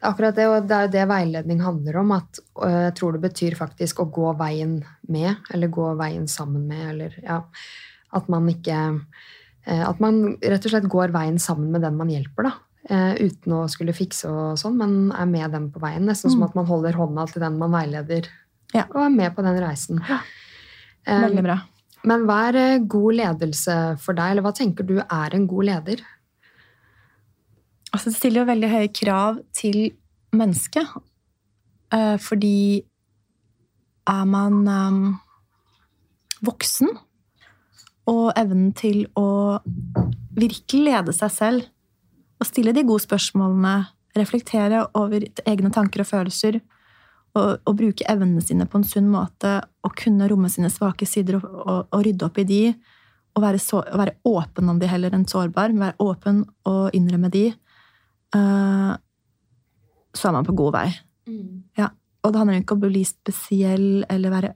Akkurat 0.02 0.34
det, 0.34 0.48
og 0.50 0.66
det 0.66 0.74
er 0.76 0.86
jo 0.88 0.92
det 0.96 1.04
veiledning 1.08 1.60
handler 1.62 1.96
om. 2.00 2.10
At 2.16 2.40
øh, 2.58 2.78
jeg 2.88 2.94
tror 2.98 3.12
det 3.14 3.22
betyr 3.22 3.54
faktisk 3.58 4.00
å 4.02 4.08
gå 4.10 4.32
veien 4.40 4.80
med, 5.08 5.36
eller 5.54 5.70
gå 5.70 5.92
veien 6.00 6.26
sammen 6.30 6.66
med, 6.66 6.82
eller 6.94 7.14
ja 7.22 7.42
At 8.12 8.28
man 8.28 8.48
ikke 8.50 8.76
øh, 9.68 9.84
At 9.88 10.00
man 10.02 10.36
rett 10.42 10.66
og 10.66 10.74
slett 10.74 10.88
går 10.90 11.14
veien 11.14 11.38
sammen 11.38 11.70
med 11.72 11.82
den 11.86 11.96
man 11.96 12.10
hjelper, 12.10 12.50
da. 12.50 12.52
Eh, 12.90 13.14
uten 13.22 13.52
å 13.54 13.68
skulle 13.70 13.94
fikse 13.94 14.26
og 14.26 14.58
sånn, 14.58 14.74
men 14.76 15.12
er 15.14 15.28
med 15.30 15.52
dem 15.54 15.68
på 15.70 15.78
veien. 15.84 16.02
Nesten 16.08 16.32
som 16.32 16.40
Mm. 16.42 16.48
at 16.48 16.54
man 16.58 16.66
holder 16.66 16.92
hånda 16.98 17.26
til 17.30 17.40
den 17.44 17.58
man 17.60 17.70
veileder, 17.70 18.26
Ja. 18.74 18.84
og 18.90 19.04
er 19.04 19.10
med 19.10 19.36
på 19.36 19.42
den 19.46 19.60
reisen. 19.62 20.02
Ja. 20.08 20.18
Veldig 21.06 21.42
bra. 21.46 21.60
Men 22.04 22.26
hva 22.26 22.40
er 22.50 22.78
god 22.80 23.14
ledelse 23.14 23.76
for 24.02 24.14
deg, 24.18 24.32
eller 24.32 24.42
hva 24.42 24.52
tenker 24.52 24.84
du 24.86 24.96
er 24.98 25.34
en 25.34 25.46
god 25.46 25.64
leder? 25.64 26.02
Altså, 27.92 28.08
det 28.08 28.16
stiller 28.16 28.42
jo 28.42 28.48
veldig 28.48 28.70
høye 28.72 28.92
krav 28.96 29.40
til 29.56 29.92
mennesket. 30.32 30.88
Eh, 31.92 32.16
fordi 32.20 32.82
er 34.08 34.24
man 34.26 34.62
eh, 34.68 35.00
voksen 36.42 36.90
og 38.10 38.32
evnen 38.34 38.72
til 38.74 39.04
å 39.14 39.60
virkelig 40.34 40.82
lede 40.88 41.14
seg 41.14 41.30
selv 41.30 41.68
og 42.42 42.48
stille 42.48 42.72
de 42.74 42.82
gode 42.82 43.04
spørsmålene, 43.04 43.74
reflektere 44.18 44.82
over 44.98 45.22
egne 45.46 45.70
tanker 45.72 46.02
og 46.02 46.08
følelser, 46.08 46.58
og, 47.38 47.62
og 47.64 47.76
bruke 47.78 48.04
evnene 48.10 48.42
sine 48.44 48.66
på 48.68 48.80
en 48.80 48.88
sunn 48.88 49.06
måte, 49.12 49.60
og 49.86 49.94
kunne 49.96 50.26
romme 50.28 50.50
sine 50.52 50.68
svake 50.72 51.06
sider 51.08 51.38
og, 51.38 51.46
og, 51.62 51.78
og 51.94 52.02
rydde 52.04 52.26
opp 52.26 52.40
i 52.42 52.48
de, 52.48 52.62
og 53.32 53.44
være, 53.44 53.60
så, 53.62 53.80
være 53.96 54.18
åpen 54.28 54.68
om 54.68 54.80
de 54.82 54.90
heller 54.90 55.14
enn 55.16 55.24
sårbar, 55.28 55.72
være 55.78 55.96
åpen 56.02 56.42
og 56.68 56.96
innrømme 56.96 57.30
de, 57.32 57.46
eh, 58.36 58.92
så 60.12 60.28
er 60.28 60.36
man 60.36 60.46
på 60.46 60.56
god 60.56 60.76
vei. 60.76 60.88
Ja. 61.78 61.90
Og 62.22 62.32
det 62.32 62.38
handler 62.38 62.60
ikke 62.60 62.76
om 62.76 62.84
å 62.84 62.90
bli 62.90 63.02
spesiell 63.06 64.04
eller 64.10 64.34
være 64.34 64.52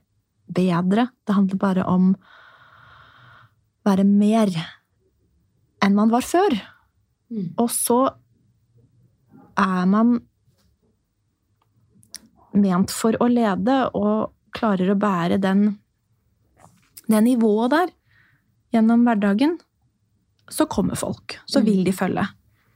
bedre. 0.47 1.09
Det 1.27 1.35
handler 1.35 1.59
bare 1.59 1.85
om 1.89 2.13
å 2.15 3.87
være 3.87 4.05
mer 4.07 4.51
enn 5.83 5.97
man 5.97 6.11
var 6.11 6.25
før. 6.25 6.55
Mm. 7.31 7.51
Og 7.59 7.69
så 7.73 7.99
er 9.57 9.85
man 9.89 10.17
ment 12.57 12.93
for 12.93 13.17
å 13.21 13.27
lede 13.29 13.77
og 13.97 14.33
klarer 14.57 14.93
å 14.93 14.99
bære 14.99 15.37
den, 15.41 15.67
det 17.07 17.21
nivået 17.25 17.73
der 17.75 17.93
gjennom 18.75 19.05
hverdagen, 19.07 19.57
så 20.49 20.67
kommer 20.71 20.97
folk. 20.99 21.37
Så 21.47 21.61
vil 21.65 21.83
de 21.85 21.93
følge. 21.95 22.23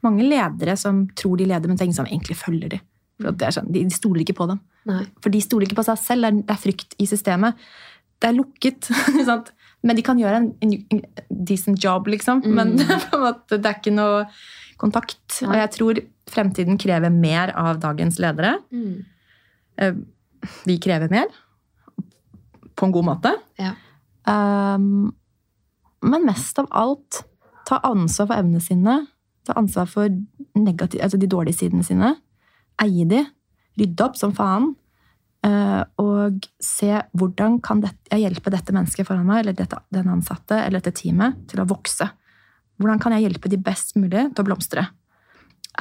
Mange 0.06 0.26
ledere 0.26 0.76
som 0.80 1.04
tror 1.18 1.38
de 1.40 1.48
leder, 1.50 1.70
men 1.70 1.80
tenker 1.80 1.98
sånn, 2.00 2.10
egentlig 2.10 2.38
følger 2.40 2.76
de. 2.76 2.82
Sånn, 3.22 3.70
de, 3.70 3.84
de 3.86 3.94
stoler 3.94 4.24
ikke 4.24 4.38
på 4.40 4.48
dem. 4.50 4.62
Nei. 4.90 5.04
For 5.22 5.34
de 5.34 5.42
stoler 5.44 5.68
ikke 5.68 5.78
på 5.82 5.88
seg 5.88 6.00
selv. 6.02 6.26
Det 6.26 6.32
er, 6.32 6.40
det 6.48 6.56
er 6.56 6.62
frykt 6.62 6.96
i 6.98 7.08
systemet. 7.10 7.68
Det 8.22 8.32
er 8.32 8.38
lukket. 8.38 8.90
Men 9.86 9.98
de 9.98 10.06
kan 10.06 10.20
gjøre 10.22 10.42
en, 10.42 10.50
en, 10.62 10.74
en 10.94 11.04
decent 11.50 11.82
job, 11.82 12.10
liksom. 12.12 12.44
Mm. 12.46 12.58
Men 12.58 12.74
det 12.82 13.62
er, 13.62 13.78
ikke 13.78 13.94
noe 13.94 14.26
kontakt. 14.82 15.22
Og 15.46 15.56
jeg 15.58 15.74
tror 15.78 16.02
fremtiden 16.32 16.82
krever 16.82 17.14
mer 17.14 17.54
av 17.58 17.82
dagens 17.82 18.20
ledere. 18.22 18.56
Mm. 18.74 20.02
Vi 20.66 20.78
krever 20.82 21.14
mer. 21.14 21.30
På 22.78 22.88
en 22.88 22.94
god 22.94 23.10
måte. 23.10 23.34
Ja. 23.62 23.74
Um, 24.26 25.12
men 26.02 26.26
mest 26.26 26.58
av 26.62 26.70
alt 26.74 27.24
ta 27.68 27.82
ansvar 27.86 28.30
for 28.30 28.42
evnene 28.42 28.62
sine. 28.64 28.96
Ta 29.48 29.56
ansvar 29.58 29.88
for 29.90 30.10
negativ, 30.56 31.02
altså 31.02 31.18
de 31.18 31.30
dårlige 31.30 31.58
sidene 31.64 31.86
sine. 31.86 32.16
Eie 32.82 33.06
de. 33.10 33.24
Rydde 33.80 34.06
opp 34.06 34.18
som 34.20 34.34
faen. 34.38 34.76
eh, 35.44 35.84
og 35.98 36.46
se 36.62 37.02
hvordan 37.18 37.60
kan 37.66 37.82
jeg 38.12 38.22
hjelpe 38.22 38.52
dette 38.54 38.74
mennesket 38.76 39.08
foran 39.08 39.26
meg, 39.26 39.42
eller 39.42 39.56
dette, 39.58 39.80
den 39.90 40.10
ansatte 40.14 40.60
eller 40.60 40.78
dette 40.84 40.94
teamet 41.02 41.48
til 41.50 41.64
å 41.64 41.66
vokse. 41.66 42.06
Hvordan 42.78 43.02
kan 43.02 43.16
jeg 43.16 43.26
hjelpe 43.26 43.50
de 43.50 43.58
best 43.58 43.96
mulig 43.96 44.28
til 44.36 44.44
å 44.44 44.46
blomstre? 44.46 44.88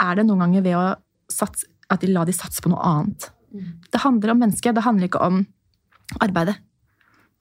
Er 0.00 0.16
det 0.16 0.24
noen 0.26 0.46
ganger 0.46 0.64
ved 0.64 0.78
å 0.78 0.86
satse, 1.32 1.68
at 1.90 2.00
de 2.00 2.08
la 2.12 2.24
de 2.24 2.32
satse 2.32 2.62
på 2.62 2.72
noe 2.72 2.80
annet? 2.80 3.30
Det 3.92 4.00
handler 4.00 4.32
om 4.32 4.38
mennesket, 4.38 4.74
det 4.74 4.84
handler 4.86 5.08
ikke 5.10 5.24
om 5.26 5.42
arbeidet. 6.20 6.56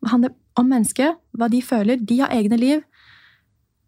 Det 0.01 0.09
handler 0.11 0.35
om 0.59 0.69
mennesket, 0.69 1.19
hva 1.37 1.49
de 1.51 1.61
føler. 1.61 1.99
De 2.01 2.19
har 2.19 2.31
egne 2.33 2.57
liv. 2.57 2.83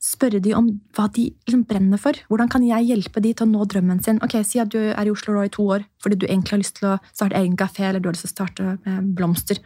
Spørre 0.02 0.40
de 0.42 0.56
om 0.58 0.68
hva 0.98 1.06
de 1.14 1.28
liksom 1.46 1.62
brenner 1.70 2.00
for. 2.02 2.18
Hvordan 2.32 2.50
kan 2.50 2.64
jeg 2.66 2.88
hjelpe 2.90 3.22
de 3.22 3.36
til 3.38 3.46
å 3.46 3.52
nå 3.52 3.66
drømmen 3.70 4.00
sin? 4.02 4.18
Ok, 4.26 4.40
Si 4.48 4.58
at 4.60 4.72
du 4.74 4.80
er 4.80 5.06
i 5.06 5.12
Oslo 5.14 5.44
i 5.44 5.52
to 5.54 5.68
år 5.76 5.84
fordi 6.02 6.18
du 6.18 6.26
egentlig 6.26 6.56
har 6.56 6.62
lyst 6.64 6.80
til 6.80 6.88
å 6.90 7.00
starte 7.14 7.38
egen 7.38 7.58
kafé 7.60 7.86
eller 7.90 8.02
du 8.02 8.10
har 8.10 8.16
lyst 8.18 8.26
til 8.26 8.32
å 8.32 8.38
starte 8.38 8.70
med 8.86 9.12
blomster. 9.18 9.60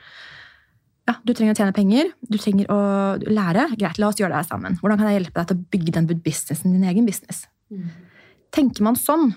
Ja, 1.08 1.16
Du 1.24 1.34
trenger 1.34 1.54
å 1.54 1.60
tjene 1.60 1.76
penger, 1.78 2.10
du 2.26 2.38
trenger 2.42 2.68
å 2.74 2.80
lære. 3.22 3.68
Greit, 3.78 4.00
la 4.02 4.10
oss 4.10 4.20
gjøre 4.20 4.34
det 4.34 4.42
her 4.42 4.50
sammen. 4.50 4.76
Hvordan 4.82 5.00
kan 5.00 5.08
jeg 5.12 5.22
hjelpe 5.22 5.38
deg 5.40 5.48
til 5.52 5.58
å 5.60 5.66
bygge 5.76 5.94
den 6.00 6.08
businessen, 6.26 6.74
din 6.74 6.88
egen 6.90 7.06
business? 7.08 7.46
Tenker 8.56 8.84
man 8.88 8.98
sånn, 9.00 9.30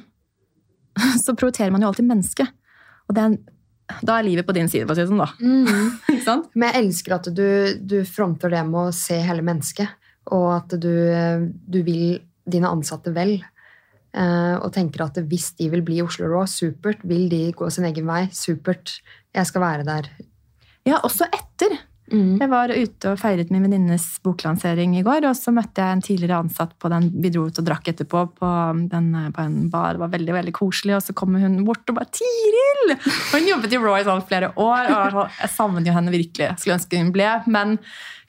så 1.25 1.37
prioriterer 1.37 1.71
man 1.75 1.85
jo 1.85 1.93
alltid 1.93 2.09
mennesket. 2.09 2.51
Og 3.09 3.15
det 3.15 3.23
er 3.23 3.31
en, 3.31 3.39
da 4.03 4.19
er 4.19 4.27
livet 4.27 4.49
på 4.49 4.57
din 4.57 4.69
side, 4.69 4.89
for 4.89 4.97
å 4.97 4.99
si 4.99 5.05
det 5.05 5.13
sånn. 5.13 5.23
da. 5.23 5.31
Mm. 5.39 6.49
Men 6.59 6.73
jeg 6.73 6.83
elsker 6.83 7.19
at 7.19 7.29
du, 7.37 7.47
du 7.85 7.99
fronter 8.09 8.53
det 8.53 8.65
med 8.69 8.89
å 8.89 8.97
se 8.97 9.21
hele 9.25 9.45
mennesket, 9.45 9.95
og 10.35 10.49
at 10.57 10.75
du, 10.81 10.93
du 11.67 11.81
vil 11.87 12.19
dine 12.49 12.71
ansatte 12.71 13.13
vel. 13.17 13.39
Eh, 14.17 14.57
og 14.57 14.73
tenker 14.75 15.05
at 15.05 15.21
hvis 15.29 15.51
de 15.59 15.69
vil 15.73 15.85
bli 15.85 16.01
Oslo 16.05 16.31
Raw, 16.33 16.47
supert. 16.49 17.05
Vil 17.09 17.29
de 17.33 17.43
gå 17.57 17.69
sin 17.73 17.87
egen 17.89 18.09
vei, 18.09 18.27
supert. 18.33 18.99
Jeg 19.37 19.49
skal 19.51 19.65
være 19.65 19.87
der. 19.89 20.11
Ja, 20.89 21.01
også 21.05 21.29
etter. 21.29 21.77
Mm. 22.13 22.39
Jeg 22.41 22.51
var 22.51 22.73
ute 22.73 23.13
og 23.13 23.21
feiret 23.21 23.51
min 23.53 23.65
venninnes 23.67 24.05
boklansering 24.25 24.97
i 24.99 25.05
går, 25.07 25.27
og 25.29 25.37
så 25.39 25.53
møtte 25.55 25.83
jeg 25.83 25.97
en 25.97 26.05
tidligere 26.05 26.41
ansatt 26.43 26.75
på 26.81 26.91
den. 26.93 27.09
Vi 27.23 27.33
dro 27.35 27.47
ut 27.49 27.61
og 27.61 27.67
drakk 27.67 27.91
etterpå 27.93 28.25
på, 28.39 28.53
den, 28.93 29.09
på 29.35 29.45
en 29.45 29.59
bar. 29.73 29.97
Det 29.97 30.05
var 30.05 30.13
veldig 30.15 30.37
veldig 30.39 30.55
koselig, 30.57 30.97
og 30.99 31.05
så 31.05 31.17
kommer 31.17 31.45
hun 31.45 31.61
bort 31.67 31.89
og 31.89 31.99
bare 32.01 32.13
'Tiril!' 32.13 32.95
Og 32.97 33.35
hun 33.35 33.51
jobbet 33.53 33.75
i 33.75 33.83
Roy 33.83 34.07
sånn 34.07 34.25
flere 34.29 34.53
år, 34.57 34.93
og 34.93 35.19
jeg 35.39 35.51
savner 35.55 35.87
jo 35.87 35.97
henne 35.97 36.15
virkelig. 36.15 36.53
Skulle 36.59 36.79
ønske 36.79 37.03
hun 37.03 37.13
ble, 37.13 37.29
men 37.47 37.79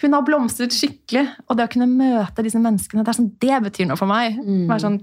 hun 0.01 0.15
har 0.15 0.25
blomstret 0.27 0.75
skikkelig. 0.75 1.27
Og 1.47 1.57
det 1.57 1.67
å 1.67 1.71
kunne 1.71 1.89
møte 1.91 2.43
disse 2.45 2.59
menneskene, 2.61 3.03
det 3.03 3.13
er 3.13 3.19
sånn, 3.19 3.33
det 3.39 3.63
betyr 3.69 3.89
noe 3.89 3.99
for 3.99 4.09
meg. 4.11 4.37
Mm. 4.39 4.67
Bare 4.69 4.83
sånn, 4.83 5.01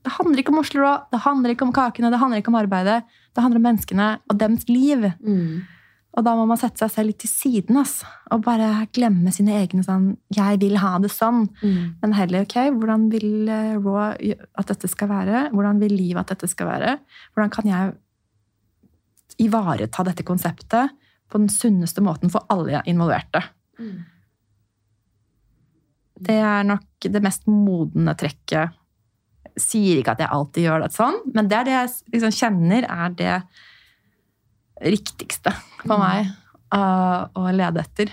det 0.00 0.14
handler 0.16 0.40
ikke 0.40 0.54
om 0.54 0.62
Oslo 0.62 0.80
Raw, 0.80 1.02
det 1.12 1.20
handler 1.26 1.52
ikke 1.54 1.66
om 1.66 1.74
kakene, 1.76 2.12
det 2.12 2.20
handler 2.20 2.40
ikke 2.40 2.52
om 2.52 2.60
arbeidet. 2.60 3.02
Det 3.34 3.44
handler 3.44 3.60
om 3.60 3.66
menneskene 3.68 4.08
og 4.30 4.38
deres 4.40 4.64
liv. 4.70 5.10
Mm. 5.20 5.60
Og 6.18 6.26
da 6.26 6.32
må 6.34 6.42
man 6.48 6.58
sette 6.58 6.82
seg 6.82 6.90
selv 6.90 7.12
litt 7.12 7.20
til 7.22 7.30
siden 7.30 7.78
ass, 7.78 8.00
og 8.34 8.42
bare 8.42 8.88
glemme 8.94 9.30
sine 9.34 9.54
egne 9.60 9.84
sånn 9.86 10.16
'jeg 10.34 10.58
vil 10.58 10.76
ha 10.82 10.98
det 10.98 11.10
sånn'. 11.10 11.46
Mm. 11.62 11.94
Men 12.02 12.12
heller 12.12 12.42
ok, 12.42 12.56
hvordan 12.74 13.10
vil 13.10 13.48
eh, 13.48 13.78
Raw 13.78 14.10
at 14.58 14.66
dette 14.66 14.88
skal 14.88 15.08
være? 15.08 15.50
Hvordan 15.54 15.78
vil 15.78 15.94
livet 15.94 16.20
at 16.20 16.34
dette 16.34 16.50
skal 16.50 16.66
være? 16.66 16.98
Hvordan 17.34 17.50
kan 17.50 17.64
jeg 17.64 17.94
ivareta 19.38 20.02
dette 20.04 20.24
konseptet 20.24 20.90
på 21.30 21.38
den 21.38 21.48
sunneste 21.48 22.02
måten 22.02 22.30
for 22.30 22.44
alle 22.50 22.82
involverte? 22.86 23.44
Mm. 23.78 24.04
Det 26.20 26.36
er 26.36 26.64
nok 26.64 26.84
det 27.00 27.22
mest 27.22 27.46
modne 27.46 28.14
trekket. 28.14 28.74
Jeg 29.54 29.62
sier 29.62 30.00
ikke 30.00 30.12
at 30.12 30.18
jeg 30.18 30.28
alltid 30.28 30.66
gjør 30.66 30.82
det 30.82 30.92
sånn, 30.92 31.20
men 31.34 31.48
det 31.48 31.56
er 31.56 31.64
det 31.64 31.72
jeg 31.72 31.90
liksom 32.12 32.34
kjenner 32.34 32.84
er 32.84 33.14
det 33.16 33.42
riktigste 34.80 35.52
for 35.82 36.00
meg 36.00 36.30
uh, 36.74 37.28
å 37.36 37.46
lede 37.54 37.84
etter. 37.84 38.12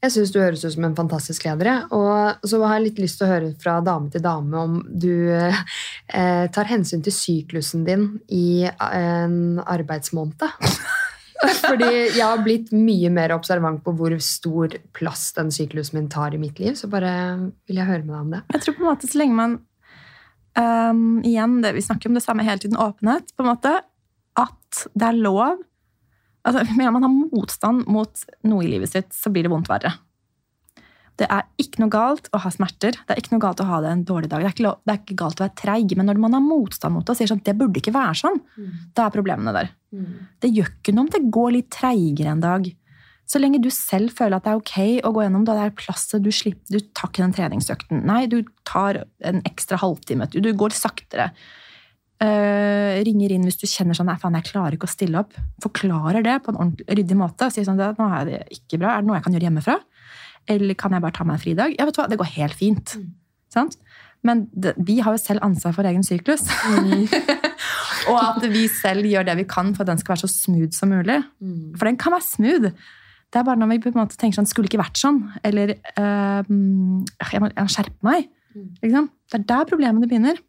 Jeg 0.00 0.14
syns 0.14 0.30
du 0.32 0.38
høres 0.40 0.62
ut 0.64 0.72
som 0.72 0.86
en 0.88 0.96
fantastisk 0.96 1.44
leder. 1.44 1.84
Og 1.92 2.48
så 2.48 2.60
har 2.62 2.78
jeg 2.78 2.86
litt 2.86 3.02
lyst 3.02 3.20
til 3.20 3.26
å 3.26 3.34
høre 3.34 3.50
fra 3.60 3.76
dame 3.84 4.08
til 4.12 4.24
dame 4.24 4.62
om 4.62 4.78
du 4.88 5.12
eh, 5.28 6.46
tar 6.54 6.70
hensyn 6.70 7.04
til 7.04 7.12
syklusen 7.12 7.84
din 7.84 8.06
i 8.32 8.64
en 8.70 9.60
arbeidsmåned. 9.60 10.40
Fordi 11.66 11.90
jeg 11.90 12.24
har 12.24 12.40
blitt 12.44 12.72
mye 12.72 13.10
mer 13.12 13.32
observant 13.36 13.82
på 13.84 13.92
hvor 13.96 14.16
stor 14.24 14.76
plass 14.96 15.30
den 15.36 15.52
syklusen 15.52 15.98
min 15.98 16.08
tar 16.12 16.36
i 16.36 16.40
mitt 16.40 16.60
liv. 16.60 16.76
Så 16.80 16.88
bare 16.92 17.12
vil 17.68 17.80
jeg 17.80 17.88
høre 17.88 18.04
med 18.04 18.14
deg 18.14 18.22
om 18.24 18.32
det. 18.36 18.42
Jeg 18.56 18.64
tror 18.64 18.76
på 18.76 18.84
en 18.84 18.90
måte 18.92 19.10
så 19.10 19.20
lenge 19.20 19.36
man 19.36 19.60
um, 20.56 21.20
Igjen, 21.28 21.60
det, 21.64 21.74
vi 21.76 21.84
snakker 21.84 22.08
om 22.08 22.16
det 22.16 22.24
samme 22.24 22.44
hele 22.46 22.60
tiden, 22.60 22.80
åpenhet. 22.80 23.32
på 23.36 23.44
en 23.44 23.52
måte, 23.52 23.76
At 24.40 24.84
det 24.94 25.08
er 25.08 25.18
lov 25.18 25.40
altså, 26.46 26.62
Når 26.64 26.94
man 26.94 27.06
har 27.06 27.16
motstand 27.16 27.88
mot 27.90 28.22
noe 28.48 28.64
i 28.64 28.70
livet 28.70 28.92
sitt, 28.92 29.12
så 29.16 29.32
blir 29.32 29.46
det 29.46 29.52
vondt 29.52 29.70
verre. 29.70 29.92
Det 31.20 31.26
er 31.28 31.44
ikke 31.60 31.82
noe 31.82 31.92
galt 31.92 32.30
å 32.32 32.40
ha 32.40 32.50
smerter. 32.52 32.96
Det 32.96 33.12
er 33.12 33.20
ikke 33.20 33.34
noe 33.34 33.42
galt 33.42 33.60
å 33.60 33.68
ha 33.68 33.82
det 33.84 33.90
en 33.92 34.06
dårlig 34.08 34.30
dag. 34.30 34.40
Det 34.40 34.48
er 34.48 34.54
ikke, 34.54 34.64
lov, 34.64 34.78
det 34.86 34.94
er 34.94 35.00
ikke 35.02 35.18
galt 35.20 35.42
å 35.42 35.44
være 35.44 35.58
treig. 35.60 35.92
Men 35.98 36.08
når 36.08 36.20
man 36.22 36.36
har 36.38 36.44
motstand 36.44 36.96
mot 36.96 37.04
det 37.04 37.12
og 37.12 37.18
sier 37.18 37.28
sånn 37.28 37.42
det 37.44 37.56
burde 37.60 37.82
ikke 37.82 37.92
være 37.92 38.16
sånn, 38.22 38.38
da 38.96 39.04
er 39.04 39.16
problemene 39.18 39.52
der. 39.56 39.72
Det 40.40 40.48
gjør 40.54 40.70
ikke 40.72 40.94
noe 40.96 41.04
om 41.04 41.12
det 41.12 41.22
går 41.36 41.50
litt 41.58 41.68
treigere 41.76 42.32
en 42.32 42.44
dag. 42.44 42.70
Så 43.30 43.38
lenge 43.38 43.60
du 43.62 43.68
selv 43.70 44.10
føler 44.16 44.38
at 44.38 44.46
det 44.46 44.54
er 44.54 44.62
ok 44.62 45.06
å 45.06 45.12
gå 45.14 45.22
gjennom 45.22 45.44
det, 45.46 45.54
det 45.54 45.66
er 45.68 45.76
plasset 45.78 46.24
du 46.24 46.32
slipper, 46.34 46.66
du 46.72 46.88
tar 46.96 47.12
ikke 47.12 47.22
den 47.22 47.36
treningsøkten. 47.36 48.00
Nei, 48.08 48.24
du 48.26 48.40
tar 48.66 49.04
en 49.28 49.44
ekstra 49.46 49.78
halvtime. 49.78 50.26
Du, 50.32 50.40
du 50.42 50.50
går 50.58 50.74
saktere. 50.74 51.28
Eh, 52.24 53.00
ringer 53.06 53.34
inn 53.34 53.46
hvis 53.48 53.58
du 53.60 53.66
kjenner 53.68 53.96
sånn 53.96 54.10
Nei, 54.10 54.18
faen, 54.20 54.36
jeg 54.38 54.50
klarer 54.50 54.76
ikke 54.76 54.88
å 54.88 54.92
stille 54.92 55.22
opp. 55.22 55.36
Forklarer 55.64 56.24
det 56.26 56.36
på 56.44 56.52
en 56.52 56.60
ordentlig, 56.60 56.88
ryddig 57.00 57.18
måte. 57.18 57.50
Sier 57.52 57.66
sånn 57.68 57.80
Nå 57.80 58.10
er 58.18 58.28
det 58.28 58.42
ikke 58.58 58.80
bra. 58.80 58.94
Er 58.94 59.04
det 59.04 59.10
noe 59.10 59.18
jeg 59.18 59.26
kan 59.26 59.36
gjøre 59.36 59.48
hjemmefra? 59.48 59.78
Eller 60.50 60.78
kan 60.78 60.96
jeg 60.96 61.04
bare 61.04 61.16
ta 61.16 61.26
meg 61.26 61.38
en 61.38 61.42
fridag? 61.42 61.74
Ja, 61.78 61.86
vet 61.88 61.96
du 61.96 62.02
hva, 62.02 62.08
det 62.10 62.20
går 62.20 62.32
helt 62.36 62.56
fint. 62.58 62.94
Sant? 63.52 63.76
Men 64.26 64.44
det, 64.52 64.74
vi 64.84 64.98
har 65.00 65.16
jo 65.16 65.20
selv 65.22 65.44
ansvar 65.46 65.74
for 65.76 65.88
egen 65.88 66.04
syklus. 66.04 66.44
og 68.10 68.16
at 68.20 68.44
vi 68.52 68.66
selv 68.72 69.08
gjør 69.08 69.28
det 69.28 69.36
vi 69.40 69.46
kan 69.48 69.72
for 69.74 69.84
at 69.84 69.92
den 69.92 70.00
skal 70.00 70.14
være 70.14 70.24
så 70.26 70.32
smooth 70.32 70.76
som 70.76 70.92
mulig. 70.92 71.20
For 71.78 71.88
den 71.88 72.00
kan 72.00 72.16
være 72.16 72.28
smooth. 72.28 72.72
Det 73.30 73.38
er 73.38 73.46
bare 73.46 73.60
når 73.60 73.70
vi 73.70 73.80
på 73.84 73.92
en 73.92 74.00
måte 74.02 74.18
tenker 74.18 74.40
sånn, 74.40 74.48
skulle 74.50 74.68
ikke 74.68 74.82
vært 74.82 75.00
sånn. 75.00 75.22
Eller 75.46 75.76
uh, 75.94 76.42
jeg, 76.42 77.42
må, 77.42 77.50
skjerpe 77.70 78.06
meg. 78.06 78.28
Liksom. 78.82 79.06
Det 79.30 79.38
er 79.38 79.46
der 79.52 79.68
problemene 79.70 80.10
begynner. 80.10 80.40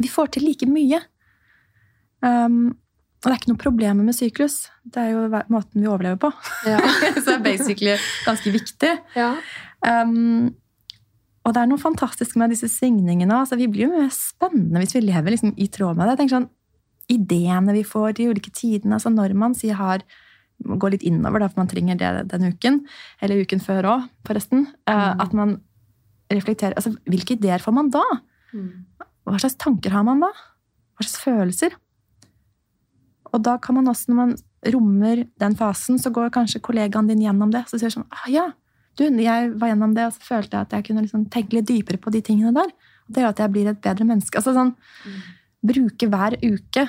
Vi 0.00 0.10
får 0.12 0.34
til 0.36 0.44
like 0.48 0.68
mye. 0.68 1.00
Um, 2.22 2.76
og 3.18 3.26
det 3.26 3.32
er 3.32 3.38
ikke 3.40 3.50
noe 3.52 3.62
problem 3.62 4.02
med 4.06 4.14
syklus. 4.14 4.68
Det 4.86 5.00
er 5.02 5.14
jo 5.14 5.24
måten 5.50 5.82
vi 5.82 5.88
overlever 5.90 6.20
på. 6.22 6.30
Ja. 6.68 6.78
Så 7.18 7.24
det 7.24 7.34
er 7.38 7.44
basically 7.46 7.96
ganske 8.26 8.52
viktig. 8.54 8.92
Ja. 9.18 9.32
Um, 9.82 10.52
og 11.46 11.54
det 11.56 11.62
er 11.62 11.70
noe 11.70 11.80
fantastisk 11.80 12.36
med 12.38 12.52
disse 12.52 12.68
svingningene. 12.70 13.40
Altså, 13.40 13.56
vi 13.58 13.66
blir 13.72 13.86
jo 13.88 13.94
mer 13.96 14.10
spennende 14.14 14.82
hvis 14.82 14.94
vi 14.98 15.02
lever 15.06 15.32
liksom 15.34 15.54
i 15.56 15.66
tråd 15.72 15.96
med 15.96 16.04
det. 16.06 16.14
Jeg 16.16 16.22
tenker 16.24 16.36
sånn, 16.40 16.48
Ideene 17.08 17.72
vi 17.72 17.86
får 17.88 18.18
de 18.18 18.26
ulike 18.28 18.50
tidene. 18.52 18.98
altså 18.98 19.08
Når 19.08 19.32
man 19.32 19.54
sier 19.56 19.78
har 19.78 20.02
går 20.60 20.92
litt 20.92 21.06
innover, 21.08 21.40
da, 21.40 21.46
for 21.48 21.62
man 21.62 21.70
trenger 21.70 21.96
det 21.96 22.10
den 22.34 22.50
uken, 22.52 22.80
eller 23.22 23.40
uken 23.46 23.62
før 23.64 23.86
òg, 23.94 24.08
forresten. 24.26 24.66
eh, 24.90 25.14
At 25.22 25.32
man 25.32 25.54
reflekterer 26.28 26.74
altså, 26.76 26.92
Hvilke 27.08 27.38
ideer 27.38 27.62
får 27.64 27.72
man 27.78 27.88
da? 27.94 28.02
Hva 29.28 29.40
slags 29.42 29.58
tanker 29.60 29.94
har 29.94 30.06
man 30.06 30.22
da? 30.24 30.30
Hva 30.96 31.06
slags 31.06 31.22
følelser? 31.24 31.76
Og 33.32 33.42
da 33.44 33.58
kan 33.60 33.76
man 33.76 33.90
også, 33.90 34.10
når 34.10 34.18
man 34.18 34.36
rommer 34.74 35.26
den 35.40 35.56
fasen, 35.58 35.98
så 36.00 36.10
går 36.14 36.32
kanskje 36.34 36.62
kollegaen 36.64 37.10
din 37.10 37.22
gjennom 37.22 37.52
det. 37.54 37.66
Så 37.68 37.80
sier 37.80 37.92
sånn 37.92 38.08
ah, 38.08 38.28
ja, 38.32 38.46
du, 38.98 39.04
jeg 39.22 39.50
var 39.60 39.70
gjennom 39.70 39.92
det, 39.94 40.08
og 40.08 40.14
så 40.16 40.24
følte 40.26 40.56
jeg 40.56 40.66
at 40.66 40.72
jeg 40.74 40.88
kunne 40.88 41.04
liksom 41.04 41.26
tenke 41.32 41.58
litt 41.58 41.68
dypere 41.68 42.00
på 42.02 42.12
de 42.14 42.22
tingene 42.24 42.54
der. 42.56 42.72
Og 43.06 43.14
det 43.14 43.22
gjør 43.22 43.34
at 43.34 43.42
jeg 43.44 43.54
blir 43.54 43.68
et 43.70 43.84
bedre 43.84 44.06
menneske. 44.08 44.40
Altså 44.40 44.56
sånn, 44.56 44.72
Bruke 45.68 46.06
hver 46.06 46.36
uke 46.38 46.84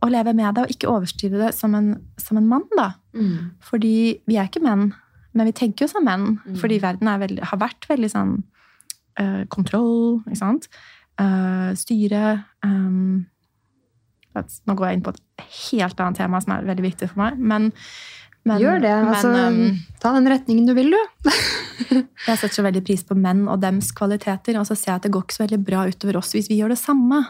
å 0.00 0.08
leve 0.08 0.32
med 0.36 0.56
det, 0.56 0.64
og 0.64 0.72
ikke 0.72 0.90
overstyre 0.90 1.40
det 1.42 1.50
som 1.56 1.74
en, 1.76 1.92
som 2.20 2.38
en 2.40 2.48
mann, 2.48 2.66
da. 2.78 2.92
Mm. 3.14 3.50
Fordi 3.66 3.94
vi 4.30 4.38
er 4.38 4.48
ikke 4.48 4.62
menn, 4.64 4.92
men 5.36 5.50
vi 5.50 5.54
tenker 5.56 5.84
jo 5.84 5.92
som 5.92 6.06
menn. 6.06 6.38
Mm. 6.46 6.56
Fordi 6.62 6.78
verden 6.82 7.10
er 7.10 7.20
veldig, 7.22 7.42
har 7.50 7.60
vært 7.60 7.88
veldig 7.90 8.10
sånn 8.12 8.38
eh, 9.18 9.42
kontroll, 9.52 10.20
ikke 10.26 10.40
sant? 10.40 10.70
Eh, 11.20 11.70
styre 11.76 12.38
um, 12.64 13.26
Nå 14.30 14.74
går 14.78 14.86
jeg 14.86 14.96
inn 14.96 15.02
på 15.04 15.12
et 15.12 15.44
helt 15.66 15.98
annet 16.00 16.20
tema 16.22 16.38
som 16.40 16.54
er 16.54 16.68
veldig 16.68 16.84
viktig 16.84 17.08
for 17.10 17.20
meg. 17.20 17.40
Men, 17.42 17.66
men 18.46 18.62
Gjør 18.62 18.78
det. 18.80 18.92
Men, 19.02 19.10
Altså, 19.10 19.32
um, 19.34 19.80
ta 20.00 20.14
den 20.14 20.30
retningen 20.30 20.68
du 20.68 20.72
vil, 20.78 20.94
du. 20.94 21.30
jeg 22.28 22.38
setter 22.38 22.54
så 22.54 22.64
veldig 22.64 22.84
pris 22.86 23.02
på 23.04 23.18
menn 23.18 23.42
og 23.50 23.58
dems 23.60 23.90
kvaliteter. 23.96 24.56
Og 24.60 24.68
så 24.70 24.78
ser 24.78 24.94
jeg 24.94 25.02
at 25.02 25.08
det 25.08 25.12
går 25.16 25.26
ikke 25.26 25.36
så 25.40 25.44
veldig 25.44 25.60
bra 25.66 25.82
utover 25.90 26.20
oss 26.22 26.30
hvis 26.36 26.48
vi 26.52 26.60
gjør 26.60 26.76
det 26.76 26.80
samme. 26.80 27.20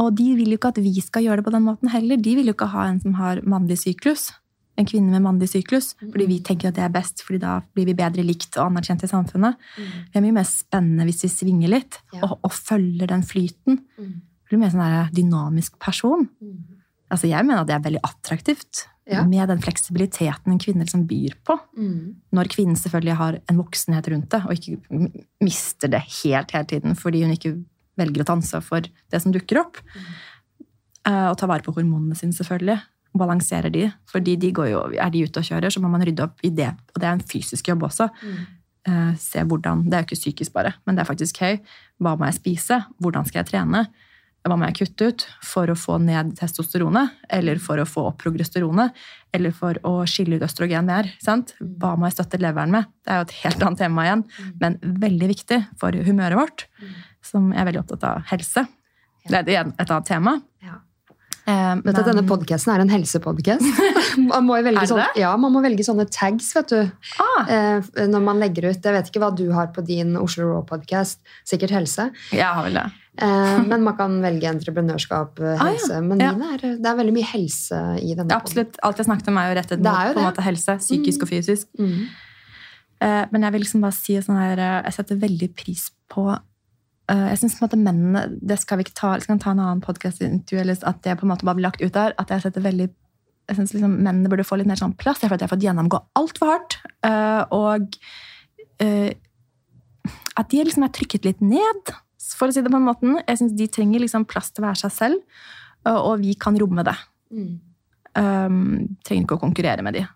Og 0.00 0.12
de 0.16 0.30
vil 0.38 0.54
jo 0.54 0.58
ikke 0.58 0.72
at 0.72 0.80
vi 0.82 0.94
skal 1.04 1.26
gjøre 1.26 1.42
det 1.42 1.46
på 1.50 1.54
den 1.54 1.66
måten 1.68 1.92
heller. 1.92 2.16
De 2.16 2.36
vil 2.38 2.48
jo 2.48 2.56
ikke 2.56 2.72
ha 2.72 2.88
en 2.88 3.00
som 3.04 3.20
har 3.20 3.44
mannlig 3.44 3.78
syklus. 3.84 4.30
En 4.80 4.88
kvinne 4.88 5.12
med 5.12 5.22
mannlig 5.26 5.50
syklus. 5.52 5.92
Fordi 6.00 6.26
vi 6.30 6.38
tenker 6.46 6.70
at 6.70 6.78
det 6.78 6.84
er 6.86 6.92
best, 6.94 7.20
fordi 7.26 7.40
da 7.42 7.58
blir 7.76 7.84
vi 7.90 7.94
bedre 7.98 8.24
likt 8.24 8.56
og 8.56 8.70
anerkjent 8.70 9.04
i 9.04 9.10
samfunnet. 9.10 9.58
Det 9.76 10.16
er 10.16 10.24
mye 10.24 10.38
mer 10.40 10.48
spennende 10.48 11.04
hvis 11.08 11.22
vi 11.26 11.28
svinger 11.34 11.68
litt 11.74 11.98
og, 12.22 12.38
og 12.46 12.52
følger 12.56 13.10
den 13.12 13.22
flyten. 13.26 13.82
Det 14.00 14.48
blir 14.48 14.62
mer 14.64 14.72
sånn 14.72 14.80
der 14.82 15.10
dynamisk 15.14 15.76
person. 15.82 16.24
Altså 17.10 17.28
Jeg 17.28 17.44
mener 17.44 17.60
at 17.62 17.68
det 17.68 17.76
er 17.76 17.84
veldig 17.90 18.02
attraktivt 18.06 18.86
Ja. 19.10 19.24
med 19.26 19.48
den 19.50 19.58
fleksibiliteten 19.58 20.52
en 20.52 20.58
kvinne 20.62 20.84
liksom 20.86 21.06
byr 21.10 21.32
på. 21.44 21.56
Når 22.32 22.48
kvinnen 22.52 22.76
selvfølgelig 22.78 23.16
har 23.18 23.38
en 23.50 23.56
voksenhet 23.58 24.06
rundt 24.12 24.28
det, 24.30 24.40
og 24.46 24.52
ikke 24.54 24.78
mister 25.42 25.88
det 25.90 26.02
helt 26.22 26.52
hele 26.54 26.64
tiden 26.70 26.94
fordi 26.94 27.22
hun 27.24 27.32
ikke 27.34 27.56
velger 27.98 28.22
å 28.22 28.26
ta 28.28 28.36
ansvar 28.38 28.62
for 28.62 28.80
det 29.10 29.20
som 29.20 29.32
dukker 29.34 29.58
opp. 29.64 29.80
Eh, 31.06 31.26
Og 31.32 31.36
ta 31.40 31.46
vare 31.50 31.64
på 31.66 31.74
hormonene 31.74 32.14
sine, 32.14 32.32
selvfølgelig. 32.36 32.78
Balanserer 33.16 33.70
de. 33.74 33.88
Fordi 34.06 34.36
de 34.38 34.52
går 34.54 34.68
jo, 34.70 34.80
er 34.94 35.10
de 35.10 35.24
ute 35.26 35.40
og 35.42 35.44
kjører, 35.48 35.70
så 35.72 35.80
må 35.82 35.88
man 35.90 36.04
rydde 36.06 36.22
opp 36.28 36.44
i 36.46 36.50
det. 36.54 36.68
Og 36.94 37.00
det 37.02 37.08
er 37.08 37.16
en 37.16 37.24
fysisk 37.26 37.68
jobb 37.72 37.82
også. 37.88 38.10
Eh, 38.86 39.14
Se 39.18 39.42
hvordan, 39.44 39.82
Det 39.84 39.94
er 39.94 40.04
jo 40.04 40.08
ikke 40.10 40.20
psykisk 40.20 40.52
bare, 40.52 40.74
men 40.86 40.94
det 40.96 41.02
er 41.02 41.10
faktisk 41.10 41.38
høy. 41.42 41.58
Hva 42.00 42.16
må 42.16 42.24
jeg 42.30 42.38
spise? 42.38 42.84
Hvordan 43.02 43.26
skal 43.26 43.42
jeg 43.44 43.50
trene? 43.52 43.86
Hva 44.46 44.56
må 44.56 44.64
jeg 44.70 44.78
kutte 44.78 45.08
ut 45.10 45.26
for 45.44 45.68
å 45.68 45.74
få 45.76 45.98
ned 46.00 46.30
testosteronet? 46.38 47.10
Eller 47.28 47.58
for 47.60 47.76
å 47.76 47.84
få 47.84 48.06
opp 48.08 48.22
progesteronet? 48.22 48.94
Eller 49.36 49.50
for 49.52 49.74
å 49.84 50.06
skille 50.08 50.38
ut 50.38 50.46
østrogen 50.46 50.86
mer? 50.88 51.10
Sant? 51.20 51.52
Hva 51.60 51.92
må 51.98 52.06
jeg 52.08 52.16
støtte 52.16 52.40
leveren 52.40 52.70
med? 52.72 52.86
Det 53.04 53.12
er 53.12 53.18
jo 53.20 53.26
et 53.28 53.36
helt 53.42 53.62
annet 53.66 53.78
tema 53.82 54.06
igjen, 54.06 54.24
men 54.62 54.78
veldig 54.80 55.28
viktig 55.34 55.60
for 55.76 55.92
humøret 55.92 56.38
vårt, 56.40 56.64
som 57.20 57.50
jeg 57.52 57.60
er 57.60 57.68
veldig 57.68 57.82
opptatt 57.82 58.04
av 58.04 58.22
helse. 58.32 58.64
Det 59.28 59.36
er 59.42 59.44
igjen 59.52 59.74
et 59.78 59.90
annet 59.90 60.06
tema. 60.08 60.38
Eh, 61.50 61.74
Vet 61.82 61.96
du 61.96 62.00
at 62.02 62.08
denne 62.10 62.22
podcasten 62.28 62.70
er 62.74 62.82
en 62.84 62.92
helsepodcast? 62.92 63.64
man, 64.30 64.44
må 64.46 64.58
velge 64.62 64.86
sånne, 64.90 65.08
ja, 65.18 65.32
man 65.40 65.54
må 65.54 65.62
velge 65.64 65.84
sånne 65.86 66.06
tags, 66.12 66.52
vet 66.56 66.72
du. 66.74 66.80
ah, 67.24 67.50
Eh, 67.50 68.06
når 68.06 68.22
man 68.22 68.38
legger 68.42 68.68
ut 68.70 68.84
Jeg 68.86 68.94
vet 68.94 69.08
ikke 69.10 69.22
hva 69.22 69.30
du 69.34 69.46
har 69.56 69.70
på 69.74 69.82
din 69.86 70.14
Oslo 70.20 70.50
Raw-podkast. 70.52 71.20
Sikkert 71.48 71.74
helse. 71.74 72.10
jeg 72.30 72.46
har 72.46 72.66
vel 72.68 72.78
det. 72.78 72.86
Eh, 73.20 73.58
men 73.66 73.82
man 73.84 73.96
kan 73.98 74.18
velge 74.22 74.48
entreprenørskap, 74.52 75.40
helse. 75.60 75.90
Ah, 75.90 75.98
ja. 75.98 76.00
Men 76.06 76.20
Ja. 76.22 76.30
er, 76.54 76.64
det 76.78 76.86
er 76.92 76.98
veldig 77.00 77.16
mye 77.16 77.30
helse 77.32 77.80
i 78.00 78.14
denne. 78.14 78.36
Absolutt. 78.36 78.78
Alt 78.86 79.02
jeg 79.02 79.08
snakket 79.10 79.28
om, 79.32 79.40
er 79.42 79.50
jo 79.50 79.58
rettet 79.60 79.82
mot 79.82 79.90
jo 80.06 80.14
på 80.14 80.22
en 80.22 80.28
måte 80.30 80.46
helse. 80.46 80.78
Psykisk 80.84 81.26
og 81.26 81.32
fysisk. 81.32 81.66
Mm. 81.80 82.06
Men 83.32 83.42
jeg 83.46 83.52
vil 83.54 83.62
liksom 83.64 83.80
bare 83.80 83.96
si 83.96 84.18
sånn 84.20 84.36
her, 84.36 84.60
jeg 84.84 84.92
setter 84.92 85.16
veldig 85.16 85.50
pris 85.56 85.88
på 86.12 86.26
Jeg 87.10 87.38
synes 87.40 87.56
på 87.58 87.64
en 87.64 87.66
måte 87.66 87.78
mennene 87.80 88.20
Det 88.38 88.56
skal 88.60 88.78
vi 88.78 88.84
ikke 88.86 88.94
ta 89.00 89.08
jeg 89.16 89.24
skal 89.24 89.38
ta 89.42 89.50
en 89.50 89.62
annen 89.62 89.80
podcast 89.82 90.20
eller 90.22 90.76
at 90.86 91.00
det 91.02 91.16
på 91.18 91.26
en 91.26 91.32
måte 91.32 91.46
bare 91.48 91.58
blir 91.58 91.66
lagt 91.66 91.82
ut 91.82 91.94
der. 91.96 92.14
At 92.18 92.30
jeg 92.30 92.44
setter 92.44 92.62
veldig 92.62 92.86
jeg 93.50 93.56
synes 93.58 93.72
liksom 93.74 93.96
Mennene 94.04 94.30
burde 94.30 94.46
få 94.46 94.60
litt 94.60 94.68
mer 94.70 94.78
sånn 94.78 94.94
plass. 94.94 95.18
Jeg 95.18 95.30
føler 95.30 95.40
at 95.40 95.42
jeg 95.42 95.48
har 95.48 95.56
fått 95.56 95.66
gjennomgå 95.66 95.98
altfor 96.20 96.52
hardt. 96.52 96.76
eh, 97.02 97.42
Og 97.50 97.98
eh, 98.84 99.10
at 100.38 100.52
de 100.52 100.62
liksom 100.64 100.86
er 100.86 100.92
trykket 100.94 101.26
litt 101.26 101.42
ned, 101.44 101.90
for 102.38 102.48
å 102.48 102.54
si 102.54 102.62
det 102.62 102.70
på 102.72 102.78
en 102.78 102.86
måte. 102.86 103.10
Jeg 103.26 103.40
synes 103.40 103.56
De 103.58 103.66
trenger 103.68 104.00
liksom 104.04 104.24
plass 104.30 104.52
til 104.54 104.62
å 104.64 104.68
være 104.68 104.80
seg 104.84 104.94
selv, 104.94 105.42
og 105.90 106.22
vi 106.22 106.36
kan 106.40 106.56
romme 106.60 106.84
det. 106.86 106.96
Mm. 107.34 107.50
Um, 108.20 108.96
trenger 109.06 109.26
ikke 109.26 109.36
å 109.38 109.42
konkurrere 109.42 109.84
med 109.86 109.98
de. 109.98 110.06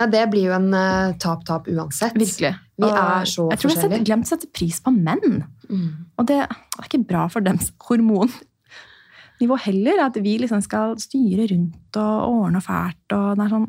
Ja, 0.00 0.06
det 0.08 0.22
blir 0.32 0.48
jo 0.48 0.54
en 0.56 0.70
eh, 0.72 1.16
tap-tap 1.20 1.66
uansett. 1.68 2.14
Virkelig. 2.16 2.54
Vi 2.80 2.88
Og 2.88 2.96
er 2.96 3.26
så 3.28 3.46
jeg 3.50 3.58
tror 3.60 3.70
jeg 3.70 3.76
forskjellige. 3.76 3.98
har 3.98 4.06
glemt 4.08 4.28
å 4.28 4.30
sette 4.32 4.48
pris 4.56 4.78
på 4.80 4.92
menn. 4.94 5.42
Mm. 5.68 5.88
Og 6.18 6.26
det 6.30 6.38
er 6.46 6.86
ikke 6.86 7.02
bra 7.06 7.26
for 7.28 7.44
dems 7.44 7.72
hormonnivå 7.88 9.58
heller. 9.66 10.00
At 10.06 10.16
vi 10.22 10.38
liksom 10.40 10.62
skal 10.64 10.96
styre 11.00 11.48
rundt 11.50 11.98
og 12.00 12.30
ordne 12.30 12.62
fælt. 12.64 13.04
og 13.12 13.36
det 13.36 13.44
er 13.46 13.54
sånn, 13.56 13.68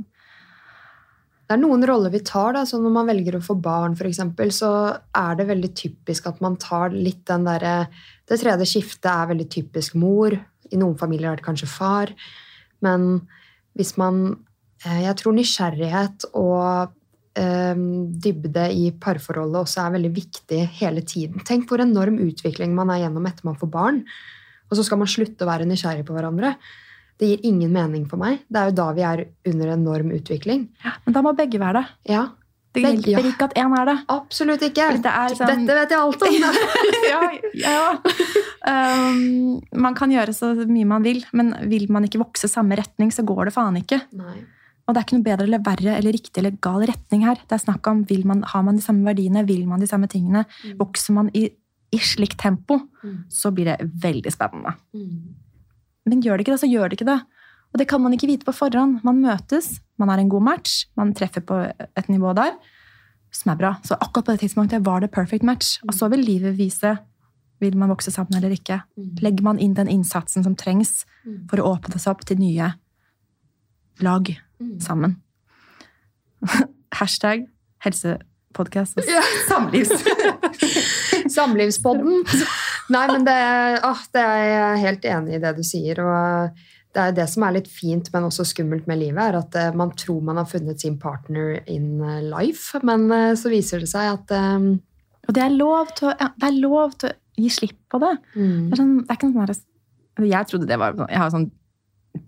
Det 1.47 1.57
er 1.57 1.61
noen 1.67 1.83
roller 1.83 2.09
vi 2.13 2.21
tar. 2.23 2.53
Da. 2.53 2.63
Så 2.63 2.79
når 2.79 2.91
man 2.95 3.07
velger 3.07 3.35
å 3.35 3.43
få 3.43 3.57
barn, 3.59 3.97
eksempel, 3.99 4.53
så 4.55 4.97
er 5.13 5.35
det 5.35 5.47
veldig 5.49 5.73
typisk 5.75 6.27
at 6.27 6.39
man 6.39 6.55
tar 6.55 6.89
litt 6.95 7.25
den 7.25 7.43
derre 7.43 7.89
Det 8.25 8.39
tredje 8.39 8.65
skiftet 8.65 9.11
er 9.11 9.27
veldig 9.27 9.49
typisk 9.49 9.95
mor. 9.95 10.31
I 10.71 10.77
noen 10.77 10.97
familier 10.97 11.31
er 11.33 11.35
det 11.35 11.43
kanskje 11.43 11.67
far. 11.67 12.13
Men 12.81 13.27
hvis 13.75 13.97
man 13.97 14.37
eh, 14.85 15.01
Jeg 15.03 15.15
tror 15.17 15.33
nysgjerrighet 15.33 16.25
og 16.33 16.93
dybde 17.35 18.65
i 18.75 18.89
parforholdet 18.99 19.61
også 19.61 19.85
er 19.85 19.93
veldig 19.95 20.11
viktig 20.15 20.61
hele 20.81 21.01
tiden. 21.07 21.43
Tenk 21.47 21.69
hvor 21.69 21.79
enorm 21.83 22.17
utvikling 22.19 22.73
man 22.75 22.91
er 22.91 23.05
gjennom 23.05 23.27
etter 23.29 23.47
man 23.47 23.55
får 23.59 23.71
barn. 23.71 24.01
Og 24.71 24.77
så 24.79 24.83
skal 24.87 24.99
man 25.01 25.07
slutte 25.11 25.45
å 25.45 25.49
være 25.51 25.67
nysgjerrig 25.67 26.03
på 26.07 26.15
hverandre. 26.15 26.55
Det 27.21 27.29
gir 27.29 27.47
ingen 27.51 27.71
mening 27.71 28.05
for 28.09 28.17
meg. 28.17 28.39
Det 28.49 28.59
er 28.59 28.69
jo 28.71 28.77
da 28.79 28.91
vi 28.97 29.03
er 29.05 29.25
under 29.51 29.73
enorm 29.75 30.13
utvikling. 30.15 30.67
Men 31.05 31.15
da 31.17 31.21
må 31.23 31.35
begge 31.37 31.59
være 31.61 31.81
det. 31.81 32.13
Ja, 32.15 32.27
Det 32.73 32.81
hjelper 32.85 33.11
ja. 33.11 33.19
ikke 33.33 33.47
at 33.49 33.57
én 33.59 33.73
er 33.77 33.85
det. 33.89 33.97
absolutt 34.09 34.61
ikke. 34.63 34.85
Det 35.03 35.11
sånn- 35.35 35.51
Dette 35.67 35.75
vet 35.75 35.91
jeg 35.91 35.99
alt 35.99 36.21
om. 36.23 36.33
ja, 37.11 37.21
ja. 37.53 37.89
Um, 38.63 39.61
man 39.75 39.93
kan 39.93 40.09
gjøre 40.13 40.33
så 40.33 40.53
mye 40.65 40.87
man 40.87 41.03
vil, 41.03 41.19
men 41.33 41.51
vil 41.67 41.87
man 41.91 42.07
ikke 42.07 42.21
vokse 42.23 42.47
samme 42.47 42.77
retning, 42.79 43.11
så 43.11 43.25
går 43.27 43.49
det 43.49 43.53
faen 43.53 43.75
ikke. 43.75 44.01
Nei. 44.15 44.39
Og 44.91 44.95
det 44.97 44.99
er 44.99 45.07
ikke 45.07 45.17
noe 45.21 45.23
bedre 45.29 45.45
eller 45.47 45.61
verre 45.63 45.93
eller 45.95 46.11
riktig 46.17 46.41
eller 46.41 46.57
gal 46.59 46.83
retning 46.89 47.21
her. 47.23 47.39
Det 47.47 47.55
er 47.55 47.61
snakk 47.63 47.87
om 47.87 48.01
vil 48.09 48.25
man, 48.27 48.41
Har 48.43 48.63
man 48.67 48.75
de 48.75 48.83
samme 48.83 49.07
verdiene, 49.07 49.45
vil 49.47 49.63
man 49.69 49.79
de 49.79 49.87
samme 49.87 50.09
tingene? 50.11 50.43
Vokser 50.79 51.15
man 51.15 51.29
i, 51.33 51.45
i 51.95 51.97
slikt 52.03 52.37
tempo, 52.43 52.81
Mm. 53.01 53.23
så 53.33 53.49
blir 53.55 53.65
det 53.65 53.87
veldig 54.03 54.31
spennende. 54.31 54.75
Mm. 54.93 55.33
Men 56.05 56.21
gjør 56.21 56.37
det 56.37 56.43
ikke 56.45 56.53
det, 56.53 56.59
så 56.61 56.69
gjør 56.69 56.89
det 56.91 56.99
ikke 56.99 57.07
det. 57.09 57.21
Og 57.73 57.79
det 57.79 57.87
kan 57.87 58.01
man 58.03 58.13
ikke 58.13 58.27
vite 58.27 58.45
på 58.45 58.53
forhånd. 58.53 58.99
Man 59.03 59.21
møtes, 59.23 59.79
man 59.97 60.09
er 60.09 60.19
en 60.19 60.29
god 60.29 60.43
match, 60.43 60.85
man 60.97 61.13
treffer 61.13 61.41
på 61.41 61.57
et 61.97 62.09
nivå 62.09 62.35
der 62.35 62.51
som 63.31 63.51
er 63.53 63.55
bra. 63.55 63.71
Så 63.81 63.95
akkurat 63.95 64.25
på 64.27 64.31
det 64.35 64.41
tidspunktet 64.43 64.83
var 64.85 64.99
det 64.99 65.09
perfect 65.11 65.43
match. 65.43 65.79
Og 65.87 65.93
så 65.95 66.09
vil 66.11 66.19
livet 66.25 66.57
vise 66.57 66.97
Vil 67.61 67.77
man 67.77 67.89
vokse 67.89 68.09
sammen 68.11 68.33
eller 68.37 68.49
ikke? 68.49 68.81
Mm. 68.97 69.17
Legger 69.21 69.43
man 69.43 69.59
inn 69.59 69.73
den 69.77 69.87
innsatsen 69.87 70.43
som 70.43 70.55
trengs 70.55 71.05
Mm. 71.25 71.47
for 71.49 71.57
å 71.57 71.77
åpne 71.77 71.99
seg 71.99 72.09
opp 72.11 72.25
til 72.25 72.37
nye 72.39 72.73
lag 74.01 74.31
Mm. 74.61 74.75
sammen? 74.83 75.15
Hashtag 77.01 77.47
helsepodkast 77.85 78.99
og 79.01 79.09
Ja. 79.09 79.21
samlivs... 79.49 79.91
Samlivspodden. 81.35 82.23
Nei, 82.91 83.05
men 83.11 83.23
det, 83.25 83.37
åh, 83.87 84.01
det 84.13 84.21
er 84.21 84.43
jeg 84.51 84.81
helt 84.85 85.05
enig 85.13 85.35
i 85.37 85.41
det 85.43 85.53
du 85.57 85.61
sier. 85.65 86.01
Og 86.03 86.57
det 86.91 87.03
er 87.05 87.13
det 87.15 87.27
som 87.31 87.45
er 87.47 87.55
litt 87.55 87.69
fint, 87.71 88.09
men 88.13 88.25
også 88.27 88.43
skummelt 88.49 88.87
med 88.89 88.99
livet, 88.99 89.21
er 89.23 89.37
at 89.39 89.55
eh, 89.55 89.69
man 89.77 89.93
tror 89.97 90.19
man 90.27 90.41
har 90.41 90.49
funnet 90.49 90.81
sin 90.83 90.97
partner 90.99 91.61
in 91.71 92.01
eh, 92.03 92.19
life, 92.27 92.81
men 92.83 93.05
eh, 93.15 93.31
så 93.39 93.51
viser 93.53 93.83
det 93.85 93.91
seg 93.93 94.09
at 94.17 94.33
um... 94.35 94.73
Og 95.29 95.35
det 95.37 95.43
er 95.45 95.53
å, 96.09 96.11
det 96.17 96.47
er 96.49 96.55
lov 96.59 96.95
til 96.99 97.11
å 97.13 97.15
gi 97.39 97.49
slipp 97.53 97.77
på 97.93 97.99
det. 98.01 98.15
mm, 98.35 98.67
Det 98.67 98.73
er, 98.73 98.79
sånn, 98.81 98.93
det 98.97 99.13
er 99.13 99.19
ikke 99.19 99.27
sånn 99.29 99.37
Jeg 100.27 100.47
trodde 100.49 100.67
det 100.67 100.77
var 100.81 100.97
Jeg 101.05 101.21
har 101.21 101.29
sånn 101.31 101.45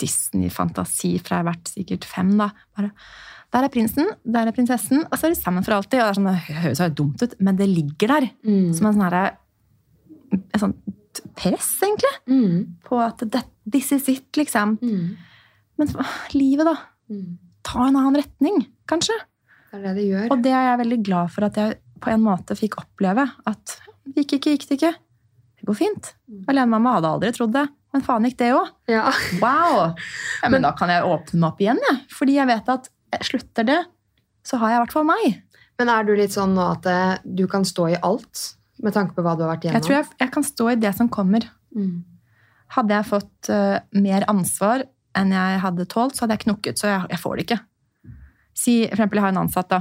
Disney-fantasi 0.02 1.14
fra 1.22 1.38
jeg 1.40 1.44
har 1.46 1.52
vært 1.52 1.72
sikkert 1.74 2.08
fem. 2.10 2.32
da. 2.40 2.50
Bare, 2.78 2.92
der 3.54 3.68
er 3.68 3.70
prinsen, 3.74 4.08
der 4.26 4.50
er 4.50 4.56
prinsessen, 4.56 5.04
og 5.06 5.14
så 5.20 5.28
er 5.28 5.36
de 5.36 5.40
sammen 5.40 5.64
for 5.66 5.76
alltid. 5.78 6.00
Og 6.02 6.08
det, 6.08 6.10
er 6.10 6.18
sånn, 6.18 6.30
det 6.32 6.58
høres 6.64 6.82
jo 6.82 6.90
dumt 7.04 7.22
ut, 7.26 7.36
men 7.40 7.60
det 7.60 7.68
ligger 7.70 8.14
der 8.16 8.30
mm, 8.46 8.72
som 8.74 8.88
en 8.90 8.98
sånn 8.98 9.06
herre- 9.06 9.38
et 10.34 10.60
sånt 10.64 11.22
press, 11.38 11.68
egentlig, 11.86 12.10
mm, 12.26 12.56
på 12.88 12.98
at 13.04 13.22
det, 13.30 13.44
this 13.70 13.92
is 13.94 14.08
it, 14.10 14.26
liksom. 14.40 14.78
mm, 14.82 15.12
Men 15.78 15.92
livet, 16.34 16.66
da. 16.66 16.74
mm. 17.14 17.38
Ta 17.64 17.86
en 17.88 17.96
annen 18.00 18.18
retning, 18.20 18.64
kanskje. 18.90 19.14
Det 19.72 19.78
er 19.80 19.84
det 19.88 19.94
det 20.00 20.08
gjør. 20.10 20.26
Og 20.34 20.42
det 20.44 20.52
er 20.54 20.66
jeg 20.72 20.80
veldig 20.82 20.98
glad 21.06 21.32
for 21.34 21.46
at 21.48 21.56
jeg 21.62 21.78
på 22.04 22.12
en 22.12 22.22
måte 22.26 22.58
fikk 22.60 22.76
oppleve. 22.82 23.24
At 23.50 23.78
gikk 24.18 24.36
ikke, 24.40 24.52
gikk 24.58 24.66
det 24.70 24.76
ikke. 24.80 24.92
Det 25.62 25.70
går 25.70 25.78
fint. 25.80 26.10
Alenemamma 26.52 26.98
hadde 26.98 27.14
aldri 27.14 27.32
trodd 27.38 27.54
det. 27.56 27.64
Men 27.94 28.04
faen 28.06 28.26
gikk 28.26 28.40
det 28.42 28.50
òg. 28.58 28.72
Ja. 28.90 29.06
Wow! 29.42 29.94
Ja, 30.42 30.50
men, 30.50 30.64
da 30.66 30.74
kan 30.78 30.90
jeg 30.90 31.06
åpne 31.06 31.40
meg 31.40 31.50
opp 31.52 31.62
igjen, 31.62 31.82
jeg. 31.90 32.00
Fordi 32.14 32.38
jeg 32.40 32.50
vet 32.50 32.72
at 32.74 32.90
slutter 33.22 33.68
det, 33.68 33.82
så 34.44 34.58
har 34.62 34.74
jeg 34.74 34.80
i 34.80 34.84
hvert 34.84 34.96
fall 34.96 35.06
meg. 35.08 35.36
Men 35.82 35.92
er 35.94 36.08
du 36.08 36.14
litt 36.18 36.34
sånn 36.34 36.56
nå 36.58 36.66
at 36.76 36.88
eh, 36.90 37.20
du 37.24 37.46
kan 37.50 37.66
stå 37.66 37.92
i 37.94 38.00
alt, 38.02 38.42
med 38.84 38.96
tanke 38.96 39.16
på 39.16 39.24
hva 39.26 39.36
du 39.38 39.46
har 39.46 39.54
vært 39.54 39.68
igjennom? 39.68 39.82
Jeg 39.82 39.88
tror 39.88 39.98
jeg, 40.00 40.10
jeg 40.22 40.34
kan 40.34 40.48
stå 40.48 40.70
i 40.72 40.80
det 40.82 40.94
som 40.98 41.10
kommer. 41.14 41.46
Mm. 41.76 42.02
Hadde 42.74 42.98
jeg 42.98 43.10
fått 43.10 43.50
uh, 43.54 43.78
mer 44.02 44.26
ansvar 44.32 44.88
enn 45.18 45.34
jeg 45.36 45.60
hadde 45.62 45.86
tålt, 45.92 46.16
så 46.16 46.26
hadde 46.26 46.40
jeg 46.40 46.46
knukket. 46.48 46.82
Så 46.82 46.90
jeg, 46.90 47.04
jeg 47.14 47.22
får 47.22 47.36
det 47.36 47.46
ikke. 47.46 47.60
Si, 48.58 48.76
for 48.88 48.96
eksempel, 48.98 49.20
jeg 49.20 49.26
har 49.28 49.34
en 49.36 49.44
ansatt 49.44 49.70
da, 49.70 49.80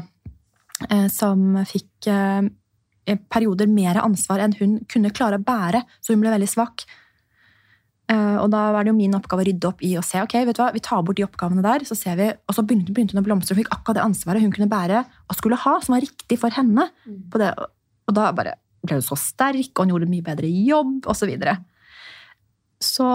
uh, 0.85 1.07
som 1.13 1.63
fikk 1.69 2.11
uh, 2.13 2.45
perioder 3.33 3.71
mer 3.73 4.01
ansvar 4.05 4.45
enn 4.45 4.57
hun 4.61 4.77
kunne 4.93 5.13
klare 5.17 5.41
å 5.41 5.45
bære, 5.45 5.83
så 6.05 6.13
hun 6.13 6.23
ble 6.23 6.35
veldig 6.37 6.51
svak. 6.53 6.85
Eh, 8.13 8.37
og 8.43 8.49
da 8.53 8.63
var 8.75 8.85
det 8.85 8.93
jo 8.93 8.99
min 8.99 9.15
oppgave 9.17 9.45
å 9.45 9.47
rydde 9.49 9.69
opp 9.69 9.83
i 9.87 9.93
og 10.01 10.05
se 10.07 10.21
ok, 10.23 10.35
vet 10.49 10.59
du 10.59 10.63
hva, 10.63 10.71
vi 10.75 10.83
tar 10.85 11.05
bort 11.07 11.19
de 11.19 11.27
oppgavene 11.27 11.65
der. 11.65 11.85
så 11.89 11.97
ser 11.99 12.19
vi, 12.19 12.29
Og 12.49 12.57
så 12.57 12.65
begynte, 12.67 12.93
begynte 12.93 13.17
hun 13.17 13.23
å 13.23 13.27
blomstre 13.27 13.55
og 13.55 13.63
fikk 13.63 13.73
akkurat 13.75 14.01
det 14.01 14.07
ansvaret 14.07 14.45
hun 14.45 14.55
kunne 14.55 14.71
bære 14.71 15.05
og 15.29 15.39
skulle 15.39 15.61
ha, 15.63 15.77
som 15.81 15.97
var 15.97 16.05
riktig 16.05 16.39
for 16.41 16.55
henne. 16.55 16.89
Mm. 17.07 17.21
På 17.33 17.41
det. 17.43 17.53
Og 18.11 18.17
da 18.19 18.31
bare 18.37 18.57
ble 18.83 18.99
hun 18.99 19.07
så 19.07 19.19
sterk, 19.19 19.73
og 19.77 19.85
hun 19.85 19.95
gjorde 19.95 20.09
en 20.09 20.15
mye 20.17 20.27
bedre 20.27 20.51
jobb, 20.51 21.07
osv. 21.07 21.23
Så, 21.23 21.31
videre. 21.31 21.57
så 22.83 23.09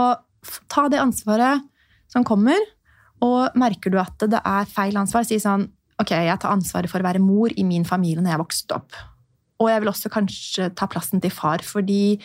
ta 0.71 0.87
det 0.87 1.03
ansvaret 1.03 1.65
som 2.07 2.23
kommer, 2.23 2.61
og 3.25 3.57
merker 3.57 3.91
du 3.91 3.97
at 3.99 4.21
det 4.29 4.39
er 4.39 4.69
feil 4.69 4.97
ansvar, 4.99 5.27
si 5.27 5.41
sånn 5.41 5.73
Ok, 5.97 6.11
jeg 6.13 6.37
tar 6.37 6.53
ansvaret 6.53 6.91
for 6.91 7.01
å 7.01 7.07
være 7.07 7.17
mor 7.17 7.49
i 7.57 7.63
min 7.65 7.81
familie 7.81 8.21
når 8.21 8.35
jeg 8.35 8.39
vokste 8.43 8.75
opp. 8.75 8.97
Og 9.57 9.71
jeg 9.71 9.81
vil 9.81 9.89
også 9.89 10.11
kanskje 10.13 10.67
ta 10.77 10.85
plassen 10.85 11.23
til 11.23 11.33
far, 11.33 11.63
fordi 11.65 12.19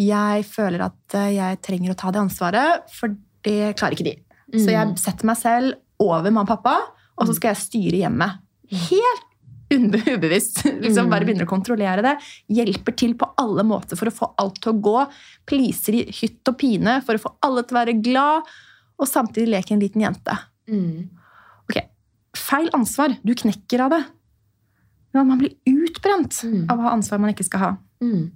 jeg 0.00 0.44
føler 0.48 0.86
at 0.88 1.14
eh, 1.18 1.30
jeg 1.36 1.60
trenger 1.66 1.92
å 1.92 1.98
ta 2.00 2.10
det 2.14 2.22
ansvaret, 2.22 2.86
for 2.96 3.12
det 3.44 3.74
klarer 3.78 3.96
ikke 3.98 4.08
de. 4.10 4.16
Så 4.56 4.66
Mm. 4.66 4.74
jeg 4.74 4.98
setter 4.98 5.26
meg 5.28 5.36
selv 5.38 5.74
over 6.00 6.30
mamma 6.32 6.42
og 6.48 6.48
pappa, 6.56 6.76
og 7.18 7.26
så 7.28 7.34
skal 7.36 7.52
jeg 7.54 7.60
styre 7.62 8.00
hjemmet. 8.00 8.38
Helt 8.70 9.26
ubevisst. 10.16 10.64
Liksom 10.64 11.06
Mm. 11.06 11.10
Bare 11.12 11.24
begynner 11.28 11.46
å 11.46 11.50
kontrollere 11.52 12.02
det. 12.02 12.14
Hjelper 12.50 12.96
til 12.98 13.12
på 13.14 13.28
alle 13.38 13.62
måter 13.62 13.96
for 13.96 14.10
å 14.10 14.14
få 14.14 14.30
alt 14.42 14.58
til 14.64 14.72
å 14.72 14.80
gå. 14.82 14.96
Pleaser 15.46 15.94
i 16.00 16.04
hytt 16.10 16.48
og 16.50 16.56
pine 16.58 16.96
for 17.06 17.14
å 17.14 17.22
få 17.22 17.34
alle 17.46 17.62
til 17.62 17.76
å 17.76 17.80
være 17.84 17.94
glad, 18.02 18.42
og 18.98 19.06
samtidig 19.06 19.48
leker 19.54 19.76
en 19.76 19.80
liten 19.84 20.02
jente. 20.02 20.34
Mm. 20.68 21.08
Ok, 21.70 21.78
Feil 22.36 22.68
ansvar. 22.74 23.14
Du 23.24 23.32
knekker 23.34 23.80
av 23.86 23.90
det. 23.94 24.02
Men 25.14 25.26
man 25.28 25.38
blir 25.38 25.54
utbrent 25.66 26.42
Mm. 26.44 26.66
av 26.70 26.78
å 26.78 26.82
ha 26.82 26.90
ansvar 26.96 27.18
man 27.20 27.30
ikke 27.34 27.44
skal 27.46 27.60
ha. 27.60 27.70
Mm. 28.02 28.30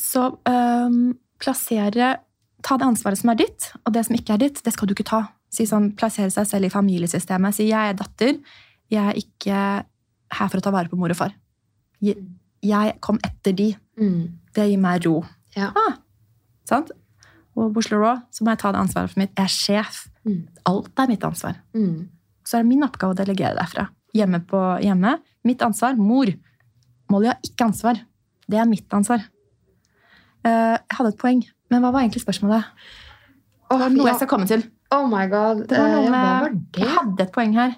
Så 0.00 0.28
øh, 0.48 1.00
plassere 1.42 2.16
Ta 2.64 2.78
det 2.80 2.86
ansvaret 2.86 3.20
som 3.20 3.28
er 3.28 3.36
ditt, 3.36 3.66
og 3.84 3.92
det 3.92 4.06
som 4.06 4.14
ikke 4.16 4.32
er 4.32 4.40
ditt, 4.40 4.62
det 4.64 4.72
skal 4.72 4.88
du 4.88 4.94
ikke 4.94 5.04
ta. 5.04 5.18
Si 5.52 5.66
sånn, 5.68 5.90
Plassere 5.98 6.32
seg 6.32 6.46
selv 6.48 6.64
i 6.64 6.72
familiesystemet. 6.72 7.52
Si 7.52 7.66
'jeg 7.68 7.90
er 7.90 7.98
datter', 7.98 8.40
jeg 8.88 9.04
er 9.04 9.18
ikke 9.20 9.58
her 10.38 10.48
for 10.48 10.58
å 10.58 10.64
ta 10.64 10.72
vare 10.72 10.88
på 10.88 10.96
mor 10.96 11.12
og 11.12 11.18
far. 11.18 11.34
Jeg, 12.00 12.16
jeg 12.62 12.96
kom 13.04 13.18
etter 13.22 13.52
de. 13.52 13.76
Mm. 14.00 14.38
Det 14.54 14.68
gir 14.70 14.80
meg 14.80 15.04
ro. 15.06 15.24
Ja. 15.56 15.70
Ah, 15.76 15.98
sant? 16.64 16.90
Og 17.54 17.76
Oslo 17.76 18.00
Raw 18.00 18.16
så 18.34 18.44
må 18.44 18.54
jeg 18.54 18.62
ta 18.64 18.72
det 18.72 18.80
ansvaret 18.80 19.12
for 19.12 19.20
mitt. 19.20 19.34
Jeg 19.36 19.44
er 19.44 19.52
sjef. 19.52 20.08
Mm. 20.24 20.48
Alt 20.66 20.98
er 20.98 21.12
mitt 21.12 21.26
ansvar. 21.26 21.60
Mm. 21.76 22.08
Så 22.44 22.58
er 22.58 22.64
det 22.64 22.72
min 22.72 22.82
oppgave 22.86 23.14
å 23.14 23.20
delegere 23.20 23.54
derfra. 23.60 23.88
Hjemme 24.14 24.40
på 24.48 24.60
hjemme. 24.82 25.18
Mitt 25.46 25.62
ansvar. 25.62 25.96
Mor. 26.00 26.32
Molly 27.12 27.30
har 27.30 27.38
ikke 27.46 27.68
ansvar. 27.68 28.00
Det 28.50 28.58
er 28.58 28.68
mitt 28.68 28.90
ansvar. 28.94 29.22
Eh, 30.44 30.76
jeg 30.76 30.96
hadde 30.98 31.12
et 31.14 31.18
poeng, 31.20 31.40
men 31.72 31.82
hva 31.84 31.90
var 31.94 32.04
egentlig 32.04 32.22
spørsmålet? 32.24 32.64
Det 33.70 33.78
var 33.80 33.90
noe 33.94 34.06
jeg 34.10 34.18
skal 34.20 34.28
komme 34.30 34.46
til. 34.50 34.62
Oh 34.94 35.06
my 35.10 35.24
god. 35.32 35.64
Det 35.68 35.78
var 35.78 35.88
Eh, 35.88 35.94
noe 35.96 36.10
med, 36.10 36.20
hva 36.20 36.40
var 36.44 36.52
Jeg 36.84 36.92
hadde 36.98 37.22
et 37.24 37.32
poeng 37.34 37.54
her. 37.56 37.72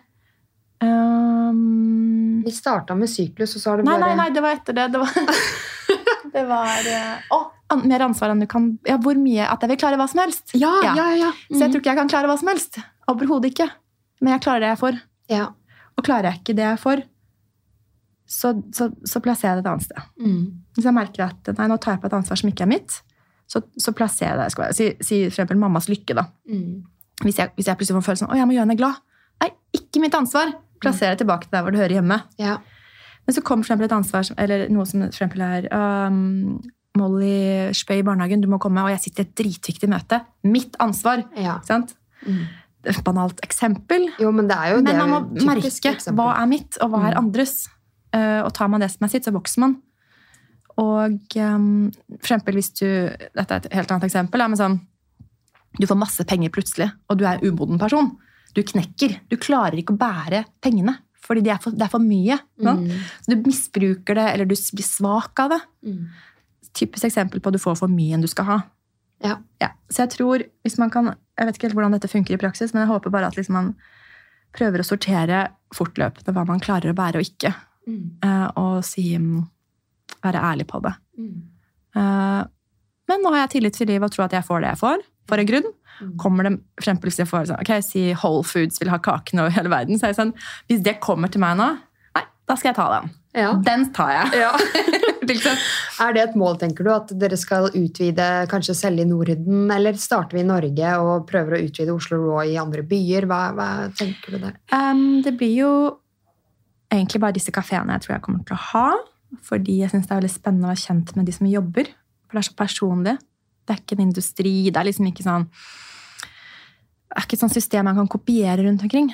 Um, 1.17 2.43
Vi 2.45 2.53
starta 2.53 2.95
med 2.99 3.09
syklus, 3.11 3.55
og 3.57 3.63
så 3.63 3.71
har 3.73 3.81
det 3.81 3.87
bare 3.89 4.01
nei, 4.03 4.15
nei, 4.19 4.29
det 4.35 4.43
var 4.45 4.59
etter 4.59 4.77
det. 4.77 4.87
Det 4.93 5.01
var, 5.01 5.15
det 6.35 6.45
var 6.51 6.91
oh, 7.35 7.47
an, 7.73 7.85
mer 7.89 8.05
ansvar 8.07 8.35
enn 8.35 8.43
du 8.45 8.47
kan 8.51 8.67
Ja, 8.87 8.99
hvor 9.03 9.17
mye 9.19 9.47
At 9.49 9.63
jeg 9.65 9.73
vil 9.73 9.81
klare 9.81 9.99
hva 10.01 10.07
som 10.11 10.21
helst. 10.25 10.53
Ja, 10.55 10.75
ja, 10.85 10.93
Ja. 10.99 11.07
ja. 11.25 11.31
Så 11.51 11.63
jeg 11.65 11.73
tror 11.73 11.81
ikke 11.83 11.93
jeg 11.95 12.01
kan 12.03 12.13
klare 12.13 12.31
hva 12.31 12.37
som 12.41 12.51
helst. 12.53 12.81
Overhodet 13.11 13.53
ikke. 13.55 13.69
Men 14.21 14.35
jeg 14.37 14.45
klarer 14.47 14.67
det 14.67 14.73
jeg 14.75 14.83
får. 14.85 15.01
ja. 15.33 15.47
Og 15.97 16.05
klarer 16.05 16.27
jeg 16.29 16.43
ikke 16.43 16.55
det 16.59 16.65
jeg 16.67 16.79
får, 16.83 17.01
så, 18.27 18.51
så, 18.75 18.91
så 19.07 19.21
plasserer 19.23 19.57
jeg 19.57 19.63
det 19.63 19.67
et 19.67 19.73
annet 19.73 19.85
sted. 19.87 20.03
Mm. 20.21 20.45
Hvis 20.75 20.85
jeg 20.89 20.95
merker 20.97 21.25
at 21.29 21.51
nei, 21.59 21.67
nå 21.71 21.77
tar 21.81 21.95
jeg 21.97 22.01
på 22.03 22.07
et 22.11 22.17
ansvar 22.19 22.37
som 22.41 22.49
ikke 22.51 22.65
er 22.67 22.71
mitt, 22.73 23.01
så, 23.47 23.63
så 23.79 23.93
plasserer 23.95 24.35
jeg 24.35 24.39
det. 24.43 24.51
Skal 24.53 24.65
jeg, 24.67 24.75
Si, 24.75 24.87
si 25.07 25.19
for 25.29 25.35
eksempel 25.37 25.59
mammas 25.63 25.87
lykke. 25.89 26.15
da. 26.19 26.25
Mm. 26.51 26.83
Hvis 27.23 27.39
jeg, 27.39 27.53
hvis 27.57 27.67
jeg 27.71 27.77
plutselig 27.79 28.01
får 28.03 28.07
følelsen 28.11 28.29
å, 28.33 28.37
jeg 28.37 28.47
må 28.51 28.57
gjøre 28.57 28.67
henne 28.67 28.77
glad. 28.81 28.99
Nei, 29.43 29.51
ikke 29.79 30.01
mitt 30.03 30.15
ansvar. 30.19 30.51
Plasserer 30.83 31.15
det 31.15 31.23
tilbake 31.23 31.47
til 31.47 31.55
der 31.57 31.63
hvor 31.65 31.73
det 31.73 31.81
hører 31.81 31.95
hjemme. 32.01 32.19
Ja. 32.43 32.59
Men 33.27 33.35
så 33.35 33.43
kommer 33.43 33.65
for 33.65 33.73
eksempel 33.73 33.87
et 33.89 33.95
ansvar, 33.97 34.23
som- 34.27 34.37
eller 34.39 34.69
noe 34.71 34.85
som 34.87 35.01
for 35.07 35.09
eksempel 35.15 35.41
er 35.47 35.69
um, 35.75 36.61
Molly 36.97 37.71
spøy 37.77 37.99
i 38.01 38.05
barnehagen, 38.07 38.41
du 38.41 38.49
må 38.49 38.59
komme, 38.63 38.83
og 38.85 38.91
jeg 38.91 39.01
sitter 39.07 39.23
i 39.25 39.27
et 39.29 39.35
dritviktig 39.41 39.89
møte. 39.93 40.21
Mitt 40.45 40.77
ansvar. 40.83 41.25
ja. 41.37 41.59
Mm. 42.27 42.45
Banalt 43.03 43.41
eksempel. 43.43 44.05
Jo, 44.23 44.31
men 44.31 44.47
det 44.47 44.55
er 44.57 44.77
jo 44.77 44.83
Men 44.83 44.97
man 45.01 45.11
må 45.11 45.45
merke 45.49 45.67
eksempel. 45.67 46.15
hva 46.15 46.29
er 46.41 46.47
mitt, 46.47 46.77
og 46.81 46.91
hva 46.93 47.01
er 47.09 47.15
Mm. 47.17 47.25
andres. 47.25 47.69
Eh, 48.17 48.41
og 48.43 48.53
tar 48.57 48.71
man 48.73 48.83
det 48.83 48.91
som 48.95 49.07
er 49.07 49.13
sitt, 49.13 49.27
så 49.27 49.35
vokser 49.35 49.63
man. 49.65 49.77
Og 50.81 51.37
um, 51.41 51.89
for 52.19 52.27
eksempel 52.27 52.59
hvis 52.59 52.69
du 52.77 52.85
Dette 52.85 53.47
er 53.49 53.63
et 53.63 53.75
helt 53.79 53.93
annet 53.93 54.09
eksempel. 54.11 54.45
Men 54.45 54.61
sånn, 54.61 54.79
du 55.77 55.89
får 55.89 56.01
masse 56.01 56.25
penger 56.29 56.53
plutselig, 56.53 56.91
og 57.09 57.21
du 57.21 57.27
er 57.27 57.39
en 57.39 57.53
umoden 57.53 57.81
person. 57.81 58.15
Du 58.57 58.63
knekker. 58.65 59.19
Du 59.29 59.37
klarer 59.41 59.79
ikke 59.81 59.97
å 59.97 60.01
bære 60.01 60.47
pengene. 60.65 60.99
Fordi 61.27 61.43
det 61.43 61.57
er 61.57 61.61
for, 61.63 61.75
det 61.75 61.83
er 61.87 61.91
for 61.91 62.03
mye. 62.03 62.39
Mm. 62.63 62.87
Så 63.25 63.33
du 63.33 63.49
misbruker 63.49 64.15
det, 64.15 64.27
eller 64.31 64.47
du 64.47 64.55
blir 64.55 64.87
svak 64.87 65.43
av 65.43 65.57
det. 65.57 65.61
Mm. 65.89 66.05
Typisk 66.77 67.09
eksempel 67.09 67.43
på 67.43 67.51
at 67.51 67.57
du 67.57 67.63
får 67.63 67.81
for 67.81 67.91
mye 67.91 68.15
enn 68.15 68.23
du 68.23 68.31
skal 68.31 68.47
ha. 68.47 68.59
Ja. 69.25 69.41
Så 69.91 70.05
jeg 70.05 70.13
tror, 70.15 70.45
hvis 70.63 70.79
man 70.79 70.93
kan, 70.93 71.15
jeg 71.39 71.49
vet 71.49 71.59
ikke 71.59 71.69
helt 71.69 71.79
hvordan 71.79 71.97
dette 71.97 72.11
funker 72.13 72.37
i 72.37 72.41
praksis, 72.41 72.75
men 72.75 72.85
jeg 72.85 72.93
håper 72.93 73.15
bare 73.15 73.31
at 73.33 73.39
liksom 73.39 73.57
man 73.59 73.73
prøver 74.57 74.81
å 74.81 74.87
sortere 74.87 75.43
fortløpende 75.75 76.35
hva 76.37 76.45
man 76.49 76.63
klarer 76.63 76.93
å 76.93 76.97
bære 76.97 77.21
og 77.21 77.27
ikke. 77.27 77.53
Mm. 77.87 78.05
eh, 78.25 78.47
Og 78.57 78.85
si, 78.85 79.05
mm, 79.19 79.45
være 80.25 80.43
ærlig 80.43 80.67
på 80.67 80.81
det. 80.83 80.95
Mm. 81.19 81.43
Eh, 81.97 82.45
Men 83.09 83.23
nå 83.23 83.31
har 83.31 83.45
jeg 83.47 83.51
tillit 83.57 83.77
til 83.79 83.87
livet 83.87 84.09
og 84.09 84.11
tror 84.17 84.25
at 84.27 84.33
jeg 84.35 84.43
får 84.49 84.61
det 84.65 84.71
jeg 84.73 84.79
får, 84.81 85.05
for 85.31 85.39
en 85.39 85.47
grunn. 85.47 85.69
Mm. 86.01 86.17
Kommer 86.19 86.43
det 86.49 86.51
for 86.75 86.83
eksempel 86.83 87.09
hvis 87.11 87.19
jeg 87.23 87.29
får 87.31 87.45
sånn, 87.47 87.61
ok, 87.63 87.71
si 87.87 88.01
Whole 88.19 88.43
Foods 88.45 88.81
vil 88.83 88.91
ha 88.91 88.99
kakene 88.99 89.45
over 89.45 89.55
hele 89.55 89.71
verden, 89.71 89.97
så 89.97 90.09
er 90.09 90.13
jeg 90.13 90.19
sånn, 90.19 90.33
hvis 90.69 90.83
det 90.83 90.99
kommer 91.01 91.31
til 91.31 91.41
meg 91.41 91.55
nå, 91.57 91.69
nei, 92.19 92.25
da 92.51 92.57
skal 92.59 92.73
jeg 92.73 92.77
ta 92.81 92.89
den. 92.97 93.15
Ja. 93.37 93.53
Den 93.63 93.87
tar 93.95 94.11
jeg. 94.11 94.43
ja. 94.43 94.51
Er 95.27 96.13
det 96.15 96.21
et 96.23 96.37
mål, 96.39 96.55
tenker 96.61 96.85
du, 96.87 96.91
at 96.93 97.11
dere 97.19 97.37
skal 97.41 97.67
utvide, 97.75 98.27
kanskje 98.51 98.75
selge 98.79 99.03
i 99.03 99.09
Norden, 99.09 99.71
eller 99.75 99.97
starter 99.99 100.37
vi 100.39 100.43
i 100.45 100.47
Norge 100.47 100.93
og 101.03 101.25
prøver 101.27 101.57
å 101.57 101.63
utvide 101.67 101.95
Oslo 101.95 102.19
Raw 102.23 102.45
i 102.47 102.55
andre 102.61 102.85
byer? 102.87 103.27
Hva, 103.27 103.41
hva 103.57 103.69
tenker 103.99 104.37
du 104.37 104.45
der? 104.45 104.55
Um, 104.71 105.23
det 105.27 105.33
blir 105.41 105.55
jo 105.65 105.73
egentlig 106.99 107.23
bare 107.23 107.37
disse 107.37 107.55
kafeene 107.55 107.97
jeg 107.97 108.07
tror 108.07 108.17
jeg 108.17 108.25
kommer 108.27 108.45
til 108.47 108.57
å 108.57 108.65
ha. 108.73 108.89
Fordi 109.47 109.81
jeg 109.83 109.93
syns 109.93 110.07
det 110.07 110.15
er 110.15 110.21
veldig 110.21 110.33
spennende 110.33 110.69
å 110.69 110.73
være 110.73 110.85
kjent 110.85 111.17
med 111.17 111.27
de 111.29 111.35
som 111.35 111.49
jobber. 111.51 111.91
For 112.27 112.39
det 112.39 112.43
er 112.43 112.49
så 112.49 112.59
personlig. 112.59 113.17
Det 113.67 113.75
er 113.75 113.83
ikke 113.83 113.99
en 113.99 114.07
industri. 114.07 114.55
Det 114.71 114.81
er 114.81 114.89
liksom 114.89 115.11
ikke 115.11 115.27
sånn 115.27 115.49
Det 117.07 117.19
er 117.19 117.27
ikke 117.27 117.37
et 117.39 117.43
sånt 117.45 117.57
system 117.57 117.87
man 117.89 117.99
kan 117.99 118.09
kopiere 118.11 118.65
rundt 118.67 118.85
omkring. 118.87 119.11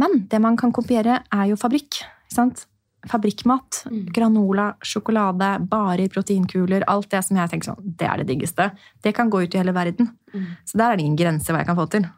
Men 0.00 0.24
det 0.30 0.40
man 0.42 0.56
kan 0.58 0.72
kopiere, 0.74 1.20
er 1.30 1.50
jo 1.50 1.58
fabrikk. 1.60 2.02
sant? 2.32 2.64
Fabrikkmat. 3.06 3.84
Mm. 3.92 4.06
Granola, 4.16 4.66
sjokolade, 4.82 5.50
barer, 5.70 6.08
proteinkuler. 6.08 6.86
Alt 6.88 7.10
det 7.12 7.20
som 7.26 7.36
jeg 7.38 7.52
tenker 7.52 7.70
sånn, 7.70 7.92
det 8.00 8.08
er 8.08 8.22
det 8.22 8.30
diggeste. 8.32 8.70
Det 9.04 9.14
kan 9.14 9.30
gå 9.30 9.44
ut 9.44 9.54
i 9.54 9.60
hele 9.60 9.74
verden. 9.76 10.10
Mm. 10.32 10.46
Så 10.64 10.80
der 10.80 10.90
er 10.90 10.96
det 10.96 11.04
ingen 11.04 11.20
grense 11.20 11.52
hva 11.52 11.62
jeg 11.62 11.68
kan 11.68 11.78
få 11.78 11.86
til. 11.92 12.08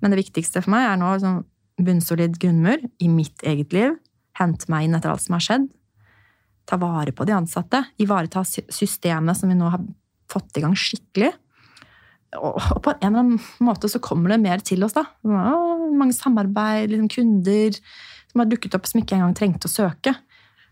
Men 0.00 0.12
det 0.12 0.20
viktigste 0.20 0.62
for 0.62 0.76
meg 0.76 0.86
er 0.86 1.00
nå 1.00 1.14
sånn 1.20 1.42
bunnsolid 1.80 2.38
grunnmur 2.40 2.84
i 3.00 3.08
mitt 3.08 3.42
eget 3.42 3.72
liv. 3.74 3.96
Hente 4.40 4.70
meg 4.72 4.86
inn 4.88 4.96
etter 4.96 5.12
alt 5.12 5.22
som 5.24 5.36
har 5.36 5.44
skjedd. 5.44 5.68
Ta 6.70 6.78
vare 6.80 7.12
på 7.16 7.26
de 7.28 7.34
ansatte. 7.36 7.82
Ivareta 8.00 8.42
sy- 8.46 8.66
systemet 8.72 9.36
som 9.36 9.50
vi 9.52 9.56
nå 9.58 9.68
har 9.72 9.82
fått 10.30 10.56
i 10.56 10.62
gang 10.64 10.76
skikkelig. 10.78 11.32
Og 12.38 12.60
på 12.84 12.92
en 12.94 13.08
eller 13.08 13.24
annen 13.24 13.40
måte 13.66 13.88
så 13.90 13.98
kommer 14.02 14.30
det 14.30 14.38
mer 14.44 14.60
til 14.62 14.84
oss, 14.86 14.94
da. 14.94 15.02
Mange 15.26 16.14
samarbeid, 16.14 16.92
liksom 16.92 17.08
kunder 17.10 17.74
som 18.30 18.44
har 18.44 18.46
dukket 18.52 18.76
opp 18.78 18.86
som 18.86 19.00
ikke 19.02 19.16
engang 19.18 19.34
trengte 19.34 19.66
å 19.66 19.72
søke. 19.72 20.14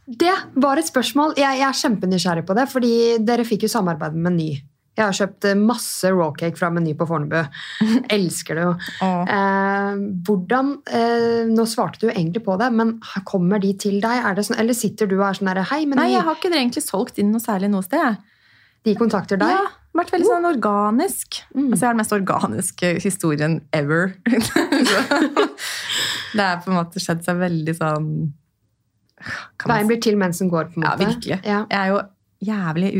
Det 0.09 0.31
var 0.55 0.79
et 0.81 0.87
spørsmål. 0.89 1.35
Jeg, 1.37 1.59
jeg 1.59 1.67
er 1.67 1.81
kjempenysgjerrig 1.83 2.47
på 2.49 2.55
det, 2.57 2.69
fordi 2.71 2.93
dere 3.27 3.45
fikk 3.45 3.67
jo 3.67 3.73
samarbeid 3.75 4.15
med 4.15 4.31
Meny. 4.39 4.53
Jeg 4.99 5.05
har 5.07 5.15
kjøpt 5.15 5.47
masse 5.63 6.11
raw 6.11 6.33
cake 6.35 6.59
fra 6.59 6.73
Meny 6.75 6.93
på 6.99 7.07
Fornebu. 7.07 7.39
Elsker 8.17 8.59
det 8.59 8.65
jo. 8.65 8.73
Eh, 9.07 10.01
hvordan 10.27 10.73
eh, 10.91 11.45
Nå 11.53 11.67
svarte 11.71 12.03
du 12.03 12.09
egentlig 12.11 12.43
på 12.47 12.57
det, 12.59 12.73
men 12.75 12.97
kommer 13.29 13.63
de 13.63 13.71
til 13.79 14.01
deg? 14.03 14.27
Det 14.35 14.47
sånn, 14.49 14.59
eller 14.59 14.75
sitter 14.75 15.07
du 15.11 15.21
og 15.21 15.29
er 15.29 15.39
sånn 15.39 15.53
der 15.53 15.63
Hei, 15.71 15.85
Meny. 15.87 16.01
Nei, 16.03 16.09
jeg 16.17 16.27
har 16.27 16.39
ikke 16.39 16.51
egentlig 16.51 16.83
solgt 16.83 17.21
inn 17.23 17.31
noe 17.35 17.45
særlig 17.45 17.71
noe 17.71 17.87
sted. 17.87 18.19
De 18.87 18.95
kontakter 18.99 19.39
deg? 19.39 19.55
Ja, 19.55 19.65
vært 20.01 20.13
veldig 20.15 20.29
sånn 20.29 20.49
organisk. 20.51 21.41
Mm. 21.55 21.69
Altså, 21.69 21.79
jeg 21.79 21.87
har 21.87 21.95
den 21.95 22.03
mest 22.03 22.17
organiske 22.19 22.93
historien 23.05 23.61
ever. 23.77 24.13
Det 26.29 26.45
er 26.45 26.59
på 26.61 26.71
en 26.71 26.77
måte 26.77 27.01
skjedd 27.03 27.23
seg 27.25 27.39
veldig 27.41 27.75
sånn 27.75 28.11
Veien 29.67 29.89
blir 29.89 29.99
til 29.99 30.15
mens 30.21 30.39
den 30.39 30.51
går, 30.53 30.69
på 30.71 30.79
en 30.79 30.85
måte. 30.85 31.03
Ja, 31.03 31.09
virkelig. 31.09 31.39
Ja. 31.43 31.63
Jeg 31.67 31.79
er 31.79 31.89
jo 31.91 31.97
jævlig. 32.47 32.91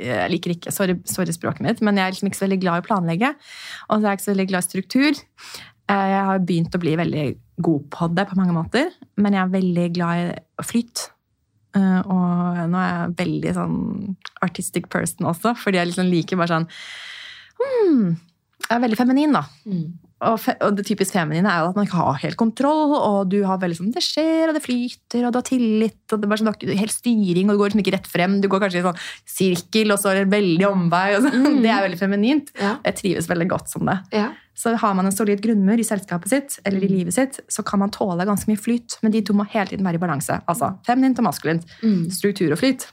Jeg 0.00 0.30
liker 0.32 0.54
ikke, 0.54 0.72
sorry, 0.72 0.96
sorry 1.04 1.34
språket 1.36 1.64
mitt, 1.66 1.80
men 1.84 1.98
jeg 2.00 2.06
er 2.06 2.14
liksom 2.14 2.30
ikke 2.30 2.38
så 2.40 2.46
veldig 2.46 2.60
glad 2.62 2.80
i 2.80 2.82
å 2.84 2.88
planlegge. 2.88 3.30
Og 3.88 3.94
så 3.98 4.00
er 4.00 4.08
jeg 4.14 4.18
ikke 4.20 4.26
så 4.28 4.32
veldig 4.34 4.48
glad 4.52 4.64
i 4.64 4.68
struktur. 4.70 5.20
Eh, 5.90 6.06
Jeg 6.14 6.24
har 6.30 6.38
begynt 6.48 6.76
å 6.76 6.80
bli 6.82 6.96
veldig 6.96 7.24
god 7.60 7.88
på 7.92 8.08
det 8.16 8.24
på 8.30 8.38
mange 8.40 8.54
måter, 8.56 8.90
men 9.20 9.36
jeg 9.36 9.42
er 9.42 9.54
veldig 9.54 9.86
glad 9.96 10.20
i 10.24 10.64
flyt. 10.64 11.10
Eh, 11.76 12.00
Og 12.00 12.60
nå 12.72 12.78
er 12.80 12.90
jeg 12.94 13.16
veldig 13.20 13.54
sånn 13.54 13.76
artistic 14.42 14.88
person 14.90 15.26
også, 15.30 15.52
fordi 15.56 15.78
jeg 15.78 15.90
liksom 15.92 16.10
liker 16.10 16.40
bare 16.40 16.54
sånn 16.56 16.68
hmm, 17.60 18.16
Jeg 18.68 18.76
er 18.76 18.82
veldig 18.86 18.98
feminin, 18.98 19.32
da. 19.36 19.44
Mm. 19.66 19.98
Og, 20.20 20.42
og 20.60 20.74
det 20.76 20.84
typisk 20.84 21.14
feminine 21.16 21.48
er 21.48 21.62
jo 21.62 21.70
at 21.70 21.76
man 21.78 21.86
ikke 21.86 21.96
har 21.96 22.18
helt 22.20 22.36
kontroll, 22.36 22.90
og 22.92 23.30
du 23.32 23.38
har 23.48 23.56
veldig 23.62 23.78
sånn, 23.78 23.92
det 23.94 24.02
skjer, 24.04 24.50
og 24.50 24.56
det 24.58 24.60
flyter, 24.66 25.22
og 25.24 25.32
du 25.32 25.38
har 25.40 25.46
tillit, 25.48 25.96
og 26.12 26.20
det 26.20 26.26
er 26.26 26.32
bare 26.34 26.42
sånn, 26.42 26.50
du 26.60 26.66
har 26.68 26.80
helt 26.82 26.92
styring, 26.92 27.48
og 27.48 27.56
du 27.56 27.60
går 27.62 27.70
liksom 27.70 27.80
ikke 27.84 27.94
rett 27.94 28.10
frem, 28.12 28.34
du 28.42 28.48
går 28.52 28.60
kanskje 28.66 28.82
i 28.82 28.84
sånn 28.84 29.00
sirkel, 29.32 29.94
og 29.94 30.02
så 30.02 30.10
er 30.12 30.20
det 30.20 30.34
veldig 30.34 30.66
omvei. 30.68 31.06
Mm. 31.24 31.56
det 31.64 31.72
er 31.72 31.86
veldig 31.86 32.00
feminint. 32.02 32.52
Ja. 32.60 32.74
Jeg 32.84 32.98
trives 33.00 33.30
veldig 33.32 33.48
godt 33.54 33.72
som 33.72 33.88
det. 33.88 33.96
Ja. 34.12 34.26
Så 34.60 34.74
har 34.76 34.92
man 34.98 35.08
en 35.08 35.16
solid 35.16 35.40
grunnmur 35.40 35.80
i 35.80 35.86
selskapet 35.88 36.28
sitt, 36.34 36.58
eller 36.68 36.84
i 36.84 36.90
Mm. 36.90 36.96
livet 36.98 37.16
sitt, 37.16 37.40
så 37.48 37.64
kan 37.64 37.80
man 37.80 37.94
tåle 37.94 38.26
ganske 38.28 38.50
mye 38.50 38.60
flyt, 38.60 38.98
men 39.00 39.14
de 39.14 39.22
to 39.24 39.32
må 39.32 39.46
hele 39.48 39.72
tiden 39.72 39.86
være 39.88 39.96
i 39.96 40.02
balanse. 40.04 40.36
Altså 40.52 40.74
feminint 40.84 41.16
og 41.22 41.30
maskulint. 41.30 41.64
Mm. 41.80 42.10
Struktur 42.12 42.52
og 42.52 42.60
flyt. 42.60 42.90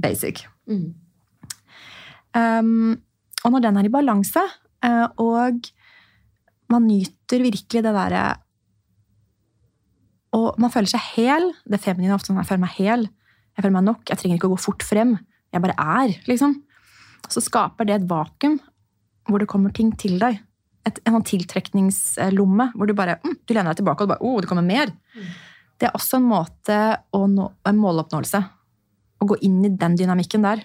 Basic. 0.00 0.46
Mm. 0.70 0.94
Um, 2.36 3.00
og 3.44 3.52
når 3.52 3.64
den 3.64 3.76
er 3.80 3.88
i 3.88 3.92
balanse, 3.92 4.42
eh, 4.84 5.06
og 5.20 5.68
man 6.70 6.86
nyter 6.86 7.42
virkelig 7.42 7.82
det 7.82 7.92
derre 7.94 8.24
Og 10.36 10.58
man 10.62 10.70
føler 10.70 10.90
seg 10.92 11.02
hel. 11.16 11.48
Det 11.66 11.80
feminine 11.82 12.12
er 12.12 12.18
ofte 12.18 12.30
sånn 12.30 12.38
jeg 12.38 12.48
føler 12.48 12.62
meg 12.62 12.76
hel. 12.76 13.08
Jeg 13.56 13.64
føler 13.64 13.76
meg 13.80 13.86
nok. 13.88 14.04
Jeg 14.06 14.20
trenger 14.20 14.38
ikke 14.38 14.50
å 14.50 14.54
gå 14.54 14.60
fort 14.62 14.84
frem. 14.86 15.16
Jeg 15.50 15.64
bare 15.64 15.74
er, 15.74 16.12
liksom. 16.30 16.54
Så 17.30 17.42
skaper 17.42 17.88
det 17.88 17.96
et 17.98 18.06
vakuum 18.10 18.60
hvor 19.30 19.42
det 19.42 19.50
kommer 19.50 19.74
ting 19.74 19.90
til 19.98 20.16
deg. 20.22 20.38
Et, 20.86 20.96
en 21.04 21.18
sånn 21.18 21.26
tiltrekningslomme 21.28 22.70
hvor 22.72 22.88
du 22.88 22.94
bare 22.96 23.18
mm, 23.20 23.34
du 23.44 23.52
lener 23.52 23.72
deg 23.72 23.82
tilbake 23.82 24.02
og 24.02 24.08
du 24.08 24.12
bare, 24.14 24.24
oh, 24.26 24.38
det 24.40 24.48
kommer 24.50 24.64
mer. 24.66 24.92
Det 25.80 25.88
er 25.88 25.96
også 25.96 26.18
en 26.20 26.28
måte 26.30 26.78
å 27.16 27.24
nå 27.30 27.46
en 27.68 27.80
måloppnåelse. 27.80 28.40
Å 29.20 29.28
gå 29.28 29.38
inn 29.46 29.60
i 29.66 29.72
den 29.76 29.98
dynamikken 29.98 30.46
der. 30.46 30.62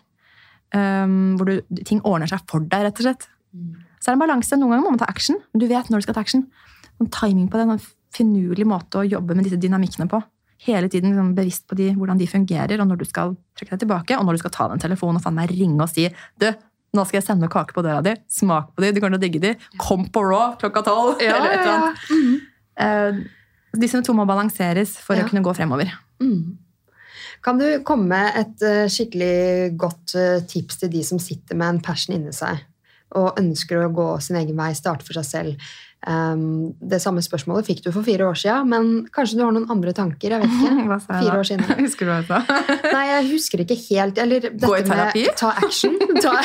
Um, 0.75 1.35
hvor 1.39 1.49
du, 1.49 1.81
ting 1.87 2.01
ordner 2.07 2.29
seg 2.31 2.45
for 2.49 2.63
deg, 2.63 2.87
rett 2.87 3.01
og 3.01 3.07
slett. 3.07 3.27
Mm. 3.55 3.75
Så 4.05 4.11
er 4.11 4.13
det 4.13 4.19
en 4.19 4.27
balanse. 4.27 4.57
Noen 4.61 4.75
ganger 4.75 4.85
må 4.85 4.91
man 4.93 5.01
ta 5.01 5.07
action. 5.09 5.39
men 5.53 5.63
Du 5.63 5.65
vet 5.71 5.89
når 5.89 6.03
du 6.03 6.05
skal 6.05 6.13
ta 6.13 6.21
action. 6.21 6.43
Sånn 6.99 7.09
timing 7.11 7.47
på 7.49 7.57
det, 7.57 7.65
en 7.65 7.81
finurlig 8.13 8.67
måte 8.69 9.01
å 9.01 9.07
jobbe 9.07 9.33
med 9.35 9.47
disse 9.47 9.57
dynamikkene 9.59 10.05
på. 10.11 10.21
Hele 10.67 10.87
tiden 10.87 11.09
liksom, 11.11 11.33
bevisst 11.35 11.65
på 11.67 11.75
de, 11.75 11.89
hvordan 11.97 12.17
de 12.21 12.27
fungerer, 12.29 12.79
og 12.79 12.87
når 12.87 13.01
du 13.01 13.05
skal 13.09 13.33
trekke 13.57 13.73
deg 13.75 13.81
tilbake, 13.81 14.15
og 14.19 14.23
når 14.29 14.37
du 14.37 14.41
skal 14.45 14.53
ta 14.55 14.67
den 14.71 14.79
telefonen 14.79 15.17
og 15.19 15.25
faen 15.25 15.35
meg 15.35 15.49
ringe 15.51 15.81
og 15.83 15.89
si 15.91 16.05
du, 16.39 16.45
nå 16.95 17.03
skal 17.03 17.17
jeg 17.19 17.25
sende 17.27 17.49
kake 17.51 17.73
på 17.75 17.83
døra 17.83 17.99
di. 18.05 18.13
Smak 18.31 18.69
på 18.77 18.85
de, 18.85 18.93
du 18.95 19.01
kommer 19.03 19.17
til 19.17 19.19
å 19.19 19.25
digge 19.25 19.41
de. 19.43 19.51
Kom 19.81 20.05
på 20.13 20.21
Raw 20.23 20.53
klokka 20.61 20.85
tolv! 20.85 21.17
eller 21.19 21.49
et 21.49 21.65
eller 21.65 21.73
annet. 21.73 22.45
Eh, 22.77 23.19
disse 23.75 23.99
to 24.05 24.13
må 24.15 24.23
balanseres 24.29 24.93
for 25.03 25.15
Ja. 25.19 25.25
å 25.25 25.29
kunne 25.29 25.43
gå 25.43 25.51
fremover. 25.57 25.91
Mm. 26.23 26.55
Kan 27.43 27.59
du 27.59 27.65
komme 27.83 28.07
med 28.07 28.39
et 28.39 28.63
eh, 28.63 28.85
skikkelig 28.87 29.75
godt 29.77 30.15
eh, 30.15 30.39
tips 30.47 30.79
til 30.81 30.89
de 30.93 31.03
som 31.03 31.19
sitter 31.19 31.55
med 31.59 31.67
en 31.75 31.81
passion 31.83 32.15
inni 32.15 32.31
seg 32.33 32.63
og 33.15 33.39
ønsker 33.39 33.83
å 33.85 33.91
gå 33.95 34.07
sin 34.23 34.37
egen 34.39 34.57
vei, 34.59 34.71
starte 34.77 35.05
for 35.07 35.17
seg 35.17 35.27
selv? 35.27 35.67
Um, 36.05 36.75
det 36.85 36.99
samme 37.01 37.23
spørsmålet 37.25 37.65
fikk 37.65 37.79
du 37.81 37.87
for 37.89 38.05
fire 38.05 38.27
år 38.27 38.37
siden, 38.37 38.67
men 38.69 38.89
kanskje 39.15 39.39
du 39.39 39.41
har 39.41 39.53
noen 39.55 39.71
andre 39.73 39.93
tanker? 39.97 40.35
jeg 40.35 40.43
vet 40.43 40.51
ikke. 40.53 40.83
Hva 40.91 40.97
sa 41.01 41.15
jeg 41.15 41.23
Fire 41.23 41.31
da? 41.31 41.39
år 41.39 41.47
siden. 41.49 41.71
Husker 41.85 42.05
du 42.05 42.11
hva 42.11 42.17
jeg 42.19 42.27
sa? 42.29 42.59
Nei, 42.97 43.05
jeg 43.09 43.29
husker 43.31 43.63
ikke 43.63 43.77
helt. 43.87 44.21
Eller 44.21 44.45
dette 44.45 44.69
Gå 44.69 44.75
i 44.77 44.83
terapi? 44.85 45.23
Med 45.25 45.39
ta 45.39 45.53
action. 45.63 45.97
Ta, 46.21 46.35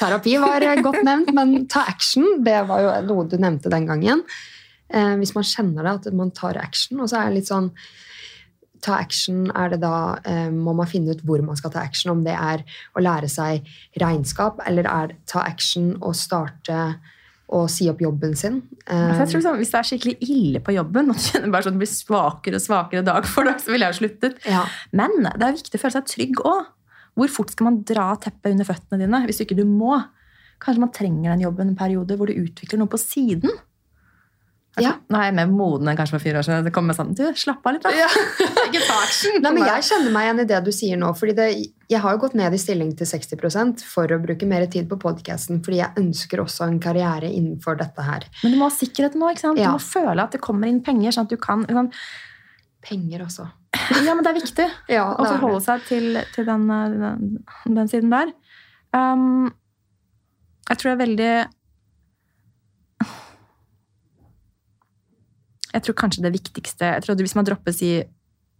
terapi 0.00 0.34
var 0.42 0.66
godt 0.82 1.04
nevnt, 1.06 1.30
men 1.36 1.54
ta 1.70 1.84
action, 1.92 2.26
det 2.46 2.56
var 2.70 2.82
jo 2.82 2.96
noe 3.12 3.28
du 3.30 3.38
nevnte 3.38 3.70
den 3.72 3.86
gangen. 3.90 4.24
Uh, 4.90 5.14
hvis 5.20 5.34
man 5.36 5.46
kjenner 5.46 5.86
det, 5.86 5.94
at 6.00 6.18
man 6.18 6.34
tar 6.34 6.58
action. 6.58 6.98
Og 7.04 7.12
så 7.12 7.20
er 7.20 7.30
det 7.30 7.38
litt 7.42 7.52
sånn 7.52 7.70
Ta 8.84 8.98
action, 9.00 9.46
er 9.56 9.70
det 9.72 9.78
da 9.80 9.94
eh, 10.28 10.50
må 10.52 10.74
man 10.76 10.88
finne 10.90 11.14
ut 11.16 11.22
hvor 11.24 11.40
man 11.46 11.56
skal 11.56 11.72
ta 11.72 11.80
action. 11.80 12.12
Om 12.12 12.22
det 12.26 12.34
er 12.36 12.64
å 12.92 13.00
lære 13.04 13.30
seg 13.32 13.64
regnskap, 14.02 14.60
eller 14.68 14.84
er 14.90 15.14
ta 15.30 15.40
action 15.48 15.94
og 16.02 16.12
starte 16.18 16.82
å 17.54 17.62
si 17.70 17.86
opp 17.92 18.00
jobben 18.00 18.32
sin. 18.36 18.62
Altså, 18.88 19.20
jeg 19.20 19.26
Eh, 19.28 19.30
tror 19.32 19.42
sånn, 19.44 19.58
Hvis 19.60 19.70
det 19.72 19.78
er 19.80 19.88
skikkelig 19.88 20.14
ille 20.28 20.60
på 20.64 20.74
jobben, 20.74 21.10
og 21.12 21.16
du 21.16 21.24
kjenner 21.24 21.52
bare 21.52 21.62
sånn 21.66 21.74
at 21.74 21.78
det 21.78 21.84
blir 21.84 21.92
svakere 21.92 22.60
og 22.60 22.64
svakere 22.64 23.04
dag 23.04 23.26
for 23.28 23.44
dag, 23.48 23.60
så 23.60 23.72
ville 23.72 23.84
jeg 23.88 23.94
ha 23.94 23.98
sluttet. 24.00 24.38
ja. 24.48 24.62
Men 24.92 25.10
det 25.24 25.42
er 25.48 25.56
viktig 25.58 25.78
å 25.80 25.82
føle 25.84 25.96
seg 25.98 26.08
trygg 26.12 26.40
òg. 26.44 26.66
Hvor 27.14 27.28
fort 27.30 27.52
skal 27.54 27.68
man 27.68 27.82
dra 27.86 28.08
teppet 28.18 28.52
under 28.56 28.66
føttene 28.66 29.04
dine 29.04 29.20
hvis 29.28 29.40
ikke 29.44 29.56
du 29.56 29.64
må? 29.68 30.00
Kanskje 30.64 30.80
man 30.82 30.90
trenger 30.96 31.30
den 31.34 31.44
jobben 31.44 31.68
en 31.72 31.76
periode 31.78 32.16
hvor 32.18 32.26
du 32.26 32.34
utvikler 32.34 32.80
noe 32.80 32.90
på 32.90 32.98
siden? 32.98 33.52
Ja. 34.82 34.96
Nå 35.06 35.18
er 35.20 35.28
jeg 35.28 35.34
mer 35.36 35.50
moden 35.52 35.86
enn 35.90 35.98
kanskje 35.98 36.16
for 36.16 36.24
fire 36.24 36.40
år 36.40 36.46
siden. 36.46 36.64
Det 36.66 36.72
kommer 36.74 36.96
sånn, 36.96 37.12
du, 37.14 37.22
Slapp 37.38 37.66
av 37.68 37.76
litt, 37.76 37.84
da. 37.84 37.92
ikke 38.66 38.82
ta. 38.82 38.96
Nei, 39.44 39.52
men 39.54 39.62
Jeg 39.68 39.86
kjenner 39.86 40.14
meg 40.14 40.26
igjen 40.26 40.42
i 40.42 40.46
det 40.50 40.60
du 40.66 40.70
sier 40.74 40.98
nå. 40.98 41.12
fordi 41.18 41.36
det, 41.38 41.46
Jeg 41.92 42.02
har 42.02 42.16
jo 42.16 42.22
gått 42.24 42.34
ned 42.38 42.56
i 42.56 42.60
stilling 42.60 42.90
til 42.98 43.06
60% 43.06 43.84
for 43.86 44.10
å 44.10 44.18
bruke 44.22 44.48
mer 44.50 44.66
tid 44.72 44.88
på 44.90 44.98
podkasten, 45.04 45.62
fordi 45.64 45.78
jeg 45.82 46.02
ønsker 46.02 46.42
også 46.42 46.66
en 46.66 46.80
karriere 46.82 47.30
innenfor 47.30 47.78
dette 47.78 48.06
her. 48.06 48.26
Men 48.42 48.56
du 48.56 48.60
må 48.60 48.70
ha 48.70 48.74
sikkerhet 48.74 49.14
nå. 49.20 49.30
ikke 49.30 49.46
sant? 49.46 49.62
Ja. 49.62 49.70
Du 49.70 49.78
må 49.78 49.84
føle 49.84 50.26
at 50.26 50.34
det 50.34 50.42
kommer 50.42 50.70
inn 50.70 50.82
penger. 50.86 51.14
sånn 51.14 51.28
at 51.28 51.34
du 51.34 51.40
kan... 51.40 51.66
Sånn, 51.70 51.92
Penger 52.84 53.22
også. 53.24 53.46
ja, 54.04 54.12
men 54.12 54.20
det 54.20 54.28
er 54.28 54.36
viktig 54.36 54.64
Ja, 54.92 55.06
å 55.08 55.22
det 55.22 55.30
er 55.30 55.38
forholde 55.38 55.62
seg 55.64 55.86
til, 55.88 56.18
til 56.34 56.44
den, 56.44 56.66
eh, 56.68 56.96
den, 57.00 57.38
den 57.78 57.88
siden 57.88 58.12
der. 58.12 58.34
Um, 58.92 59.48
jeg 60.68 60.80
tror 60.80 60.90
det 60.90 60.94
er 60.94 61.00
veldig 61.06 61.30
Jeg 65.74 65.84
tror 65.86 65.96
kanskje 65.98 66.22
det 66.24 66.30
viktigste 66.34 66.92
jeg 66.94 67.02
tror 67.04 67.18
Hvis 67.18 67.34
man 67.38 67.46
dropper 67.48 67.74
å 67.74 67.76
si 67.76 67.96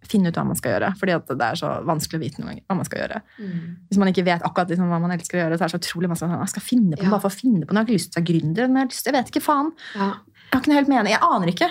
finne 0.05 0.29
ut 0.29 0.37
hva 0.37 0.45
man 0.45 0.59
skal 0.59 0.75
gjøre, 0.75 0.91
fordi 1.01 1.15
det 1.41 1.47
er 1.47 1.59
så 1.59 1.69
vanskelig 1.89 2.19
å 2.19 2.23
vite 2.25 2.43
noen 2.43 2.51
ganger 2.51 2.65
hva 2.69 2.77
man 2.77 2.89
skal 2.89 3.01
gjøre. 3.01 3.21
Mm. 3.41 3.61
Hvis 3.89 4.01
man 4.03 4.11
ikke 4.11 4.25
vet 4.27 4.45
akkurat 4.45 4.73
liksom, 4.75 4.91
hva 4.93 5.01
man 5.01 5.15
elsker 5.17 5.39
å 5.39 5.43
gjøre, 5.45 5.57
så 5.57 5.65
er 5.65 5.71
det 5.73 5.75
så 5.75 5.81
utrolig 5.81 6.11
masse 6.13 6.27
sånn, 6.27 6.43
jeg 6.45 6.53
skal 6.53 6.67
finne 6.67 6.99
på 6.99 7.07
Ja. 7.07 7.13
bare 7.15 7.25
for 7.25 7.33
å 7.33 7.39
finne 7.39 7.65
på 7.65 7.73
noe. 7.73 7.81
Jeg 7.81 7.87
har 7.87 7.89
ikke 7.89 7.97
lyst 7.97 8.11
til 8.13 8.21
å 8.21 8.21
være 8.21 8.31
gründer, 8.31 8.69
men 8.69 8.77
jeg, 8.77 8.85
har 8.85 8.93
lyst, 8.93 9.09
jeg 9.09 9.17
vet 9.17 9.31
ikke 9.33 9.45
faen. 9.47 9.71
Ja. 9.95 10.09
Jeg 10.45 10.53
har 10.53 10.61
ikke 10.61 10.73
noe 10.75 10.81
helt 10.83 10.93
mening. 10.93 11.15
Jeg 11.15 11.25
aner 11.25 11.53
ikke. 11.55 11.71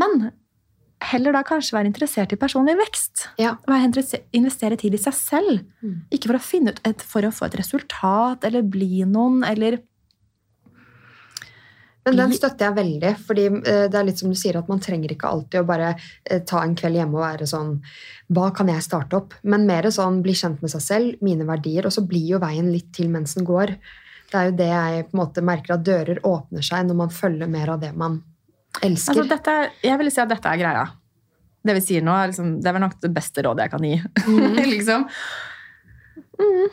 Men 0.00 0.32
heller 1.12 1.36
da 1.36 1.42
kanskje 1.46 1.76
være 1.76 1.90
interessert 1.92 2.32
i 2.34 2.40
personlig 2.40 2.78
vekst. 2.80 3.28
Ja. 3.38 3.52
Investere 4.32 4.78
tid 4.80 4.96
i 4.96 5.02
seg 5.02 5.14
selv. 5.14 5.60
Mm. 5.84 6.00
Ikke 6.10 6.32
for 6.32 6.40
å 6.40 6.42
finne 6.42 6.72
ut 6.72 6.80
et, 6.88 7.04
for 7.04 7.22
å 7.28 7.34
få 7.34 7.50
et 7.50 7.58
resultat 7.60 8.48
eller 8.48 8.64
bli 8.66 9.04
noen 9.04 9.44
eller 9.46 9.82
Men 12.06 12.16
den 12.16 12.32
støtter 12.32 12.68
jeg 12.68 12.76
veldig, 12.78 13.10
fordi 13.28 13.44
eh, 13.58 13.84
det 13.90 13.98
er 13.98 14.06
litt 14.06 14.20
som 14.20 14.32
du 14.32 14.36
sier 14.38 14.56
at 14.56 14.68
man 14.70 14.80
trenger 14.80 15.12
ikke 15.12 15.28
alltid 15.28 15.60
å 15.60 15.68
bare 15.68 15.90
eh, 15.92 16.40
ta 16.46 16.62
en 16.64 16.76
kveld 16.78 16.96
hjemme 16.96 17.18
og 17.18 17.24
være 17.24 17.48
sånn 17.50 17.74
Hva 18.32 18.48
kan 18.56 18.70
jeg 18.72 18.84
starte 18.86 19.18
opp? 19.18 19.34
Men 19.42 19.66
mer 19.68 19.90
sånn 19.92 20.22
bli 20.24 20.32
kjent 20.38 20.62
med 20.64 20.72
seg 20.72 20.84
selv, 20.84 21.24
mine 21.24 21.44
verdier, 21.48 21.88
og 21.88 21.94
så 21.94 22.04
blir 22.08 22.34
jo 22.34 22.40
veien 22.42 22.70
litt 22.72 22.88
til 22.96 23.10
mens 23.12 23.36
den 23.36 23.48
går. 23.48 23.74
Det 24.28 24.40
er 24.40 24.48
jo 24.50 24.56
det 24.56 24.70
jeg 24.70 25.04
på 25.08 25.16
en 25.16 25.22
måte 25.22 25.44
merker 25.44 25.76
at 25.76 25.84
dører 25.84 26.22
åpner 26.28 26.64
seg 26.64 26.88
når 26.88 27.00
man 27.02 27.12
følger 27.12 27.50
mer 27.50 27.74
av 27.74 27.84
det 27.84 27.92
man 27.96 28.20
elsker. 28.84 29.14
Altså, 29.14 29.28
dette, 29.28 29.54
jeg 29.84 30.00
vil 30.00 30.12
si 30.12 30.24
at 30.24 30.32
dette 30.32 30.50
er 30.52 30.60
greia. 30.60 30.88
Det 31.68 31.76
vi 31.76 31.84
sier 31.84 32.04
nå, 32.04 32.14
er, 32.14 32.30
liksom, 32.30 32.58
det 32.62 32.68
er 32.68 32.76
vel 32.76 32.84
nok 32.84 32.98
det 33.02 33.12
beste 33.16 33.44
rådet 33.44 33.66
jeg 33.66 33.72
kan 33.74 33.88
gi. 33.88 33.96
liksom. 34.74 35.08
Mm. 36.38 36.68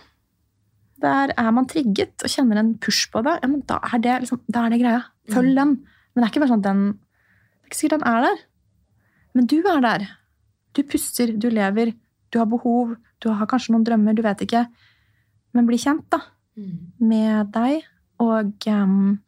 Der 1.02 1.34
er 1.38 1.52
man 1.52 1.66
trigget 1.68 2.24
og 2.24 2.30
kjenner 2.32 2.58
en 2.62 2.78
push 2.80 3.10
på 3.12 3.22
det, 3.26 3.40
ja, 3.44 3.48
men 3.52 3.62
da 3.68 3.80
er 3.84 4.00
det, 4.00 4.14
liksom, 4.24 4.40
da 4.52 4.66
er 4.66 4.70
det 4.70 4.80
greia. 4.82 5.02
Følg 5.30 5.56
den. 5.58 5.74
Men 6.16 6.22
det 6.22 6.24
er 6.24 6.32
ikke 6.32 6.40
bare 6.46 6.54
sånn 6.54 6.64
at 6.64 6.70
den 6.70 6.84
Det 6.94 7.66
er 7.66 7.68
ikke 7.72 7.80
sikkert 7.82 8.00
den 8.00 8.08
er 8.08 8.22
der. 8.22 8.38
Men 9.36 9.46
du 9.52 9.58
er 9.68 9.82
der. 9.82 10.06
Du 10.74 10.84
puster, 10.84 11.34
du 11.38 11.50
lever, 11.50 11.94
du 12.32 12.38
har 12.40 12.46
behov, 12.46 12.96
du 13.20 13.30
har 13.34 13.48
kanskje 13.48 13.74
noen 13.74 13.84
drømmer, 13.88 14.14
du 14.16 14.22
vet 14.22 14.42
ikke. 14.46 14.68
Men 15.54 15.66
bli 15.68 15.78
kjent, 15.78 16.06
da 16.10 16.20
Mm. 16.56 16.92
med 17.00 17.52
deg, 17.52 17.82
og 18.24 18.54
um, 18.72 19.20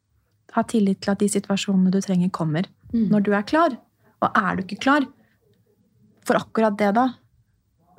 ha 0.53 0.61
tillit 0.63 1.01
til 1.01 1.11
at 1.11 1.19
de 1.19 1.27
situasjonene 1.27 1.91
du 1.91 1.99
trenger, 1.99 2.29
kommer 2.31 2.63
Mm. 2.93 3.09
når 3.11 3.23
du 3.23 3.33
er 3.33 3.41
klar. 3.43 3.75
Og 4.21 4.31
er 4.33 4.55
du 4.55 4.63
ikke 4.63 4.79
klar 4.79 5.01
for 6.23 6.35
akkurat 6.39 6.77
det, 6.77 6.93
da, 6.95 7.09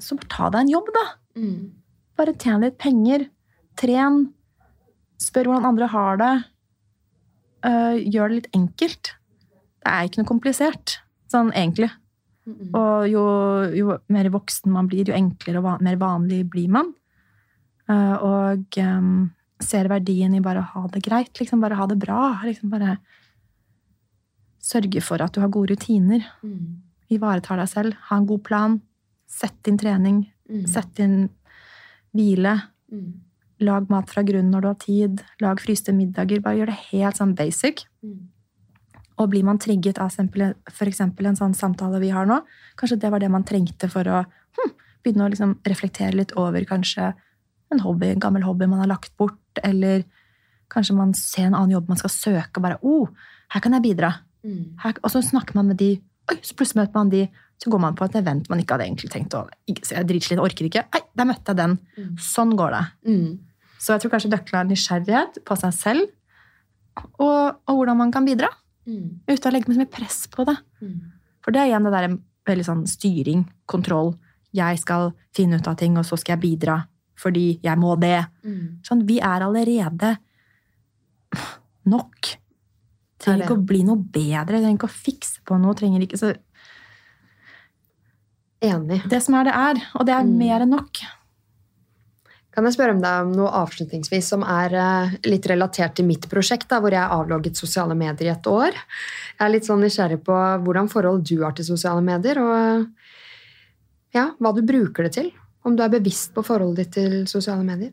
så 0.00 0.16
ta 0.30 0.48
deg 0.48 0.62
en 0.62 0.68
jobb, 0.72 0.88
da. 0.94 1.04
Mm. 1.36 1.70
Bare 2.16 2.32
tjen 2.40 2.60
litt 2.64 2.78
penger. 2.78 3.28
Tren. 3.78 4.26
Spør 5.22 5.50
hvordan 5.50 5.70
andre 5.72 5.88
har 5.92 6.20
det. 6.20 6.34
Øh, 7.68 7.96
gjør 8.06 8.28
det 8.28 8.36
litt 8.40 8.52
enkelt. 8.58 9.14
Det 9.78 9.94
er 9.94 10.06
ikke 10.06 10.22
noe 10.22 10.30
komplisert, 10.30 10.98
sånn 11.30 11.50
egentlig. 11.54 11.90
Og 12.48 13.08
jo, 13.10 13.24
jo 13.76 13.96
mer 14.14 14.28
voksen 14.32 14.72
man 14.72 14.88
blir, 14.88 15.08
jo 15.10 15.16
enklere 15.16 15.60
og 15.60 15.66
van, 15.66 15.82
mer 15.84 15.98
vanlig 16.00 16.42
blir 16.50 16.70
man. 16.72 16.94
Uh, 17.88 18.16
og 18.24 18.78
um, 18.84 19.28
ser 19.64 19.88
verdien 19.88 20.34
i 20.36 20.42
bare 20.44 20.62
å 20.62 20.68
ha 20.74 20.84
det 20.92 21.02
greit. 21.04 21.32
Liksom 21.40 21.60
bare 21.60 21.78
ha 21.78 21.86
det 21.88 21.98
bra. 22.00 22.20
Liksom 22.44 22.72
bare 22.72 22.98
sørge 24.64 25.02
for 25.04 25.24
at 25.24 25.34
du 25.34 25.42
har 25.42 25.52
gode 25.52 25.74
rutiner. 25.74 26.24
Mm. 26.44 26.80
Ivaretar 27.12 27.60
deg 27.60 27.70
selv. 27.72 28.00
Ha 28.08 28.20
en 28.20 28.28
god 28.28 28.44
plan. 28.48 28.78
Sett 29.28 29.68
inn 29.68 29.80
trening. 29.80 30.22
Mm. 30.48 30.66
Sett 30.68 31.00
inn 31.04 31.16
hvile. 32.16 32.54
Mm. 32.92 33.10
Lag 33.64 33.88
mat 33.90 34.10
fra 34.10 34.22
grunnen 34.22 34.52
når 34.54 34.64
du 34.64 34.68
har 34.68 34.80
tid. 34.82 35.22
Lag 35.42 35.60
fryste 35.62 35.94
middager. 35.94 36.42
Bare 36.44 36.60
gjør 36.60 36.72
det 36.72 36.80
helt 36.92 37.18
sånn 37.18 37.34
basic. 37.38 37.86
Mm. 38.04 38.28
Og 39.18 39.30
blir 39.32 39.46
man 39.46 39.58
trigget 39.58 39.98
av 39.98 40.12
f.eks. 40.14 41.00
en 41.00 41.40
sånn 41.40 41.56
samtale 41.58 41.98
vi 42.02 42.12
har 42.14 42.28
nå, 42.28 42.38
kanskje 42.78 43.00
det 43.02 43.10
var 43.10 43.18
det 43.18 43.30
man 43.34 43.46
trengte 43.46 43.88
for 43.90 44.06
å 44.06 44.20
hm, 44.22 44.74
begynne 45.02 45.26
å 45.26 45.32
liksom 45.32 45.56
reflektere 45.66 46.14
litt 46.14 46.36
over 46.38 46.62
kanskje 46.68 47.10
en 47.74 47.82
hobby, 47.82 48.12
en 48.12 48.22
gammel 48.22 48.46
hobby 48.46 48.68
man 48.70 48.84
har 48.84 48.92
lagt 48.92 49.10
bort, 49.18 49.60
eller 49.66 50.06
kanskje 50.72 50.94
man 50.96 51.16
ser 51.18 51.48
en 51.48 51.58
annen 51.58 51.74
jobb 51.74 51.90
man 51.90 52.00
skal 52.00 52.14
søke, 52.14 52.60
og 52.60 52.64
bare 52.64 52.78
oh, 52.86 53.10
her 53.52 53.64
kan 53.64 53.74
jeg 53.74 53.86
bidra. 53.88 54.12
Mm. 54.46 54.78
Her, 54.84 55.02
og 55.02 55.12
så 55.12 55.22
snakker 55.24 55.58
man 55.58 55.72
med 55.72 55.80
de, 55.82 55.96
oi, 56.30 56.38
så 56.38 56.54
plutselig 56.56 56.84
møter 56.84 56.98
man 57.00 57.12
de, 57.12 57.26
så 57.58 57.72
går 57.72 57.82
man 57.82 57.96
på 57.98 58.06
et 58.06 58.16
event 58.20 58.46
man 58.50 58.60
ikke 58.62 58.76
hadde 58.76 58.86
egentlig 58.86 59.10
tenkt 59.10 59.34
å 59.34 59.42
så 59.82 59.96
Jeg 59.96 60.06
dritsliten, 60.06 60.42
orker 60.44 60.68
ikke. 60.68 60.84
Nei, 60.94 61.00
der 61.18 61.26
møtte 61.26 61.50
jeg 61.50 61.58
den. 61.58 61.74
Mm. 61.98 62.12
Sånn 62.22 62.54
går 62.58 62.76
det. 62.76 62.82
Mm. 63.08 63.32
Så 63.78 63.94
jeg 63.94 64.02
tror 64.02 64.10
kanskje 64.16 64.30
nøkkelen 64.32 64.60
er 64.64 64.70
nysgjerrighet 64.72 65.38
på 65.46 65.56
seg 65.60 65.74
selv, 65.76 66.08
og, 67.22 67.60
og 67.68 67.76
hvordan 67.78 67.96
man 68.00 68.10
kan 68.14 68.26
bidra. 68.26 68.48
Mm. 68.88 69.20
Uten 69.28 69.50
å 69.50 69.52
legge 69.54 69.70
så 69.74 69.78
mye 69.78 69.92
press 69.92 70.24
på 70.32 70.44
det. 70.48 70.56
Mm. 70.82 70.96
For 71.44 71.54
det 71.54 71.60
er 71.62 71.70
igjen 71.70 71.86
det 71.86 71.92
der 71.94 72.16
veldig 72.48 72.64
sånn 72.66 72.86
styring, 72.90 73.44
kontroll. 73.70 74.14
Jeg 74.56 74.80
skal 74.82 75.12
finne 75.36 75.60
ut 75.60 75.68
av 75.70 75.76
ting, 75.78 75.94
og 76.00 76.06
så 76.08 76.18
skal 76.18 76.36
jeg 76.36 76.44
bidra 76.46 76.80
fordi 77.18 77.58
jeg 77.66 77.74
må 77.82 77.96
det. 77.98 78.20
Mm. 78.46 78.78
Sånn, 78.86 79.00
vi 79.08 79.16
er 79.18 79.42
allerede 79.42 80.12
nok. 81.90 82.28
Trenger 83.18 83.42
ikke 83.42 83.56
å 83.58 83.64
bli 83.66 83.80
noe 83.86 83.98
bedre, 83.98 84.60
trenger 84.60 84.76
ikke 84.76 84.86
å 84.86 84.94
fikse 84.94 85.42
på 85.46 85.58
noe. 85.58 85.74
trenger 85.74 86.04
ikke 86.06 86.20
så 86.20 86.34
Enig. 88.58 89.04
Det 89.06 89.20
som 89.22 89.36
er, 89.38 89.46
det 89.46 89.54
er. 89.54 89.78
Og 89.94 90.06
det 90.06 90.14
er 90.14 90.24
Mm. 90.24 90.38
mer 90.38 90.60
enn 90.62 90.70
nok. 90.74 90.98
Kan 92.58 92.66
jeg 92.66 92.74
spørre 92.74 92.90
om 92.96 92.98
deg 92.98 93.20
om 93.22 93.28
noe 93.38 93.50
avslutningsvis 93.54 94.32
som 94.32 94.42
er 94.42 94.72
eh, 94.74 95.12
litt 95.30 95.44
relatert 95.46 95.92
til 95.94 96.08
mitt 96.08 96.24
prosjekt, 96.26 96.66
da, 96.72 96.80
hvor 96.82 96.90
jeg 96.90 96.98
har 96.98 97.12
avlogget 97.14 97.54
sosiale 97.54 97.94
medier 97.94 98.26
i 98.26 98.32
et 98.32 98.46
år? 98.50 98.74
Jeg 99.36 99.44
er 99.44 99.52
litt 99.52 99.68
sånn 99.68 99.84
nysgjerrig 99.84 100.16
på 100.26 100.38
hvordan 100.64 100.88
forhold 100.90 101.22
du 101.28 101.36
har 101.44 101.52
til 101.54 101.68
sosiale 101.68 102.02
medier, 102.02 102.40
og 102.42 102.88
ja, 104.16 104.24
hva 104.42 104.50
du 104.56 104.64
bruker 104.66 105.06
det 105.06 105.12
til. 105.14 105.28
Om 105.62 105.76
du 105.78 105.84
er 105.84 105.92
bevisst 105.92 106.32
på 106.34 106.42
forholdet 106.42 106.88
ditt 106.88 106.96
til 106.96 107.14
sosiale 107.30 107.62
medier. 107.62 107.92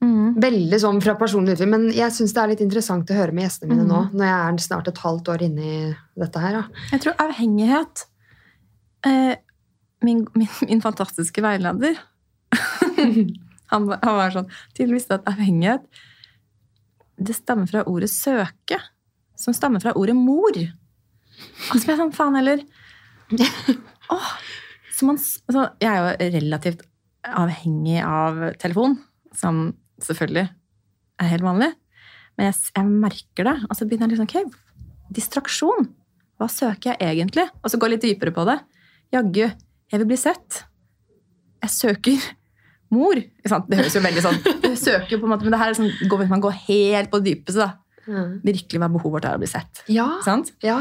Mm. 0.00 0.38
Veldig 0.40 0.78
sånn 0.80 1.02
fra 1.04 1.12
personlig 1.20 1.58
utvikling, 1.58 1.74
men 1.74 1.84
jeg 1.92 2.14
syns 2.16 2.32
det 2.32 2.40
er 2.40 2.52
litt 2.54 2.62
interessant 2.64 3.12
å 3.12 3.18
høre 3.18 3.36
med 3.36 3.44
gjestene 3.50 3.74
mine 3.74 3.84
mm. 3.84 3.90
nå, 3.90 4.00
når 4.14 4.30
jeg 4.30 4.38
er 4.38 4.62
snart 4.64 4.88
et 4.88 5.02
halvt 5.02 5.28
år 5.34 5.44
inne 5.50 5.66
i 5.66 5.82
dette 6.24 6.40
her. 6.46 6.56
Da. 6.56 6.86
Jeg 6.94 7.04
tror 7.04 7.20
avhengighet 7.26 8.06
eh, 9.10 9.36
min, 10.08 10.24
min, 10.40 10.50
min 10.70 10.82
fantastiske 10.88 11.44
veileder 11.44 12.00
han, 13.72 13.86
var- 13.88 14.00
han 14.02 14.16
var 14.18 14.34
sånn 14.34 14.48
Tydeligvis 14.76 15.08
at 15.14 15.26
avhengighet 15.30 15.84
Det 17.22 17.34
stammer 17.36 17.68
fra 17.70 17.82
ordet 17.86 18.10
'søke', 18.10 18.78
som 19.38 19.54
stammer 19.54 19.80
fra 19.82 19.92
ordet 19.98 20.16
'mor'. 20.16 20.62
Og 21.70 21.76
så 21.76 21.84
ble 21.84 21.92
jeg 21.94 22.00
sånn 22.00 22.14
Faen 22.16 22.36
heller. 22.38 22.62
Åh, 24.12 24.32
så 24.92 25.06
man, 25.06 25.16
altså, 25.18 25.62
jeg 25.80 25.90
er 25.92 26.00
jo 26.02 26.32
relativt 26.38 26.82
avhengig 27.22 28.00
av 28.02 28.40
telefon, 28.58 28.96
som 29.34 29.72
selvfølgelig 30.02 30.48
er 31.22 31.30
helt 31.30 31.46
vanlig. 31.46 31.70
Men 32.36 32.48
jeg, 32.50 32.58
jeg 32.76 32.86
merker 33.06 33.48
det. 33.48 33.56
Og 33.68 33.76
så 33.78 33.86
begynner 33.86 34.10
jeg 34.10 34.18
liksom 34.18 34.28
Ok, 34.50 34.58
distraksjon. 35.14 35.88
Hva 36.40 36.48
søker 36.50 36.96
jeg 36.96 37.16
egentlig? 37.20 37.46
Og 37.62 37.70
så 37.70 37.78
går 37.78 37.92
jeg 37.92 37.94
litt 37.98 38.06
dypere 38.08 38.34
på 38.34 38.44
det. 38.48 38.58
Jaggu, 39.14 39.44
jeg 39.92 40.00
vil 40.02 40.08
bli 40.10 40.18
sett. 40.18 40.62
Jeg 41.62 41.70
søker 41.70 42.30
mor. 42.94 43.14
Det 43.16 43.78
høres 43.78 43.96
jo 43.96 44.02
veldig 44.04 44.24
sånn 44.24 44.40
søker 44.78 45.18
på 45.18 45.24
en 45.26 45.32
måte, 45.34 45.46
Men 45.46 45.54
det 45.56 45.62
her 45.62 45.72
er 45.72 45.78
sånn, 45.80 45.92
går- 46.10 46.28
man 46.30 46.42
går 46.44 46.58
helt 46.66 47.10
på 47.12 47.20
det 47.22 47.32
dypeste. 47.32 47.64
da. 47.64 47.78
Virkelig 48.42 48.80
hva 48.82 48.88
behovet 48.90 49.14
vårt 49.20 49.30
er 49.30 49.38
å 49.38 49.42
bli 49.42 49.48
sett. 49.50 49.82
Ja. 49.92 50.08
Sant? 50.26 50.52
ja. 50.62 50.80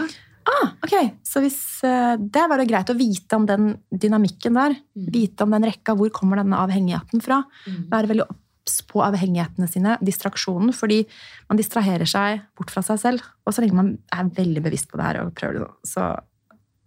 Ah, 0.52 0.72
ok, 0.84 0.94
Så 1.24 1.38
hvis, 1.44 1.58
uh, 1.86 2.16
det 2.18 2.48
var 2.50 2.58
det 2.58 2.66
greit 2.72 2.90
å 2.90 2.96
vite 2.98 3.38
om 3.38 3.44
den 3.46 3.76
dynamikken 3.94 4.56
der. 4.58 4.74
Mm. 4.98 5.10
Vite 5.14 5.46
om 5.46 5.52
den 5.54 5.68
rekka. 5.70 5.94
Hvor 5.96 6.10
kommer 6.10 6.42
denne 6.42 6.58
avhengigheten 6.58 7.22
fra? 7.22 7.44
Mm. 7.70 7.84
Være 7.92 8.10
veldig 8.10 8.26
obs 8.26 8.80
på 8.90 9.04
avhengighetene 9.06 9.70
sine, 9.70 10.00
distraksjonen, 10.02 10.74
fordi 10.74 11.04
man 11.48 11.62
distraherer 11.62 12.10
seg 12.10 12.42
bort 12.58 12.74
fra 12.74 12.82
seg 12.82 12.98
selv. 13.04 13.22
Og 13.46 13.54
så 13.54 13.62
lenge 13.62 13.78
man 13.78 13.94
er 14.12 14.34
veldig 14.34 14.64
bevisst 14.66 14.90
på 14.90 14.98
det 14.98 15.06
her, 15.12 15.22
og 15.28 15.36
prøver 15.38 15.60
det, 15.62 15.70
så, 15.94 16.10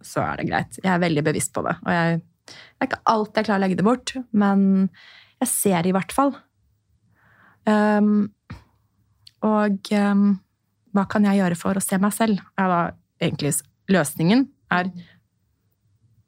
så 0.03 0.23
er 0.27 0.41
det 0.43 0.49
greit. 0.51 0.79
Jeg 0.83 0.91
er 0.91 0.99
veldig 1.07 1.23
bevisst 1.31 1.53
på 1.55 1.63
det. 1.63 1.77
Og 1.85 1.91
jeg, 1.95 2.21
det 2.45 2.83
er 2.83 2.89
ikke 2.89 3.03
alt 3.11 3.37
jeg 3.37 3.47
klarer 3.47 3.59
å 3.59 3.63
legge 3.65 3.79
det 3.79 3.87
bort, 3.87 4.15
men 4.35 4.89
jeg 5.41 5.51
ser 5.51 5.81
det 5.83 5.91
i 5.91 5.95
hvert 5.95 6.13
fall. 6.15 6.35
Um, 7.65 8.27
og 9.45 9.89
um, 9.97 10.25
hva 10.95 11.05
kan 11.09 11.25
jeg 11.27 11.41
gjøre 11.41 11.57
for 11.59 11.77
å 11.77 11.83
se 11.83 11.97
meg 12.01 12.13
selv? 12.15 12.41
Er 12.59 12.71
da 12.71 12.81
egentlig 13.21 13.55
løsningen 13.91 14.47
er 14.73 14.89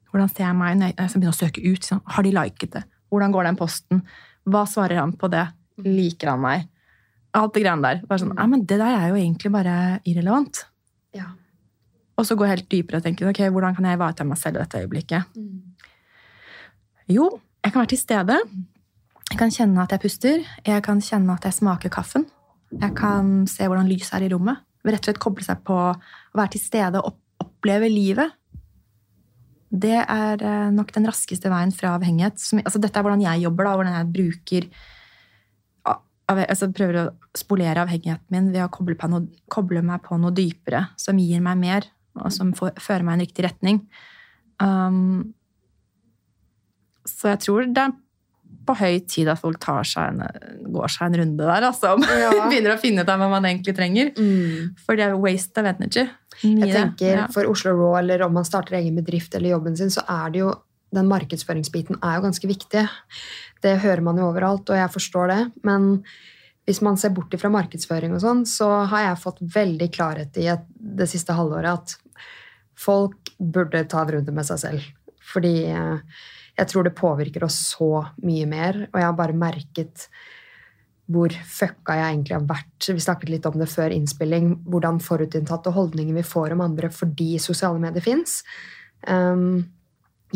hvordan 0.08 0.30
ser 0.32 0.46
jeg 0.46 0.56
meg 0.56 0.78
når 0.78 0.90
jeg 0.90 0.96
når 0.96 1.04
jeg 1.04 1.12
skal 1.12 1.22
begynne 1.22 1.36
å 1.36 1.38
søke 1.38 1.62
ut? 1.64 1.86
Sånn, 1.86 2.02
har 2.14 2.24
de 2.24 2.32
liket 2.34 2.74
det? 2.74 2.84
Hvordan 3.12 3.34
går 3.34 3.48
den 3.48 3.58
posten? 3.60 4.02
Hva 4.48 4.64
svarer 4.68 5.02
han 5.02 5.12
på 5.20 5.28
det? 5.32 5.44
Liker 5.84 6.32
han 6.32 6.42
meg? 6.42 6.68
Alt 7.36 7.54
det 7.54 7.62
greiene 7.62 7.84
der. 7.84 8.00
Bare 8.08 8.22
sånn, 8.22 8.32
ja, 8.34 8.46
men 8.48 8.64
det 8.64 8.78
der 8.80 8.96
er 8.96 9.10
jo 9.12 9.18
egentlig 9.20 9.52
bare 9.54 9.74
irrelevant. 10.08 10.64
ja. 11.16 11.28
Og 12.18 12.26
så 12.26 12.34
gå 12.34 12.48
helt 12.50 12.66
dypere 12.66 12.98
og 12.98 13.04
tenke 13.04 13.28
ok, 13.28 13.44
hvordan 13.54 13.76
kan 13.76 13.86
jeg 13.86 13.94
ivareta 13.94 14.24
meg 14.26 14.40
selv 14.40 14.58
i 14.58 14.62
dette 14.64 14.80
øyeblikket? 14.82 15.36
Mm. 15.38 15.87
Jo, 17.08 17.28
jeg 17.64 17.72
kan 17.72 17.82
være 17.82 17.92
til 17.94 18.00
stede. 18.00 18.40
Jeg 19.28 19.38
kan 19.40 19.52
kjenne 19.52 19.84
at 19.84 19.92
jeg 19.94 20.02
puster. 20.02 20.42
Jeg 20.66 20.82
kan 20.84 21.00
kjenne 21.04 21.36
at 21.36 21.46
jeg 21.48 21.56
smaker 21.56 21.92
kaffen. 21.92 22.26
Jeg 22.72 22.92
kan 22.96 23.46
se 23.48 23.64
hvordan 23.64 23.88
lyset 23.88 24.18
er 24.18 24.26
i 24.26 24.32
rommet. 24.32 24.60
Rett 24.84 25.02
og 25.02 25.08
slett 25.08 25.20
koble 25.20 25.44
seg 25.44 25.62
på 25.66 25.74
å 25.74 25.96
være 26.36 26.54
til 26.54 26.62
stede 26.62 27.00
og 27.00 27.16
oppleve 27.42 27.88
livet. 27.92 28.36
Det 29.68 29.98
er 30.00 30.44
eh, 30.44 30.68
nok 30.72 30.94
den 30.96 31.08
raskeste 31.08 31.50
veien 31.52 31.72
fra 31.76 31.96
avhengighet. 31.98 32.40
Altså 32.62 32.80
dette 32.80 32.96
er 32.96 33.04
hvordan 33.04 33.24
jeg 33.24 33.44
jobber, 33.44 33.68
da, 33.68 33.74
hvordan 33.76 33.98
jeg 33.98 34.12
bruker 34.14 34.70
altså 36.28 36.68
prøver 36.76 36.98
å 37.00 37.06
spolere 37.36 37.80
avhengigheten 37.80 38.34
min 38.34 38.50
ved 38.52 38.60
å 38.66 38.70
koble, 38.72 38.96
noe, 39.08 39.28
koble 39.48 39.80
meg 39.84 40.02
på 40.04 40.18
noe 40.20 40.34
dypere, 40.36 40.82
som 41.00 41.16
gir 41.20 41.40
meg 41.44 41.60
mer, 41.60 41.88
og 42.20 42.32
som 42.34 42.50
får, 42.56 42.74
fører 42.82 43.06
meg 43.06 43.14
i 43.14 43.16
en 43.16 43.24
riktig 43.24 43.44
retning. 43.46 43.80
Um, 44.60 45.32
så 47.08 47.32
jeg 47.34 47.42
tror 47.46 47.66
det 47.72 47.88
er 47.88 47.96
på 48.68 48.76
høy 48.76 49.00
tid 49.08 49.30
at 49.32 49.40
folk 49.40 49.58
tar 49.62 49.86
seg 49.88 50.12
en, 50.12 50.68
går 50.74 50.92
seg 50.92 51.08
en 51.08 51.18
runde 51.22 51.50
der, 51.50 51.66
altså. 51.70 51.94
Ja. 52.22 52.30
Begynner 52.46 52.76
å 52.76 52.80
finne 52.80 53.04
ut 53.04 53.10
hva 53.10 53.28
man 53.30 53.46
egentlig 53.48 53.74
trenger. 53.78 54.12
Mm. 54.16 54.76
For 54.84 54.98
det 54.98 55.08
er 55.08 55.18
waste 55.20 55.62
of 55.62 55.68
energy. 55.70 56.06
Jeg 56.44 56.70
tenker 56.70 57.22
ja. 57.24 57.26
For 57.34 57.48
Oslo 57.50 57.74
Raw, 57.74 57.98
eller 57.98 58.22
om 58.26 58.34
man 58.36 58.46
starter 58.46 58.78
egen 58.78 58.98
bedrift 59.00 59.34
eller 59.34 59.56
jobben 59.56 59.76
sin, 59.78 59.90
så 59.92 60.04
er 60.06 60.34
det 60.34 60.42
jo 60.44 60.52
den 60.94 61.08
markedsføringsbiten 61.10 61.98
er 62.00 62.18
jo 62.18 62.24
ganske 62.24 62.48
viktig. 62.48 62.84
Det 63.64 63.76
hører 63.82 64.04
man 64.04 64.20
jo 64.20 64.28
overalt, 64.30 64.70
og 64.70 64.78
jeg 64.78 64.92
forstår 64.94 65.32
det. 65.32 65.40
Men 65.66 65.90
hvis 66.68 66.80
man 66.84 66.98
ser 67.00 67.12
bort 67.16 67.34
fra 67.40 67.50
markedsføring 67.52 68.14
og 68.16 68.22
sånn, 68.24 68.44
så 68.48 68.68
har 68.90 69.06
jeg 69.06 69.22
fått 69.24 69.42
veldig 69.54 69.88
klarhet 69.94 70.40
i 70.40 70.48
et, 70.52 70.64
det 70.76 71.08
siste 71.10 71.36
halvåret 71.36 71.72
at 71.72 72.24
folk 72.78 73.32
burde 73.38 73.84
ta 73.90 74.04
en 74.04 74.18
runde 74.18 74.34
med 74.34 74.46
seg 74.48 74.60
selv. 74.62 74.88
Fordi 75.32 75.54
eh, 75.72 76.18
jeg 76.58 76.70
tror 76.72 76.86
det 76.86 76.96
påvirker 76.98 77.46
oss 77.46 77.56
så 77.76 78.02
mye 78.26 78.46
mer, 78.50 78.82
og 78.90 78.98
jeg 78.98 79.06
har 79.06 79.16
bare 79.18 79.36
merket 79.38 80.08
hvor 81.08 81.32
fucka 81.32 81.94
jeg 81.96 82.12
egentlig 82.12 82.36
har 82.36 82.46
vært. 82.50 82.88
Vi 82.92 83.00
snakket 83.00 83.30
litt 83.32 83.46
om 83.48 83.56
det 83.56 83.70
før 83.72 83.94
innspilling. 83.94 84.50
Hvordan 84.68 84.98
forutinntatte 85.00 85.72
holdninger 85.72 86.18
vi 86.18 86.24
får 86.26 86.52
om 86.52 86.64
andre 86.66 86.90
fordi 86.92 87.38
sosiale 87.40 87.80
medier 87.80 88.04
fins. 88.04 88.42
Um, 89.08 89.62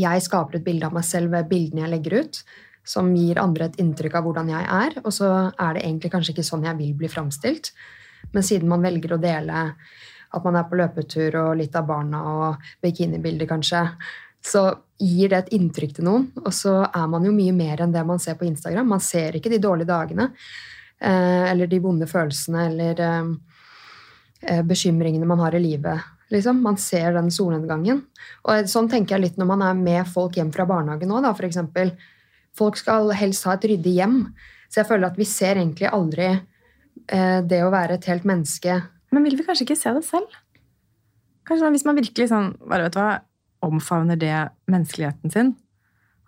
jeg 0.00 0.24
skaper 0.24 0.56
et 0.56 0.64
bilde 0.64 0.88
av 0.88 0.96
meg 0.96 1.04
selv 1.04 1.34
ved 1.34 1.50
bildene 1.50 1.84
jeg 1.84 1.92
legger 1.92 2.16
ut, 2.22 2.40
som 2.88 3.10
gir 3.14 3.40
andre 3.42 3.68
et 3.68 3.76
inntrykk 3.82 4.16
av 4.16 4.24
hvordan 4.26 4.54
jeg 4.54 4.70
er, 4.78 4.96
og 5.02 5.12
så 5.12 5.28
er 5.50 5.76
det 5.76 5.84
egentlig 5.84 6.12
kanskje 6.14 6.32
ikke 6.36 6.46
sånn 6.48 6.64
jeg 6.64 6.78
vil 6.80 6.96
bli 7.02 7.10
framstilt. 7.12 7.74
Men 8.32 8.46
siden 8.46 8.70
man 8.70 8.82
velger 8.86 9.12
å 9.12 9.20
dele 9.20 9.68
at 10.32 10.44
man 10.46 10.56
er 10.56 10.64
på 10.70 10.78
løpetur 10.80 11.36
og 11.42 11.56
litt 11.60 11.76
av 11.76 11.84
barna 11.90 12.22
og 12.32 12.70
bikinibilder, 12.80 13.50
kanskje, 13.50 13.84
så 14.42 14.66
gir 15.02 15.30
det 15.30 15.38
et 15.38 15.52
inntrykk 15.56 15.96
til 15.96 16.06
noen. 16.06 16.28
Og 16.42 16.52
så 16.54 16.74
er 16.84 17.08
man 17.10 17.26
jo 17.26 17.32
mye 17.34 17.54
mer 17.56 17.84
enn 17.84 17.94
det 17.94 18.02
man 18.06 18.20
ser 18.22 18.38
på 18.38 18.46
Instagram. 18.48 18.88
Man 18.94 19.02
ser 19.02 19.38
ikke 19.38 19.52
de 19.52 19.60
dårlige 19.62 19.90
dagene 19.90 20.28
eh, 20.30 21.50
eller 21.50 21.70
de 21.70 21.80
vonde 21.82 22.08
følelsene 22.10 22.66
eller 22.70 23.02
eh, 23.06 23.30
eh, 24.42 24.62
bekymringene 24.66 25.28
man 25.28 25.42
har 25.44 25.56
i 25.58 25.62
livet. 25.62 26.10
Liksom. 26.32 26.62
Man 26.64 26.78
ser 26.80 27.12
den 27.16 27.30
solnedgangen. 27.34 28.04
Og 28.48 28.70
sånn 28.70 28.90
tenker 28.90 29.16
jeg 29.16 29.26
litt 29.26 29.40
når 29.40 29.50
man 29.52 29.66
er 29.66 29.78
med 29.78 30.08
folk 30.10 30.38
hjem 30.38 30.52
fra 30.54 30.66
barnehagen 30.68 31.12
òg, 31.14 31.28
f.eks. 31.34 31.60
Folk 32.56 32.78
skal 32.80 33.12
helst 33.16 33.46
ha 33.48 33.56
et 33.56 33.68
ryddig 33.70 33.96
hjem. 33.98 34.16
Så 34.68 34.82
jeg 34.82 34.88
føler 34.88 35.10
at 35.10 35.18
vi 35.20 35.28
ser 35.28 35.60
egentlig 35.60 35.90
aldri 35.90 36.34
det 37.02 37.58
å 37.64 37.70
være 37.72 37.96
et 37.96 38.04
helt 38.06 38.26
menneske 38.28 38.74
Men 39.10 39.24
vil 39.24 39.34
vi 39.38 39.44
kanskje 39.46 39.64
ikke 39.64 39.76
se 39.80 39.90
det 39.96 40.02
selv? 40.04 40.34
Kanskje 41.48 41.70
Hvis 41.72 41.86
man 41.88 41.96
virkelig 41.96 42.28
sånn, 42.30 42.50
bare 42.68 42.84
vet 42.86 42.98
hva, 43.00 43.06
omfavner 43.62 44.18
det 44.18 44.34
menneskeligheten 44.70 45.32
sin, 45.34 45.52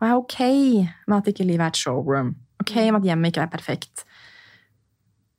og 0.01 0.07
er 0.07 0.19
ok 0.19 0.39
med 1.09 1.17
at 1.19 1.31
ikke 1.31 1.47
livet 1.47 1.65
er 1.65 1.73
et 1.73 1.81
showroom, 1.81 2.35
ok 2.63 2.75
med 2.93 3.01
at 3.03 3.09
hjemmet 3.11 3.33
ikke 3.33 3.45
er 3.47 3.53
perfekt, 3.53 4.05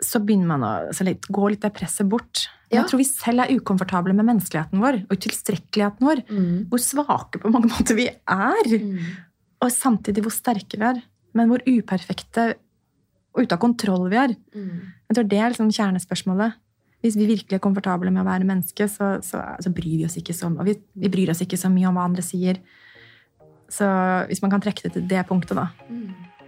så 0.04 0.20
begynner 0.22 0.50
man 0.50 0.66
å 0.66 0.74
så 0.96 1.06
litt, 1.08 1.26
gå 1.32 1.50
litt 1.50 1.64
det 1.64 1.72
presset 1.76 2.08
bort. 2.12 2.48
Ja. 2.68 2.82
Jeg 2.82 2.90
tror 2.90 3.00
vi 3.00 3.08
selv 3.08 3.44
er 3.46 3.54
ukomfortable 3.56 4.16
med 4.18 4.28
menneskeligheten 4.28 4.82
vår 4.84 4.98
og 5.06 5.14
utilstrekkeligheten 5.16 6.08
vår. 6.08 6.22
Hvor 6.72 6.82
svake 6.84 7.40
på 7.42 7.52
mange 7.54 7.70
måter 7.74 7.98
vi 7.98 8.10
er. 8.12 8.76
Og 9.64 9.72
samtidig 9.72 10.26
hvor 10.26 10.36
sterke 10.36 10.80
vi 10.82 10.88
er. 10.90 11.00
Men 11.36 11.52
hvor 11.52 11.64
uperfekte 11.64 12.50
og 13.36 13.44
ute 13.46 13.56
av 13.56 13.62
kontroll 13.64 14.10
vi 14.12 14.20
er. 14.20 14.36
Jeg 14.56 15.18
tror 15.18 15.30
det 15.32 15.40
er 15.40 15.54
liksom 15.54 15.72
kjernespørsmålet. 15.76 16.60
Hvis 17.06 17.18
vi 17.20 17.28
virkelig 17.30 17.60
er 17.60 17.62
komfortable 17.62 18.10
med 18.10 18.24
å 18.24 18.28
være 18.28 18.48
menneske, 18.50 18.88
så, 18.90 19.16
så, 19.22 19.44
så 19.62 19.72
bryr 19.74 20.00
vi 20.00 20.08
oss 20.08 20.18
ikke 20.18 20.34
så 20.34 20.50
og 20.50 20.66
vi, 20.66 20.74
vi 20.98 21.12
bryr 21.14 21.30
oss 21.36 21.44
ikke 21.46 21.60
så 21.62 21.70
mye 21.70 21.92
om 21.92 22.00
hva 22.00 22.08
andre 22.10 22.26
sier. 22.26 22.64
Så 23.70 23.86
hvis 24.30 24.42
man 24.42 24.54
kan 24.54 24.64
trekke 24.64 24.88
det 24.88 24.96
til 24.96 25.08
det 25.10 25.26
punktet, 25.30 25.58
da. 25.58 25.70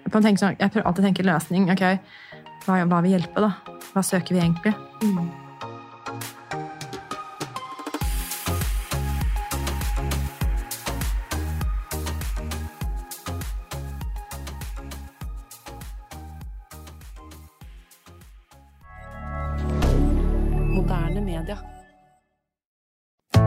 Jeg, 0.04 0.14
tenke 0.18 0.42
sånn, 0.42 0.58
jeg 0.58 0.74
prøver 0.74 0.90
alltid 0.90 1.06
å 1.06 1.10
tenke 1.12 1.28
løsning. 1.30 1.70
ok, 1.74 1.86
hva, 2.66 2.84
hva 2.90 3.04
vil 3.06 3.18
hjelpe, 3.18 3.44
da? 3.44 3.54
Hva 3.94 4.06
søker 4.06 4.38
vi 4.38 4.42
egentlig? 4.48 4.74
Moderne 5.06 5.47